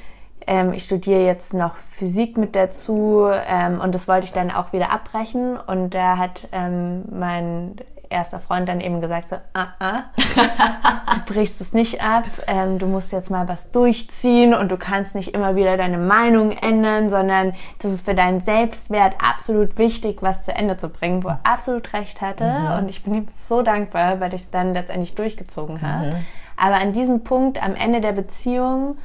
ähm, 0.46 0.72
ich 0.72 0.84
studiere 0.84 1.24
jetzt 1.24 1.54
noch 1.54 1.76
Physik 1.76 2.36
mit 2.36 2.54
dazu 2.54 3.26
ähm, 3.46 3.80
und 3.80 3.94
das 3.94 4.08
wollte 4.08 4.26
ich 4.26 4.32
dann 4.32 4.50
auch 4.50 4.72
wieder 4.72 4.90
abbrechen 4.90 5.56
und 5.56 5.94
da 5.94 6.18
hat 6.18 6.48
ähm, 6.52 7.04
mein 7.10 7.76
erster 8.14 8.40
Freund 8.40 8.68
dann 8.68 8.80
eben 8.80 9.00
gesagt 9.00 9.28
so, 9.28 9.36
ah, 9.52 9.66
ah, 9.78 10.04
du 11.14 11.34
brichst 11.34 11.60
es 11.60 11.72
nicht 11.72 12.02
ab, 12.02 12.24
ähm, 12.46 12.78
du 12.78 12.86
musst 12.86 13.12
jetzt 13.12 13.30
mal 13.30 13.48
was 13.48 13.72
durchziehen 13.72 14.54
und 14.54 14.70
du 14.70 14.76
kannst 14.76 15.14
nicht 15.14 15.34
immer 15.34 15.56
wieder 15.56 15.76
deine 15.76 15.98
Meinung 15.98 16.52
ändern, 16.52 17.10
sondern 17.10 17.52
das 17.80 17.92
ist 17.92 18.04
für 18.06 18.14
deinen 18.14 18.40
Selbstwert 18.40 19.16
absolut 19.20 19.78
wichtig, 19.78 20.22
was 20.22 20.42
zu 20.42 20.54
Ende 20.54 20.76
zu 20.76 20.88
bringen, 20.88 21.24
wo 21.24 21.28
er 21.28 21.40
absolut 21.42 21.92
recht 21.92 22.20
hatte 22.20 22.44
mhm. 22.44 22.78
und 22.78 22.88
ich 22.88 23.02
bin 23.02 23.14
ihm 23.14 23.26
so 23.28 23.62
dankbar, 23.62 24.20
weil 24.20 24.32
ich 24.32 24.42
es 24.42 24.50
dann 24.50 24.72
letztendlich 24.72 25.14
durchgezogen 25.14 25.82
habe. 25.82 26.06
Mhm. 26.06 26.26
Aber 26.56 26.76
an 26.76 26.92
diesem 26.92 27.24
Punkt, 27.24 27.62
am 27.62 27.74
Ende 27.74 28.00
der 28.00 28.12
Beziehung, 28.12 28.96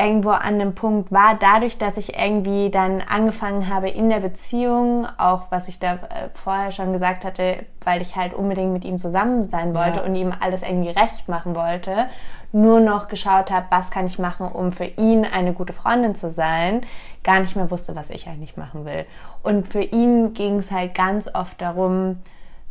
irgendwo 0.00 0.30
an 0.30 0.58
dem 0.58 0.74
Punkt 0.74 1.12
war, 1.12 1.36
dadurch, 1.38 1.76
dass 1.76 1.98
ich 1.98 2.18
irgendwie 2.18 2.70
dann 2.70 3.02
angefangen 3.02 3.68
habe 3.68 3.90
in 3.90 4.08
der 4.08 4.20
Beziehung, 4.20 5.06
auch 5.18 5.44
was 5.50 5.68
ich 5.68 5.78
da 5.78 5.94
äh, 5.94 6.28
vorher 6.32 6.70
schon 6.70 6.92
gesagt 6.92 7.24
hatte, 7.24 7.66
weil 7.84 8.00
ich 8.00 8.16
halt 8.16 8.32
unbedingt 8.32 8.72
mit 8.72 8.84
ihm 8.84 8.98
zusammen 8.98 9.48
sein 9.48 9.74
wollte 9.74 10.00
ja. 10.00 10.06
und 10.06 10.14
ihm 10.14 10.32
alles 10.38 10.62
irgendwie 10.62 10.90
recht 10.90 11.28
machen 11.28 11.54
wollte, 11.54 12.08
nur 12.52 12.80
noch 12.80 13.08
geschaut 13.08 13.50
habe, 13.50 13.66
was 13.70 13.90
kann 13.90 14.06
ich 14.06 14.18
machen, 14.18 14.48
um 14.48 14.72
für 14.72 14.86
ihn 14.86 15.24
eine 15.24 15.52
gute 15.52 15.72
Freundin 15.72 16.14
zu 16.14 16.30
sein, 16.30 16.82
gar 17.22 17.40
nicht 17.40 17.54
mehr 17.54 17.70
wusste, 17.70 17.94
was 17.94 18.10
ich 18.10 18.26
eigentlich 18.26 18.56
machen 18.56 18.86
will. 18.86 19.04
Und 19.42 19.68
für 19.68 19.82
ihn 19.82 20.32
ging 20.32 20.56
es 20.56 20.70
halt 20.70 20.94
ganz 20.94 21.32
oft 21.34 21.60
darum, 21.60 22.18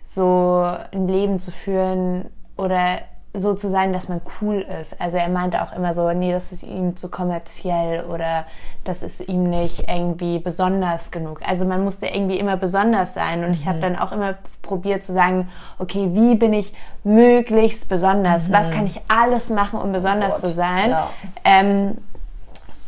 so 0.03 0.67
ein 0.91 1.07
Leben 1.07 1.39
zu 1.39 1.51
führen 1.51 2.25
oder 2.57 2.99
so 3.33 3.53
zu 3.53 3.69
sein, 3.69 3.93
dass 3.93 4.09
man 4.09 4.21
cool 4.41 4.65
ist. 4.81 4.99
Also 4.99 5.17
er 5.17 5.29
meinte 5.29 5.61
auch 5.61 5.71
immer 5.73 5.93
so, 5.93 6.11
nee, 6.13 6.31
das 6.31 6.51
ist 6.51 6.63
ihm 6.63 6.97
zu 6.97 7.09
kommerziell 7.09 8.05
oder 8.05 8.45
das 8.83 9.03
ist 9.03 9.27
ihm 9.27 9.49
nicht 9.49 9.87
irgendwie 9.87 10.39
besonders 10.39 11.11
genug. 11.11 11.41
Also 11.47 11.63
man 11.63 11.83
musste 11.83 12.07
irgendwie 12.07 12.39
immer 12.39 12.57
besonders 12.57 13.13
sein 13.13 13.43
und 13.43 13.49
mhm. 13.49 13.53
ich 13.53 13.67
habe 13.67 13.79
dann 13.79 13.95
auch 13.95 14.11
immer 14.11 14.35
probiert 14.63 15.03
zu 15.03 15.13
sagen, 15.13 15.47
okay, 15.77 16.09
wie 16.13 16.35
bin 16.35 16.53
ich 16.53 16.73
möglichst 17.03 17.87
besonders? 17.87 18.49
Mhm. 18.49 18.53
Was 18.53 18.71
kann 18.71 18.87
ich 18.87 18.99
alles 19.07 19.51
machen, 19.51 19.79
um 19.79 19.91
besonders 19.91 20.37
oh 20.37 20.47
zu 20.47 20.51
sein? 20.51 20.89
Ja. 20.89 21.09
Ähm, 21.43 21.97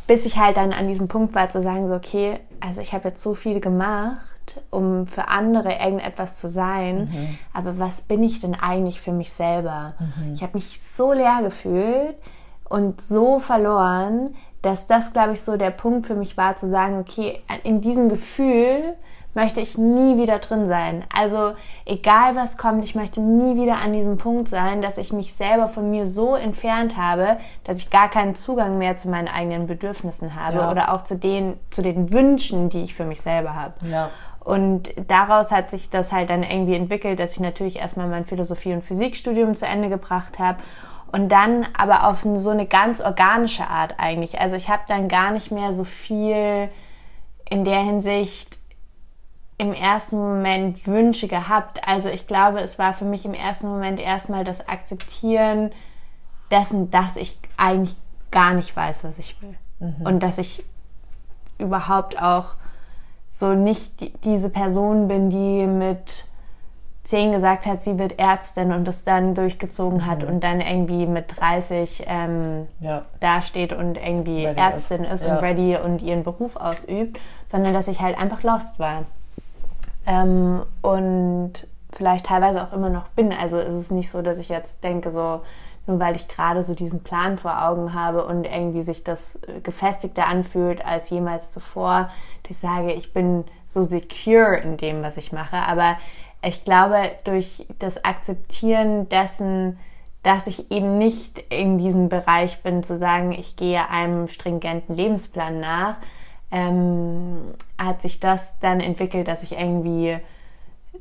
bis 0.07 0.25
ich 0.25 0.39
halt 0.39 0.57
dann 0.57 0.73
an 0.73 0.87
diesem 0.87 1.07
Punkt 1.07 1.35
war 1.35 1.49
zu 1.49 1.61
sagen, 1.61 1.87
so 1.87 1.93
okay, 1.93 2.39
also 2.59 2.81
ich 2.81 2.93
habe 2.93 3.09
jetzt 3.09 3.21
so 3.21 3.35
viel 3.35 3.59
gemacht 3.59 4.30
um 4.69 5.07
für 5.07 5.27
andere 5.27 5.73
irgendetwas 5.73 6.37
zu 6.37 6.49
sein. 6.49 7.09
Mhm. 7.11 7.37
Aber 7.53 7.79
was 7.79 8.01
bin 8.01 8.23
ich 8.23 8.39
denn 8.39 8.55
eigentlich 8.55 9.01
für 9.01 9.11
mich 9.11 9.31
selber? 9.31 9.93
Mhm. 9.99 10.33
Ich 10.33 10.43
habe 10.43 10.53
mich 10.55 10.81
so 10.81 11.13
leer 11.13 11.39
gefühlt 11.41 12.15
und 12.69 13.01
so 13.01 13.39
verloren, 13.39 14.35
dass 14.61 14.87
das, 14.87 15.13
glaube 15.13 15.33
ich, 15.33 15.41
so 15.41 15.57
der 15.57 15.71
Punkt 15.71 16.05
für 16.05 16.15
mich 16.15 16.37
war, 16.37 16.55
zu 16.55 16.69
sagen, 16.69 16.99
okay, 16.99 17.41
in 17.63 17.81
diesem 17.81 18.09
Gefühl 18.09 18.95
möchte 19.33 19.61
ich 19.61 19.77
nie 19.77 20.17
wieder 20.17 20.39
drin 20.39 20.67
sein. 20.67 21.05
Also 21.13 21.53
egal 21.85 22.35
was 22.35 22.57
kommt, 22.57 22.83
ich 22.83 22.95
möchte 22.95 23.21
nie 23.21 23.61
wieder 23.61 23.77
an 23.77 23.93
diesem 23.93 24.17
Punkt 24.17 24.49
sein, 24.49 24.81
dass 24.81 24.97
ich 24.97 25.13
mich 25.13 25.33
selber 25.33 25.69
von 25.69 25.89
mir 25.89 26.05
so 26.05 26.35
entfernt 26.35 26.97
habe, 26.97 27.37
dass 27.63 27.77
ich 27.77 27.89
gar 27.89 28.09
keinen 28.09 28.35
Zugang 28.35 28.77
mehr 28.77 28.97
zu 28.97 29.09
meinen 29.09 29.27
eigenen 29.27 29.67
Bedürfnissen 29.67 30.35
habe 30.35 30.57
ja. 30.57 30.71
oder 30.71 30.93
auch 30.93 31.03
zu 31.03 31.17
den, 31.17 31.53
zu 31.69 31.81
den 31.81 32.11
Wünschen, 32.11 32.69
die 32.69 32.81
ich 32.83 32.93
für 32.93 33.05
mich 33.05 33.21
selber 33.21 33.55
habe. 33.55 33.73
Ja. 33.89 34.09
Und 34.43 34.91
daraus 35.07 35.51
hat 35.51 35.69
sich 35.69 35.89
das 35.89 36.11
halt 36.11 36.31
dann 36.31 36.43
irgendwie 36.43 36.75
entwickelt, 36.75 37.19
dass 37.19 37.33
ich 37.33 37.39
natürlich 37.39 37.77
erstmal 37.77 38.07
mein 38.07 38.25
Philosophie- 38.25 38.73
und 38.73 38.83
Physikstudium 38.83 39.55
zu 39.55 39.67
Ende 39.67 39.87
gebracht 39.87 40.39
habe 40.39 40.57
und 41.11 41.29
dann 41.29 41.67
aber 41.77 42.07
auf 42.07 42.25
so 42.35 42.49
eine 42.49 42.65
ganz 42.65 43.01
organische 43.01 43.67
Art 43.67 43.95
eigentlich. 43.97 44.39
Also 44.39 44.55
ich 44.55 44.69
habe 44.69 44.83
dann 44.87 45.09
gar 45.09 45.31
nicht 45.31 45.51
mehr 45.51 45.73
so 45.73 45.83
viel 45.83 46.69
in 47.49 47.65
der 47.65 47.79
Hinsicht 47.81 48.57
im 49.57 49.73
ersten 49.73 50.17
Moment 50.17 50.87
Wünsche 50.87 51.27
gehabt. 51.27 51.87
Also 51.87 52.09
ich 52.09 52.25
glaube, 52.25 52.61
es 52.61 52.79
war 52.79 52.93
für 52.93 53.05
mich 53.05 53.25
im 53.25 53.35
ersten 53.35 53.67
Moment 53.67 53.99
erstmal 53.99 54.43
das 54.43 54.67
Akzeptieren 54.67 55.71
dessen, 56.49 56.89
dass 56.89 57.15
ich 57.15 57.37
eigentlich 57.57 57.95
gar 58.31 58.55
nicht 58.55 58.75
weiß, 58.75 59.03
was 59.03 59.19
ich 59.19 59.39
will. 59.41 59.55
Mhm. 59.79 60.05
Und 60.05 60.23
dass 60.23 60.39
ich 60.39 60.63
überhaupt 61.59 62.19
auch 62.19 62.55
so 63.31 63.53
nicht 63.53 64.23
diese 64.25 64.49
Person 64.49 65.07
bin, 65.07 65.29
die 65.29 65.65
mit 65.65 66.25
zehn 67.03 67.31
gesagt 67.31 67.65
hat, 67.65 67.81
sie 67.81 67.97
wird 67.97 68.19
Ärztin 68.19 68.71
und 68.71 68.87
das 68.87 69.03
dann 69.03 69.33
durchgezogen 69.33 69.99
mhm. 69.99 70.05
hat 70.05 70.23
und 70.23 70.43
dann 70.43 70.61
irgendwie 70.61 71.07
mit 71.07 71.39
30 71.39 72.03
ähm, 72.07 72.67
ja. 72.79 73.05
dasteht 73.19 73.73
und 73.73 73.97
irgendwie 73.97 74.45
ready 74.45 74.59
Ärztin 74.59 75.03
ist, 75.05 75.21
ist 75.21 75.27
ja. 75.27 75.37
und 75.37 75.43
ready 75.43 75.77
und 75.77 76.01
ihren 76.01 76.23
Beruf 76.23 76.57
ausübt, 76.57 77.19
sondern 77.49 77.73
dass 77.73 77.87
ich 77.87 78.01
halt 78.01 78.19
einfach 78.19 78.43
lost 78.43 78.77
war. 78.77 79.05
Ähm, 80.05 80.61
und 80.81 81.53
vielleicht 81.91 82.27
teilweise 82.27 82.63
auch 82.63 82.73
immer 82.73 82.89
noch 82.89 83.07
bin. 83.09 83.33
Also 83.33 83.57
ist 83.57 83.73
es 83.73 83.91
nicht 83.91 84.11
so, 84.11 84.21
dass 84.21 84.37
ich 84.37 84.49
jetzt 84.49 84.83
denke, 84.83 85.11
so, 85.11 85.41
nur 85.91 85.99
weil 85.99 86.15
ich 86.15 86.27
gerade 86.27 86.63
so 86.63 86.73
diesen 86.73 87.03
Plan 87.03 87.37
vor 87.37 87.63
Augen 87.67 87.93
habe 87.93 88.25
und 88.25 88.45
irgendwie 88.45 88.81
sich 88.81 89.03
das 89.03 89.39
gefestigter 89.63 90.27
anfühlt 90.27 90.85
als 90.85 91.09
jemals 91.09 91.51
zuvor, 91.51 92.09
dass 92.43 92.51
ich 92.51 92.57
sage, 92.57 92.93
ich 92.93 93.13
bin 93.13 93.43
so 93.65 93.83
secure 93.83 94.57
in 94.57 94.77
dem, 94.77 95.03
was 95.03 95.17
ich 95.17 95.31
mache. 95.31 95.57
Aber 95.57 95.97
ich 96.41 96.65
glaube, 96.65 97.11
durch 97.23 97.65
das 97.79 98.03
Akzeptieren 98.03 99.09
dessen, 99.09 99.77
dass 100.23 100.47
ich 100.47 100.71
eben 100.71 100.97
nicht 100.97 101.39
in 101.49 101.77
diesem 101.77 102.09
Bereich 102.09 102.63
bin, 102.63 102.83
zu 102.83 102.97
sagen, 102.97 103.31
ich 103.31 103.55
gehe 103.55 103.89
einem 103.89 104.27
stringenten 104.27 104.95
Lebensplan 104.95 105.59
nach, 105.59 105.97
ähm, 106.51 107.41
hat 107.77 108.01
sich 108.01 108.19
das 108.19 108.59
dann 108.59 108.79
entwickelt, 108.79 109.27
dass 109.27 109.43
ich 109.43 109.53
irgendwie 109.53 110.17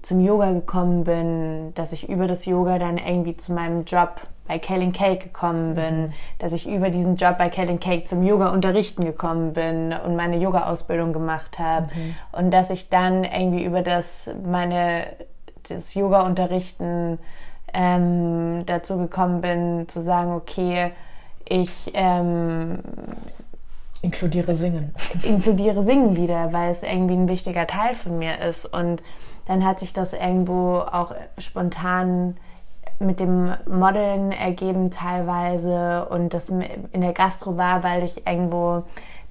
zum 0.03 0.21
Yoga 0.21 0.53
gekommen 0.53 1.05
bin, 1.05 1.75
dass 1.75 1.93
ich 1.93 2.09
über 2.09 2.27
das 2.27 2.47
Yoga 2.47 2.79
dann 2.79 2.99
irgendwie 2.99 3.37
zu 3.37 3.53
meinem 3.53 3.85
Job 3.85 4.21
bei 4.47 4.59
Kellen 4.59 4.93
Cake 4.93 5.27
gekommen 5.27 5.75
bin, 5.75 6.03
mhm. 6.03 6.13
dass 6.39 6.53
ich 6.53 6.69
über 6.69 6.91
diesen 6.91 7.17
Job 7.17 7.39
bei 7.39 7.49
Kellen 7.49 7.79
Cake 7.79 8.05
zum 8.05 8.25
Yoga 8.25 8.49
unterrichten 8.49 9.05
gekommen 9.05 9.53
bin 9.53 9.93
und 9.93 10.17
meine 10.17 10.39
Yoga 10.39 10.67
Ausbildung 10.67 11.13
gemacht 11.13 11.59
habe 11.59 11.87
mhm. 11.95 12.17
und 12.33 12.51
dass 12.51 12.71
ich 12.71 12.89
dann 12.89 13.25
irgendwie 13.25 13.65
über 13.65 13.83
das 13.83 14.31
meine 14.45 15.07
das 15.69 15.95
Yoga 15.95 16.23
unterrichten 16.23 17.19
ähm, 17.73 18.65
dazu 18.67 18.97
gekommen 18.99 19.41
bin 19.41 19.89
zu 19.89 20.03
sagen 20.03 20.33
okay 20.33 20.91
ich 21.45 21.91
ähm, 21.95 22.79
Inkludiere 24.03 24.55
Singen. 24.55 24.95
Inkludiere 25.23 25.83
Singen 25.83 26.17
wieder, 26.17 26.53
weil 26.53 26.71
es 26.71 26.83
irgendwie 26.83 27.15
ein 27.15 27.29
wichtiger 27.29 27.67
Teil 27.67 27.95
von 27.95 28.19
mir 28.19 28.41
ist. 28.41 28.65
Und 28.65 29.03
dann 29.47 29.65
hat 29.65 29.81
sich 29.81 29.93
das 29.93 30.13
irgendwo 30.13 30.79
auch 30.79 31.15
spontan 31.39 32.37
mit 32.99 33.19
dem 33.19 33.55
Modeln 33.67 34.31
ergeben 34.31 34.91
teilweise 34.91 36.07
und 36.07 36.35
das 36.35 36.51
in 36.51 37.01
der 37.01 37.13
Gastro 37.13 37.57
war, 37.57 37.83
weil 37.83 38.05
ich 38.05 38.27
irgendwo 38.27 38.85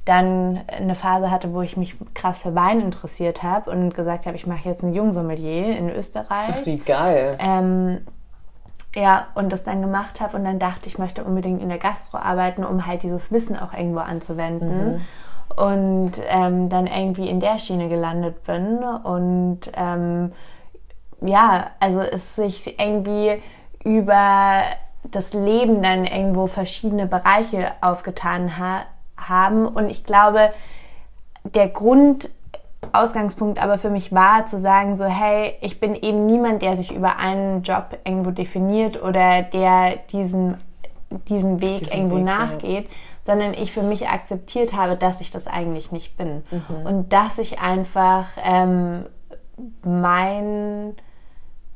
dann 0.06 0.62
eine 0.68 0.96
Phase 0.96 1.30
hatte, 1.30 1.54
wo 1.54 1.62
ich 1.62 1.78
mich 1.78 1.96
krass 2.16 2.42
für 2.42 2.56
Wein 2.56 2.82
interessiert 2.82 3.44
habe 3.44 3.70
und 3.70 3.94
gesagt 3.94 4.26
habe, 4.26 4.36
ich 4.36 4.48
mache 4.48 4.68
jetzt 4.68 4.84
ein 4.84 4.94
Jungsommelier 4.94 5.78
in 5.78 5.90
Österreich. 5.90 6.66
Wie 6.66 6.78
geil. 6.78 7.38
Ähm, 7.40 8.00
ja, 8.96 9.28
und 9.36 9.54
das 9.54 9.64
dann 9.64 9.84
gemacht 9.84 10.20
habe 10.20 10.36
und 10.36 10.46
dann 10.46 10.58
dachte, 10.58 10.88
ich 10.88 10.98
möchte 10.98 11.24
unbedingt 11.24 11.62
in 11.62 11.70
der 11.70 11.78
Gastro 11.78 12.18
arbeiten, 12.18 12.64
um 12.64 12.88
halt 12.88 13.04
dieses 13.04 13.32
Wissen 13.32 13.56
auch 13.58 13.72
irgendwo 13.74 14.00
anzuwenden. 14.00 14.94
Mhm. 14.94 15.02
Und 15.56 16.14
ähm, 16.30 16.70
dann 16.70 16.88
irgendwie 16.88 17.28
in 17.28 17.40
der 17.40 17.58
Schiene 17.58 17.90
gelandet 17.90 18.44
bin. 18.44 18.78
Und 18.84 19.60
ähm, 19.76 20.32
ja, 21.22 21.72
also 21.80 22.02
es 22.02 22.36
sich 22.36 22.80
irgendwie 22.80 23.42
über 23.84 24.64
das 25.04 25.34
Leben 25.34 25.82
dann 25.82 26.06
irgendwo 26.06 26.48
verschiedene 26.48 27.08
Bereiche 27.08 27.72
aufgetan 27.82 28.58
ha 28.58 28.86
haben. 29.18 29.68
Und 29.68 29.90
ich 29.90 30.06
glaube, 30.06 30.52
der 31.44 31.68
Grund, 31.68 32.30
Ausgangspunkt 32.94 33.62
aber 33.62 33.78
für 33.78 33.90
mich 33.90 34.14
war, 34.14 34.46
zu 34.46 34.60
sagen, 34.60 34.96
so, 34.96 35.06
hey, 35.06 35.56
ich 35.62 35.80
bin 35.80 35.96
eben 35.96 36.26
niemand, 36.26 36.62
der 36.62 36.78
sich 36.78 36.94
über 36.96 37.18
einen 37.18 37.64
Job 37.64 37.98
irgendwo 38.06 38.32
definiert 38.32 39.02
oder 39.04 39.42
der 39.42 39.98
diesen, 40.12 40.58
diesen 41.28 41.62
Weg 41.62 41.80
diesen 41.80 41.94
irgendwo 41.94 42.16
Weg, 42.18 42.24
nachgeht, 42.24 42.86
ja. 42.86 42.96
Sondern 43.30 43.54
ich 43.54 43.72
für 43.72 43.84
mich 43.84 44.08
akzeptiert 44.08 44.74
habe, 44.74 44.96
dass 44.96 45.22
ich 45.22 45.30
das 45.30 45.46
eigentlich 45.46 45.92
nicht 45.92 46.18
bin. 46.18 46.42
Mhm. 46.50 46.86
Und 46.86 47.14
dass 47.14 47.38
ich 47.38 47.60
einfach 47.60 48.26
ähm, 48.44 49.06
mein 49.84 50.96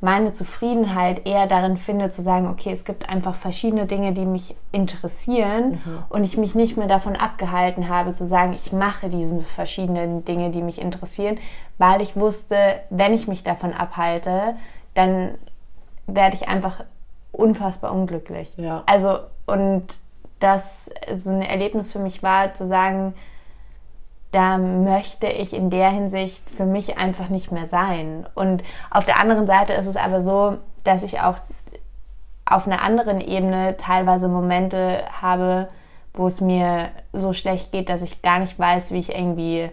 meine 0.02 0.32
Zufriedenheit 0.34 1.26
eher 1.26 1.48
darin 1.48 1.78
finde, 1.78 2.10
zu 2.10 2.22
sagen, 2.22 2.50
okay, 2.50 2.72
es 2.72 2.84
gibt 2.84 3.08
einfach 3.08 3.36
verschiedene 3.36 3.86
Dinge, 3.86 4.12
die 4.12 4.26
mich 4.26 4.54
interessieren 4.74 5.80
mhm. 5.86 6.04
und 6.10 6.24
ich 6.26 6.36
mich 6.36 6.56
nicht 6.56 6.76
mehr 6.76 6.88
davon 6.88 7.16
abgehalten 7.16 7.88
habe, 7.88 8.12
zu 8.12 8.28
sagen, 8.28 8.52
ich 8.52 8.74
mache 8.74 9.08
diese 9.08 9.40
verschiedenen 9.42 10.26
Dinge, 10.26 10.50
die 10.50 10.62
mich 10.62 10.82
interessieren, 10.82 11.38
weil 11.78 12.02
ich 12.02 12.18
wusste, 12.18 12.58
wenn 12.90 13.14
ich 13.14 13.30
mich 13.30 13.44
davon 13.44 13.74
abhalte, 13.74 14.56
dann 14.94 15.36
werde 16.08 16.36
ich 16.36 16.50
einfach 16.50 16.84
unfassbar 17.32 17.94
unglücklich. 17.94 18.58
Ja. 18.58 18.84
Also, 18.88 19.20
und 19.46 20.03
das 20.44 20.92
so 21.16 21.32
ein 21.32 21.42
Erlebnis 21.42 21.92
für 21.94 22.00
mich 22.00 22.22
war, 22.22 22.54
zu 22.54 22.68
sagen, 22.68 23.14
da 24.32 24.58
möchte 24.58 25.28
ich 25.28 25.54
in 25.54 25.70
der 25.70 25.90
Hinsicht 25.90 26.50
für 26.50 26.66
mich 26.66 26.98
einfach 26.98 27.30
nicht 27.30 27.52
mehr 27.52 27.68
sein. 27.68 28.26
Und 28.34 28.64
auf 28.90 29.06
der 29.06 29.22
anderen 29.22 29.48
Seite 29.48 29.74
ist 29.74 29.86
es 29.86 29.96
aber 29.96 30.22
so, 30.22 30.58
dass 30.84 31.04
ich 31.04 31.22
auch 31.22 31.38
auf 32.46 32.68
einer 32.68 32.82
anderen 32.82 33.22
Ebene 33.22 33.78
teilweise 33.78 34.28
Momente 34.28 35.04
habe, 35.22 35.70
wo 36.14 36.28
es 36.28 36.42
mir 36.42 36.90
so 37.14 37.32
schlecht 37.32 37.72
geht, 37.72 37.90
dass 37.90 38.02
ich 38.02 38.22
gar 38.22 38.40
nicht 38.40 38.58
weiß, 38.58 38.92
wie 38.92 39.00
ich 39.00 39.16
irgendwie 39.16 39.70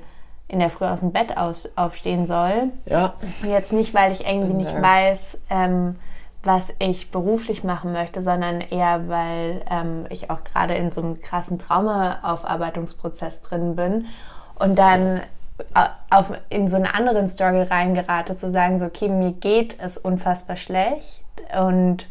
in 0.47 0.59
der 0.59 0.71
Früh 0.71 0.85
aus 0.85 1.01
dem 1.01 1.13
Bett 1.13 1.37
aus, 1.37 1.69
aufstehen 1.77 2.27
soll. 2.27 2.71
Ja. 2.87 3.15
Jetzt 3.43 3.73
nicht, 3.73 3.95
weil 3.95 4.13
ich 4.13 4.27
irgendwie 4.27 4.55
nicht 4.55 4.81
weiß, 4.81 5.39
ähm, 5.49 5.97
was 6.43 6.73
ich 6.79 7.11
beruflich 7.11 7.65
machen 7.65 7.93
möchte, 7.93 8.23
sondern 8.23 8.61
eher, 8.61 9.09
weil 9.09 9.63
ähm, 9.71 10.07
ich 10.09 10.31
auch 10.31 10.43
gerade 10.43 10.75
in 10.75 10.91
so 10.91 11.03
einem 11.03 11.21
krassen 11.21 11.59
Traumaaufarbeitungsprozess 11.59 13.43
drin 13.43 13.77
bin 13.77 14.07
und 14.59 14.79
dann 14.79 15.21
äh, 15.75 15.89
auf, 16.09 16.33
in 16.49 16.69
so 16.69 16.77
einen 16.77 16.87
anderen 16.87 17.29
Struggle 17.29 17.71
reingerate, 17.71 18.37
zu 18.37 18.51
sagen, 18.51 18.79
so, 18.79 18.87
okay, 18.87 19.09
mir 19.09 19.33
geht 19.33 19.77
es 19.81 19.99
unfassbar 19.99 20.57
schlecht 20.57 21.23
und 21.59 22.07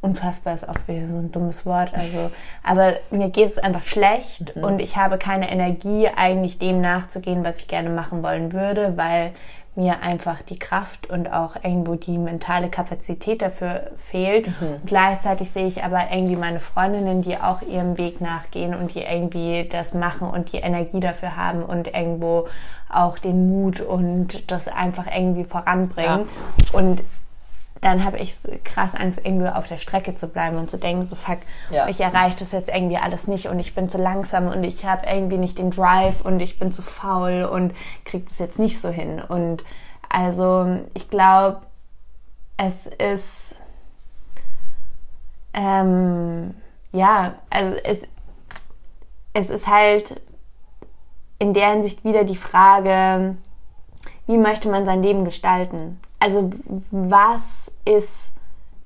unfassbar 0.00 0.54
ist 0.54 0.68
auch 0.68 0.76
wieder 0.86 1.06
so 1.06 1.14
ein 1.14 1.30
dummes 1.30 1.64
Wort, 1.64 1.94
also, 1.94 2.30
aber 2.64 2.94
mir 3.10 3.28
geht 3.28 3.48
es 3.48 3.58
einfach 3.58 3.82
schlecht 3.82 4.56
mhm. 4.56 4.64
und 4.64 4.80
ich 4.80 4.96
habe 4.96 5.16
keine 5.16 5.50
Energie, 5.50 6.08
eigentlich 6.08 6.58
dem 6.58 6.80
nachzugehen, 6.80 7.44
was 7.44 7.58
ich 7.58 7.68
gerne 7.68 7.90
machen 7.90 8.22
wollen 8.22 8.52
würde, 8.52 8.96
weil 8.96 9.32
mir 9.74 10.00
einfach 10.02 10.42
die 10.42 10.58
Kraft 10.58 11.08
und 11.08 11.32
auch 11.32 11.56
irgendwo 11.56 11.94
die 11.94 12.18
mentale 12.18 12.68
Kapazität 12.68 13.40
dafür 13.40 13.90
fehlt. 13.96 14.48
Mhm. 14.48 14.80
Gleichzeitig 14.84 15.50
sehe 15.50 15.66
ich 15.66 15.82
aber 15.82 16.10
irgendwie 16.12 16.36
meine 16.36 16.60
Freundinnen, 16.60 17.22
die 17.22 17.38
auch 17.38 17.62
ihrem 17.62 17.96
Weg 17.96 18.20
nachgehen 18.20 18.74
und 18.74 18.94
die 18.94 19.00
irgendwie 19.00 19.66
das 19.66 19.94
machen 19.94 20.28
und 20.28 20.52
die 20.52 20.58
Energie 20.58 21.00
dafür 21.00 21.36
haben 21.36 21.62
und 21.62 21.88
irgendwo 21.88 22.48
auch 22.90 23.18
den 23.18 23.48
Mut 23.48 23.80
und 23.80 24.50
das 24.50 24.68
einfach 24.68 25.06
irgendwie 25.06 25.44
voranbringen. 25.44 26.28
Ja. 26.72 26.78
Und 26.78 27.02
dann 27.82 28.04
habe 28.04 28.18
ich 28.18 28.36
krass 28.64 28.94
Angst, 28.94 29.20
irgendwie 29.22 29.48
auf 29.48 29.66
der 29.66 29.76
Strecke 29.76 30.14
zu 30.14 30.28
bleiben 30.28 30.56
und 30.56 30.70
zu 30.70 30.78
denken, 30.78 31.04
so 31.04 31.16
fuck, 31.16 31.38
ja. 31.70 31.88
ich 31.88 32.00
erreiche 32.00 32.38
das 32.38 32.52
jetzt 32.52 32.70
irgendwie 32.70 32.96
alles 32.96 33.26
nicht 33.26 33.48
und 33.48 33.58
ich 33.58 33.74
bin 33.74 33.88
zu 33.88 33.98
langsam 33.98 34.48
und 34.48 34.64
ich 34.64 34.86
habe 34.86 35.06
irgendwie 35.06 35.36
nicht 35.36 35.58
den 35.58 35.70
Drive 35.70 36.20
und 36.22 36.40
ich 36.40 36.58
bin 36.58 36.72
zu 36.72 36.80
faul 36.80 37.42
und 37.42 37.74
kriege 38.04 38.24
das 38.24 38.38
jetzt 38.38 38.58
nicht 38.58 38.80
so 38.80 38.88
hin. 38.88 39.20
Und 39.20 39.64
also 40.08 40.80
ich 40.94 41.10
glaube, 41.10 41.62
es 42.56 42.86
ist 42.86 43.56
ähm, 45.54 46.54
ja, 46.92 47.34
also 47.50 47.76
es, 47.84 48.02
es 49.32 49.50
ist 49.50 49.66
halt 49.66 50.20
in 51.38 51.52
der 51.52 51.70
Hinsicht 51.70 52.04
wieder 52.04 52.22
die 52.22 52.36
Frage, 52.36 53.36
wie 54.26 54.38
möchte 54.38 54.68
man 54.68 54.84
sein 54.84 55.02
Leben 55.02 55.24
gestalten? 55.24 56.00
Also 56.18 56.50
was 56.90 57.72
ist 57.84 58.30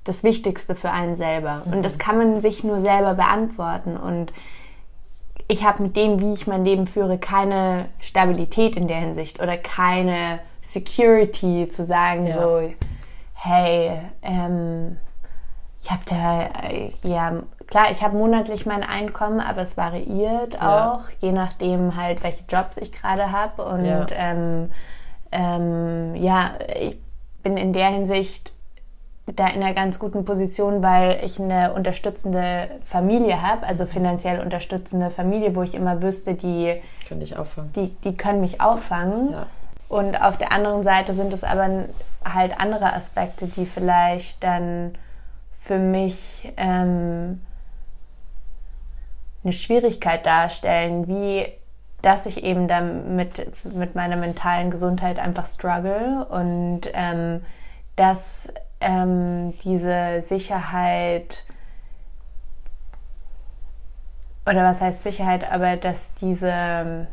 das 0.03 0.23
Wichtigste 0.23 0.75
für 0.75 0.91
einen 0.91 1.15
selber? 1.15 1.61
Und 1.65 1.83
das 1.83 1.99
kann 1.99 2.17
man 2.17 2.41
sich 2.41 2.63
nur 2.63 2.81
selber 2.81 3.13
beantworten. 3.13 3.97
Und 3.97 4.33
ich 5.47 5.63
habe 5.63 5.83
mit 5.83 5.95
dem, 5.95 6.19
wie 6.19 6.33
ich 6.33 6.47
mein 6.47 6.65
Leben 6.65 6.85
führe, 6.85 7.17
keine 7.17 7.85
Stabilität 7.99 8.75
in 8.75 8.87
der 8.87 8.97
Hinsicht 8.97 9.41
oder 9.41 9.57
keine 9.57 10.39
Security 10.61 11.67
zu 11.69 11.83
sagen, 11.85 12.27
ja. 12.27 12.33
so, 12.33 12.73
hey, 13.33 14.01
ähm, 14.21 14.97
ich 15.79 15.91
habe 15.91 16.01
da, 16.05 16.41
äh, 16.67 16.91
ja, 17.03 17.43
klar, 17.67 17.91
ich 17.91 18.01
habe 18.01 18.17
monatlich 18.17 18.65
mein 18.65 18.83
Einkommen, 18.83 19.39
aber 19.39 19.61
es 19.61 19.77
variiert 19.77 20.55
ja. 20.55 20.93
auch, 20.93 21.03
je 21.19 21.31
nachdem 21.31 21.95
halt, 21.95 22.23
welche 22.23 22.43
Jobs 22.49 22.77
ich 22.77 22.91
gerade 22.91 23.31
habe. 23.31 23.63
Und 23.63 23.85
ja, 23.85 24.05
ähm, 24.11 24.71
ähm, 25.31 26.15
ja 26.15 26.51
ich 26.79 26.97
bin 27.43 27.57
in 27.57 27.73
der 27.73 27.89
Hinsicht 27.89 28.53
da 29.35 29.47
in 29.47 29.61
einer 29.61 29.73
ganz 29.73 29.99
guten 29.99 30.23
Position, 30.23 30.81
weil 30.81 31.19
ich 31.23 31.39
eine 31.39 31.73
unterstützende 31.73 32.69
Familie 32.83 33.41
habe, 33.41 33.67
also 33.67 33.85
finanziell 33.85 34.39
unterstützende 34.39 35.11
Familie, 35.11 35.55
wo 35.55 35.63
ich 35.63 35.75
immer 35.75 36.01
wüsste, 36.01 36.35
die 36.35 36.81
können 37.07 37.19
dich 37.19 37.35
auffangen. 37.37 37.73
Die, 37.73 37.89
die 38.03 38.15
können 38.15 38.39
mich 38.39 38.61
auffangen. 38.61 39.31
Ja. 39.31 39.47
Und 39.89 40.21
auf 40.21 40.37
der 40.37 40.51
anderen 40.51 40.83
Seite 40.83 41.13
sind 41.13 41.33
es 41.33 41.43
aber 41.43 41.85
halt 42.23 42.59
andere 42.59 42.93
Aspekte, 42.93 43.47
die 43.47 43.65
vielleicht 43.65 44.41
dann 44.43 44.95
für 45.51 45.77
mich 45.77 46.51
ähm, 46.57 47.41
eine 49.43 49.53
Schwierigkeit 49.53 50.25
darstellen, 50.25 51.07
wie 51.07 51.47
dass 52.07 52.25
ich 52.25 52.41
eben 52.41 52.69
dann 52.69 53.17
mit, 53.17 53.65
mit 53.65 53.93
meiner 53.93 54.15
mentalen 54.15 54.71
Gesundheit 54.71 55.19
einfach 55.19 55.45
struggle 55.45 56.25
und 56.29 56.83
ähm, 56.93 57.43
dass 57.97 58.47
ähm, 58.79 59.53
diese 59.65 60.21
Sicherheit 60.21 61.43
oder 64.45 64.63
was 64.63 64.79
heißt 64.79 65.03
Sicherheit, 65.03 65.51
aber 65.51 65.75
dass 65.75 66.15
diese, 66.15 67.07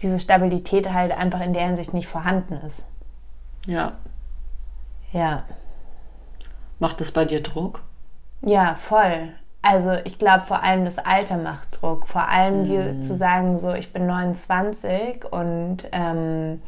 diese 0.00 0.20
Stabilität 0.20 0.92
halt 0.92 1.12
einfach 1.12 1.40
in 1.40 1.54
der 1.54 1.64
Hinsicht 1.64 1.94
nicht 1.94 2.08
vorhanden 2.08 2.52
ist. 2.66 2.90
Ja. 3.64 3.92
Ja. 5.14 5.44
Macht 6.78 7.00
das 7.00 7.10
bei 7.10 7.24
dir 7.24 7.42
Druck? 7.42 7.80
Ja, 8.42 8.74
voll. 8.74 9.32
Also 9.64 9.94
ich 10.04 10.18
glaube 10.18 10.44
vor 10.44 10.62
allem 10.62 10.84
das 10.84 10.98
Alter 10.98 11.38
macht 11.38 11.80
Druck. 11.80 12.06
Vor 12.06 12.28
allem 12.28 12.66
die, 12.66 12.76
mhm. 12.76 13.02
zu 13.02 13.14
sagen, 13.16 13.58
so 13.58 13.72
ich 13.72 13.94
bin 13.94 14.06
29 14.06 15.24
und 15.32 15.78
ähm, 15.90 16.60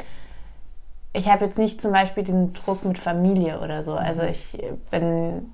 ich 1.13 1.29
habe 1.29 1.45
jetzt 1.45 1.59
nicht 1.59 1.83
zum 1.83 1.93
Beispiel 1.93 2.23
diesen 2.23 2.55
Druck 2.55 2.87
mit 2.87 2.99
Familie 2.99 3.61
oder 3.61 3.83
so. 3.83 3.97
Also 3.97 4.23
mhm. 4.23 4.29
ich 4.29 4.59
bin, 4.91 5.53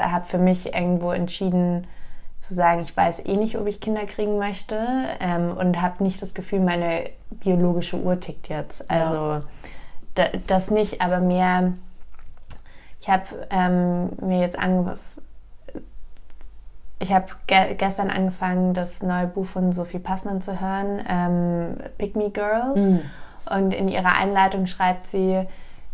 habe 0.00 0.24
für 0.24 0.38
mich 0.38 0.72
irgendwo 0.74 1.12
entschieden 1.12 1.86
zu 2.38 2.54
sagen, 2.54 2.80
ich 2.80 2.96
weiß 2.96 3.26
eh 3.26 3.36
nicht, 3.36 3.58
ob 3.58 3.66
ich 3.66 3.82
Kinder 3.82 4.06
kriegen 4.06 4.38
möchte 4.38 4.78
ähm, 5.20 5.54
und 5.58 5.82
habe 5.82 6.02
nicht 6.02 6.22
das 6.22 6.32
Gefühl, 6.32 6.60
meine 6.60 7.10
biologische 7.30 7.98
Uhr 7.98 8.18
tickt 8.18 8.48
jetzt. 8.48 8.90
Also 8.90 9.42
ja. 10.14 10.28
das 10.46 10.70
nicht, 10.70 11.02
aber 11.02 11.20
mehr. 11.20 11.74
Ich 13.00 13.10
habe 13.10 13.24
ähm, 13.50 14.08
mir 14.22 14.40
jetzt 14.40 14.58
angefangen 14.58 14.98
ich 17.00 17.12
habe 17.12 17.26
ge 17.46 17.74
gestern 17.76 18.10
angefangen, 18.10 18.74
das 18.74 19.02
neue 19.02 19.26
Buch 19.26 19.46
von 19.46 19.72
Sophie 19.72 19.98
Passmann 19.98 20.40
zu 20.40 20.60
hören, 20.60 21.00
ähm, 21.08 21.76
Pick 21.96 22.16
Me 22.16 22.30
Girls. 22.30 22.78
Mhm. 22.78 23.00
Und 23.54 23.72
in 23.72 23.88
ihrer 23.88 24.14
Einleitung 24.14 24.66
schreibt 24.66 25.06
sie 25.06 25.46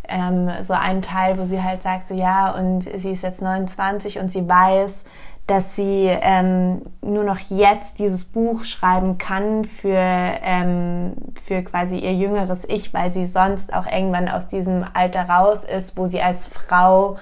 ähm, 0.07 0.49
so 0.61 0.73
einen 0.73 1.01
Teil, 1.01 1.37
wo 1.37 1.45
sie 1.45 1.61
halt 1.61 1.83
sagt, 1.83 2.07
so 2.07 2.15
ja, 2.15 2.51
und 2.51 2.81
sie 2.81 3.11
ist 3.11 3.23
jetzt 3.23 3.41
29 3.41 4.19
und 4.19 4.31
sie 4.31 4.47
weiß, 4.47 5.05
dass 5.47 5.75
sie 5.75 6.07
ähm, 6.07 6.81
nur 7.01 7.23
noch 7.23 7.37
jetzt 7.37 7.99
dieses 7.99 8.25
Buch 8.25 8.63
schreiben 8.63 9.19
kann 9.19 9.63
für, 9.63 9.93
ähm, 9.95 11.13
für 11.43 11.61
quasi 11.61 11.99
ihr 11.99 12.13
jüngeres 12.13 12.67
Ich, 12.67 12.93
weil 12.95 13.13
sie 13.13 13.27
sonst 13.27 13.73
auch 13.73 13.85
irgendwann 13.85 14.27
aus 14.27 14.47
diesem 14.47 14.83
Alter 14.93 15.29
raus 15.29 15.63
ist, 15.63 15.97
wo 15.97 16.07
sie 16.07 16.21
als 16.21 16.47
Frau 16.47 17.17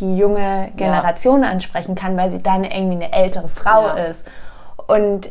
die 0.00 0.16
junge 0.16 0.70
Generation 0.76 1.42
ja. 1.42 1.50
ansprechen 1.50 1.94
kann, 1.94 2.16
weil 2.16 2.30
sie 2.30 2.42
dann 2.42 2.64
irgendwie 2.64 3.04
eine 3.04 3.12
ältere 3.12 3.48
Frau 3.48 3.82
ja. 3.82 3.94
ist. 3.94 4.30
Und 4.86 5.30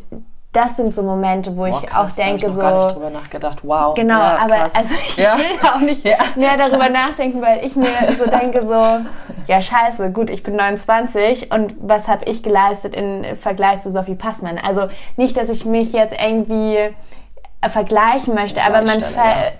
das 0.54 0.76
sind 0.76 0.94
so 0.96 1.04
Momente, 1.04 1.56
wo 1.56 1.62
Boah, 1.62 1.68
ich 1.70 1.86
krass, 1.86 2.14
auch 2.14 2.16
denke, 2.16 2.42
da 2.42 2.48
ich 2.48 2.54
so. 2.54 2.62
gar 2.62 2.78
nicht 2.78 2.96
drüber 2.96 3.10
nachgedacht. 3.12 3.60
Wow. 3.64 3.94
Genau, 3.94 4.20
ja, 4.20 4.38
aber 4.38 4.56
also 4.74 4.96
ich 5.08 5.18
ja. 5.18 5.38
will 5.38 5.46
auch 5.62 5.80
nicht 5.80 6.04
ja. 6.04 6.18
mehr 6.36 6.58
darüber 6.58 6.90
nachdenken, 6.90 7.42
weil 7.42 7.64
ich 7.64 7.76
mir 7.76 7.88
so 8.18 8.26
denke, 8.30 8.66
so, 8.66 8.74
ja, 9.48 9.62
scheiße, 9.62 10.12
gut, 10.12 10.30
ich 10.30 10.44
bin 10.44 10.56
29 10.56 11.52
und 11.52 11.76
was 11.80 12.08
habe 12.08 12.26
ich 12.26 12.42
geleistet 12.42 12.96
im 12.96 13.36
Vergleich 13.36 13.82
zu 13.82 13.92
Sophie 13.92 14.16
Passmann? 14.16 14.58
Also 14.58 14.88
nicht, 15.16 15.38
dass 15.38 15.50
ich 15.50 15.66
mich 15.66 15.94
jetzt 15.94 16.16
irgendwie 16.20 16.78
vergleichen 17.70 18.34
möchte, 18.34 18.64
aber 18.64 18.82
man 18.82 19.00
ver 19.00 19.54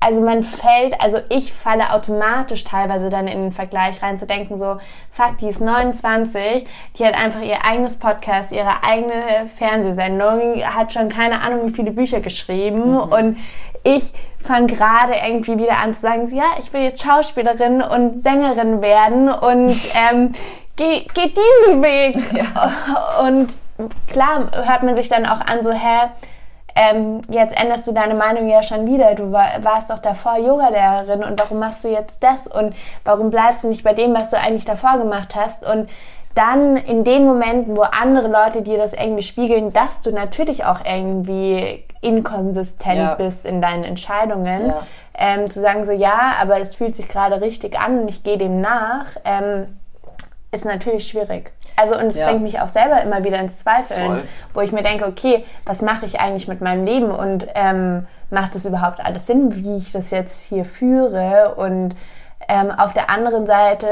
also 0.00 0.22
man 0.22 0.42
fällt, 0.42 0.98
also 1.00 1.18
ich 1.28 1.52
falle 1.52 1.92
automatisch 1.92 2.64
teilweise 2.64 3.10
dann 3.10 3.28
in 3.28 3.42
den 3.42 3.52
Vergleich 3.52 4.02
rein 4.02 4.18
zu 4.18 4.26
denken, 4.26 4.58
so, 4.58 4.78
fuck, 5.10 5.36
die 5.38 5.48
ist 5.48 5.60
29, 5.60 6.66
die 6.98 7.04
hat 7.04 7.14
einfach 7.14 7.42
ihr 7.42 7.64
eigenes 7.64 7.98
Podcast, 7.98 8.50
ihre 8.50 8.82
eigene 8.82 9.46
Fernsehsendung, 9.56 10.62
hat 10.64 10.92
schon 10.92 11.10
keine 11.10 11.42
Ahnung, 11.42 11.68
wie 11.68 11.74
viele 11.74 11.90
Bücher 11.90 12.20
geschrieben 12.20 12.92
mhm. 12.92 12.98
und 12.98 13.36
ich 13.82 14.12
fange 14.42 14.66
gerade 14.66 15.14
irgendwie 15.14 15.58
wieder 15.58 15.78
an 15.78 15.94
zu 15.94 16.00
sagen, 16.00 16.24
so, 16.26 16.36
ja, 16.36 16.44
ich 16.58 16.72
will 16.72 16.82
jetzt 16.82 17.02
Schauspielerin 17.02 17.82
und 17.82 18.20
Sängerin 18.20 18.80
werden 18.80 19.28
und 19.28 19.76
ähm, 20.10 20.32
geh, 20.76 21.06
geh 21.14 21.32
diesen 21.66 21.82
Weg. 21.82 22.16
Ja. 22.32 23.20
Und 23.26 23.54
klar 24.10 24.50
hört 24.66 24.82
man 24.82 24.94
sich 24.94 25.08
dann 25.08 25.26
auch 25.26 25.40
an, 25.40 25.62
so, 25.62 25.72
hä, 25.72 26.08
ähm, 26.74 27.22
jetzt 27.28 27.58
änderst 27.60 27.86
du 27.86 27.92
deine 27.92 28.14
Meinung 28.14 28.48
ja 28.48 28.62
schon 28.62 28.86
wieder. 28.86 29.14
Du 29.14 29.32
war, 29.32 29.46
warst 29.62 29.90
doch 29.90 29.98
davor 29.98 30.38
Yogalehrerin 30.38 31.24
und 31.24 31.38
warum 31.38 31.58
machst 31.58 31.84
du 31.84 31.88
jetzt 31.88 32.22
das 32.22 32.46
und 32.46 32.74
warum 33.04 33.30
bleibst 33.30 33.64
du 33.64 33.68
nicht 33.68 33.82
bei 33.82 33.94
dem, 33.94 34.14
was 34.14 34.30
du 34.30 34.38
eigentlich 34.38 34.64
davor 34.64 34.98
gemacht 34.98 35.34
hast? 35.34 35.64
Und 35.64 35.90
dann 36.34 36.76
in 36.76 37.04
den 37.04 37.26
Momenten, 37.26 37.76
wo 37.76 37.82
andere 37.82 38.28
Leute 38.28 38.62
dir 38.62 38.78
das 38.78 38.92
irgendwie 38.92 39.22
spiegeln, 39.22 39.72
dass 39.72 40.00
du 40.02 40.12
natürlich 40.12 40.64
auch 40.64 40.84
irgendwie 40.84 41.84
inkonsistent 42.00 42.96
ja. 42.96 43.14
bist 43.14 43.44
in 43.44 43.60
deinen 43.60 43.84
Entscheidungen, 43.84 44.68
ja. 44.68 44.82
ähm, 45.14 45.50
zu 45.50 45.60
sagen 45.60 45.84
so, 45.84 45.92
ja, 45.92 46.34
aber 46.40 46.58
es 46.58 46.74
fühlt 46.74 46.96
sich 46.96 47.08
gerade 47.08 47.40
richtig 47.40 47.78
an 47.78 48.00
und 48.00 48.08
ich 48.08 48.22
gehe 48.22 48.38
dem 48.38 48.60
nach, 48.60 49.06
ähm, 49.24 49.78
ist 50.52 50.64
natürlich 50.64 51.08
schwierig. 51.08 51.52
Also 51.80 51.96
und 51.96 52.06
es 52.06 52.14
ja. 52.14 52.28
bringt 52.28 52.42
mich 52.42 52.60
auch 52.60 52.68
selber 52.68 53.00
immer 53.02 53.24
wieder 53.24 53.38
ins 53.38 53.58
Zweifeln, 53.58 54.06
Voll. 54.06 54.22
wo 54.54 54.60
ich 54.60 54.72
mir 54.72 54.82
denke, 54.82 55.06
okay, 55.06 55.44
was 55.64 55.80
mache 55.80 56.04
ich 56.04 56.20
eigentlich 56.20 56.46
mit 56.46 56.60
meinem 56.60 56.84
Leben 56.84 57.10
und 57.10 57.46
ähm, 57.54 58.06
macht 58.30 58.54
es 58.54 58.66
überhaupt 58.66 59.00
alles 59.04 59.26
Sinn, 59.26 59.56
wie 59.56 59.76
ich 59.76 59.92
das 59.92 60.10
jetzt 60.10 60.40
hier 60.40 60.64
führe? 60.64 61.54
Und 61.56 61.96
ähm, 62.48 62.70
auf 62.70 62.92
der 62.92 63.08
anderen 63.08 63.46
Seite 63.46 63.86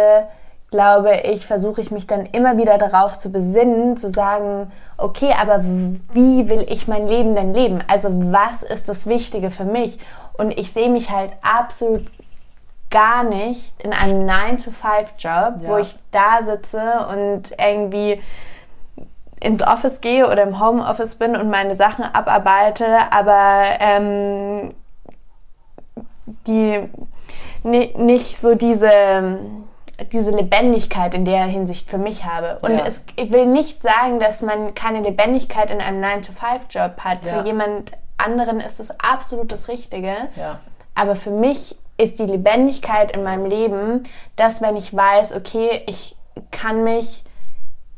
glaube 0.70 1.20
ich, 1.24 1.46
versuche 1.46 1.80
ich 1.80 1.90
mich 1.90 2.06
dann 2.06 2.26
immer 2.26 2.58
wieder 2.58 2.76
darauf 2.76 3.16
zu 3.16 3.32
besinnen, 3.32 3.96
zu 3.96 4.10
sagen, 4.10 4.70
okay, 4.98 5.34
aber 5.40 5.64
wie 5.64 6.48
will 6.48 6.66
ich 6.68 6.88
mein 6.88 7.08
Leben 7.08 7.34
denn 7.34 7.54
leben? 7.54 7.82
Also 7.88 8.10
was 8.32 8.62
ist 8.62 8.88
das 8.88 9.06
Wichtige 9.06 9.50
für 9.50 9.64
mich? 9.64 9.98
Und 10.36 10.58
ich 10.58 10.72
sehe 10.72 10.90
mich 10.90 11.10
halt 11.10 11.32
absolut 11.40 12.04
gar 12.90 13.24
nicht 13.24 13.80
in 13.82 13.92
einem 13.92 14.28
9-to-5-Job, 14.28 15.62
ja. 15.62 15.68
wo 15.68 15.76
ich 15.78 15.98
da 16.10 16.42
sitze 16.42 17.06
und 17.10 17.54
irgendwie 17.58 18.20
ins 19.40 19.62
Office 19.62 20.00
gehe 20.00 20.26
oder 20.26 20.42
im 20.42 20.60
Homeoffice 20.60 21.16
bin 21.16 21.36
und 21.36 21.50
meine 21.50 21.74
Sachen 21.74 22.04
abarbeite, 22.04 22.86
aber 23.10 23.62
ähm, 23.78 24.74
die 26.46 26.88
nicht 27.62 28.38
so 28.38 28.54
diese 28.54 29.38
diese 30.12 30.30
Lebendigkeit 30.30 31.12
in 31.14 31.24
der 31.24 31.44
Hinsicht 31.44 31.90
für 31.90 31.98
mich 31.98 32.24
habe. 32.24 32.58
Und 32.62 32.78
ja. 32.78 32.86
es, 32.86 33.04
ich 33.16 33.32
will 33.32 33.46
nicht 33.46 33.82
sagen, 33.82 34.20
dass 34.20 34.42
man 34.42 34.74
keine 34.74 35.00
Lebendigkeit 35.00 35.70
in 35.70 35.80
einem 35.80 36.02
9-to-5-Job 36.02 37.00
hat. 37.00 37.24
Ja. 37.24 37.40
Für 37.40 37.46
jemand 37.46 37.92
anderen 38.16 38.60
ist 38.60 38.78
das 38.78 38.90
absolut 39.00 39.50
das 39.50 39.66
Richtige. 39.68 40.14
Ja. 40.36 40.60
Aber 40.94 41.16
für 41.16 41.30
mich 41.30 41.76
ist 41.98 42.18
die 42.18 42.26
Lebendigkeit 42.26 43.10
in 43.10 43.22
meinem 43.22 43.44
Leben, 43.44 44.04
dass 44.36 44.62
wenn 44.62 44.76
ich 44.76 44.94
weiß, 44.94 45.34
okay, 45.34 45.82
ich 45.86 46.16
kann 46.50 46.84
mich 46.84 47.24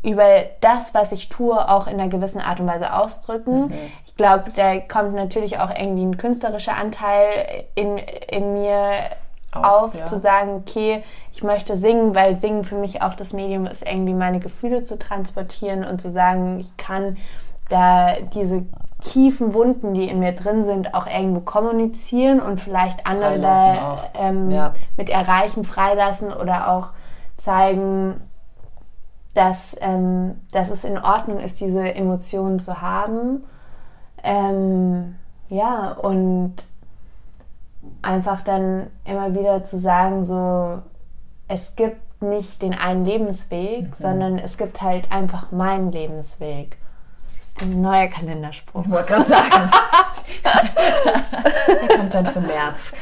über 0.03 0.45
das, 0.61 0.95
was 0.95 1.13
ich 1.13 1.29
tue, 1.29 1.69
auch 1.69 1.87
in 1.87 2.01
einer 2.01 2.09
gewissen 2.09 2.41
Art 2.41 2.59
und 2.59 2.67
Weise 2.67 2.95
ausdrücken. 2.95 3.67
Mhm. 3.67 3.75
Ich 4.07 4.17
glaube, 4.17 4.51
da 4.57 4.81
kommt 4.81 5.15
natürlich 5.15 5.59
auch 5.59 5.71
irgendwie 5.71 6.05
ein 6.05 6.17
künstlerischer 6.17 6.75
Anteil 6.75 7.67
in, 7.75 7.99
in 7.99 8.55
mir 8.55 8.93
auf, 9.53 9.65
auf 9.65 9.95
ja. 9.95 10.07
zu 10.07 10.19
sagen, 10.19 10.55
okay, 10.55 11.03
ich 11.33 11.43
möchte 11.43 11.77
singen, 11.77 12.15
weil 12.15 12.37
Singen 12.37 12.65
für 12.65 12.77
mich 12.77 13.03
auch 13.03 13.15
das 13.15 13.35
Medium 13.35 13.67
ist, 13.67 13.87
irgendwie 13.87 14.15
meine 14.15 14.41
Gefühle 14.41 14.85
zu 14.85 14.99
transportieren 14.99 15.85
und 15.85 16.01
zu 16.01 16.11
sagen, 16.11 16.61
ich 16.61 16.77
kann 16.79 17.19
da 17.69 18.15
diese 18.33 18.65
tiefen 19.01 19.55
Wunden, 19.55 19.95
die 19.95 20.09
in 20.09 20.19
mir 20.19 20.33
drin 20.33 20.63
sind, 20.63 20.95
auch 20.95 21.07
irgendwo 21.07 21.41
kommunizieren 21.41 22.41
und 22.41 22.61
vielleicht 22.61 23.07
andere 23.07 23.41
da 23.41 24.11
ähm, 24.15 24.51
ja. 24.51 24.73
mit 24.97 25.11
erreichen, 25.11 25.65
freilassen 25.65 26.33
oder 26.33 26.71
auch 26.71 26.93
zeigen, 27.37 28.21
dass, 29.35 29.77
ähm, 29.81 30.41
dass 30.53 30.71
es 30.71 30.85
in 30.85 30.99
Ordnung 30.99 31.39
ist, 31.39 31.61
diese 31.61 31.95
Emotionen 31.95 32.61
zu 32.61 32.83
haben. 32.83 33.45
Ähm, 34.23 35.17
ja, 35.49 35.93
und 35.93 36.55
einfach 38.03 38.43
dann 38.43 38.89
immer 39.05 39.35
wieder 39.35 39.65
zu 39.65 39.79
sagen, 39.79 40.25
so, 40.25 40.79
es 41.49 41.77
gibt 41.77 42.23
nicht 42.23 42.63
den 42.63 42.75
einen 42.75 43.05
Lebensweg, 43.05 43.85
mhm. 43.85 43.95
sondern 43.99 44.39
es 44.39 44.59
gibt 44.59 44.83
halt 44.83 45.11
einfach 45.11 45.53
meinen 45.53 45.91
Lebensweg. 45.91 46.77
Ein 47.61 47.81
neuer 47.81 48.09
Kalenderspruch. 48.09 48.85
Ich 48.85 48.91
wollte 48.91 49.09
gerade 49.09 49.27
sagen. 49.27 49.71
Der 51.69 51.97
kommt 51.97 52.15
dann 52.15 52.27
für 52.27 52.41
März. 52.41 52.93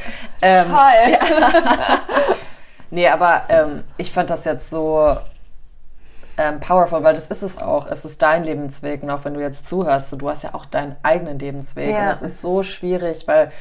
Ähm, 0.41 0.67
Toll. 0.67 1.11
Ja. 1.11 1.99
nee, 2.91 3.07
aber 3.07 3.43
ähm, 3.49 3.83
ich 3.97 4.11
fand 4.11 4.29
das 4.29 4.45
jetzt 4.45 4.69
so 4.69 5.15
ähm, 6.37 6.59
powerful, 6.59 7.03
weil 7.03 7.13
das 7.13 7.27
ist 7.27 7.41
es 7.41 7.57
auch. 7.57 7.87
Es 7.87 8.05
ist 8.05 8.21
dein 8.21 8.43
Lebensweg. 8.43 9.03
Und 9.03 9.09
auch 9.09 9.25
wenn 9.25 9.33
du 9.33 9.41
jetzt 9.41 9.67
zuhörst, 9.67 10.09
so, 10.09 10.15
du 10.15 10.29
hast 10.29 10.43
ja 10.43 10.53
auch 10.53 10.65
deinen 10.65 10.95
eigenen 11.03 11.37
Lebensweg. 11.37 11.89
Ja. 11.89 11.99
Und 11.99 12.05
das 12.07 12.21
ist 12.21 12.41
so 12.41 12.63
schwierig, 12.63 13.27
weil 13.27 13.51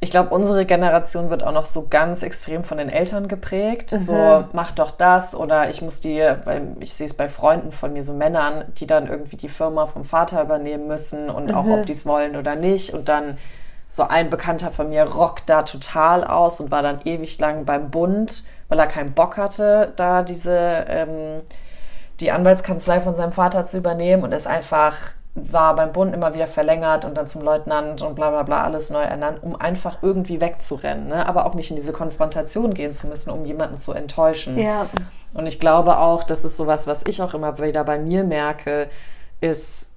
ich 0.00 0.10
glaube, 0.10 0.32
unsere 0.32 0.64
Generation 0.64 1.28
wird 1.28 1.42
auch 1.42 1.52
noch 1.52 1.66
so 1.66 1.88
ganz 1.88 2.22
extrem 2.22 2.62
von 2.62 2.78
den 2.78 2.88
Eltern 2.88 3.26
geprägt. 3.26 3.92
Mhm. 3.92 4.00
So, 4.00 4.44
mach 4.52 4.70
doch 4.70 4.92
das 4.92 5.34
oder 5.34 5.70
ich 5.70 5.82
muss 5.82 6.00
die, 6.00 6.24
ich 6.78 6.94
sehe 6.94 7.06
es 7.06 7.14
bei 7.14 7.28
Freunden 7.28 7.72
von 7.72 7.92
mir, 7.92 8.04
so 8.04 8.12
Männern, 8.12 8.64
die 8.76 8.86
dann 8.86 9.08
irgendwie 9.08 9.36
die 9.36 9.48
Firma 9.48 9.86
vom 9.86 10.04
Vater 10.04 10.40
übernehmen 10.42 10.86
müssen 10.86 11.28
und 11.28 11.46
mhm. 11.46 11.54
auch 11.54 11.66
ob 11.66 11.86
die 11.86 11.92
es 11.92 12.06
wollen 12.06 12.36
oder 12.36 12.54
nicht. 12.54 12.94
Und 12.94 13.08
dann 13.08 13.38
so 13.88 14.04
ein 14.04 14.30
Bekannter 14.30 14.70
von 14.70 14.88
mir 14.88 15.02
rockt 15.02 15.48
da 15.48 15.62
total 15.62 16.22
aus 16.22 16.60
und 16.60 16.70
war 16.70 16.82
dann 16.82 17.00
ewig 17.04 17.38
lang 17.40 17.64
beim 17.64 17.90
Bund, 17.90 18.44
weil 18.68 18.78
er 18.78 18.86
keinen 18.86 19.14
Bock 19.14 19.36
hatte, 19.36 19.92
da 19.96 20.22
diese, 20.22 20.84
ähm, 20.88 21.40
die 22.20 22.30
Anwaltskanzlei 22.30 23.00
von 23.00 23.16
seinem 23.16 23.32
Vater 23.32 23.64
zu 23.64 23.78
übernehmen 23.78 24.22
und 24.22 24.30
ist 24.30 24.46
einfach 24.46 24.96
war 25.50 25.76
beim 25.76 25.92
Bund 25.92 26.14
immer 26.14 26.34
wieder 26.34 26.46
verlängert 26.46 27.04
und 27.04 27.16
dann 27.16 27.26
zum 27.26 27.42
Leutnant 27.42 28.02
und 28.02 28.14
bla 28.14 28.30
bla 28.30 28.42
bla 28.42 28.62
alles 28.62 28.90
neu 28.90 29.02
ernannt, 29.02 29.42
um 29.42 29.56
einfach 29.56 29.98
irgendwie 30.02 30.40
wegzurennen, 30.40 31.08
ne? 31.08 31.26
aber 31.26 31.46
auch 31.46 31.54
nicht 31.54 31.70
in 31.70 31.76
diese 31.76 31.92
Konfrontation 31.92 32.74
gehen 32.74 32.92
zu 32.92 33.06
müssen, 33.06 33.30
um 33.30 33.44
jemanden 33.44 33.76
zu 33.76 33.92
enttäuschen. 33.92 34.58
Ja. 34.58 34.86
Und 35.34 35.46
ich 35.46 35.60
glaube 35.60 35.98
auch, 35.98 36.24
das 36.24 36.44
ist 36.44 36.56
sowas, 36.56 36.86
was 36.86 37.06
ich 37.06 37.22
auch 37.22 37.34
immer 37.34 37.58
wieder 37.58 37.84
bei 37.84 37.98
mir 37.98 38.24
merke, 38.24 38.88
ist, 39.40 39.90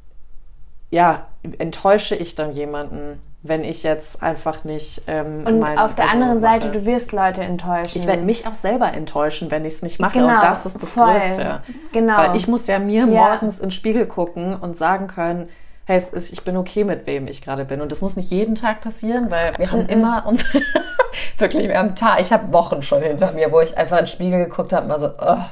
ja, 0.89 1.27
enttäusche 1.57 2.15
ich 2.15 2.35
dann 2.35 2.51
jemanden, 2.51 3.22
wenn 3.43 3.63
ich 3.63 3.81
jetzt 3.84 4.22
einfach 4.22 4.63
nicht. 4.63 5.01
Ähm, 5.07 5.43
und 5.45 5.63
auf 5.63 5.95
der 5.95 6.11
anderen 6.11 6.39
Seite, 6.39 6.69
du 6.69 6.85
wirst 6.85 7.11
Leute 7.11 7.41
enttäuschen. 7.41 7.99
Ich 7.99 8.07
werde 8.07 8.22
mich 8.22 8.45
auch 8.45 8.53
selber 8.53 8.93
enttäuschen, 8.93 9.49
wenn 9.49 9.65
ich 9.65 9.73
es 9.76 9.81
nicht 9.81 9.99
mache. 9.99 10.19
Genau, 10.19 10.35
und 10.35 10.43
das 10.43 10.65
ist 10.65 10.81
das 10.81 10.89
voll. 10.89 11.13
Größte. 11.13 11.63
Genau. 11.91 12.18
Weil 12.18 12.35
ich 12.35 12.47
muss 12.47 12.68
ja 12.68 12.77
mir 12.77 12.99
ja. 12.99 13.05
morgens 13.05 13.57
in 13.57 13.65
den 13.65 13.72
Spiegel 13.72 14.05
gucken 14.05 14.55
und 14.55 14.77
sagen 14.77 15.07
können, 15.07 15.49
hey, 15.85 15.97
es 15.97 16.09
ist, 16.09 16.31
ich 16.31 16.43
bin 16.43 16.55
okay 16.55 16.84
mit 16.84 17.07
wem 17.07 17.27
ich 17.27 17.41
gerade 17.41 17.65
bin. 17.65 17.81
Und 17.81 17.91
das 17.91 18.01
muss 18.01 18.15
nicht 18.15 18.30
jeden 18.30 18.53
Tag 18.53 18.81
passieren, 18.81 19.31
weil 19.31 19.51
wir 19.57 19.72
haben 19.72 19.84
mhm. 19.84 19.89
immer 19.89 20.23
unsere. 20.27 20.61
wirklich, 21.38 21.68
wir 21.68 21.80
haben 21.80 21.95
Tag, 21.95 22.22
ich 22.22 22.31
habe 22.31 22.53
Wochen 22.53 22.84
schon 22.84 23.01
hinter 23.01 23.31
mir, 23.31 23.51
wo 23.51 23.59
ich 23.59 23.76
einfach 23.76 23.97
in 23.97 24.05
den 24.05 24.07
Spiegel 24.07 24.45
geguckt 24.45 24.72
habe 24.72 24.85
und 24.85 24.91
war 24.91 24.99
so, 24.99 25.09
oh, 25.19 25.43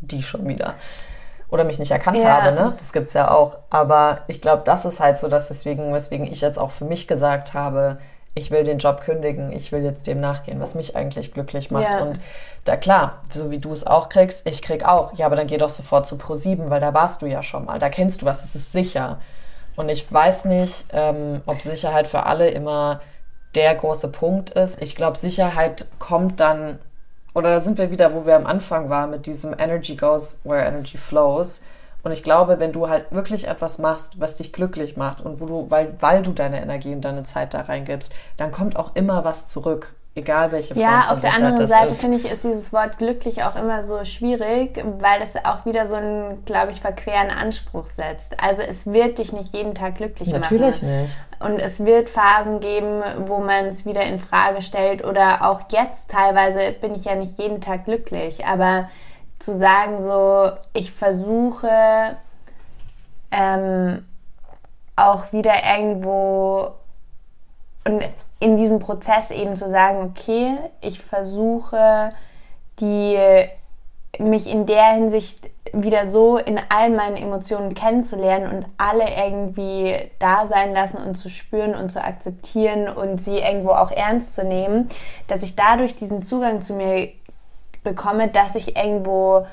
die 0.00 0.22
schon 0.22 0.46
wieder 0.46 0.74
oder 1.50 1.64
mich 1.64 1.78
nicht 1.78 1.90
erkannt 1.90 2.20
ja. 2.20 2.28
habe, 2.28 2.52
ne? 2.52 2.74
Das 2.78 2.92
gibt's 2.92 3.14
ja 3.14 3.30
auch. 3.30 3.58
Aber 3.70 4.20
ich 4.26 4.40
glaube, 4.40 4.62
das 4.64 4.84
ist 4.84 5.00
halt 5.00 5.18
so, 5.18 5.28
dass 5.28 5.48
deswegen, 5.48 5.92
weswegen 5.92 6.26
ich 6.26 6.40
jetzt 6.40 6.58
auch 6.58 6.70
für 6.70 6.84
mich 6.84 7.08
gesagt 7.08 7.54
habe, 7.54 7.98
ich 8.34 8.50
will 8.50 8.64
den 8.64 8.78
Job 8.78 9.00
kündigen, 9.00 9.52
ich 9.52 9.72
will 9.72 9.82
jetzt 9.82 10.06
dem 10.06 10.20
nachgehen, 10.20 10.60
was 10.60 10.74
mich 10.74 10.94
eigentlich 10.94 11.32
glücklich 11.32 11.70
macht. 11.70 11.90
Ja. 11.90 12.00
Und 12.00 12.20
da 12.64 12.76
klar, 12.76 13.22
so 13.32 13.50
wie 13.50 13.58
du 13.58 13.72
es 13.72 13.86
auch 13.86 14.08
kriegst, 14.08 14.46
ich 14.46 14.62
krieg 14.62 14.84
auch. 14.84 15.14
Ja, 15.14 15.26
aber 15.26 15.36
dann 15.36 15.46
geh 15.46 15.58
doch 15.58 15.70
sofort 15.70 16.06
zu 16.06 16.16
Pro7, 16.16 16.70
weil 16.70 16.80
da 16.80 16.94
warst 16.94 17.22
du 17.22 17.26
ja 17.26 17.42
schon 17.42 17.64
mal. 17.64 17.78
Da 17.78 17.88
kennst 17.88 18.22
du 18.22 18.26
was, 18.26 18.44
es 18.44 18.54
ist 18.54 18.72
sicher. 18.72 19.18
Und 19.74 19.88
ich 19.88 20.12
weiß 20.12 20.46
nicht, 20.46 20.86
ähm, 20.92 21.40
ob 21.46 21.60
Sicherheit 21.60 22.06
für 22.06 22.24
alle 22.24 22.50
immer 22.50 23.00
der 23.54 23.74
große 23.74 24.08
Punkt 24.08 24.50
ist. 24.50 24.82
Ich 24.82 24.94
glaube, 24.94 25.16
Sicherheit 25.16 25.86
kommt 25.98 26.40
dann 26.40 26.78
oder 27.38 27.50
da 27.50 27.60
sind 27.60 27.78
wir 27.78 27.90
wieder, 27.92 28.12
wo 28.14 28.26
wir 28.26 28.36
am 28.36 28.46
Anfang 28.46 28.90
waren, 28.90 29.10
mit 29.10 29.26
diesem 29.26 29.54
Energy 29.56 29.94
goes 29.94 30.40
where 30.44 30.66
energy 30.66 30.98
flows. 30.98 31.60
Und 32.02 32.12
ich 32.12 32.22
glaube, 32.22 32.58
wenn 32.58 32.72
du 32.72 32.88
halt 32.88 33.12
wirklich 33.12 33.46
etwas 33.46 33.78
machst, 33.78 34.20
was 34.20 34.36
dich 34.36 34.52
glücklich 34.52 34.96
macht 34.96 35.20
und 35.20 35.40
wo 35.40 35.46
du, 35.46 35.70
weil, 35.70 35.94
weil 36.00 36.22
du 36.22 36.32
deine 36.32 36.60
Energie 36.60 36.92
und 36.92 37.04
deine 37.04 37.22
Zeit 37.22 37.54
da 37.54 37.62
reingibst, 37.62 38.12
dann 38.36 38.50
kommt 38.50 38.76
auch 38.76 38.94
immer 38.96 39.24
was 39.24 39.46
zurück. 39.46 39.94
Egal 40.18 40.50
welche 40.50 40.74
Form 40.74 40.84
Ja, 40.84 41.10
auf 41.10 41.20
der 41.20 41.32
anderen 41.34 41.56
das 41.56 41.70
Seite 41.70 41.86
ist. 41.88 42.00
finde 42.00 42.16
ich, 42.16 42.28
ist 42.28 42.42
dieses 42.42 42.72
Wort 42.72 42.98
glücklich 42.98 43.44
auch 43.44 43.54
immer 43.54 43.84
so 43.84 44.04
schwierig, 44.04 44.84
weil 44.98 45.22
es 45.22 45.36
auch 45.36 45.64
wieder 45.64 45.86
so 45.86 45.94
einen, 45.94 46.44
glaube 46.44 46.72
ich, 46.72 46.80
verqueren 46.80 47.30
Anspruch 47.30 47.86
setzt. 47.86 48.34
Also 48.42 48.62
es 48.62 48.92
wird 48.92 49.18
dich 49.18 49.32
nicht 49.32 49.54
jeden 49.54 49.74
Tag 49.76 49.94
glücklich 49.94 50.30
Natürlich 50.30 50.82
machen. 50.82 51.02
nicht. 51.02 51.16
Und 51.38 51.60
es 51.60 51.86
wird 51.86 52.10
Phasen 52.10 52.58
geben, 52.58 53.00
wo 53.26 53.38
man 53.38 53.66
es 53.66 53.86
wieder 53.86 54.02
in 54.02 54.18
Frage 54.18 54.60
stellt 54.60 55.04
oder 55.04 55.48
auch 55.48 55.60
jetzt 55.70 56.10
teilweise 56.10 56.72
bin 56.72 56.96
ich 56.96 57.04
ja 57.04 57.14
nicht 57.14 57.38
jeden 57.38 57.60
Tag 57.60 57.84
glücklich, 57.84 58.44
aber 58.44 58.88
zu 59.38 59.54
sagen 59.54 60.02
so, 60.02 60.50
ich 60.72 60.90
versuche 60.90 61.70
ähm, 63.30 64.04
auch 64.96 65.32
wieder 65.32 65.52
irgendwo 65.64 66.72
und 67.84 68.02
in 68.40 68.56
diesem 68.56 68.78
Prozess 68.78 69.30
eben 69.30 69.56
zu 69.56 69.68
sagen, 69.68 70.10
okay, 70.10 70.56
ich 70.80 71.00
versuche 71.00 72.10
die 72.80 73.18
mich 74.18 74.46
in 74.48 74.66
der 74.66 74.94
Hinsicht 74.94 75.50
wieder 75.72 76.06
so 76.06 76.38
in 76.38 76.58
all 76.70 76.90
meinen 76.90 77.16
Emotionen 77.16 77.74
kennenzulernen 77.74 78.50
und 78.50 78.66
alle 78.78 79.04
irgendwie 79.04 79.94
da 80.18 80.46
sein 80.46 80.72
lassen 80.72 80.96
und 80.96 81.14
zu 81.14 81.28
spüren 81.28 81.74
und 81.74 81.92
zu 81.92 82.02
akzeptieren 82.02 82.88
und 82.88 83.20
sie 83.20 83.38
irgendwo 83.38 83.70
auch 83.70 83.90
ernst 83.90 84.34
zu 84.34 84.44
nehmen, 84.44 84.88
dass 85.26 85.42
ich 85.42 85.56
dadurch 85.56 85.94
diesen 85.94 86.22
Zugang 86.22 86.62
zu 86.62 86.74
mir 86.74 87.10
bekomme, 87.84 88.28
dass 88.28 88.54
ich 88.54 88.76
irgendwo 88.76 89.46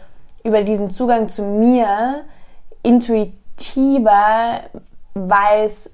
über 0.44 0.64
diesen 0.64 0.90
Zugang 0.90 1.28
zu 1.28 1.44
mir 1.44 2.24
intuitiver 2.82 4.62
weiß, 5.16 5.92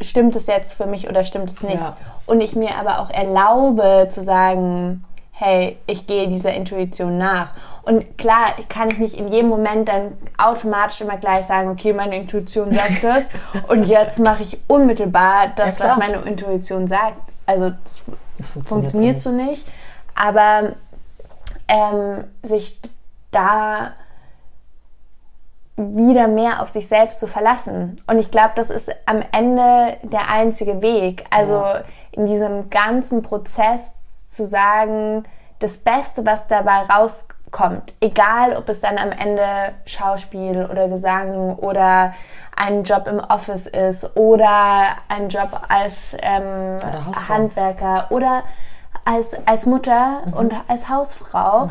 stimmt 0.00 0.36
es 0.36 0.46
jetzt 0.46 0.74
für 0.74 0.86
mich 0.86 1.08
oder 1.08 1.24
stimmt 1.24 1.50
es 1.50 1.62
nicht. 1.62 1.80
Ja. 1.80 1.96
Und 2.26 2.40
ich 2.40 2.54
mir 2.54 2.76
aber 2.76 3.00
auch 3.00 3.10
erlaube 3.10 4.06
zu 4.10 4.22
sagen, 4.22 5.04
hey, 5.32 5.78
ich 5.86 6.06
gehe 6.06 6.28
dieser 6.28 6.52
Intuition 6.52 7.16
nach. 7.16 7.54
Und 7.82 8.18
klar, 8.18 8.54
kann 8.68 8.88
ich 8.88 8.98
nicht 8.98 9.14
in 9.14 9.28
jedem 9.28 9.48
Moment 9.48 9.88
dann 9.88 10.12
automatisch 10.36 11.00
immer 11.00 11.16
gleich 11.16 11.46
sagen, 11.46 11.70
okay, 11.70 11.92
meine 11.92 12.16
Intuition 12.16 12.72
sagt 12.74 13.04
das 13.04 13.28
und 13.68 13.84
jetzt 13.84 14.18
mache 14.18 14.42
ich 14.42 14.58
unmittelbar 14.66 15.52
das, 15.54 15.78
Ja, 15.78 15.84
was 15.86 15.96
meine 15.96 16.16
Intuition 16.18 16.88
sagt. 16.88 17.16
Also 17.46 17.70
das 17.70 18.04
Das 18.36 18.50
funktioniert, 18.50 18.68
funktioniert 18.68 19.20
so 19.20 19.30
nicht. 19.30 19.66
Aber 20.14 20.72
ähm, 21.68 22.24
sich 22.42 22.80
da 23.30 23.92
wieder 25.78 26.26
mehr 26.26 26.60
auf 26.60 26.68
sich 26.68 26.88
selbst 26.88 27.20
zu 27.20 27.26
verlassen. 27.28 28.00
Und 28.06 28.18
ich 28.18 28.30
glaube, 28.30 28.50
das 28.56 28.70
ist 28.70 28.90
am 29.06 29.22
Ende 29.32 29.96
der 30.02 30.28
einzige 30.30 30.82
Weg. 30.82 31.24
Also 31.30 31.54
Ja. 31.54 31.80
in 32.12 32.26
diesem 32.26 32.68
ganzen 32.68 33.22
Prozess 33.22 34.26
zu 34.28 34.44
sagen, 34.44 35.24
das 35.60 35.78
Beste, 35.78 36.26
was 36.26 36.48
dabei 36.48 36.82
rauskommt, 36.82 37.94
egal 38.00 38.56
ob 38.56 38.68
es 38.68 38.80
dann 38.80 38.98
am 38.98 39.10
Ende 39.12 39.46
Schauspiel 39.86 40.66
oder 40.70 40.88
Gesang 40.88 41.54
oder 41.56 42.12
ein 42.56 42.82
Job 42.82 43.06
im 43.06 43.20
Office 43.20 43.66
ist 43.68 44.16
oder 44.16 44.86
ein 45.08 45.28
Job 45.28 45.60
als 45.68 46.16
ähm, 46.20 46.76
Oder. 46.76 47.28
Handwerker 47.28 48.06
oder 48.10 48.42
als, 49.10 49.30
als 49.46 49.64
Mutter 49.64 50.20
Mhm. 50.26 50.32
und 50.34 50.54
als 50.68 50.88
Hausfrau, 50.90 51.70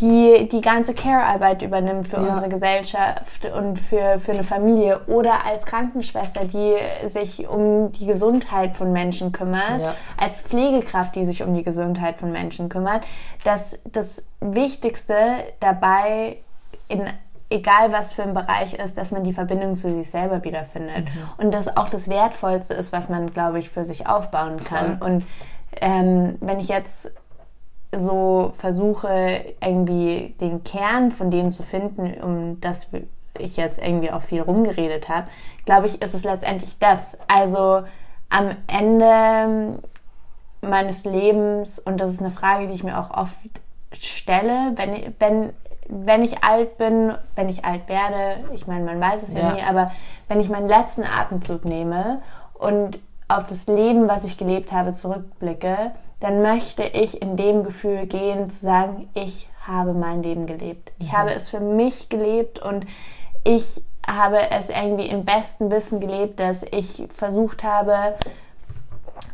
die 0.00 0.48
die 0.50 0.60
ganze 0.62 0.94
Care-Arbeit 0.94 1.60
übernimmt 1.62 2.08
für 2.08 2.16
Ja. 2.16 2.28
unsere 2.28 2.48
Gesellschaft 2.48 3.44
und 3.54 3.78
für, 3.78 4.18
für 4.18 4.32
eine 4.32 4.44
Familie 4.44 5.00
oder 5.08 5.44
als 5.44 5.66
Krankenschwester, 5.66 6.44
die 6.46 6.74
sich 7.08 7.46
um 7.48 7.92
die 7.92 8.06
Gesundheit 8.06 8.76
von 8.76 8.92
Menschen 8.92 9.32
kümmert, 9.32 9.80
Ja. 9.80 9.94
als 10.16 10.36
Pflegekraft, 10.36 11.14
die 11.16 11.24
sich 11.26 11.42
um 11.42 11.54
die 11.54 11.62
Gesundheit 11.62 12.18
von 12.18 12.32
Menschen 12.32 12.70
kümmert, 12.70 13.02
dass 13.44 13.78
das 13.84 14.22
Wichtigste 14.40 15.14
dabei 15.60 16.38
in 16.88 17.02
egal 17.50 17.92
was 17.92 18.12
für 18.12 18.22
ein 18.24 18.34
Bereich 18.34 18.74
ist, 18.74 18.98
dass 18.98 19.10
man 19.10 19.24
die 19.24 19.32
Verbindung 19.32 19.74
zu 19.74 19.90
sich 19.94 20.10
selber 20.10 20.44
wiederfindet. 20.44 21.08
Und 21.38 21.52
das 21.54 21.74
auch 21.78 21.88
das 21.88 22.10
Wertvollste 22.10 22.74
ist, 22.74 22.92
was 22.92 23.08
man, 23.08 23.32
glaube 23.32 23.58
ich, 23.58 23.70
für 23.70 23.86
sich 23.86 24.06
aufbauen 24.06 24.58
kann. 24.62 24.98
Voll. 24.98 25.08
Und 25.10 25.26
ähm, 25.80 26.36
wenn 26.40 26.60
ich 26.60 26.68
jetzt 26.68 27.12
so 27.94 28.52
versuche, 28.56 29.44
irgendwie 29.60 30.34
den 30.40 30.62
Kern 30.64 31.10
von 31.10 31.30
dem 31.30 31.52
zu 31.52 31.62
finden, 31.62 32.20
um 32.22 32.60
das 32.60 32.90
ich 33.38 33.56
jetzt 33.56 33.78
irgendwie 33.82 34.10
auch 34.10 34.22
viel 34.22 34.42
rumgeredet 34.42 35.08
habe, 35.08 35.28
glaube 35.64 35.86
ich, 35.86 36.02
ist 36.02 36.14
es 36.14 36.24
letztendlich 36.24 36.78
das. 36.78 37.16
Also 37.28 37.82
am 38.28 38.50
Ende 38.66 39.78
meines 40.60 41.04
Lebens, 41.04 41.78
und 41.78 42.00
das 42.00 42.10
ist 42.10 42.20
eine 42.20 42.30
Frage, 42.30 42.66
die 42.66 42.74
ich 42.74 42.84
mir 42.84 42.98
auch 42.98 43.10
oft 43.10 43.38
stelle, 43.92 44.72
wenn, 44.76 45.14
wenn, 45.18 45.52
wenn 45.88 46.22
ich 46.22 46.44
alt 46.44 46.76
bin, 46.78 47.14
wenn 47.36 47.48
ich 47.48 47.64
alt 47.64 47.88
werde, 47.88 48.44
ich 48.52 48.66
meine, 48.66 48.84
man 48.84 49.00
weiß 49.00 49.22
es 49.22 49.34
ja, 49.34 49.40
Ja. 49.40 49.52
nie, 49.54 49.62
aber 49.62 49.92
wenn 50.28 50.40
ich 50.40 50.50
meinen 50.50 50.68
letzten 50.68 51.04
Atemzug 51.04 51.64
nehme 51.64 52.20
und 52.54 52.98
auf 53.28 53.46
das 53.46 53.66
Leben, 53.66 54.08
was 54.08 54.24
ich 54.24 54.36
gelebt 54.38 54.72
habe, 54.72 54.92
zurückblicke, 54.92 55.92
dann 56.20 56.42
möchte 56.42 56.82
ich 56.82 57.22
in 57.22 57.36
dem 57.36 57.62
Gefühl 57.62 58.06
gehen, 58.06 58.50
zu 58.50 58.64
sagen, 58.64 59.08
ich 59.14 59.48
habe 59.66 59.92
mein 59.92 60.22
Leben 60.22 60.46
gelebt. 60.46 60.92
Ich 60.98 61.12
habe 61.12 61.32
es 61.32 61.50
für 61.50 61.60
mich 61.60 62.08
gelebt 62.08 62.58
und 62.58 62.86
ich 63.44 63.82
habe 64.06 64.50
es 64.50 64.70
irgendwie 64.70 65.06
im 65.06 65.24
besten 65.24 65.70
Wissen 65.70 66.00
gelebt, 66.00 66.40
dass 66.40 66.62
ich 66.62 67.06
versucht 67.14 67.62
habe, 67.62 68.14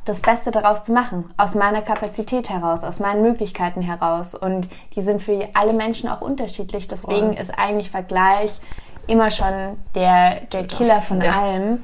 das 0.04 0.20
Beste 0.20 0.50
daraus 0.50 0.82
zu 0.82 0.92
machen, 0.92 1.32
aus 1.36 1.54
meiner 1.54 1.80
Kapazität 1.80 2.50
heraus, 2.50 2.84
aus 2.84 3.00
meinen 3.00 3.22
Möglichkeiten 3.22 3.80
heraus. 3.80 4.34
Und 4.34 4.68
die 4.94 5.00
sind 5.00 5.22
für 5.22 5.48
alle 5.54 5.72
Menschen 5.72 6.10
auch 6.10 6.20
unterschiedlich. 6.20 6.88
Deswegen 6.88 7.32
Voll. 7.32 7.40
ist 7.40 7.56
eigentlich 7.56 7.90
Vergleich 7.90 8.60
immer 9.06 9.30
schon 9.30 9.78
der, 9.94 10.40
der 10.52 10.66
Killer 10.66 11.00
von 11.00 11.22
Ja. 11.22 11.38
allem, 11.40 11.82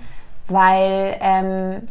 weil 0.48 1.16
ähm, 1.20 1.88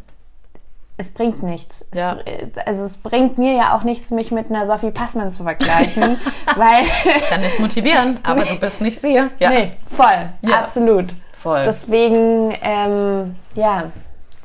es 0.99 1.09
bringt 1.11 1.41
nichts. 1.41 1.83
Es, 1.91 1.97
Ja. 1.97 2.13
br- 2.15 2.21
Also 2.67 2.83
es 2.85 2.97
bringt 2.97 3.37
mir 3.39 3.53
ja 3.55 3.75
auch 3.75 3.83
nichts, 3.83 4.11
mich 4.11 4.29
mit 4.31 4.49
einer 4.51 4.67
Sophie 4.67 4.91
Passmann 4.91 5.31
zu 5.31 5.43
vergleichen, 5.43 6.19
weil 6.55 6.83
Kann 7.29 7.41
dich 7.41 7.57
motivieren, 7.57 8.19
aber 8.23 8.43
du 8.45 8.55
bist 8.59 8.81
nicht 8.81 8.99
sie. 9.01 9.13
Ja, 9.39 9.49
nee, 9.49 9.71
voll, 9.89 10.29
Ja. 10.41 10.59
absolut. 10.59 11.05
voll. 11.33 11.63
Deswegen, 11.65 12.53
ähm, 12.61 13.35
ja, 13.55 13.85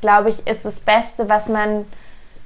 glaube 0.01 0.29
ich, 0.29 0.47
ist 0.47 0.65
das 0.65 0.79
Beste, 0.79 1.27
was 1.29 1.47
man 1.49 1.85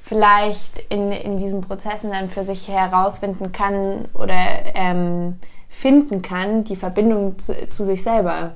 vielleicht 0.04 0.80
in, 0.90 1.12
in 1.12 1.38
diesen 1.38 1.62
Prozessen 1.62 2.12
dann 2.12 2.30
für 2.30 2.44
sich 2.44 2.68
herausfinden 2.68 3.52
kann 3.52 4.06
oder 4.16 4.34
ähm, 4.74 5.36
finden 5.68 6.22
kann, 6.24 6.64
die 6.64 6.76
Verbindung 6.76 7.38
zu, 7.38 7.54
zu 7.70 7.86
sich 7.86 8.02
selber. 8.02 8.54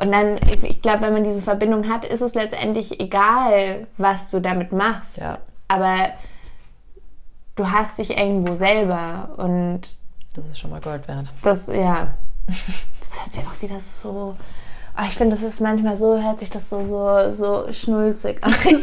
Und 0.00 0.12
dann, 0.12 0.38
ich, 0.38 0.62
ich 0.62 0.82
glaube, 0.82 1.02
wenn 1.02 1.12
man 1.12 1.24
diese 1.24 1.42
Verbindung 1.42 1.88
hat, 1.88 2.06
ist 2.06 2.22
es 2.22 2.34
letztendlich 2.34 3.00
egal, 3.00 3.86
was 3.98 4.30
du 4.30 4.40
damit 4.40 4.72
machst. 4.72 5.18
ja, 5.18 5.38
Aber 5.68 5.94
du 7.54 7.70
hast 7.70 7.98
dich 7.98 8.16
irgendwo 8.16 8.54
selber 8.54 9.30
und 9.36 9.80
das 10.34 10.44
ist 10.46 10.58
schon 10.58 10.70
mal 10.70 10.80
Gold 10.80 11.06
wert. 11.06 11.26
das, 11.42 11.66
ja, 11.66 12.14
das 12.98 13.20
hört 13.20 13.32
sich 13.32 13.44
auch 13.46 13.62
wieder 13.62 13.78
so. 13.78 14.34
Oh, 14.98 15.04
ich 15.06 15.16
finde, 15.16 15.36
das 15.36 15.44
ist 15.44 15.60
manchmal 15.60 15.96
so, 15.96 16.20
hört 16.20 16.40
sich 16.40 16.50
das 16.50 16.68
so, 16.68 16.84
so, 16.84 17.30
so 17.30 17.72
schnulzig 17.72 18.42
an. 18.42 18.54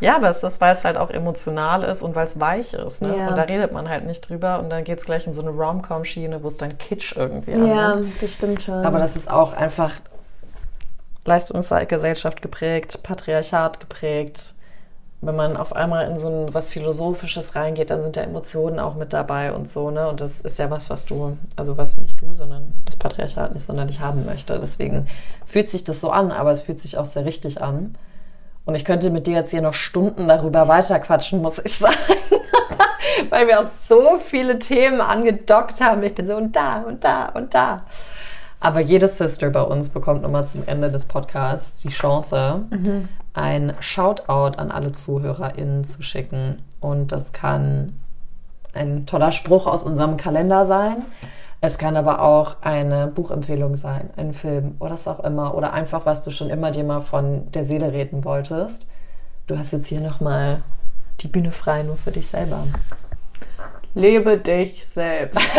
Ja, 0.00 0.16
aber 0.16 0.28
es 0.28 0.42
ist, 0.42 0.60
weil 0.60 0.72
es 0.72 0.84
halt 0.84 0.96
auch 0.96 1.10
emotional 1.10 1.82
ist 1.82 2.02
und 2.02 2.14
weil 2.14 2.26
es 2.26 2.38
weich 2.38 2.74
ist. 2.74 3.00
Ne? 3.00 3.16
Ja. 3.16 3.28
Und 3.28 3.38
da 3.38 3.42
redet 3.42 3.72
man 3.72 3.88
halt 3.88 4.04
nicht 4.04 4.28
drüber 4.28 4.58
und 4.58 4.70
dann 4.70 4.84
geht 4.84 4.98
es 4.98 5.06
gleich 5.06 5.26
in 5.26 5.32
so 5.32 5.40
eine 5.40 5.50
Rom-Com-Schiene, 5.50 6.42
wo 6.42 6.48
es 6.48 6.56
dann 6.56 6.76
Kitsch 6.76 7.16
irgendwie 7.16 7.52
ja, 7.52 7.92
annimmt. 7.92 8.20
das 8.20 8.32
stimmt 8.32 8.62
schon. 8.62 8.84
Aber 8.84 8.98
das 8.98 9.16
ist 9.16 9.30
auch 9.30 9.54
einfach 9.54 9.92
Leistungsgesellschaft 11.24 12.42
geprägt, 12.42 13.02
Patriarchat 13.02 13.80
geprägt. 13.80 14.53
Wenn 15.20 15.36
man 15.36 15.56
auf 15.56 15.74
einmal 15.74 16.10
in 16.10 16.18
so 16.18 16.28
ein 16.28 16.54
was 16.54 16.70
Philosophisches 16.70 17.54
reingeht, 17.54 17.90
dann 17.90 18.02
sind 18.02 18.16
ja 18.16 18.22
Emotionen 18.22 18.78
auch 18.78 18.94
mit 18.94 19.12
dabei 19.12 19.52
und 19.52 19.70
so, 19.70 19.90
ne? 19.90 20.08
Und 20.08 20.20
das 20.20 20.42
ist 20.42 20.58
ja 20.58 20.70
was, 20.70 20.90
was 20.90 21.06
du, 21.06 21.38
also 21.56 21.78
was 21.78 21.96
nicht 21.96 22.20
du, 22.20 22.34
sondern 22.34 22.74
das 22.84 22.96
Patriarchat 22.96 23.54
nicht 23.54 23.64
sonderlich 23.64 24.00
haben 24.00 24.26
möchte. 24.26 24.58
Deswegen 24.58 25.08
fühlt 25.46 25.70
sich 25.70 25.84
das 25.84 26.00
so 26.02 26.10
an, 26.10 26.30
aber 26.30 26.50
es 26.50 26.60
fühlt 26.60 26.80
sich 26.80 26.98
auch 26.98 27.06
sehr 27.06 27.24
richtig 27.24 27.62
an. 27.62 27.96
Und 28.66 28.74
ich 28.74 28.84
könnte 28.84 29.10
mit 29.10 29.26
dir 29.26 29.34
jetzt 29.34 29.50
hier 29.50 29.62
noch 29.62 29.74
Stunden 29.74 30.28
darüber 30.28 30.68
weiterquatschen, 30.68 31.40
muss 31.42 31.58
ich 31.58 31.74
sagen. 31.78 31.94
Weil 33.30 33.46
wir 33.46 33.60
auch 33.60 33.64
so 33.64 34.18
viele 34.18 34.58
Themen 34.58 35.00
angedockt 35.00 35.80
haben. 35.80 36.02
Ich 36.02 36.14
bin 36.14 36.26
so 36.26 36.36
und 36.36 36.54
da 36.54 36.80
und 36.82 37.04
da 37.04 37.26
und 37.26 37.54
da. 37.54 37.82
Aber 38.60 38.80
jede 38.80 39.08
Sister 39.08 39.50
bei 39.50 39.62
uns 39.62 39.90
bekommt 39.90 40.22
nochmal 40.22 40.46
zum 40.46 40.62
Ende 40.66 40.90
des 40.90 41.04
Podcasts 41.04 41.82
die 41.82 41.90
Chance, 41.90 42.64
ein 43.34 43.74
Shoutout 43.80 44.58
an 44.58 44.70
alle 44.70 44.92
ZuhörerInnen 44.92 45.84
zu 45.84 46.02
schicken. 46.02 46.62
Und 46.80 47.12
das 47.12 47.32
kann 47.32 48.00
ein 48.72 49.06
toller 49.06 49.32
Spruch 49.32 49.66
aus 49.66 49.84
unserem 49.84 50.16
Kalender 50.16 50.64
sein. 50.64 51.04
Es 51.60 51.78
kann 51.78 51.96
aber 51.96 52.20
auch 52.20 52.56
eine 52.60 53.06
Buchempfehlung 53.08 53.76
sein, 53.76 54.10
ein 54.16 54.34
Film 54.34 54.76
oder 54.80 54.92
was 54.92 55.08
auch 55.08 55.20
immer. 55.20 55.54
Oder 55.54 55.72
einfach, 55.72 56.06
was 56.06 56.22
du 56.22 56.30
schon 56.30 56.50
immer 56.50 56.70
dir 56.70 56.84
mal 56.84 57.00
von 57.00 57.50
der 57.52 57.64
Seele 57.64 57.92
reden 57.92 58.24
wolltest. 58.24 58.86
Du 59.46 59.58
hast 59.58 59.72
jetzt 59.72 59.88
hier 59.88 60.00
nochmal 60.00 60.62
die 61.20 61.28
Bühne 61.28 61.52
frei 61.52 61.82
nur 61.82 61.96
für 61.96 62.10
dich 62.10 62.28
selber. 62.28 62.64
Lebe 63.94 64.38
dich 64.38 64.86
selbst. 64.86 65.40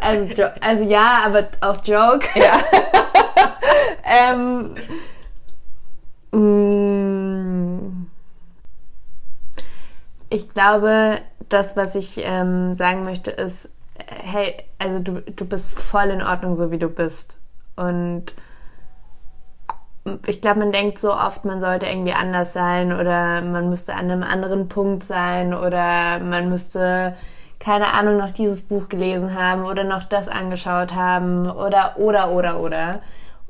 also, 0.00 0.44
also, 0.60 0.84
ja, 0.84 1.22
aber 1.24 1.44
auch 1.60 1.78
Joke. 1.82 2.28
Ja. 2.34 2.60
ähm, 4.32 4.76
ich 10.30 10.54
glaube, 10.54 11.18
das, 11.48 11.76
was 11.76 11.94
ich 11.96 12.20
ähm, 12.22 12.74
sagen 12.74 13.04
möchte, 13.04 13.30
ist, 13.32 13.70
hey, 14.06 14.54
also 14.78 15.00
du, 15.00 15.20
du 15.22 15.44
bist 15.44 15.78
voll 15.78 16.10
in 16.10 16.22
Ordnung, 16.22 16.56
so 16.56 16.70
wie 16.70 16.78
du 16.78 16.88
bist. 16.88 17.38
Und 17.76 18.34
ich 20.26 20.40
glaube, 20.40 20.60
man 20.60 20.72
denkt 20.72 20.98
so 20.98 21.12
oft, 21.12 21.44
man 21.44 21.60
sollte 21.60 21.86
irgendwie 21.86 22.12
anders 22.12 22.52
sein 22.52 22.92
oder 22.92 23.42
man 23.42 23.68
müsste 23.68 23.94
an 23.94 24.10
einem 24.10 24.22
anderen 24.22 24.68
Punkt 24.68 25.04
sein 25.04 25.52
oder 25.52 26.18
man 26.20 26.48
müsste, 26.48 27.16
keine 27.58 27.92
Ahnung, 27.92 28.16
noch 28.16 28.30
dieses 28.30 28.62
Buch 28.62 28.88
gelesen 28.88 29.34
haben 29.34 29.64
oder 29.64 29.84
noch 29.84 30.04
das 30.04 30.28
angeschaut 30.28 30.94
haben 30.94 31.50
oder, 31.50 31.98
oder, 31.98 32.30
oder, 32.30 32.60
oder. 32.60 33.00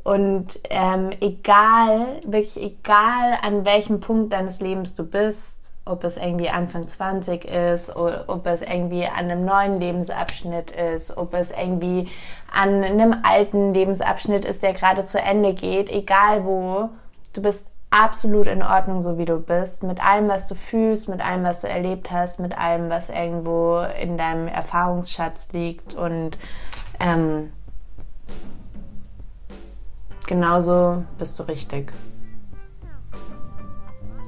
Und 0.02 0.58
ähm, 0.70 1.10
egal, 1.20 2.20
wirklich 2.26 2.60
egal, 2.62 3.38
an 3.42 3.64
welchem 3.64 4.00
Punkt 4.00 4.32
deines 4.32 4.60
Lebens 4.60 4.94
du 4.94 5.04
bist, 5.04 5.72
ob 5.84 6.04
es 6.04 6.16
irgendwie 6.16 6.48
Anfang 6.48 6.86
20 6.88 7.44
ist, 7.44 7.94
ob 7.96 8.46
es 8.46 8.62
irgendwie 8.62 9.06
an 9.06 9.30
einem 9.30 9.44
neuen 9.44 9.80
Lebensabschnitt 9.80 10.70
ist, 10.70 11.16
ob 11.16 11.34
es 11.34 11.50
irgendwie 11.50 12.08
an 12.52 12.84
einem 12.84 13.16
alten 13.22 13.74
Lebensabschnitt 13.74 14.44
ist, 14.44 14.62
der 14.62 14.72
gerade 14.72 15.04
zu 15.04 15.20
Ende 15.20 15.54
geht, 15.54 15.90
egal 15.90 16.44
wo, 16.44 16.90
du 17.32 17.42
bist 17.42 17.66
absolut 17.90 18.46
in 18.46 18.62
Ordnung, 18.62 19.02
so 19.02 19.18
wie 19.18 19.24
du 19.24 19.38
bist, 19.38 19.82
mit 19.82 20.02
allem, 20.02 20.28
was 20.28 20.46
du 20.46 20.54
fühlst, 20.54 21.08
mit 21.08 21.20
allem, 21.20 21.42
was 21.42 21.62
du 21.62 21.68
erlebt 21.68 22.10
hast, 22.10 22.38
mit 22.38 22.56
allem, 22.56 22.88
was 22.88 23.10
irgendwo 23.10 23.80
in 24.00 24.16
deinem 24.16 24.46
Erfahrungsschatz 24.46 25.48
liegt. 25.52 25.94
Und 25.94 26.38
ähm, 27.00 27.52
genauso 30.30 31.04
bist 31.18 31.36
du 31.38 31.42
richtig. 31.42 31.92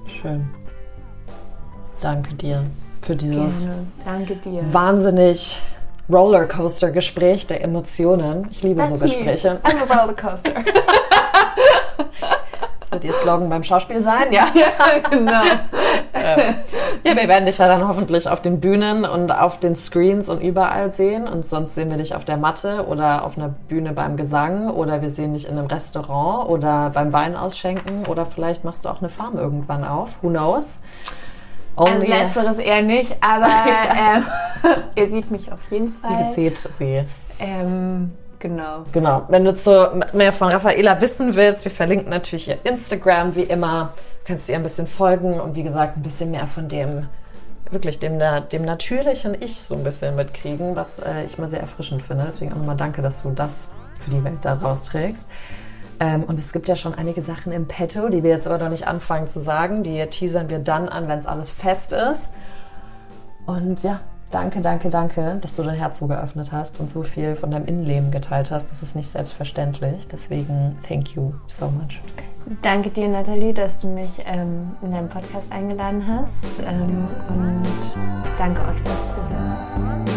Schön. 0.04 0.50
Danke 2.00 2.34
dir 2.34 2.64
für 3.00 3.14
dieses 3.14 3.68
dir. 4.44 4.72
wahnsinnig 4.72 5.62
Rollercoaster-Gespräch 6.10 7.46
der 7.46 7.62
Emotionen. 7.62 8.48
Ich 8.50 8.64
liebe 8.64 8.80
That's 8.80 9.00
so 9.00 9.06
Gespräche. 9.06 9.54
Me. 9.54 9.60
I'm 9.62 9.88
a 9.88 10.00
rollercoaster. 10.00 10.52
wird 12.92 13.04
ihr 13.04 13.12
Slogan 13.12 13.48
beim 13.48 13.62
Schauspiel 13.62 14.00
sein, 14.00 14.32
ja? 14.32 14.46
ja, 14.54 15.08
genau. 15.10 15.42
ja, 17.04 17.16
wir 17.16 17.28
werden 17.28 17.46
dich 17.46 17.58
ja 17.58 17.66
dann 17.66 17.88
hoffentlich 17.88 18.28
auf 18.28 18.40
den 18.42 18.60
Bühnen 18.60 19.04
und 19.04 19.32
auf 19.32 19.58
den 19.58 19.76
Screens 19.76 20.28
und 20.28 20.40
überall 20.40 20.92
sehen. 20.92 21.26
Und 21.26 21.46
sonst 21.46 21.74
sehen 21.74 21.90
wir 21.90 21.96
dich 21.96 22.14
auf 22.14 22.24
der 22.24 22.36
Matte 22.36 22.86
oder 22.86 23.24
auf 23.24 23.36
einer 23.36 23.48
Bühne 23.48 23.92
beim 23.92 24.16
Gesang 24.16 24.70
oder 24.70 25.02
wir 25.02 25.10
sehen 25.10 25.32
dich 25.32 25.48
in 25.48 25.58
einem 25.58 25.66
Restaurant 25.66 26.48
oder 26.48 26.90
beim 26.90 27.12
Wein 27.12 27.34
ausschenken 27.36 28.06
oder 28.06 28.26
vielleicht 28.26 28.64
machst 28.64 28.84
du 28.84 28.90
auch 28.90 29.00
eine 29.00 29.08
Farm 29.08 29.38
irgendwann 29.38 29.84
auf. 29.84 30.10
Who 30.22 30.28
knows? 30.28 30.82
Only 31.76 32.12
also 32.12 32.40
letzteres 32.42 32.58
eher 32.58 32.82
nicht, 32.82 33.16
aber 33.22 33.48
ähm, 33.98 34.24
ihr 34.94 35.10
seht 35.10 35.30
mich 35.30 35.50
auf 35.50 35.70
jeden 35.70 35.88
Fall. 35.88 36.12
Ihr 36.12 36.34
seht 36.34 36.58
sie. 36.78 37.04
Ähm, 37.38 38.12
genau. 38.42 38.84
Genau. 38.92 39.24
Wenn 39.28 39.44
du 39.44 39.54
zu 39.54 40.04
mehr 40.12 40.32
von 40.32 40.48
Raffaela 40.48 41.00
wissen 41.00 41.34
willst, 41.34 41.64
wir 41.64 41.72
verlinken 41.72 42.10
natürlich 42.10 42.48
ihr 42.48 42.58
Instagram 42.64 43.34
wie 43.34 43.44
immer. 43.44 43.94
Kannst 44.26 44.48
du 44.48 44.52
ihr 44.52 44.58
ein 44.58 44.62
bisschen 44.62 44.86
folgen 44.86 45.40
und 45.40 45.54
wie 45.54 45.62
gesagt 45.62 45.96
ein 45.96 46.02
bisschen 46.02 46.30
mehr 46.30 46.46
von 46.46 46.68
dem 46.68 47.06
wirklich 47.70 47.98
dem, 47.98 48.20
dem 48.52 48.64
natürlichen 48.66 49.34
Ich 49.40 49.62
so 49.62 49.74
ein 49.74 49.82
bisschen 49.82 50.14
mitkriegen, 50.14 50.76
was 50.76 50.98
äh, 50.98 51.24
ich 51.24 51.38
mal 51.38 51.48
sehr 51.48 51.60
erfrischend 51.60 52.02
finde. 52.02 52.24
Deswegen 52.26 52.52
auch 52.52 52.58
nochmal 52.58 52.76
danke, 52.76 53.00
dass 53.00 53.22
du 53.22 53.30
das 53.30 53.72
für 53.98 54.10
die 54.10 54.22
Welt 54.22 54.38
da 54.42 54.54
rausträgst. 54.54 55.30
Ähm, 55.98 56.24
und 56.24 56.38
es 56.38 56.52
gibt 56.52 56.68
ja 56.68 56.76
schon 56.76 56.94
einige 56.94 57.22
Sachen 57.22 57.50
im 57.50 57.66
Petto, 57.66 58.10
die 58.10 58.22
wir 58.22 58.30
jetzt 58.30 58.46
aber 58.46 58.58
noch 58.58 58.68
nicht 58.68 58.86
anfangen 58.86 59.26
zu 59.26 59.40
sagen. 59.40 59.82
Die 59.82 60.04
teasern 60.06 60.50
wir 60.50 60.58
dann 60.58 60.88
an, 60.88 61.08
wenn 61.08 61.18
es 61.18 61.26
alles 61.26 61.50
fest 61.50 61.94
ist. 61.94 62.28
Und 63.46 63.82
ja, 63.82 64.00
danke, 64.32 64.60
danke, 64.60 64.90
danke, 64.90 65.38
dass 65.40 65.56
du 65.56 65.62
dein 65.62 65.76
Herz 65.76 65.98
so 65.98 66.08
geöffnet 66.08 66.50
hast 66.52 66.80
und 66.80 66.90
so 66.90 67.02
viel 67.02 67.36
von 67.36 67.50
deinem 67.50 67.66
Innenleben 67.66 68.10
geteilt 68.10 68.50
hast. 68.50 68.70
Das 68.70 68.82
ist 68.82 68.96
nicht 68.96 69.08
selbstverständlich. 69.08 70.06
Deswegen, 70.10 70.76
thank 70.86 71.14
you 71.14 71.32
so 71.46 71.66
much. 71.66 72.00
Danke 72.62 72.90
dir, 72.90 73.08
Nathalie, 73.08 73.52
dass 73.52 73.80
du 73.80 73.88
mich 73.88 74.22
ähm, 74.26 74.72
in 74.82 74.90
deinen 74.90 75.08
Podcast 75.08 75.52
eingeladen 75.52 76.04
hast. 76.06 76.60
Ähm, 76.60 77.06
und 77.28 77.62
danke 78.36 78.62
euch 78.62 78.80
fürs 78.80 79.16
Zuhören. 79.16 80.11